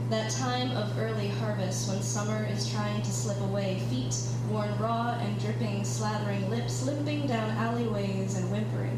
That 0.09 0.31
time 0.31 0.71
of 0.77 0.97
early 1.01 1.27
harvest 1.27 1.89
when 1.89 2.01
summer 2.01 2.47
is 2.47 2.71
trying 2.71 3.03
to 3.03 3.11
slip 3.11 3.41
away, 3.41 3.81
feet 3.91 4.17
worn 4.49 4.71
raw 4.79 5.19
and 5.21 5.37
dripping, 5.41 5.81
slathering 5.81 6.49
lips, 6.49 6.87
limping 6.87 7.27
down 7.27 7.51
alleyways 7.51 8.37
and 8.37 8.49
whimpering. 8.53 8.97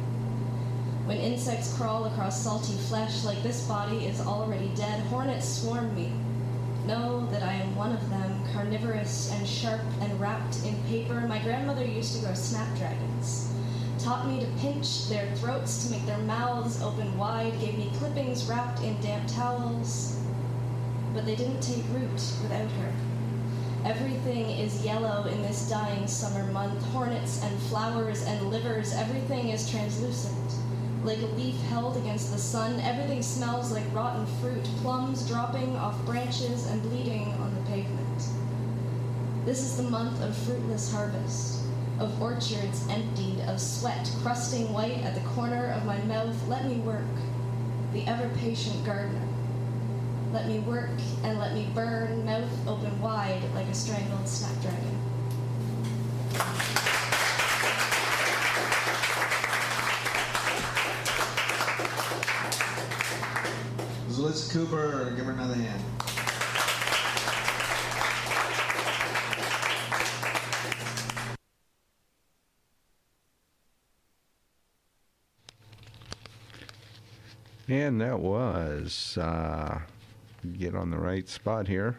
When 1.07 1.17
insects 1.17 1.75
crawl 1.79 2.05
across 2.05 2.43
salty 2.43 2.75
flesh 2.75 3.25
like 3.25 3.43
this 3.43 3.67
body 3.67 4.05
is 4.05 4.21
already 4.21 4.71
dead, 4.77 5.01
hornets 5.05 5.49
swarm 5.49 5.95
me. 5.95 6.13
Know 6.87 7.27
that 7.31 7.43
I 7.43 7.55
am 7.55 7.75
one 7.75 7.93
of 7.93 8.11
them, 8.11 8.45
carnivorous 8.53 9.33
and 9.33 9.49
sharp 9.49 9.81
and 10.03 10.21
wrapped 10.21 10.63
in 10.67 10.77
paper. 10.89 11.23
My 11.23 11.39
grandmother 11.39 11.87
used 11.87 12.17
to 12.17 12.21
grow 12.23 12.35
snapdragons 12.35 13.51
taught 13.99 14.29
me 14.29 14.39
to 14.41 14.47
pinch 14.61 15.09
their 15.09 15.27
throats 15.37 15.85
to 15.85 15.91
make 15.91 16.07
their 16.07 16.19
mouths 16.19 16.81
open 16.83 17.19
wide, 17.19 17.53
gave 17.61 17.77
me 17.77 17.91
clippings 17.99 18.45
wrapped 18.45 18.81
in 18.83 18.99
damp 19.01 19.27
towels. 19.27 20.19
But 21.19 21.27
they 21.27 21.35
didn't 21.35 21.61
take 21.61 21.83
root 21.91 22.23
without 22.43 22.71
her. 22.71 22.93
Everything 23.85 24.51
is 24.51 24.85
yellow 24.85 25.27
in 25.27 25.43
this 25.43 25.69
dying 25.69 26.07
summer 26.07 26.45
month 26.53 26.81
hornets 26.93 27.43
and 27.43 27.59
flowers 27.63 28.23
and 28.23 28.53
livers, 28.53 28.95
everything 28.95 29.49
is 29.49 29.69
translucent. 29.69 30.53
Like 31.03 31.19
a 31.19 31.27
leaf 31.35 31.61
held 31.63 31.97
against 31.97 32.31
the 32.31 32.39
sun, 32.39 32.79
everything 32.83 33.21
smells 33.25 33.73
like 33.73 33.93
rotten 33.93 34.27
fruit, 34.41 34.63
plums 34.81 35.27
dropping 35.27 35.75
off 35.75 35.99
branches 36.07 36.69
and 36.69 36.81
bleeding 36.83 37.33
on 37.41 37.53
the 37.53 37.63
pavement. 37.63 38.29
This 39.45 39.59
is 39.59 39.77
the 39.77 39.91
month 39.91 40.23
of 40.23 40.37
fruitless 40.37 40.93
harvest 40.93 41.65
of 41.99 42.23
orchards 42.23 42.87
emptied, 42.89 43.41
of 43.49 43.61
sweat 43.61 44.09
crusting 44.23 44.73
white 44.73 44.99
at 44.99 45.17
the 45.17 45.29
corner 45.31 45.73
of 45.73 45.85
my 45.85 45.99
mouth. 46.03 46.47
Let 46.47 46.67
me 46.67 46.77
work, 46.77 47.03
the 47.93 48.07
ever 48.07 48.29
patient 48.37 48.87
gardener. 48.87 49.28
Let 50.33 50.47
me 50.47 50.59
work 50.61 50.91
and 51.25 51.39
let 51.39 51.55
me 51.55 51.69
burn, 51.75 52.25
mouth 52.25 52.69
open 52.69 53.01
wide 53.01 53.43
like 53.55 53.67
a 53.67 53.75
strangled 53.75 54.29
snapdragon. 54.29 54.99
Alyssa 64.11 64.53
Cooper, 64.53 65.15
give 65.17 65.25
her 65.25 65.33
another 65.33 65.55
hand. 65.55 65.83
And 77.69 78.01
that 78.01 78.19
was, 78.19 79.17
uh, 79.19 79.81
get 80.47 80.75
on 80.75 80.91
the 80.91 80.99
right 80.99 81.29
spot 81.29 81.69
here. 81.69 81.99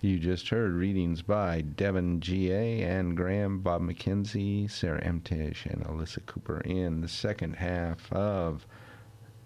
You 0.00 0.18
just 0.18 0.48
heard 0.48 0.72
readings 0.72 1.22
by 1.22 1.60
Devin 1.60 2.18
G.A., 2.20 2.82
Ann 2.82 3.14
Graham, 3.14 3.60
Bob 3.60 3.82
McKenzie, 3.82 4.68
Sarah 4.68 5.00
Emtish, 5.00 5.64
and 5.64 5.84
Alyssa 5.84 6.26
Cooper 6.26 6.60
in 6.62 7.00
the 7.00 7.08
second 7.08 7.54
half 7.54 8.12
of, 8.12 8.66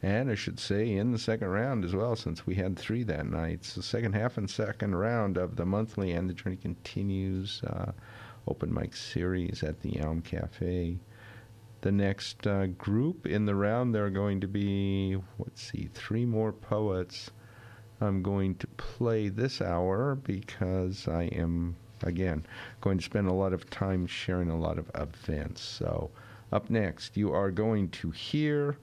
and 0.02 0.30
I 0.30 0.34
should 0.34 0.59
say 0.59 0.93
in 0.97 1.12
the 1.12 1.18
second 1.18 1.48
round 1.48 1.84
as 1.84 1.94
well, 1.94 2.16
since 2.16 2.47
we 2.47 2.55
had 2.55 2.78
three 2.78 3.02
that 3.02 3.26
night. 3.26 3.66
So, 3.66 3.82
second 3.82 4.14
half 4.14 4.38
and 4.38 4.48
second 4.48 4.94
round 4.94 5.36
of 5.36 5.56
the 5.56 5.66
monthly 5.66 6.12
and 6.12 6.30
the 6.30 6.32
Journey 6.32 6.56
Continues 6.56 7.62
uh, 7.64 7.93
open 8.48 8.72
mic 8.72 8.97
series 8.97 9.62
at 9.62 9.80
the 9.80 10.01
Elm 10.01 10.22
Cafe. 10.22 10.97
The 11.82 11.93
next 11.93 12.47
uh, 12.47 12.66
group 12.66 13.26
in 13.26 13.44
the 13.44 13.55
round, 13.55 13.94
there 13.94 14.06
are 14.06 14.10
going 14.10 14.40
to 14.40 14.48
be, 14.48 15.18
let's 15.38 15.70
see, 15.70 15.90
three 15.93 16.24
more 16.24 16.52
poets. 16.52 17.30
I'm 18.01 18.23
going 18.23 18.56
to 18.56 18.66
play 18.77 19.28
this 19.28 19.62
hour 19.62 20.16
because 20.16 21.09
I 21.09 21.24
am, 21.24 21.77
again, 22.02 22.44
going 22.81 22.98
to 22.98 23.05
spend 23.05 23.28
a 23.28 23.32
lot 23.32 23.52
of 23.52 23.70
time 23.70 24.06
sharing 24.06 24.51
a 24.51 24.59
lot 24.59 24.78
of 24.78 24.90
events. 24.94 25.62
So, 25.62 26.10
up 26.52 26.68
next, 26.68 27.16
you 27.16 27.32
are 27.32 27.51
going 27.51 27.89
to 27.90 28.10
hear 28.10 28.77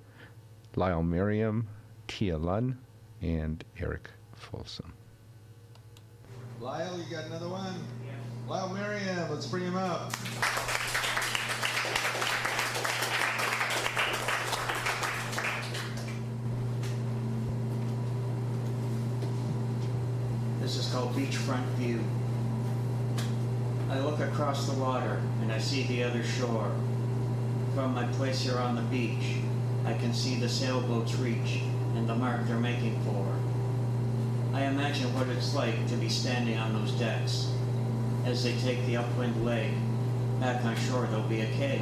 Lyle 0.76 1.04
Merriam, 1.04 1.68
Tia 2.08 2.38
Lunn, 2.38 2.78
and 3.22 3.64
Eric 3.80 4.10
Folsom. 4.36 4.94
Lyle, 6.60 6.98
you 6.98 7.16
got 7.16 7.26
another 7.26 7.50
one? 7.50 7.76
Lyle 8.48 8.70
Merriam, 8.70 9.30
let's 9.30 9.46
bring 9.46 9.64
him 9.64 9.76
up. 9.76 10.12
This 20.64 20.78
is 20.78 20.90
called 20.94 21.14
beachfront 21.14 21.66
view. 21.76 22.00
I 23.90 24.00
look 24.00 24.22
across 24.22 24.66
the 24.66 24.80
water 24.80 25.22
and 25.42 25.52
I 25.52 25.58
see 25.58 25.84
the 25.84 26.06
other 26.06 26.24
shore. 26.24 26.72
From 27.76 27.94
my 27.94 28.06
place 28.14 28.44
here 28.44 28.58
on 28.58 28.78
the 28.78 28.82
beach, 28.84 29.40
I 29.84 29.94
can 29.94 30.14
see 30.14 30.36
the 30.36 30.48
sailboats 30.48 31.16
reach 31.16 31.64
and 31.98 32.08
the 32.08 32.16
mark 32.16 32.48
they're 32.48 32.56
making 32.56 32.98
for. 33.02 33.28
I 34.54 34.64
imagine 34.64 35.14
what 35.14 35.28
it's 35.28 35.54
like 35.54 35.86
to 35.90 35.98
be 35.98 36.08
standing 36.08 36.58
on 36.58 36.72
those 36.72 36.94
decks. 36.94 37.52
As 38.24 38.42
they 38.42 38.56
take 38.60 38.86
the 38.86 38.96
upwind 38.96 39.44
leg, 39.44 39.74
back 40.40 40.64
on 40.64 40.78
shore 40.78 41.08
there'll 41.08 41.28
be 41.28 41.42
a 41.42 41.52
keg, 41.58 41.82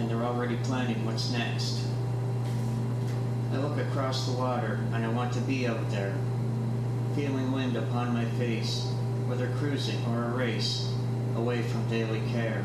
and 0.00 0.10
they're 0.10 0.24
already 0.24 0.56
planning 0.64 1.06
what's 1.06 1.30
next. 1.30 1.86
I 3.52 3.58
look 3.58 3.78
across 3.78 4.26
the 4.26 4.36
water 4.36 4.80
and 4.92 5.04
I 5.04 5.08
want 5.10 5.32
to 5.34 5.40
be 5.42 5.68
out 5.68 5.88
there, 5.92 6.12
feeling 7.14 7.52
wind 7.52 7.76
upon 7.76 8.14
my 8.14 8.24
face, 8.24 8.84
whether 9.26 9.48
cruising 9.58 10.02
or 10.06 10.24
a 10.24 10.30
race, 10.30 10.90
away 11.36 11.62
from 11.62 11.88
daily 11.88 12.22
care. 12.32 12.64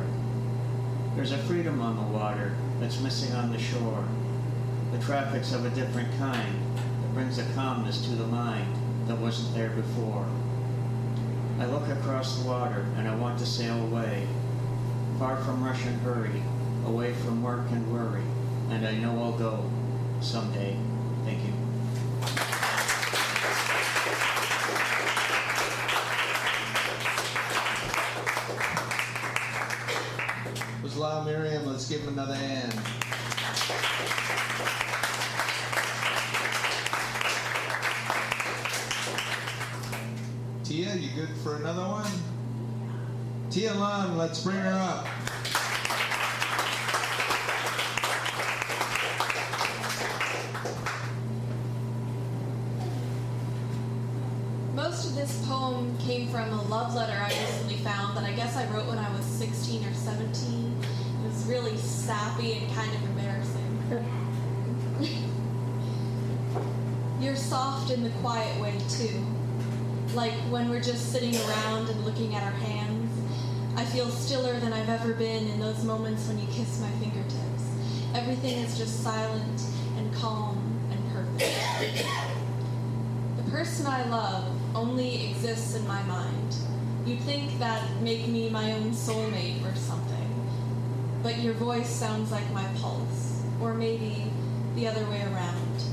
There's 1.15 1.31
a 1.31 1.37
freedom 1.39 1.81
on 1.81 1.95
the 1.95 2.17
water 2.17 2.55
that's 2.79 3.01
missing 3.01 3.33
on 3.35 3.51
the 3.51 3.59
shore. 3.59 4.05
The 4.91 4.99
traffic's 4.99 5.53
of 5.53 5.65
a 5.65 5.69
different 5.71 6.09
kind 6.17 6.55
that 7.01 7.13
brings 7.13 7.37
a 7.37 7.53
calmness 7.53 8.05
to 8.05 8.11
the 8.11 8.27
mind 8.27 8.73
that 9.07 9.17
wasn't 9.17 9.53
there 9.53 9.71
before. 9.71 10.25
I 11.59 11.65
look 11.65 11.87
across 11.89 12.39
the 12.39 12.47
water 12.47 12.85
and 12.97 13.07
I 13.07 13.15
want 13.15 13.39
to 13.39 13.45
sail 13.45 13.81
away, 13.87 14.27
far 15.17 15.37
from 15.43 15.63
rush 15.63 15.85
and 15.85 15.99
hurry, 16.01 16.43
away 16.85 17.13
from 17.13 17.41
work 17.41 17.65
and 17.71 17.91
worry, 17.91 18.23
and 18.69 18.85
I 18.85 18.95
know 18.95 19.21
I'll 19.21 19.37
go 19.37 19.69
someday. 20.21 20.77
Thank 21.25 21.43
you. 21.43 21.66
For 41.47 41.55
another 41.55 41.83
one? 41.83 42.11
Tia 43.49 43.73
Lund, 43.73 44.17
let's 44.17 44.43
bring 44.43 44.57
her 44.57 44.69
up. 44.69 45.07
Most 54.75 55.05
of 55.05 55.15
this 55.15 55.45
poem 55.47 55.97
came 55.99 56.27
from 56.27 56.49
a 56.51 56.61
love 56.63 56.93
letter 56.93 57.17
I 57.17 57.29
recently 57.29 57.77
found 57.77 58.17
that 58.17 58.25
I 58.25 58.33
guess 58.33 58.57
I 58.57 58.65
wrote 58.73 58.87
when 58.87 58.97
I 58.97 59.09
was 59.15 59.23
16 59.23 59.85
or 59.85 59.93
17. 59.93 60.75
It 60.81 61.27
was 61.27 61.45
really 61.45 61.77
sappy 61.77 62.57
and 62.57 62.75
kind 62.75 62.93
of 62.93 63.03
embarrassing. 63.03 64.03
You're 67.21 67.37
soft 67.37 67.91
in 67.91 68.03
the 68.03 68.09
quiet 68.19 68.59
way, 68.61 68.77
too. 68.89 69.36
Like 70.17 70.33
when 70.49 70.67
we're 70.71 70.81
just 70.81 71.11
sitting 71.11 71.35
around 71.35 71.89
and 71.89 72.03
looking 72.03 72.33
at 72.33 72.41
our 72.41 72.49
hands. 72.49 73.11
I 73.75 73.85
feel 73.85 74.09
stiller 74.09 74.59
than 74.59 74.73
I've 74.73 74.89
ever 74.89 75.13
been 75.13 75.47
in 75.47 75.59
those 75.59 75.83
moments 75.83 76.27
when 76.27 76.39
you 76.39 76.47
kiss 76.47 76.81
my 76.81 76.89
fingertips. 76.93 77.63
Everything 78.15 78.57
is 78.57 78.79
just 78.79 79.03
silent 79.03 79.61
and 79.95 80.11
calm 80.15 80.57
and 80.89 81.13
perfect. 81.13 82.03
The 83.37 83.51
person 83.51 83.85
I 83.85 84.05
love 84.09 84.51
only 84.75 85.29
exists 85.29 85.75
in 85.75 85.87
my 85.87 86.01
mind. 86.01 86.55
You'd 87.05 87.19
think 87.19 87.59
that'd 87.59 88.01
make 88.01 88.27
me 88.27 88.49
my 88.49 88.71
own 88.71 88.93
soulmate 88.93 89.63
or 89.71 89.75
something. 89.75 90.49
But 91.21 91.37
your 91.37 91.53
voice 91.53 91.91
sounds 91.91 92.31
like 92.31 92.51
my 92.51 92.65
pulse, 92.81 93.43
or 93.61 93.75
maybe 93.75 94.31
the 94.73 94.87
other 94.87 95.05
way 95.11 95.21
around. 95.21 95.83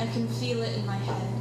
I 0.00 0.08
can 0.08 0.26
feel 0.26 0.62
it 0.62 0.76
in 0.76 0.84
my 0.84 0.96
head. 0.96 1.35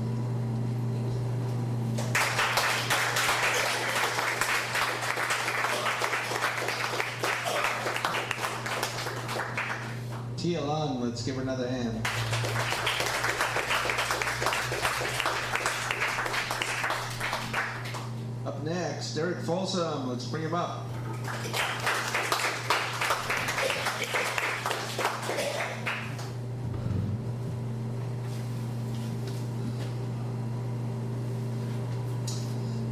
Let's 10.93 11.23
give 11.23 11.35
her 11.35 11.41
another 11.41 11.67
hand. 11.67 11.95
Up 18.45 18.63
next, 18.63 19.17
Eric 19.17 19.39
Folsom. 19.39 20.07
Let's 20.07 20.25
bring 20.25 20.43
him 20.43 20.53
up. 20.53 20.85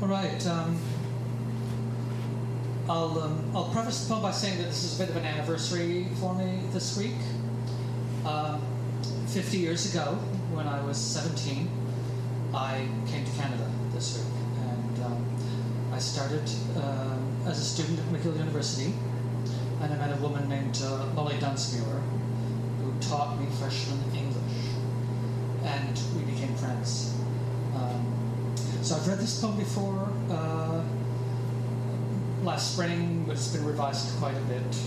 All 0.01 0.07
right. 0.07 0.47
Um, 0.47 0.79
I'll 2.89 3.19
um, 3.19 3.51
I'll 3.55 3.69
preface 3.69 4.03
the 4.03 4.13
poem 4.13 4.23
by 4.23 4.31
saying 4.31 4.57
that 4.57 4.65
this 4.65 4.83
is 4.83 4.99
a 4.99 5.03
bit 5.03 5.09
of 5.11 5.17
an 5.17 5.25
anniversary 5.25 6.07
for 6.19 6.33
me 6.33 6.61
this 6.71 6.97
week. 6.97 7.13
Um, 8.25 8.61
Fifty 9.27 9.57
years 9.57 9.91
ago, 9.91 10.13
when 10.53 10.67
I 10.67 10.79
was 10.83 10.95
17, 10.95 11.67
I 12.53 12.87
came 13.07 13.25
to 13.25 13.31
Canada 13.31 13.69
this 13.91 14.17
week, 14.17 14.33
and 14.61 15.03
um, 15.03 15.25
I 15.91 15.97
started 15.97 16.43
um, 16.77 17.41
as 17.47 17.59
a 17.59 17.63
student 17.63 17.99
at 17.99 18.05
McGill 18.05 18.37
University, 18.37 18.93
and 19.81 19.91
I 19.91 19.97
met 19.97 20.15
a 20.15 20.21
woman 20.21 20.47
named 20.47 20.79
uh, 20.85 21.07
Molly 21.15 21.33
Dunsmuir, 21.35 21.99
who 22.79 22.93
taught 23.01 23.39
me 23.39 23.47
freshman 23.59 23.99
English, 24.15 24.69
and 25.63 25.99
we 26.15 26.31
became 26.31 26.53
friends. 26.55 27.15
Um, 27.75 28.55
so 28.83 28.95
I've 28.95 29.07
read 29.07 29.17
this 29.17 29.41
poem 29.41 29.57
before 29.57 30.07
uh, 30.29 30.83
last 32.43 32.73
spring, 32.73 33.25
but 33.25 33.33
it's 33.33 33.47
been 33.47 33.65
revised 33.65 34.15
quite 34.19 34.37
a 34.37 34.41
bit. 34.41 34.77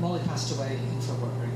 Molly 0.00 0.20
passed 0.26 0.56
away 0.56 0.76
in 0.76 1.00
February, 1.00 1.50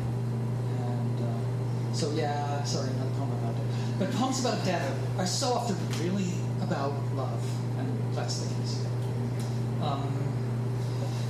and 0.81 1.21
uh, 1.21 1.95
so 1.95 2.11
yeah, 2.13 2.63
sorry, 2.65 2.91
another 2.91 3.11
poem 3.13 3.33
about 3.33 3.55
it. 3.55 3.63
But 3.99 4.11
poems 4.13 4.41
about 4.41 4.65
death 4.65 4.97
are 5.19 5.27
so 5.27 5.53
often 5.53 5.77
really 6.03 6.33
about 6.61 6.93
love, 7.15 7.45
and 7.79 8.15
that's 8.15 8.41
the 8.41 8.55
case. 8.55 8.85
Um, 9.81 10.13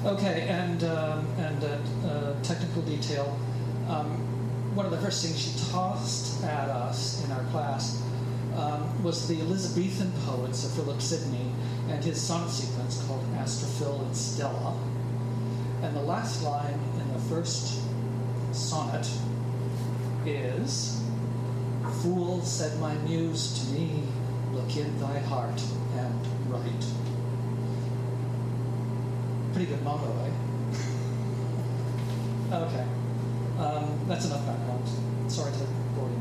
okay, 0.06 0.46
and 0.48 0.84
um, 0.84 1.26
and 1.38 1.64
uh, 1.64 2.08
uh, 2.08 2.42
technical 2.42 2.82
detail. 2.82 3.38
Um, 3.88 4.28
one 4.74 4.86
of 4.86 4.92
the 4.92 4.98
first 4.98 5.22
things 5.22 5.38
she 5.38 5.70
tossed 5.70 6.42
at 6.44 6.70
us 6.70 7.22
in 7.26 7.32
our 7.32 7.44
class 7.50 8.02
um, 8.56 9.02
was 9.02 9.28
the 9.28 9.38
Elizabethan 9.40 10.10
poets 10.24 10.64
of 10.64 10.72
Philip 10.72 11.02
Sidney 11.02 11.52
and 11.90 12.02
his 12.02 12.18
sonnet 12.20 12.50
sequence 12.50 13.04
called 13.06 13.22
Astrophil 13.34 14.00
and 14.00 14.16
Stella. 14.16 14.78
And 15.82 15.96
the 15.96 16.02
last 16.02 16.42
line 16.42 16.78
in 17.00 17.12
the 17.12 17.18
first 17.18 17.80
sonnet 18.52 19.08
is 20.24 21.02
Fool, 22.02 22.42
said 22.42 22.78
my 22.80 22.94
muse 22.94 23.58
to 23.58 23.66
me, 23.72 24.04
Look 24.52 24.76
in 24.76 25.00
thy 25.00 25.18
heart 25.20 25.60
and 25.96 26.26
write. 26.48 26.84
Pretty 29.52 29.66
good 29.66 29.82
motto, 29.82 30.14
eh? 30.24 30.30
okay. 32.54 32.86
Um, 33.58 33.98
that's 34.06 34.26
enough 34.26 34.46
background. 34.46 34.88
Sorry 35.28 35.52
to 35.52 35.66
bore 35.94 36.08
you. 36.08 36.20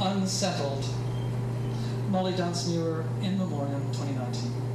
Unsettled. 0.00 0.84
Molly 2.10 2.32
Dunsmuir, 2.32 3.04
In 3.22 3.38
Memoriam, 3.38 3.82
2019. 3.92 4.67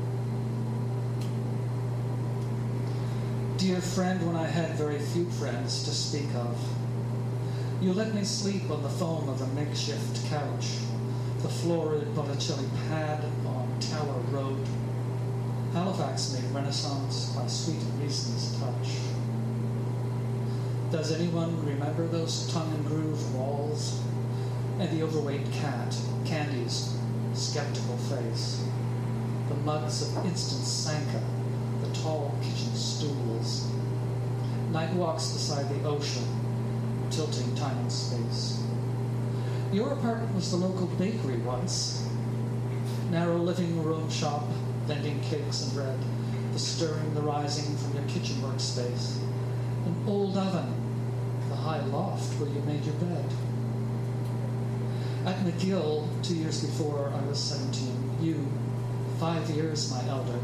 Dear 3.63 3.79
friend, 3.79 4.27
when 4.27 4.35
I 4.35 4.45
had 4.45 4.71
very 4.71 4.99
few 4.99 5.23
friends 5.39 5.85
to 5.85 5.91
speak 5.91 6.27
of, 6.35 6.57
you 7.81 7.93
let 7.93 8.13
me 8.13 8.25
sleep 8.25 8.69
on 8.69 8.83
the 8.83 8.89
foam 8.89 9.29
of 9.29 9.41
a 9.41 9.47
makeshift 9.55 10.29
couch, 10.29 10.79
the 11.41 11.47
florid 11.47 12.13
Botticelli 12.13 12.67
pad 12.89 13.23
on 13.45 13.79
Tower 13.79 14.19
Road. 14.31 14.67
Halifax 15.71 16.33
made 16.33 16.53
Renaissance 16.53 17.27
by 17.27 17.47
sweet 17.47 17.79
reason's 18.01 18.59
touch. 18.59 18.97
Does 20.91 21.13
anyone 21.13 21.65
remember 21.65 22.05
those 22.05 22.51
tongue 22.51 22.73
and 22.73 22.85
groove 22.85 23.33
walls? 23.33 24.01
And 24.77 24.89
the 24.89 25.03
overweight 25.03 25.49
cat, 25.53 25.95
Candy's 26.25 26.97
skeptical 27.33 27.95
face, 27.95 28.61
the 29.47 29.55
mugs 29.55 30.01
of 30.01 30.25
instant 30.25 30.65
Sanka, 30.65 31.23
tall 32.03 32.35
kitchen 32.41 32.75
stools, 32.75 33.71
night 34.71 34.93
walks 34.93 35.31
beside 35.31 35.69
the 35.69 35.87
ocean, 35.87 36.27
tilting 37.09 37.55
time 37.55 37.77
and 37.77 37.91
space. 37.91 38.61
Your 39.71 39.93
apartment 39.93 40.35
was 40.35 40.51
the 40.51 40.57
local 40.57 40.87
bakery 40.97 41.37
once. 41.37 42.05
Narrow 43.09 43.37
living 43.37 43.81
room 43.81 44.09
shop, 44.09 44.43
vending 44.85 45.21
cakes 45.21 45.63
and 45.63 45.73
bread, 45.73 45.97
the 46.51 46.59
stirring, 46.59 47.13
the 47.13 47.21
rising 47.21 47.75
from 47.77 47.93
your 47.95 48.07
kitchen 48.09 48.35
workspace. 48.41 49.17
An 49.85 50.03
old 50.05 50.37
oven, 50.37 50.73
the 51.47 51.55
high 51.55 51.83
loft 51.85 52.33
where 52.37 52.49
you 52.49 52.59
made 52.63 52.83
your 52.83 52.95
bed. 52.95 53.25
At 55.25 55.37
McGill, 55.45 56.05
two 56.21 56.35
years 56.35 56.61
before 56.65 57.13
I 57.15 57.25
was 57.27 57.39
17, 57.39 58.17
you, 58.21 58.45
five 59.19 59.49
years 59.51 59.89
my 59.89 60.05
elder, 60.09 60.39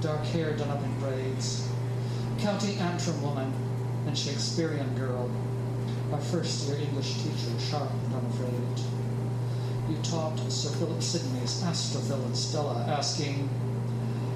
dark 0.00 0.24
hair 0.26 0.56
done 0.56 0.70
up 0.70 0.82
in 0.82 1.00
braids, 1.00 1.68
County 2.38 2.74
Antrim 2.76 3.20
woman 3.22 3.52
and 4.06 4.16
Shakespearean 4.16 4.94
girl, 4.96 5.28
my 6.10 6.20
first 6.20 6.68
year 6.68 6.78
English 6.78 7.14
teacher, 7.14 7.58
sharp 7.58 7.90
and 7.90 8.14
unafraid. 8.14 8.84
You 9.90 9.96
taught 10.02 10.38
Sir 10.50 10.70
Philip 10.76 11.02
Sidney's 11.02 11.62
and 11.62 12.36
Stella, 12.36 12.84
asking, 12.88 13.48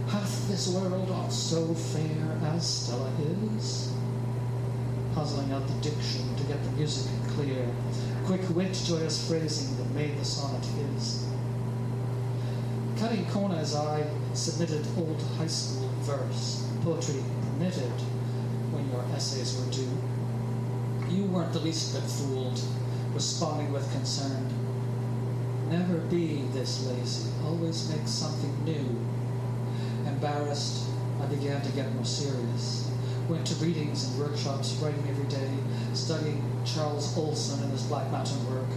Hath 0.08 0.48
this 0.48 0.68
world 0.68 1.10
aught 1.10 1.32
so 1.32 1.74
fair 1.74 2.38
as 2.42 2.66
Stella 2.66 3.10
is? 3.20 3.92
Puzzling 5.14 5.52
out 5.52 5.66
the 5.68 5.74
diction 5.74 6.34
to 6.36 6.42
get 6.44 6.62
the 6.64 6.70
music 6.72 7.10
clear, 7.34 7.68
quick 8.24 8.42
wit, 8.50 8.80
joyous 8.84 9.28
phrasing 9.28 9.76
that 9.76 9.90
made 9.90 10.18
the 10.18 10.24
sonnet 10.24 10.64
his. 10.64 11.26
Cutting 12.98 13.26
corners, 13.30 13.74
I 13.74 14.06
submitted 14.34 14.86
old 14.96 15.20
high 15.36 15.46
school 15.46 15.90
verse, 16.00 16.66
poetry 16.82 17.22
permitted 17.42 17.92
when 18.72 18.90
your 18.90 19.04
essays 19.14 19.58
were 19.58 19.70
due. 19.70 19.98
You 21.14 21.24
weren't 21.26 21.52
the 21.52 21.60
least 21.60 21.94
bit 21.94 22.02
fooled, 22.08 22.60
responding 23.12 23.72
with 23.72 23.90
concern. 23.92 24.48
Never 25.70 25.98
be 25.98 26.42
this 26.52 26.86
lazy, 26.86 27.30
always 27.44 27.88
make 27.90 28.08
something 28.08 28.64
new. 28.64 28.96
Embarrassed, 30.06 30.88
I 31.20 31.26
began 31.26 31.60
to 31.62 31.72
get 31.72 31.94
more 31.94 32.04
serious. 32.04 32.90
Went 33.28 33.46
to 33.46 33.54
readings 33.56 34.08
and 34.08 34.18
workshops, 34.18 34.72
writing 34.82 35.06
every 35.08 35.26
day, 35.26 35.50
studying 35.94 36.42
Charles 36.64 37.16
Olson 37.16 37.62
and 37.62 37.72
his 37.72 37.82
Black 37.84 38.10
Mountain 38.10 38.50
work, 38.50 38.68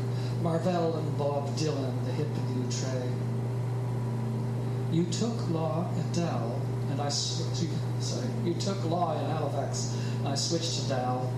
Marvell 0.41 0.95
and 0.95 1.17
Bob 1.17 1.47
Dylan, 1.57 2.05
the 2.05 2.11
hip 2.11 2.27
and 2.27 2.47
the 2.49 2.67
outre. 2.67 3.34
You 4.95 5.03
took 5.07 5.49
law 5.49 5.91
at 5.99 6.13
Dal, 6.13 6.61
and 6.89 7.01
I 7.01 7.09
sorry. 7.09 8.29
You 8.45 8.53
took 8.53 8.81
law 8.85 9.19
in 9.19 9.25
Halifax, 9.25 9.93
and 10.19 10.29
I 10.29 10.35
switched 10.35 10.83
to 10.83 10.87
Dal. 10.87 11.33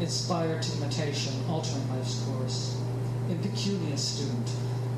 Inspired 0.00 0.62
to 0.62 0.76
imitation, 0.78 1.34
altering 1.46 1.86
life's 1.90 2.22
course. 2.22 2.80
Impecunious 3.28 4.02
student, 4.02 4.50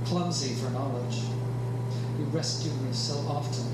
clumsy 0.05 0.55
for 0.55 0.71
knowledge. 0.71 1.23
You 2.21 2.27
rescued 2.27 2.81
me 2.83 2.93
so 2.93 3.15
often, 3.27 3.67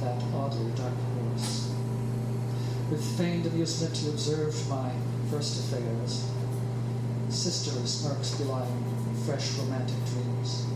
that 0.00 0.20
oddly 0.34 0.72
dark 0.72 0.92
horse. 1.14 1.70
With 2.90 3.16
feigned 3.16 3.46
amusement, 3.46 3.96
you 4.02 4.10
observed 4.10 4.68
my 4.68 4.90
first 5.30 5.60
affairs. 5.60 6.28
Sister 7.28 7.78
of 7.78 7.88
smirks 7.88 8.34
belying 8.34 9.14
fresh 9.24 9.56
romantic 9.58 10.04
dreams. 10.06 10.66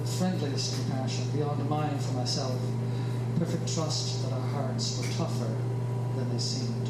But 0.00 0.08
friendliest 0.08 0.76
compassion, 0.76 1.30
beyond 1.34 1.68
mine 1.68 1.98
for 1.98 2.14
myself, 2.14 2.58
perfect 3.38 3.74
trust 3.74 4.22
that 4.24 4.32
our 4.32 4.48
hearts 4.48 4.96
were 4.98 5.12
tougher 5.12 5.54
than 6.16 6.32
they 6.32 6.38
seemed. 6.38 6.88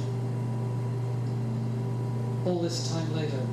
All 2.46 2.60
this 2.60 2.88
time 2.92 3.12
later, 3.16 3.44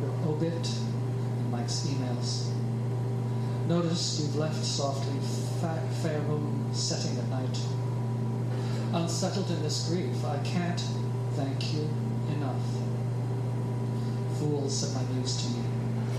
your 0.00 0.32
obit 0.32 0.66
and 0.66 1.50
Mike's 1.52 1.86
emails. 1.88 2.46
Notice 3.68 4.20
you've 4.20 4.36
left 4.36 4.64
softly, 4.64 5.18
fa- 5.60 5.86
fair 6.02 6.20
moon 6.22 6.72
setting 6.72 7.18
at 7.18 7.28
night. 7.28 7.58
Unsettled 8.94 9.50
in 9.50 9.62
this 9.62 9.88
grief, 9.90 10.24
I 10.24 10.38
can't 10.38 10.80
thank 11.34 11.74
you 11.74 11.86
enough. 12.34 12.62
Fools 14.38 14.74
said 14.74 14.94
my 14.94 15.02
news 15.14 15.36
to 15.44 15.50
me. 15.50 15.64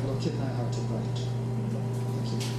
Look 0.06 0.24
in 0.28 0.38
thy 0.40 0.46
heart 0.46 0.76
and 0.78 0.92
write. 0.92 1.40
Thank 2.30 2.44
you. 2.44 2.50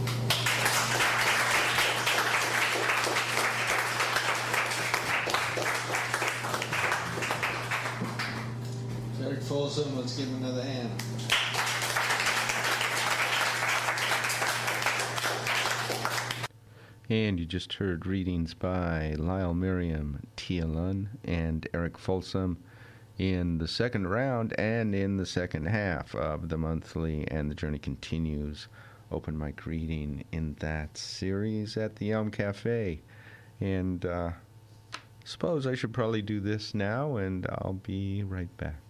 Eric 9.22 9.42
Folsom, 9.42 9.96
let's 9.96 10.16
give 10.16 10.28
him 10.28 10.42
another 10.42 10.62
hand. 10.62 10.90
And 17.10 17.40
you 17.40 17.44
just 17.44 17.72
heard 17.72 18.06
readings 18.06 18.54
by 18.54 19.16
Lyle 19.18 19.52
Merriam, 19.52 20.24
Tia 20.36 20.64
Lund, 20.64 21.08
and 21.24 21.66
Eric 21.74 21.98
Folsom 21.98 22.56
in 23.18 23.58
the 23.58 23.66
second 23.66 24.06
round 24.06 24.54
and 24.56 24.94
in 24.94 25.16
the 25.16 25.26
second 25.26 25.66
half 25.66 26.14
of 26.14 26.48
the 26.48 26.56
monthly 26.56 27.26
And 27.28 27.50
the 27.50 27.56
Journey 27.56 27.80
Continues 27.80 28.68
open 29.10 29.36
mic 29.36 29.66
reading 29.66 30.24
in 30.30 30.54
that 30.60 30.96
series 30.96 31.76
at 31.76 31.96
the 31.96 32.12
Elm 32.12 32.30
Cafe. 32.30 33.00
And 33.60 34.06
uh, 34.06 34.30
suppose 35.24 35.66
I 35.66 35.74
should 35.74 35.92
probably 35.92 36.22
do 36.22 36.38
this 36.38 36.74
now, 36.74 37.16
and 37.16 37.44
I'll 37.50 37.80
be 37.82 38.22
right 38.22 38.56
back. 38.56 38.89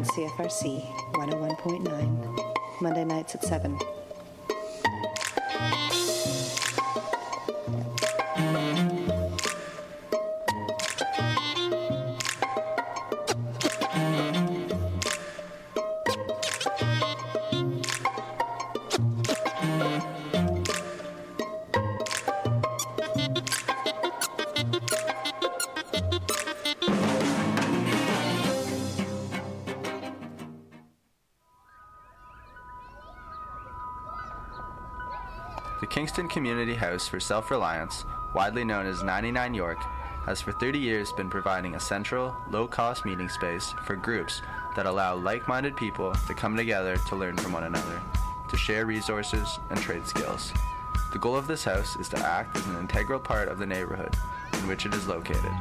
On 0.00 0.06
CFRC 0.06 0.82
101.9, 1.12 2.80
Monday 2.80 3.04
nights 3.04 3.34
at 3.34 3.42
7. 3.44 3.78
House 37.00 37.08
for 37.08 37.18
Self 37.18 37.50
Reliance, 37.50 38.04
widely 38.34 38.62
known 38.62 38.84
as 38.84 39.02
99 39.02 39.54
York, 39.54 39.78
has 40.26 40.42
for 40.42 40.52
30 40.52 40.78
years 40.78 41.12
been 41.12 41.30
providing 41.30 41.74
a 41.74 41.80
central, 41.80 42.36
low 42.50 42.66
cost 42.66 43.06
meeting 43.06 43.30
space 43.30 43.72
for 43.86 43.96
groups 43.96 44.42
that 44.76 44.84
allow 44.84 45.14
like 45.14 45.48
minded 45.48 45.74
people 45.78 46.12
to 46.26 46.34
come 46.34 46.58
together 46.58 46.98
to 47.08 47.16
learn 47.16 47.38
from 47.38 47.52
one 47.52 47.64
another, 47.64 48.02
to 48.50 48.56
share 48.58 48.84
resources 48.84 49.58
and 49.70 49.80
trade 49.80 50.06
skills. 50.06 50.52
The 51.14 51.18
goal 51.18 51.36
of 51.36 51.46
this 51.46 51.64
house 51.64 51.96
is 51.96 52.10
to 52.10 52.18
act 52.18 52.54
as 52.58 52.66
an 52.66 52.78
integral 52.78 53.18
part 53.18 53.48
of 53.48 53.58
the 53.58 53.66
neighborhood 53.66 54.14
in 54.52 54.68
which 54.68 54.84
it 54.84 54.92
is 54.92 55.08
located. 55.08 55.52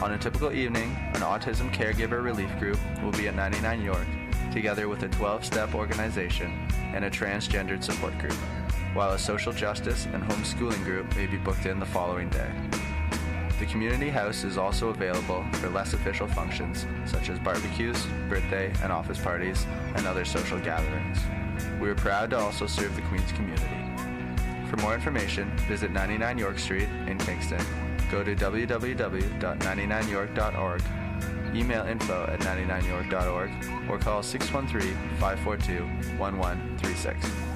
On 0.00 0.12
a 0.12 0.18
typical 0.18 0.50
evening, 0.50 0.96
an 1.12 1.20
autism 1.20 1.70
caregiver 1.74 2.24
relief 2.24 2.58
group 2.58 2.78
will 3.02 3.12
be 3.12 3.28
at 3.28 3.36
99 3.36 3.82
York, 3.82 4.06
together 4.50 4.88
with 4.88 5.02
a 5.02 5.08
12 5.08 5.44
step 5.44 5.74
organization 5.74 6.66
and 6.94 7.04
a 7.04 7.10
transgendered 7.10 7.84
support 7.84 8.18
group, 8.18 8.38
while 8.94 9.12
a 9.12 9.18
social 9.18 9.52
justice 9.52 10.06
and 10.12 10.22
homeschooling 10.24 10.82
group 10.84 11.14
may 11.16 11.26
be 11.26 11.36
booked 11.36 11.66
in 11.66 11.78
the 11.78 11.86
following 11.86 12.28
day. 12.30 12.50
The 13.58 13.66
community 13.66 14.08
house 14.08 14.42
is 14.42 14.56
also 14.56 14.88
available 14.88 15.44
for 15.54 15.68
less 15.68 15.92
official 15.92 16.26
functions, 16.26 16.86
such 17.04 17.28
as 17.28 17.38
barbecues, 17.38 18.06
birthday 18.28 18.72
and 18.82 18.90
office 18.90 19.18
parties, 19.18 19.66
and 19.96 20.06
other 20.06 20.24
social 20.24 20.58
gatherings. 20.58 21.18
We 21.78 21.90
are 21.90 21.94
proud 21.94 22.30
to 22.30 22.38
also 22.38 22.66
serve 22.66 22.96
the 22.96 23.02
Queens 23.02 23.30
community. 23.32 23.66
For 24.70 24.78
more 24.78 24.94
information, 24.94 25.54
visit 25.68 25.90
99 25.90 26.38
York 26.38 26.58
Street 26.58 26.88
in 27.06 27.18
Kingston. 27.18 27.62
Go 28.10 28.24
to 28.24 28.34
www.99york.org, 28.34 30.82
email 31.54 31.84
info 31.84 32.24
at 32.32 32.40
99york.org, 32.40 33.50
or 33.90 33.98
call 33.98 34.22
613 34.22 34.96
542 35.18 35.84
1136. 36.18 37.49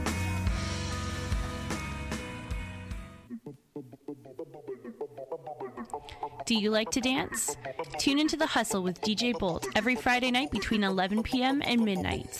Do 6.46 6.54
you 6.54 6.70
like 6.70 6.90
to 6.90 7.00
dance? 7.00 7.56
Tune 7.98 8.18
into 8.18 8.36
The 8.36 8.46
Hustle 8.46 8.82
with 8.82 9.00
DJ 9.00 9.32
Bolt 9.38 9.66
every 9.74 9.96
Friday 9.96 10.30
night 10.30 10.50
between 10.50 10.84
11 10.84 11.22
p.m. 11.22 11.62
and 11.64 11.82
midnight, 11.82 12.38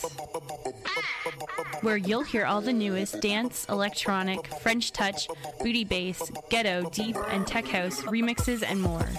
where 1.81 1.97
you'll 1.97 2.21
hear 2.21 2.45
all 2.45 2.61
the 2.61 2.71
newest 2.71 3.19
dance, 3.19 3.65
electronic, 3.67 4.45
French 4.61 4.91
touch, 4.91 5.27
booty 5.59 5.83
bass, 5.83 6.31
ghetto, 6.51 6.87
deep, 6.91 7.15
and 7.29 7.47
tech 7.47 7.65
house 7.65 8.01
remixes 8.03 8.63
and 8.63 8.79
more. 8.79 9.09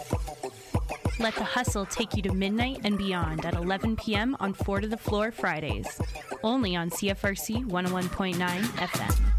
Let 1.18 1.34
The 1.34 1.44
Hustle 1.44 1.86
take 1.86 2.14
you 2.14 2.22
to 2.22 2.32
midnight 2.32 2.82
and 2.84 2.96
beyond 2.96 3.44
at 3.44 3.54
11 3.54 3.96
p.m. 3.96 4.36
on 4.38 4.52
4 4.52 4.82
to 4.82 4.88
the 4.88 4.96
Floor 4.96 5.32
Fridays, 5.32 6.00
only 6.44 6.76
on 6.76 6.90
CFRC 6.90 7.64
101.9 7.64 8.36
FM. 8.36 9.35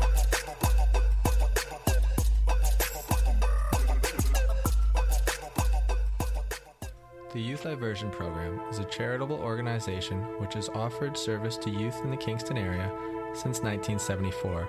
Youth 7.57 7.63
Diversion 7.63 8.11
Program 8.11 8.61
is 8.69 8.77
a 8.77 8.83
charitable 8.83 9.37
organization 9.37 10.19
which 10.37 10.53
has 10.53 10.69
offered 10.69 11.17
service 11.17 11.57
to 11.57 11.71
youth 11.71 11.99
in 12.03 12.11
the 12.11 12.15
Kingston 12.15 12.55
area 12.55 12.91
since 13.33 13.63
1974. 13.63 14.67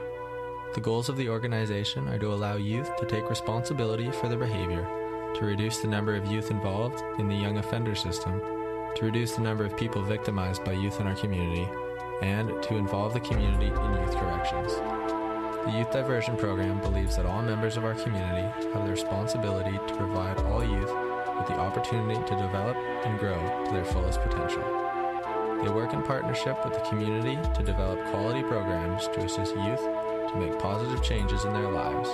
The 0.75 0.81
goals 0.81 1.11
of 1.11 1.19
the 1.19 1.29
organization 1.29 2.09
are 2.09 2.19
to 2.19 2.33
allow 2.33 2.57
youth 2.57 2.89
to 2.97 3.05
take 3.05 3.29
responsibility 3.29 4.11
for 4.11 4.31
their 4.31 4.39
behavior, 4.39 4.89
to 5.35 5.45
reduce 5.45 5.81
the 5.81 5.89
number 5.89 6.17
of 6.17 6.33
youth 6.33 6.51
involved 6.51 7.03
in 7.21 7.29
the 7.29 7.35
young 7.35 7.59
offender 7.59 7.95
system, 7.95 8.41
to 8.97 9.05
reduce 9.05 9.33
the 9.33 9.43
number 9.43 9.67
of 9.67 9.77
people 9.77 10.01
victimized 10.01 10.65
by 10.65 10.73
youth 10.73 10.99
in 10.99 11.07
our 11.07 11.17
community, 11.17 11.69
and 12.23 12.49
to 12.63 12.77
involve 12.77 13.13
the 13.13 13.21
community 13.21 13.67
in 13.67 13.95
youth 14.01 14.17
corrections. 14.17 14.73
The 15.67 15.75
Youth 15.77 15.91
Diversion 15.91 16.39
Program 16.39 16.81
believes 16.81 17.17
that 17.17 17.27
all 17.27 17.43
members 17.43 17.77
of 17.77 17.85
our 17.85 17.97
community 17.97 18.49
have 18.73 18.87
the 18.87 18.91
responsibility 18.91 19.77
to 19.77 19.95
provide 19.95 20.39
all 20.39 20.65
youth 20.65 21.08
with 21.39 21.47
the 21.47 21.55
opportunity 21.55 22.21
to 22.27 22.37
develop 22.37 22.77
and 23.05 23.19
grow 23.19 23.39
to 23.67 23.73
their 23.73 23.85
fullest 23.85 24.21
potential. 24.21 24.63
They 25.63 25.71
work 25.71 25.93
in 25.93 26.03
partnership 26.03 26.65
with 26.65 26.75
the 26.75 26.81
community 26.89 27.39
to 27.57 27.63
develop 27.63 28.05
quality 28.11 28.43
programs 28.43 29.09
to 29.09 29.21
assist 29.21 29.55
youth 29.57 29.81
to 29.81 30.37
make 30.37 30.59
positive 30.59 31.03
changes 31.03 31.45
in 31.45 31.53
their 31.53 31.71
lives 31.71 32.11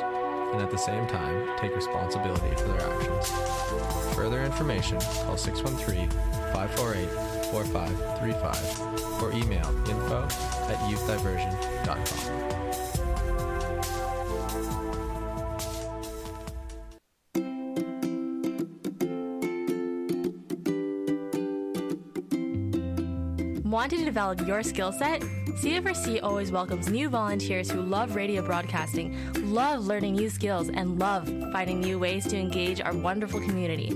and 0.55 0.63
at 0.63 0.71
the 0.71 0.79
same 0.79 1.07
time 1.09 1.51
take 1.59 1.75
responsibility 1.75 2.55
for 2.57 2.69
their 2.69 2.81
actions. 2.81 3.29
For 3.29 4.15
further 4.15 4.45
information, 4.45 5.01
call 5.25 5.37
613 5.37 6.09
548 6.53 7.09
4535 7.51 9.23
or 9.23 9.33
email 9.33 9.67
info 9.89 10.23
at 10.23 10.79
youthdiversion.com. 10.89 12.44
Want 23.85 23.99
to 23.99 24.03
develop 24.03 24.47
your 24.47 24.63
skill 24.63 24.93
set? 24.93 25.21
CFRC 25.21 26.21
always 26.23 26.51
welcomes 26.51 26.89
new 26.89 27.11
volunteers 27.11 27.71
who 27.71 27.83
love 27.83 28.17
radio 28.17 28.41
broadcasting, 28.41 29.15
love 29.53 29.87
learning 29.87 30.15
new 30.15 30.31
skills, 30.31 30.71
and 30.71 30.99
love 30.99 31.29
finding 31.53 31.83
new 31.83 31.99
ways 31.99 32.27
to 32.29 32.39
engage 32.39 32.81
our 32.81 32.95
wonderful 32.95 33.41
community. 33.41 33.89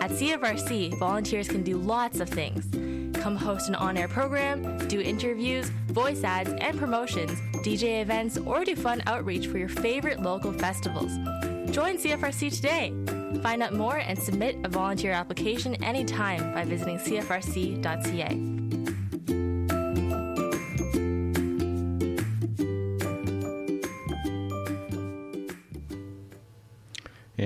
At 0.00 0.10
CFRC, 0.12 0.98
volunteers 0.98 1.48
can 1.48 1.62
do 1.62 1.76
lots 1.76 2.20
of 2.20 2.30
things. 2.30 2.64
Come 3.22 3.36
host 3.36 3.68
an 3.68 3.74
on 3.74 3.98
air 3.98 4.08
program, 4.08 4.78
do 4.88 5.02
interviews, 5.02 5.68
voice 5.88 6.24
ads 6.24 6.54
and 6.58 6.78
promotions, 6.78 7.38
DJ 7.56 8.00
events, 8.00 8.38
or 8.38 8.64
do 8.64 8.74
fun 8.74 9.02
outreach 9.06 9.48
for 9.48 9.58
your 9.58 9.68
favorite 9.68 10.18
local 10.18 10.54
festivals. 10.54 11.14
Join 11.72 11.98
CFRC 11.98 12.56
today. 12.56 12.94
Find 13.42 13.62
out 13.62 13.74
more 13.74 13.98
and 13.98 14.18
submit 14.18 14.56
a 14.64 14.70
volunteer 14.70 15.12
application 15.12 15.74
anytime 15.84 16.54
by 16.54 16.64
visiting 16.64 16.96
cfrc.ca. 16.96 18.55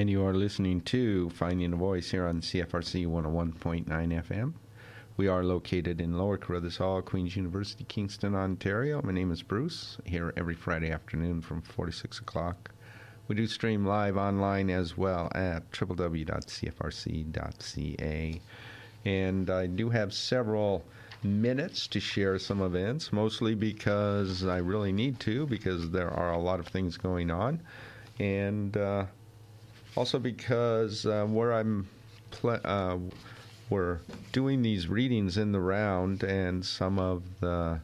And 0.00 0.08
you 0.08 0.24
are 0.24 0.32
listening 0.32 0.80
to 0.96 1.28
Finding 1.28 1.74
a 1.74 1.76
Voice 1.76 2.10
here 2.10 2.26
on 2.26 2.40
CFRC 2.40 3.06
101.9 3.06 3.84
FM. 3.86 4.54
We 5.18 5.28
are 5.28 5.44
located 5.44 6.00
in 6.00 6.16
Lower 6.16 6.38
Carruthers 6.38 6.78
Hall, 6.78 7.02
Queen's 7.02 7.36
University, 7.36 7.84
Kingston, 7.84 8.34
Ontario. 8.34 9.02
My 9.02 9.12
name 9.12 9.30
is 9.30 9.42
Bruce, 9.42 9.98
here 10.06 10.32
every 10.38 10.54
Friday 10.54 10.90
afternoon 10.90 11.42
from 11.42 11.60
4 11.60 11.84
to 11.84 11.92
6 11.92 12.18
o'clock. 12.18 12.70
We 13.28 13.34
do 13.34 13.46
stream 13.46 13.84
live 13.84 14.16
online 14.16 14.70
as 14.70 14.96
well 14.96 15.30
at 15.34 15.70
www.cfrc.ca. 15.70 16.40
And 19.04 19.50
I 19.50 19.66
do 19.66 19.90
have 19.90 20.14
several 20.14 20.82
minutes 21.22 21.86
to 21.88 22.00
share 22.00 22.38
some 22.38 22.62
events, 22.62 23.12
mostly 23.12 23.54
because 23.54 24.46
I 24.46 24.56
really 24.60 24.92
need 24.92 25.20
to, 25.20 25.44
because 25.46 25.90
there 25.90 26.08
are 26.08 26.32
a 26.32 26.38
lot 26.38 26.58
of 26.58 26.68
things 26.68 26.96
going 26.96 27.30
on. 27.30 27.60
And 28.18 28.74
uh, 28.78 29.04
also 29.96 30.18
because 30.18 31.06
uh, 31.06 31.24
where 31.26 31.52
I'm 31.52 31.88
pl- 32.30 32.60
uh, 32.64 32.98
we're 33.68 33.98
doing 34.32 34.62
these 34.62 34.88
readings 34.88 35.36
in 35.36 35.52
the 35.52 35.60
round, 35.60 36.24
and 36.24 36.64
some 36.64 36.98
of 36.98 37.22
the 37.40 37.80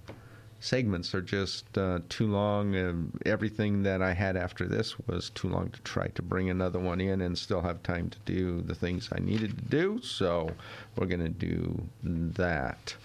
segments 0.59 1.15
are 1.15 1.23
just 1.23 1.79
uh, 1.79 2.01
too 2.09 2.27
long. 2.27 2.75
And 2.75 3.23
everything 3.25 3.85
that 3.85 4.03
I 4.03 4.13
had 4.13 4.37
after 4.37 4.67
this 4.67 4.99
was 5.07 5.31
too 5.31 5.49
long 5.49 5.71
to 5.71 5.81
try 5.83 6.09
to 6.09 6.23
bring 6.23 6.51
another 6.51 6.81
one 6.81 7.01
in 7.01 7.21
and 7.21 7.39
still 7.39 7.61
have 7.61 7.83
time 7.83 8.11
to 8.11 8.19
do 8.25 8.63
the 8.63 8.75
things 8.75 9.09
I 9.13 9.21
needed 9.21 9.57
to 9.57 9.65
do. 9.65 10.01
So 10.03 10.51
we're 10.97 11.07
going 11.07 11.21
to 11.21 11.29
do 11.29 11.81
that 12.03 12.97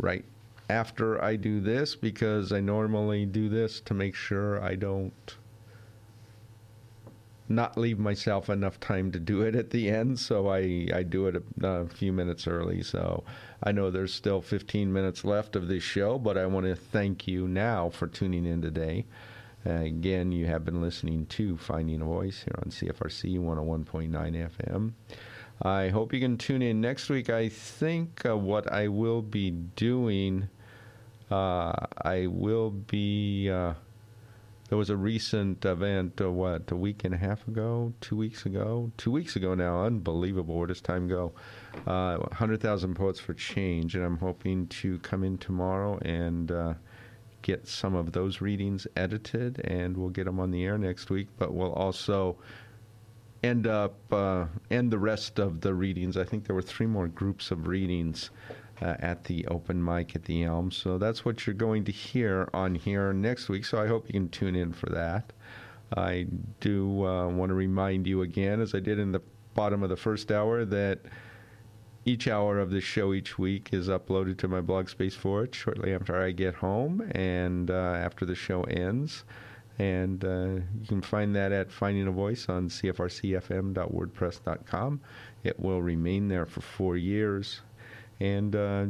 right 0.00 0.24
after 0.68 1.22
I 1.22 1.36
do 1.36 1.60
this 1.60 1.96
because 1.96 2.52
I 2.52 2.60
normally 2.60 3.26
do 3.26 3.48
this 3.48 3.80
to 3.80 3.94
make 3.94 4.14
sure 4.14 4.62
I 4.62 4.74
don't 4.74 5.34
not 7.50 7.76
leave 7.76 7.98
myself 7.98 8.48
enough 8.48 8.78
time 8.78 9.10
to 9.12 9.18
do 9.18 9.42
it 9.42 9.54
at 9.56 9.70
the 9.70 9.90
end, 9.90 10.18
so 10.18 10.48
I, 10.48 10.86
I 10.94 11.02
do 11.02 11.26
it 11.26 11.36
a, 11.36 11.66
a, 11.66 11.86
few 11.88 12.12
minutes 12.12 12.46
early. 12.46 12.82
So 12.82 13.24
I 13.62 13.72
know 13.72 13.90
there's 13.90 14.14
still 14.14 14.40
15 14.40 14.92
minutes 14.92 15.24
left 15.24 15.56
of 15.56 15.66
this 15.66 15.82
show, 15.82 16.18
but 16.18 16.38
I 16.38 16.46
want 16.46 16.66
to 16.66 16.76
thank 16.76 17.26
you 17.26 17.48
now 17.48 17.90
for 17.90 18.06
tuning 18.06 18.46
in 18.46 18.62
today. 18.62 19.04
Uh, 19.66 19.72
again, 19.72 20.32
you 20.32 20.46
have 20.46 20.64
been 20.64 20.80
listening 20.80 21.26
to 21.26 21.56
Finding 21.56 22.00
a 22.00 22.04
Voice 22.04 22.44
here 22.44 22.58
on 22.64 22.70
CFRC 22.70 23.38
101.9 23.38 24.50
FM. 24.56 24.92
I 25.60 25.88
hope 25.88 26.14
you 26.14 26.20
can 26.20 26.38
tune 26.38 26.62
in 26.62 26.80
next 26.80 27.10
week. 27.10 27.28
I 27.28 27.50
think 27.50 28.24
uh, 28.24 28.36
what 28.36 28.72
I 28.72 28.88
will 28.88 29.20
be 29.20 29.50
doing, 29.50 30.48
uh, 31.30 31.72
I 32.00 32.28
will 32.28 32.70
be 32.70 33.50
uh, 33.50 33.74
there 34.70 34.78
was 34.78 34.88
a 34.88 34.96
recent 34.96 35.64
event, 35.64 36.20
uh, 36.20 36.30
what, 36.30 36.70
a 36.70 36.76
week 36.76 37.02
and 37.02 37.12
a 37.12 37.16
half 37.16 37.46
ago, 37.48 37.92
two 38.00 38.14
weeks 38.16 38.46
ago, 38.46 38.92
two 38.96 39.10
weeks 39.10 39.34
ago 39.34 39.52
now. 39.52 39.84
Unbelievable. 39.84 40.56
Where 40.56 40.68
does 40.68 40.80
time 40.80 41.08
go? 41.08 41.32
Uh, 41.88 42.18
100,000 42.18 42.94
Poets 42.94 43.18
for 43.18 43.34
Change. 43.34 43.96
And 43.96 44.04
I'm 44.04 44.18
hoping 44.18 44.68
to 44.68 45.00
come 45.00 45.24
in 45.24 45.38
tomorrow 45.38 45.98
and 46.02 46.52
uh, 46.52 46.74
get 47.42 47.66
some 47.66 47.96
of 47.96 48.12
those 48.12 48.40
readings 48.40 48.86
edited, 48.94 49.58
and 49.64 49.96
we'll 49.96 50.08
get 50.08 50.26
them 50.26 50.38
on 50.38 50.52
the 50.52 50.64
air 50.64 50.78
next 50.78 51.10
week. 51.10 51.26
But 51.36 51.52
we'll 51.52 51.72
also 51.72 52.36
end 53.42 53.66
up 53.66 53.96
uh, 54.12 54.46
end 54.70 54.92
the 54.92 55.00
rest 55.00 55.40
of 55.40 55.62
the 55.62 55.74
readings. 55.74 56.16
I 56.16 56.22
think 56.22 56.46
there 56.46 56.54
were 56.54 56.62
three 56.62 56.86
more 56.86 57.08
groups 57.08 57.50
of 57.50 57.66
readings 57.66 58.30
uh, 58.80 58.96
at 59.00 59.24
the 59.24 59.46
open 59.46 59.84
mic 59.84 60.16
at 60.16 60.24
the 60.24 60.44
Elm. 60.44 60.70
So 60.70 60.98
that's 60.98 61.24
what 61.24 61.46
you're 61.46 61.54
going 61.54 61.84
to 61.84 61.92
hear 61.92 62.48
on 62.54 62.74
here 62.74 63.12
next 63.12 63.48
week. 63.48 63.64
So 63.64 63.82
I 63.82 63.86
hope 63.86 64.06
you 64.06 64.12
can 64.12 64.28
tune 64.28 64.56
in 64.56 64.72
for 64.72 64.88
that. 64.90 65.32
I 65.96 66.26
do 66.60 67.06
uh, 67.06 67.28
want 67.28 67.50
to 67.50 67.54
remind 67.54 68.06
you 68.06 68.22
again, 68.22 68.60
as 68.60 68.74
I 68.74 68.80
did 68.80 68.98
in 68.98 69.12
the 69.12 69.22
bottom 69.54 69.82
of 69.82 69.88
the 69.88 69.96
first 69.96 70.30
hour, 70.30 70.64
that 70.64 71.00
each 72.04 72.28
hour 72.28 72.58
of 72.58 72.70
this 72.70 72.84
show 72.84 73.12
each 73.12 73.38
week 73.38 73.70
is 73.72 73.88
uploaded 73.88 74.38
to 74.38 74.48
my 74.48 74.60
blog 74.60 74.88
space 74.88 75.14
for 75.14 75.44
it 75.44 75.54
shortly 75.54 75.92
after 75.92 76.20
I 76.20 76.30
get 76.30 76.54
home 76.54 77.02
and 77.14 77.70
uh, 77.70 77.74
after 77.74 78.24
the 78.24 78.34
show 78.34 78.62
ends. 78.64 79.24
And 79.78 80.24
uh, 80.24 80.62
you 80.80 80.86
can 80.86 81.02
find 81.02 81.36
that 81.36 81.52
at 81.52 81.72
Finding 81.72 82.06
a 82.06 82.10
Voice 82.10 82.48
on 82.48 82.68
cfrcfm.wordpress.com. 82.68 85.00
It 85.42 85.58
will 85.58 85.80
remain 85.80 86.28
there 86.28 86.44
for 86.46 86.60
four 86.60 86.98
years. 86.98 87.62
And 88.20 88.54
uh, 88.54 88.84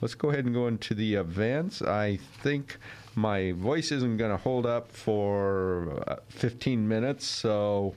let's 0.00 0.14
go 0.14 0.30
ahead 0.30 0.44
and 0.44 0.54
go 0.54 0.66
into 0.66 0.94
the 0.94 1.14
events. 1.14 1.82
I 1.82 2.16
think 2.16 2.78
my 3.14 3.52
voice 3.52 3.90
isn't 3.90 4.16
going 4.16 4.30
to 4.30 4.36
hold 4.36 4.66
up 4.66 4.92
for 4.92 6.02
uh, 6.06 6.16
15 6.28 6.86
minutes, 6.86 7.26
so 7.26 7.94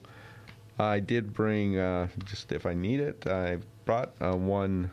I 0.80 1.00
did 1.00 1.34
bring, 1.34 1.78
uh, 1.78 2.08
just 2.26 2.52
if 2.52 2.66
I 2.66 2.74
need 2.74 3.00
it, 3.00 3.28
I 3.28 3.58
brought 3.86 4.14
uh, 4.20 4.34
one 4.34 4.90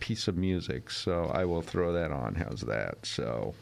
piece 0.00 0.28
of 0.28 0.36
music, 0.36 0.90
so 0.90 1.30
I 1.32 1.46
will 1.46 1.62
throw 1.62 1.92
that 1.94 2.10
on. 2.10 2.34
How's 2.34 2.60
that? 2.62 3.06
So 3.06 3.54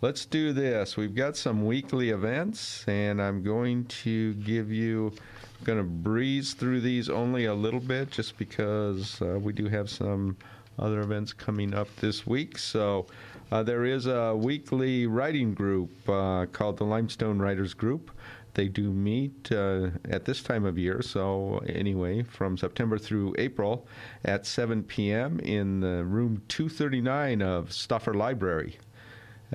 let's 0.00 0.24
do 0.24 0.52
this. 0.52 0.96
We've 0.96 1.14
got 1.14 1.36
some 1.36 1.66
weekly 1.66 2.10
events, 2.10 2.84
and 2.86 3.20
I'm 3.20 3.42
going 3.42 3.86
to 3.86 4.34
give 4.34 4.70
you. 4.70 5.12
Going 5.64 5.78
to 5.78 5.84
breeze 5.84 6.54
through 6.54 6.80
these 6.80 7.08
only 7.08 7.46
a 7.46 7.54
little 7.54 7.80
bit, 7.80 8.10
just 8.10 8.38
because 8.38 9.20
uh, 9.20 9.38
we 9.38 9.52
do 9.52 9.66
have 9.66 9.90
some 9.90 10.36
other 10.78 11.00
events 11.00 11.32
coming 11.32 11.74
up 11.74 11.88
this 11.96 12.26
week. 12.26 12.58
So 12.58 13.06
uh, 13.50 13.62
there 13.62 13.84
is 13.84 14.06
a 14.06 14.34
weekly 14.36 15.06
writing 15.06 15.54
group 15.54 15.90
uh, 16.08 16.46
called 16.52 16.76
the 16.76 16.84
Limestone 16.84 17.38
Writers 17.38 17.74
Group. 17.74 18.10
They 18.54 18.68
do 18.68 18.90
meet 18.90 19.52
uh, 19.52 19.90
at 20.10 20.24
this 20.24 20.42
time 20.42 20.64
of 20.64 20.76
year, 20.78 21.00
so 21.00 21.58
anyway, 21.68 22.22
from 22.24 22.56
September 22.56 22.98
through 22.98 23.34
April 23.38 23.86
at 24.24 24.46
7 24.46 24.82
p.m. 24.82 25.38
in 25.40 25.80
the 25.80 26.04
room 26.04 26.42
239 26.48 27.40
of 27.40 27.72
Stauffer 27.72 28.14
Library 28.14 28.78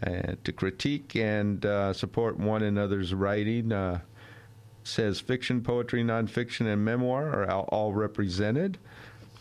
uh, 0.06 0.36
to 0.44 0.52
critique 0.54 1.16
and 1.16 1.66
uh, 1.66 1.92
support 1.92 2.38
one 2.38 2.64
another's 2.64 3.14
writing. 3.14 3.74
Says 4.84 5.20
fiction, 5.20 5.62
poetry, 5.62 6.04
nonfiction, 6.04 6.68
and 6.68 6.84
memoir 6.84 7.30
are 7.30 7.50
all, 7.50 7.94
represented. 7.94 8.78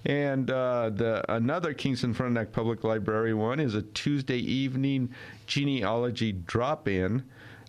And 0.06 0.50
uh, 0.50 0.90
the 0.90 1.24
another 1.32 1.74
Kingston 1.74 2.14
Frontenac 2.14 2.52
Public 2.52 2.84
Library 2.84 3.34
one 3.34 3.60
is 3.60 3.74
a 3.76 3.82
Tuesday 3.82 4.40
evening 4.40 5.14
genealogy 5.48 6.34
drop-in, 6.34 7.24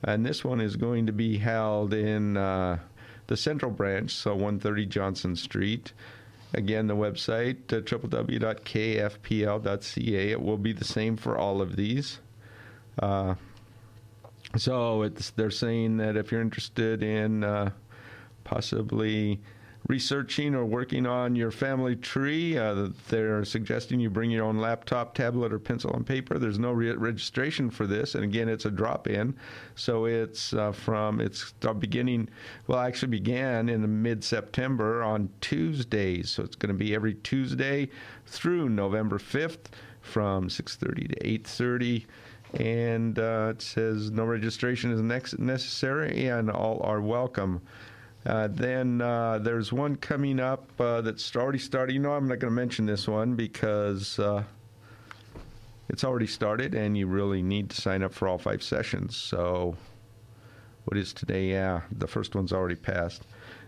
and 0.05 0.25
this 0.25 0.45
one 0.45 0.61
is 0.61 0.77
going 0.77 1.07
to 1.07 1.13
be 1.13 1.39
held 1.39 1.95
in 1.95 2.37
uh, 2.37 2.79
the 3.27 3.37
Central 3.37 3.71
Branch, 3.71 4.11
so 4.11 4.33
130 4.33 4.87
Johnson 4.87 5.35
Street. 5.35 5.93
Again, 6.53 6.87
the 6.87 6.95
website, 6.95 7.73
uh, 7.73 7.81
www.kfpl.ca. 7.81 8.41
It 10.31 10.41
will 10.41 10.59
be 10.59 10.73
the 10.73 10.85
same 10.85 11.17
for 11.17 11.37
all 11.37 11.61
of 11.61 11.75
these. 11.75 12.21
Uh, 13.01 13.35
so 14.57 15.09
they're 15.37 15.51
saying 15.51 15.97
that 15.97 16.17
if 16.17 16.31
you're 16.31 16.41
interested 16.41 17.03
in 17.03 17.43
uh, 17.43 17.71
possibly 18.45 19.41
researching 19.87 20.55
or 20.55 20.65
working 20.65 21.07
on 21.07 21.37
your 21.37 21.51
family 21.51 21.95
tree. 21.95 22.57
Uh, 22.57 22.89
they're 23.09 23.45
suggesting 23.45 24.01
you 24.01 24.09
bring 24.09 24.31
your 24.31 24.45
own 24.45 24.59
laptop, 24.59 25.15
tablet, 25.15 25.53
or 25.53 25.59
pencil 25.59 25.93
and 25.95 26.07
paper. 26.07 26.39
There's 26.39 26.59
no 26.59 26.73
re- 26.73 26.93
registration 26.93 27.69
for 27.69 27.87
this, 27.87 28.15
and 28.15 28.25
again, 28.25 28.49
it's 28.49 28.65
a 28.65 28.71
drop-in, 28.71 29.37
so 29.75 30.07
it's 30.07 30.55
uh, 30.55 30.73
from 30.73 31.21
it's 31.21 31.53
beginning. 31.79 32.29
Well, 32.67 32.79
actually 32.79 33.09
began 33.09 33.69
in 33.69 33.83
the 33.83 33.89
mid-September 33.89 35.03
on 35.03 35.29
Tuesdays, 35.41 36.31
so 36.31 36.43
it's 36.43 36.57
going 36.57 36.73
to 36.73 36.79
be 36.79 36.95
every 36.95 37.15
Tuesday 37.15 37.91
through 38.27 38.71
November 38.71 39.19
5th 39.19 39.67
from 40.01 40.49
6:30 40.49 41.09
to 41.09 41.27
8:30 41.27 42.05
and 42.61 43.19
uh, 43.19 43.49
it 43.51 43.63
says 43.63 44.13
no 44.13 44.25
registration 44.25 44.93
is 44.93 45.01
next 45.01 45.39
necessary 45.39 46.29
and 46.29 46.51
all 46.51 46.81
are 46.85 47.01
welcome. 47.01 47.61
Uh, 48.27 48.49
then 48.51 49.03
uh, 49.03 49.39
there's 49.39 49.73
one 49.73 49.97
coming 49.97 50.41
up 50.41 50.69
uh, 50.81 51.01
that's 51.03 51.37
already 51.37 51.59
started. 51.59 51.93
You 51.93 52.01
know, 52.01 52.13
I'm 52.13 52.27
not 52.27 52.39
going 52.39 52.51
to 52.51 52.57
mention 52.57 52.87
this 52.87 53.07
one 53.07 53.35
because 53.35 54.19
uh, 54.19 54.43
it's 55.91 56.05
already 56.05 56.27
started, 56.27 56.75
and 56.75 56.97
you 56.97 57.07
really 57.07 57.43
need 57.43 57.69
to 57.71 57.81
sign 57.81 58.03
up 58.03 58.15
for 58.15 58.27
all 58.27 58.39
five 58.39 58.63
sessions. 58.63 59.15
So, 59.15 59.77
what 60.87 60.97
is 60.97 61.13
today? 61.13 61.51
Yeah, 61.51 61.83
the 61.93 62.07
first 62.07 62.35
one's 62.35 62.53
already 62.53 62.77
passed. 62.77 63.25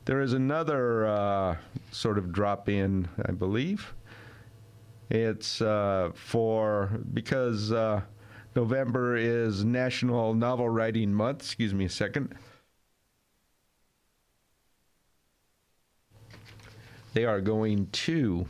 There 0.06 0.22
is 0.22 0.32
another 0.32 1.06
uh, 1.06 1.56
sort 1.90 2.16
of 2.16 2.32
drop 2.32 2.68
in, 2.68 3.08
I 3.26 3.32
believe. 3.32 3.92
It's 5.10 5.58
for 5.58 7.00
because 7.12 7.70
November 8.56 9.16
is 9.16 9.64
National 9.64 10.32
Novel 10.34 10.68
Writing 10.68 11.12
Month. 11.12 11.42
Excuse 11.42 11.74
me 11.74 11.84
a 11.84 11.90
second. 11.90 12.34
They 17.16 17.24
are 17.24 17.40
going 17.40 17.88
to 17.92 18.46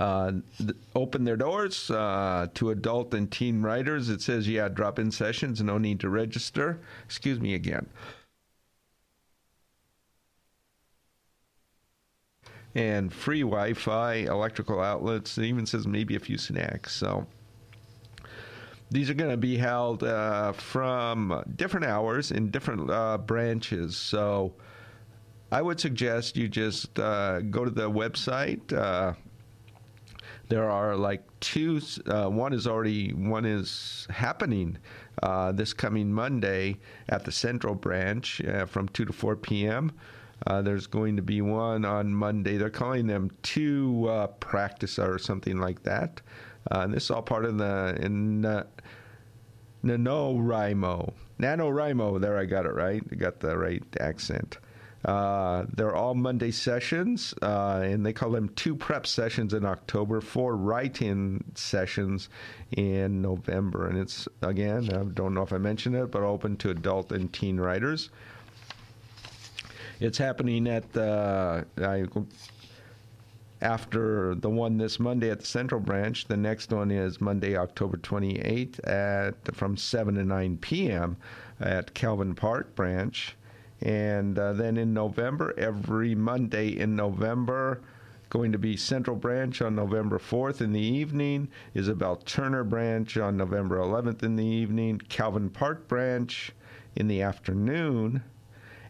uh, 0.00 0.32
th- 0.56 0.70
open 0.94 1.24
their 1.24 1.36
doors 1.36 1.90
uh, 1.90 2.46
to 2.54 2.70
adult 2.70 3.12
and 3.12 3.30
teen 3.30 3.60
writers. 3.60 4.08
It 4.08 4.22
says, 4.22 4.48
yeah, 4.48 4.68
drop 4.68 4.98
in 4.98 5.10
sessions, 5.10 5.62
no 5.62 5.76
need 5.76 6.00
to 6.00 6.08
register. 6.08 6.80
Excuse 7.04 7.38
me 7.38 7.52
again. 7.52 7.86
And 12.74 13.12
free 13.12 13.42
Wi 13.42 13.74
Fi, 13.74 14.14
electrical 14.14 14.80
outlets, 14.80 15.36
it 15.36 15.44
even 15.44 15.66
says 15.66 15.86
maybe 15.86 16.16
a 16.16 16.18
few 16.18 16.38
snacks. 16.38 16.94
So 16.94 17.26
these 18.90 19.10
are 19.10 19.14
going 19.14 19.32
to 19.32 19.36
be 19.36 19.58
held 19.58 20.02
uh, 20.02 20.52
from 20.52 21.44
different 21.56 21.84
hours 21.84 22.30
in 22.30 22.50
different 22.50 22.90
uh, 22.90 23.18
branches. 23.18 23.98
So 23.98 24.54
I 25.50 25.62
would 25.62 25.80
suggest 25.80 26.36
you 26.36 26.48
just 26.48 26.98
uh, 26.98 27.40
go 27.40 27.64
to 27.64 27.70
the 27.70 27.90
website. 27.90 28.72
Uh, 28.72 29.14
there 30.48 30.70
are 30.70 30.96
like 30.96 31.22
two. 31.40 31.80
Uh, 32.06 32.28
one 32.28 32.52
is 32.52 32.66
already 32.66 33.12
one 33.12 33.44
is 33.44 34.06
happening 34.10 34.78
uh, 35.22 35.52
this 35.52 35.72
coming 35.72 36.12
Monday 36.12 36.76
at 37.08 37.24
the 37.24 37.32
Central 37.32 37.74
Branch 37.74 38.42
from 38.66 38.88
two 38.88 39.04
to 39.04 39.12
four 39.12 39.36
p.m. 39.36 39.92
there's 40.62 40.86
going 40.86 41.16
to 41.16 41.22
be 41.22 41.40
one 41.40 41.84
on 41.84 42.12
Monday. 42.12 42.56
They're 42.56 42.70
calling 42.70 43.06
them 43.06 43.30
two 43.42 44.30
practice 44.40 44.98
or 44.98 45.18
something 45.18 45.58
like 45.58 45.82
that. 45.82 46.20
Uh, 46.70 46.80
and 46.80 46.92
this 46.92 47.04
is 47.04 47.10
all 47.10 47.22
part 47.22 47.44
of 47.44 47.56
the 47.58 47.96
in 48.00 48.44
uh, 48.44 48.64
NaNoWriMo. 49.84 51.12
NaNoWriMo, 51.40 52.20
there 52.20 52.36
I 52.36 52.44
got 52.44 52.66
it 52.66 52.74
right. 52.74 53.02
I 53.10 53.14
got 53.14 53.40
the 53.40 53.56
right 53.56 53.82
accent. 54.00 54.58
Uh, 55.04 55.64
they're 55.74 55.94
all 55.94 56.14
Monday 56.14 56.50
sessions, 56.50 57.32
uh, 57.40 57.80
and 57.84 58.04
they 58.04 58.12
call 58.12 58.30
them 58.30 58.48
two 58.50 58.74
prep 58.74 59.06
sessions 59.06 59.54
in 59.54 59.64
October, 59.64 60.20
four 60.20 60.56
write-in 60.56 61.44
sessions 61.54 62.28
in 62.72 63.22
November. 63.22 63.86
And 63.86 63.96
it's 63.96 64.26
again, 64.42 64.92
I 64.92 65.04
don't 65.04 65.34
know 65.34 65.42
if 65.42 65.52
I 65.52 65.58
mentioned 65.58 65.94
it, 65.94 66.10
but 66.10 66.22
open 66.22 66.56
to 66.58 66.70
adult 66.70 67.12
and 67.12 67.32
teen 67.32 67.58
writers. 67.58 68.10
It's 70.00 70.18
happening 70.18 70.66
at 70.68 70.92
the. 70.92 71.64
I, 71.78 72.04
after 73.60 74.34
the 74.34 74.50
one 74.50 74.78
this 74.78 75.00
Monday 75.00 75.30
at 75.30 75.40
the 75.40 75.46
Central 75.46 75.80
Branch. 75.80 76.26
The 76.26 76.36
next 76.36 76.72
one 76.72 76.90
is 76.90 77.20
Monday, 77.20 77.56
October 77.56 77.96
28th 77.96 78.86
at 78.86 79.54
from 79.54 79.76
7 79.76 80.14
to 80.14 80.24
9 80.24 80.58
p.m. 80.58 81.16
at 81.60 81.94
Calvin 81.94 82.34
Park 82.34 82.74
Branch. 82.74 83.34
And 83.80 84.38
uh, 84.38 84.54
then 84.54 84.76
in 84.76 84.92
November, 84.92 85.54
every 85.56 86.14
Monday 86.14 86.68
in 86.68 86.96
November, 86.96 87.80
going 88.30 88.52
to 88.52 88.58
be 88.58 88.76
Central 88.76 89.16
Branch 89.16 89.62
on 89.62 89.74
November 89.74 90.18
4th 90.18 90.60
in 90.60 90.72
the 90.72 90.80
evening, 90.80 91.48
Isabel 91.74 92.16
Turner 92.16 92.64
Branch 92.64 93.16
on 93.16 93.36
November 93.36 93.78
11th 93.78 94.22
in 94.22 94.36
the 94.36 94.44
evening, 94.44 94.98
Calvin 95.08 95.48
Park 95.48 95.88
Branch 95.88 96.52
in 96.96 97.08
the 97.08 97.22
afternoon, 97.22 98.22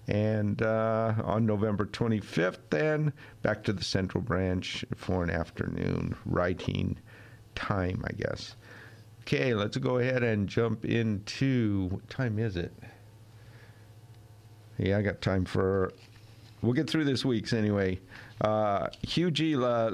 and 0.08 0.62
uh, 0.62 1.14
on 1.22 1.44
November 1.44 1.84
25th, 1.84 2.58
then 2.70 3.12
back 3.42 3.62
to 3.64 3.72
the 3.72 3.84
Central 3.84 4.22
Branch 4.22 4.84
for 4.96 5.22
an 5.22 5.30
afternoon 5.30 6.16
writing 6.24 6.98
time, 7.54 8.02
I 8.08 8.12
guess. 8.12 8.56
Okay, 9.22 9.52
let's 9.52 9.76
go 9.76 9.98
ahead 9.98 10.22
and 10.22 10.48
jump 10.48 10.86
into 10.86 11.88
what 11.90 12.08
time 12.08 12.38
is 12.38 12.56
it? 12.56 12.72
Yeah, 14.78 14.98
I 14.98 15.02
got 15.02 15.20
time 15.20 15.44
for. 15.44 15.92
We'll 16.62 16.72
get 16.72 16.88
through 16.88 17.04
this 17.04 17.24
week's 17.24 17.52
anyway. 17.52 18.00
Uh, 18.40 18.88
Hugh 19.02 19.30
G. 19.30 19.56
La, 19.56 19.88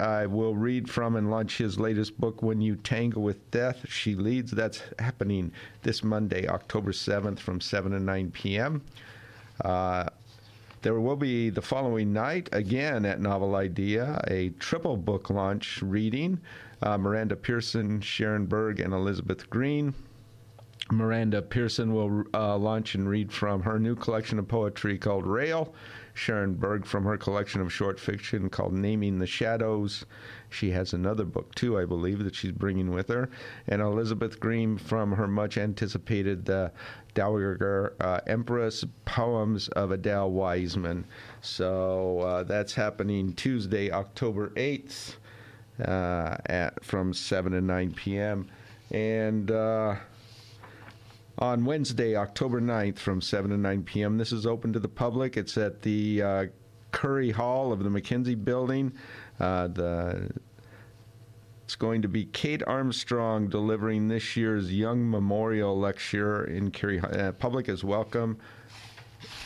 I 0.00 0.26
will 0.26 0.54
read 0.54 0.88
from 0.88 1.16
and 1.16 1.30
launch 1.30 1.58
his 1.58 1.78
latest 1.78 2.18
book, 2.20 2.42
When 2.42 2.60
You 2.60 2.76
Tangle 2.76 3.22
with 3.22 3.50
Death, 3.50 3.84
She 3.88 4.14
Leads. 4.14 4.52
That's 4.52 4.82
happening 4.98 5.52
this 5.82 6.04
Monday, 6.04 6.46
October 6.46 6.92
7th 6.92 7.40
from 7.40 7.60
7 7.60 7.92
to 7.92 8.00
9 8.00 8.30
p.m. 8.30 8.82
Uh, 9.64 10.08
there 10.82 10.98
will 11.00 11.16
be 11.16 11.50
the 11.50 11.62
following 11.62 12.12
night, 12.12 12.48
again 12.52 13.04
at 13.04 13.20
Novel 13.20 13.54
Idea, 13.54 14.20
a 14.26 14.50
triple 14.58 14.96
book 14.96 15.30
launch 15.30 15.80
reading. 15.82 16.40
Uh, 16.80 16.98
Miranda 16.98 17.36
Pearson, 17.36 18.00
Sharon 18.00 18.46
Berg, 18.46 18.80
and 18.80 18.92
Elizabeth 18.92 19.48
Green. 19.48 19.94
Miranda 20.92 21.40
Pearson 21.40 21.94
will 21.94 22.24
uh, 22.34 22.56
launch 22.58 22.94
and 22.94 23.08
read 23.08 23.32
from 23.32 23.62
her 23.62 23.78
new 23.78 23.96
collection 23.96 24.38
of 24.38 24.46
poetry 24.46 24.98
called 24.98 25.26
Rail. 25.26 25.72
Sharon 26.12 26.52
Berg 26.54 26.84
from 26.84 27.04
her 27.04 27.16
collection 27.16 27.62
of 27.62 27.72
short 27.72 27.98
fiction 27.98 28.50
called 28.50 28.74
Naming 28.74 29.18
the 29.18 29.26
Shadows. 29.26 30.04
She 30.50 30.70
has 30.72 30.92
another 30.92 31.24
book 31.24 31.54
too, 31.54 31.78
I 31.78 31.86
believe, 31.86 32.22
that 32.24 32.34
she's 32.34 32.52
bringing 32.52 32.90
with 32.90 33.08
her. 33.08 33.30
And 33.66 33.80
Elizabeth 33.80 34.38
Green 34.38 34.76
from 34.76 35.12
her 35.12 35.26
much 35.26 35.56
anticipated 35.56 36.50
uh, 36.50 36.68
Dowager 37.14 37.94
uh, 37.98 38.20
Empress 38.26 38.84
Poems 39.06 39.68
of 39.68 39.92
Adele 39.92 40.30
Wiseman. 40.30 41.06
So 41.40 42.20
uh, 42.20 42.42
that's 42.42 42.74
happening 42.74 43.32
Tuesday, 43.32 43.90
October 43.90 44.50
8th 44.50 45.14
uh, 45.82 46.36
at 46.46 46.84
from 46.84 47.14
7 47.14 47.52
to 47.52 47.62
9 47.62 47.94
p.m. 47.94 48.46
And 48.90 49.50
uh, 49.50 49.96
on 51.38 51.64
Wednesday, 51.64 52.16
October 52.16 52.60
9th 52.60 52.98
from 52.98 53.20
7 53.20 53.50
to 53.50 53.56
9 53.56 53.82
p.m. 53.84 54.18
This 54.18 54.32
is 54.32 54.46
open 54.46 54.72
to 54.72 54.78
the 54.78 54.88
public. 54.88 55.36
It's 55.36 55.56
at 55.56 55.82
the 55.82 56.22
uh, 56.22 56.46
Currie 56.90 57.30
Hall 57.30 57.72
of 57.72 57.82
the 57.82 57.90
Mackenzie 57.90 58.34
Building. 58.34 58.92
Uh, 59.40 59.68
the 59.68 60.30
it's 61.64 61.76
going 61.76 62.02
to 62.02 62.08
be 62.08 62.26
Kate 62.26 62.62
Armstrong 62.66 63.48
delivering 63.48 64.08
this 64.08 64.36
year's 64.36 64.70
Young 64.70 65.08
Memorial 65.08 65.78
Lecture 65.78 66.44
in 66.44 66.70
Currie. 66.70 67.00
Uh, 67.00 67.32
public 67.32 67.68
is 67.68 67.82
welcome. 67.82 68.36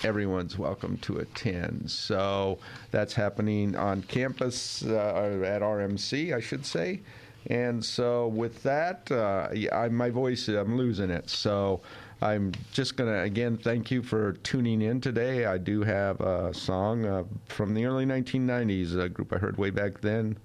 Everyone's 0.03 0.59
welcome 0.59 0.97
to 0.99 1.19
attend. 1.19 1.91
So 1.91 2.59
that's 2.91 3.15
happening 3.15 3.77
on 3.77 4.03
campus 4.03 4.85
uh, 4.85 5.41
at 5.45 5.63
RMC, 5.63 6.35
I 6.35 6.41
should 6.41 6.67
say. 6.67 7.03
And 7.49 7.85
so, 7.85 8.29
with 8.29 8.63
that, 8.65 9.11
uh, 9.11 9.49
I, 9.73 9.89
my 9.89 10.11
voice, 10.11 10.49
I'm 10.49 10.77
losing 10.77 11.11
it. 11.11 11.31
So, 11.31 11.81
I'm 12.23 12.53
just 12.73 12.97
going 12.97 13.13
to 13.13 13.21
again 13.21 13.59
thank 13.59 13.91
you 13.91 14.03
for 14.03 14.33
tuning 14.33 14.81
in 14.81 15.01
today. 15.01 15.45
I 15.45 15.59
do 15.59 15.83
have 15.83 16.21
a 16.21 16.55
song 16.55 17.05
uh, 17.05 17.25
from 17.47 17.75
the 17.75 17.85
early 17.85 18.07
1990s, 18.07 18.99
a 18.99 19.09
group 19.09 19.33
I 19.35 19.37
heard 19.37 19.59
way 19.59 19.71
back 19.71 20.01
then. 20.01 20.39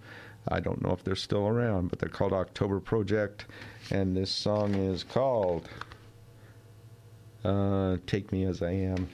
I 0.50 0.60
don't 0.60 0.82
know 0.82 0.92
if 0.92 1.04
they're 1.04 1.16
still 1.16 1.48
around, 1.48 1.90
but 1.90 2.00
they're 2.00 2.10
called 2.10 2.34
October 2.34 2.80
Project. 2.80 3.46
And 3.90 4.18
this 4.18 4.32
song 4.32 4.76
is 4.76 5.04
called 5.04 5.70
uh, 7.46 7.98
Take 8.06 8.32
Me 8.32 8.44
As 8.46 8.62
I 8.62 8.72
Am. 8.72 9.08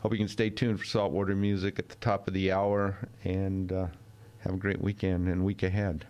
Hope 0.00 0.12
you 0.12 0.18
can 0.18 0.28
stay 0.28 0.50
tuned 0.50 0.78
for 0.78 0.84
Saltwater 0.84 1.34
Music 1.34 1.78
at 1.78 1.88
the 1.88 1.96
top 1.96 2.28
of 2.28 2.34
the 2.34 2.52
hour 2.52 3.08
and 3.24 3.72
uh, 3.72 3.86
have 4.40 4.54
a 4.54 4.58
great 4.58 4.80
weekend 4.80 5.28
and 5.28 5.44
week 5.44 5.62
ahead. 5.62 6.06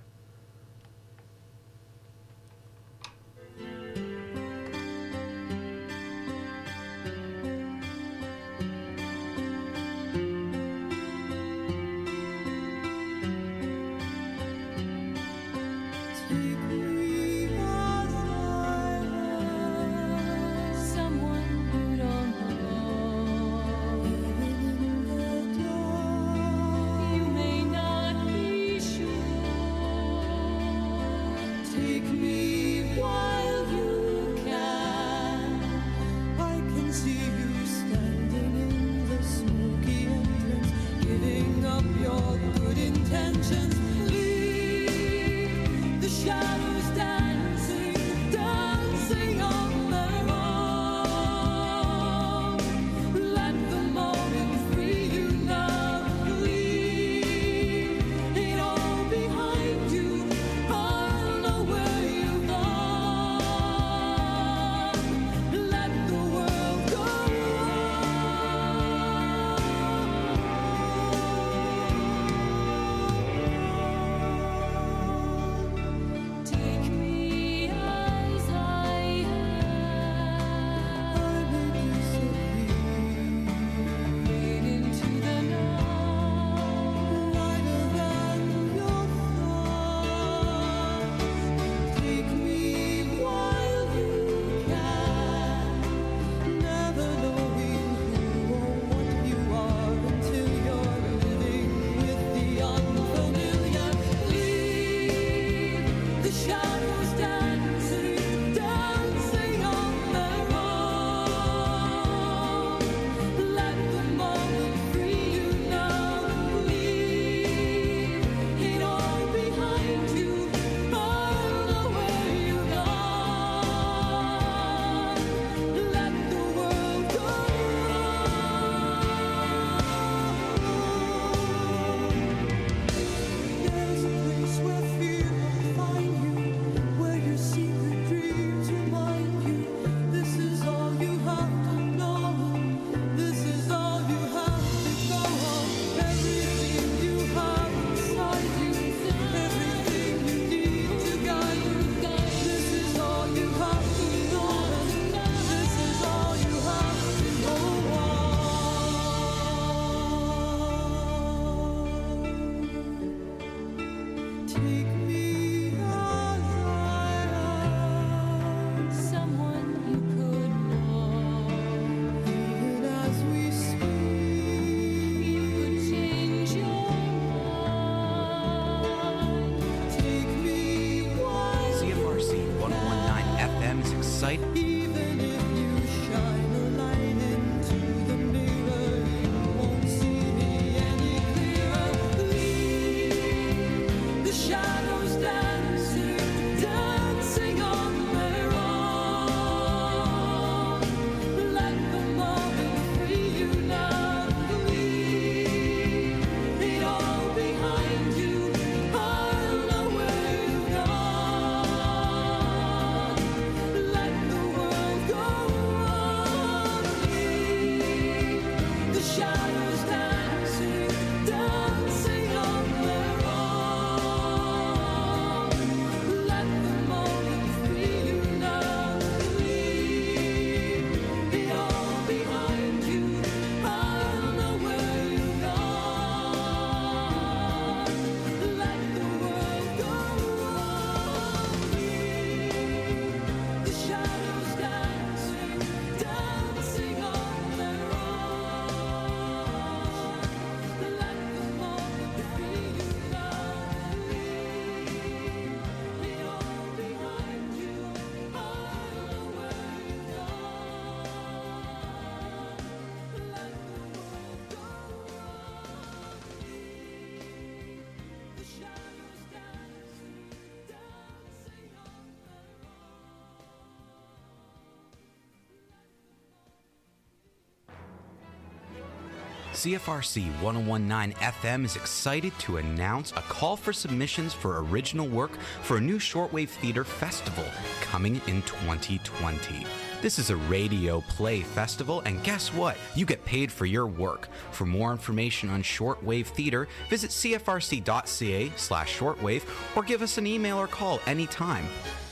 CFRC 279.64 280.26
1019 280.42 281.16
FM 281.20 281.64
is 281.64 281.74
excited 281.74 282.38
to 282.38 282.58
announce 282.58 283.12
a 283.12 283.22
call 283.30 283.56
for 283.56 283.72
submissions 283.72 284.34
for 284.34 284.62
original 284.62 285.08
work 285.08 285.30
for 285.62 285.78
a 285.78 285.80
new 285.80 285.96
shortwave 285.96 286.50
theater 286.50 286.84
festival 286.84 287.46
coming 287.80 288.16
in 288.26 288.42
2020. 288.42 289.64
This 290.02 290.18
is 290.18 290.28
a 290.28 290.36
radio 290.36 291.00
play 291.08 291.40
festival, 291.40 292.02
and 292.04 292.22
guess 292.22 292.52
what? 292.52 292.76
You 292.94 293.06
get 293.06 293.24
paid 293.24 293.50
for 293.50 293.64
your 293.64 293.86
work. 293.86 294.28
For 294.50 294.66
more 294.66 294.92
information 294.92 295.48
on 295.48 295.62
shortwave 295.62 296.26
theater, 296.26 296.68
visit 296.90 297.08
cfrc.ca 297.08 298.52
slash 298.56 298.98
shortwave 298.98 299.44
or 299.74 299.82
give 299.82 300.02
us 300.02 300.18
an 300.18 300.26
email 300.26 300.58
or 300.58 300.66
call 300.66 301.00
anytime. 301.06 301.64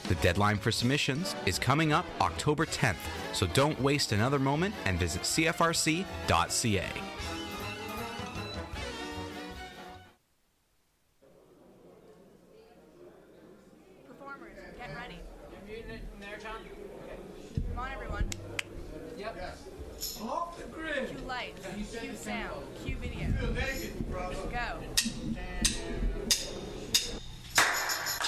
The 0.09 0.15
deadline 0.17 0.57
for 0.57 0.73
submissions 0.73 1.37
is 1.45 1.59
coming 1.59 1.93
up 1.93 2.07
October 2.23 2.65
10th, 2.65 2.97
so 3.35 3.47
don't 3.49 3.79
waste 3.79 4.13
another 4.13 4.39
moment 4.39 4.75
and 4.87 4.99
visit 4.99 5.21
cfrc.ca. 5.21 7.12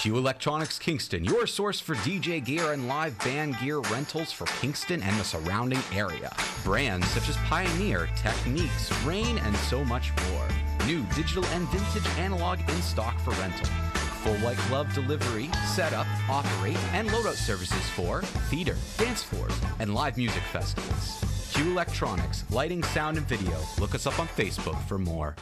Q 0.05 0.17
Electronics 0.17 0.77
Kingston, 0.77 1.25
your 1.25 1.47
source 1.47 1.79
for 1.79 1.95
DJ 1.95 2.45
gear 2.45 2.73
and 2.73 2.87
live 2.87 3.17
band 3.23 3.57
gear 3.57 3.79
rentals 3.79 4.31
for 4.31 4.45
Kingston 4.61 5.01
and 5.01 5.19
the 5.19 5.23
surrounding 5.23 5.81
area. 5.95 6.31
Brands 6.63 7.07
such 7.07 7.27
as 7.27 7.35
Pioneer, 7.37 8.07
Technics, 8.15 8.91
Rane, 9.03 9.39
and 9.39 9.55
so 9.55 9.83
much 9.83 10.11
more. 10.29 10.47
New 10.85 11.03
digital 11.15 11.43
and 11.45 11.67
vintage 11.69 12.07
analog 12.19 12.59
in 12.59 12.79
stock 12.83 13.19
for 13.21 13.31
rental. 13.31 13.65
Full 14.21 14.35
white 14.45 14.59
glove 14.67 14.93
delivery, 14.93 15.49
setup, 15.73 16.05
operate, 16.29 16.77
and 16.93 17.09
loadout 17.09 17.33
services 17.33 17.89
for 17.95 18.21
theater, 18.51 18.75
dance 18.99 19.23
floors, 19.23 19.59
and 19.79 19.95
live 19.95 20.17
music 20.17 20.43
festivals. 20.51 21.51
Q 21.51 21.71
Electronics, 21.71 22.43
lighting, 22.51 22.83
sound, 22.83 23.17
and 23.17 23.25
video. 23.25 23.57
Look 23.79 23.95
us 23.95 24.05
up 24.05 24.19
on 24.19 24.27
Facebook 24.27 24.79
for 24.83 24.99
more. 24.99 25.35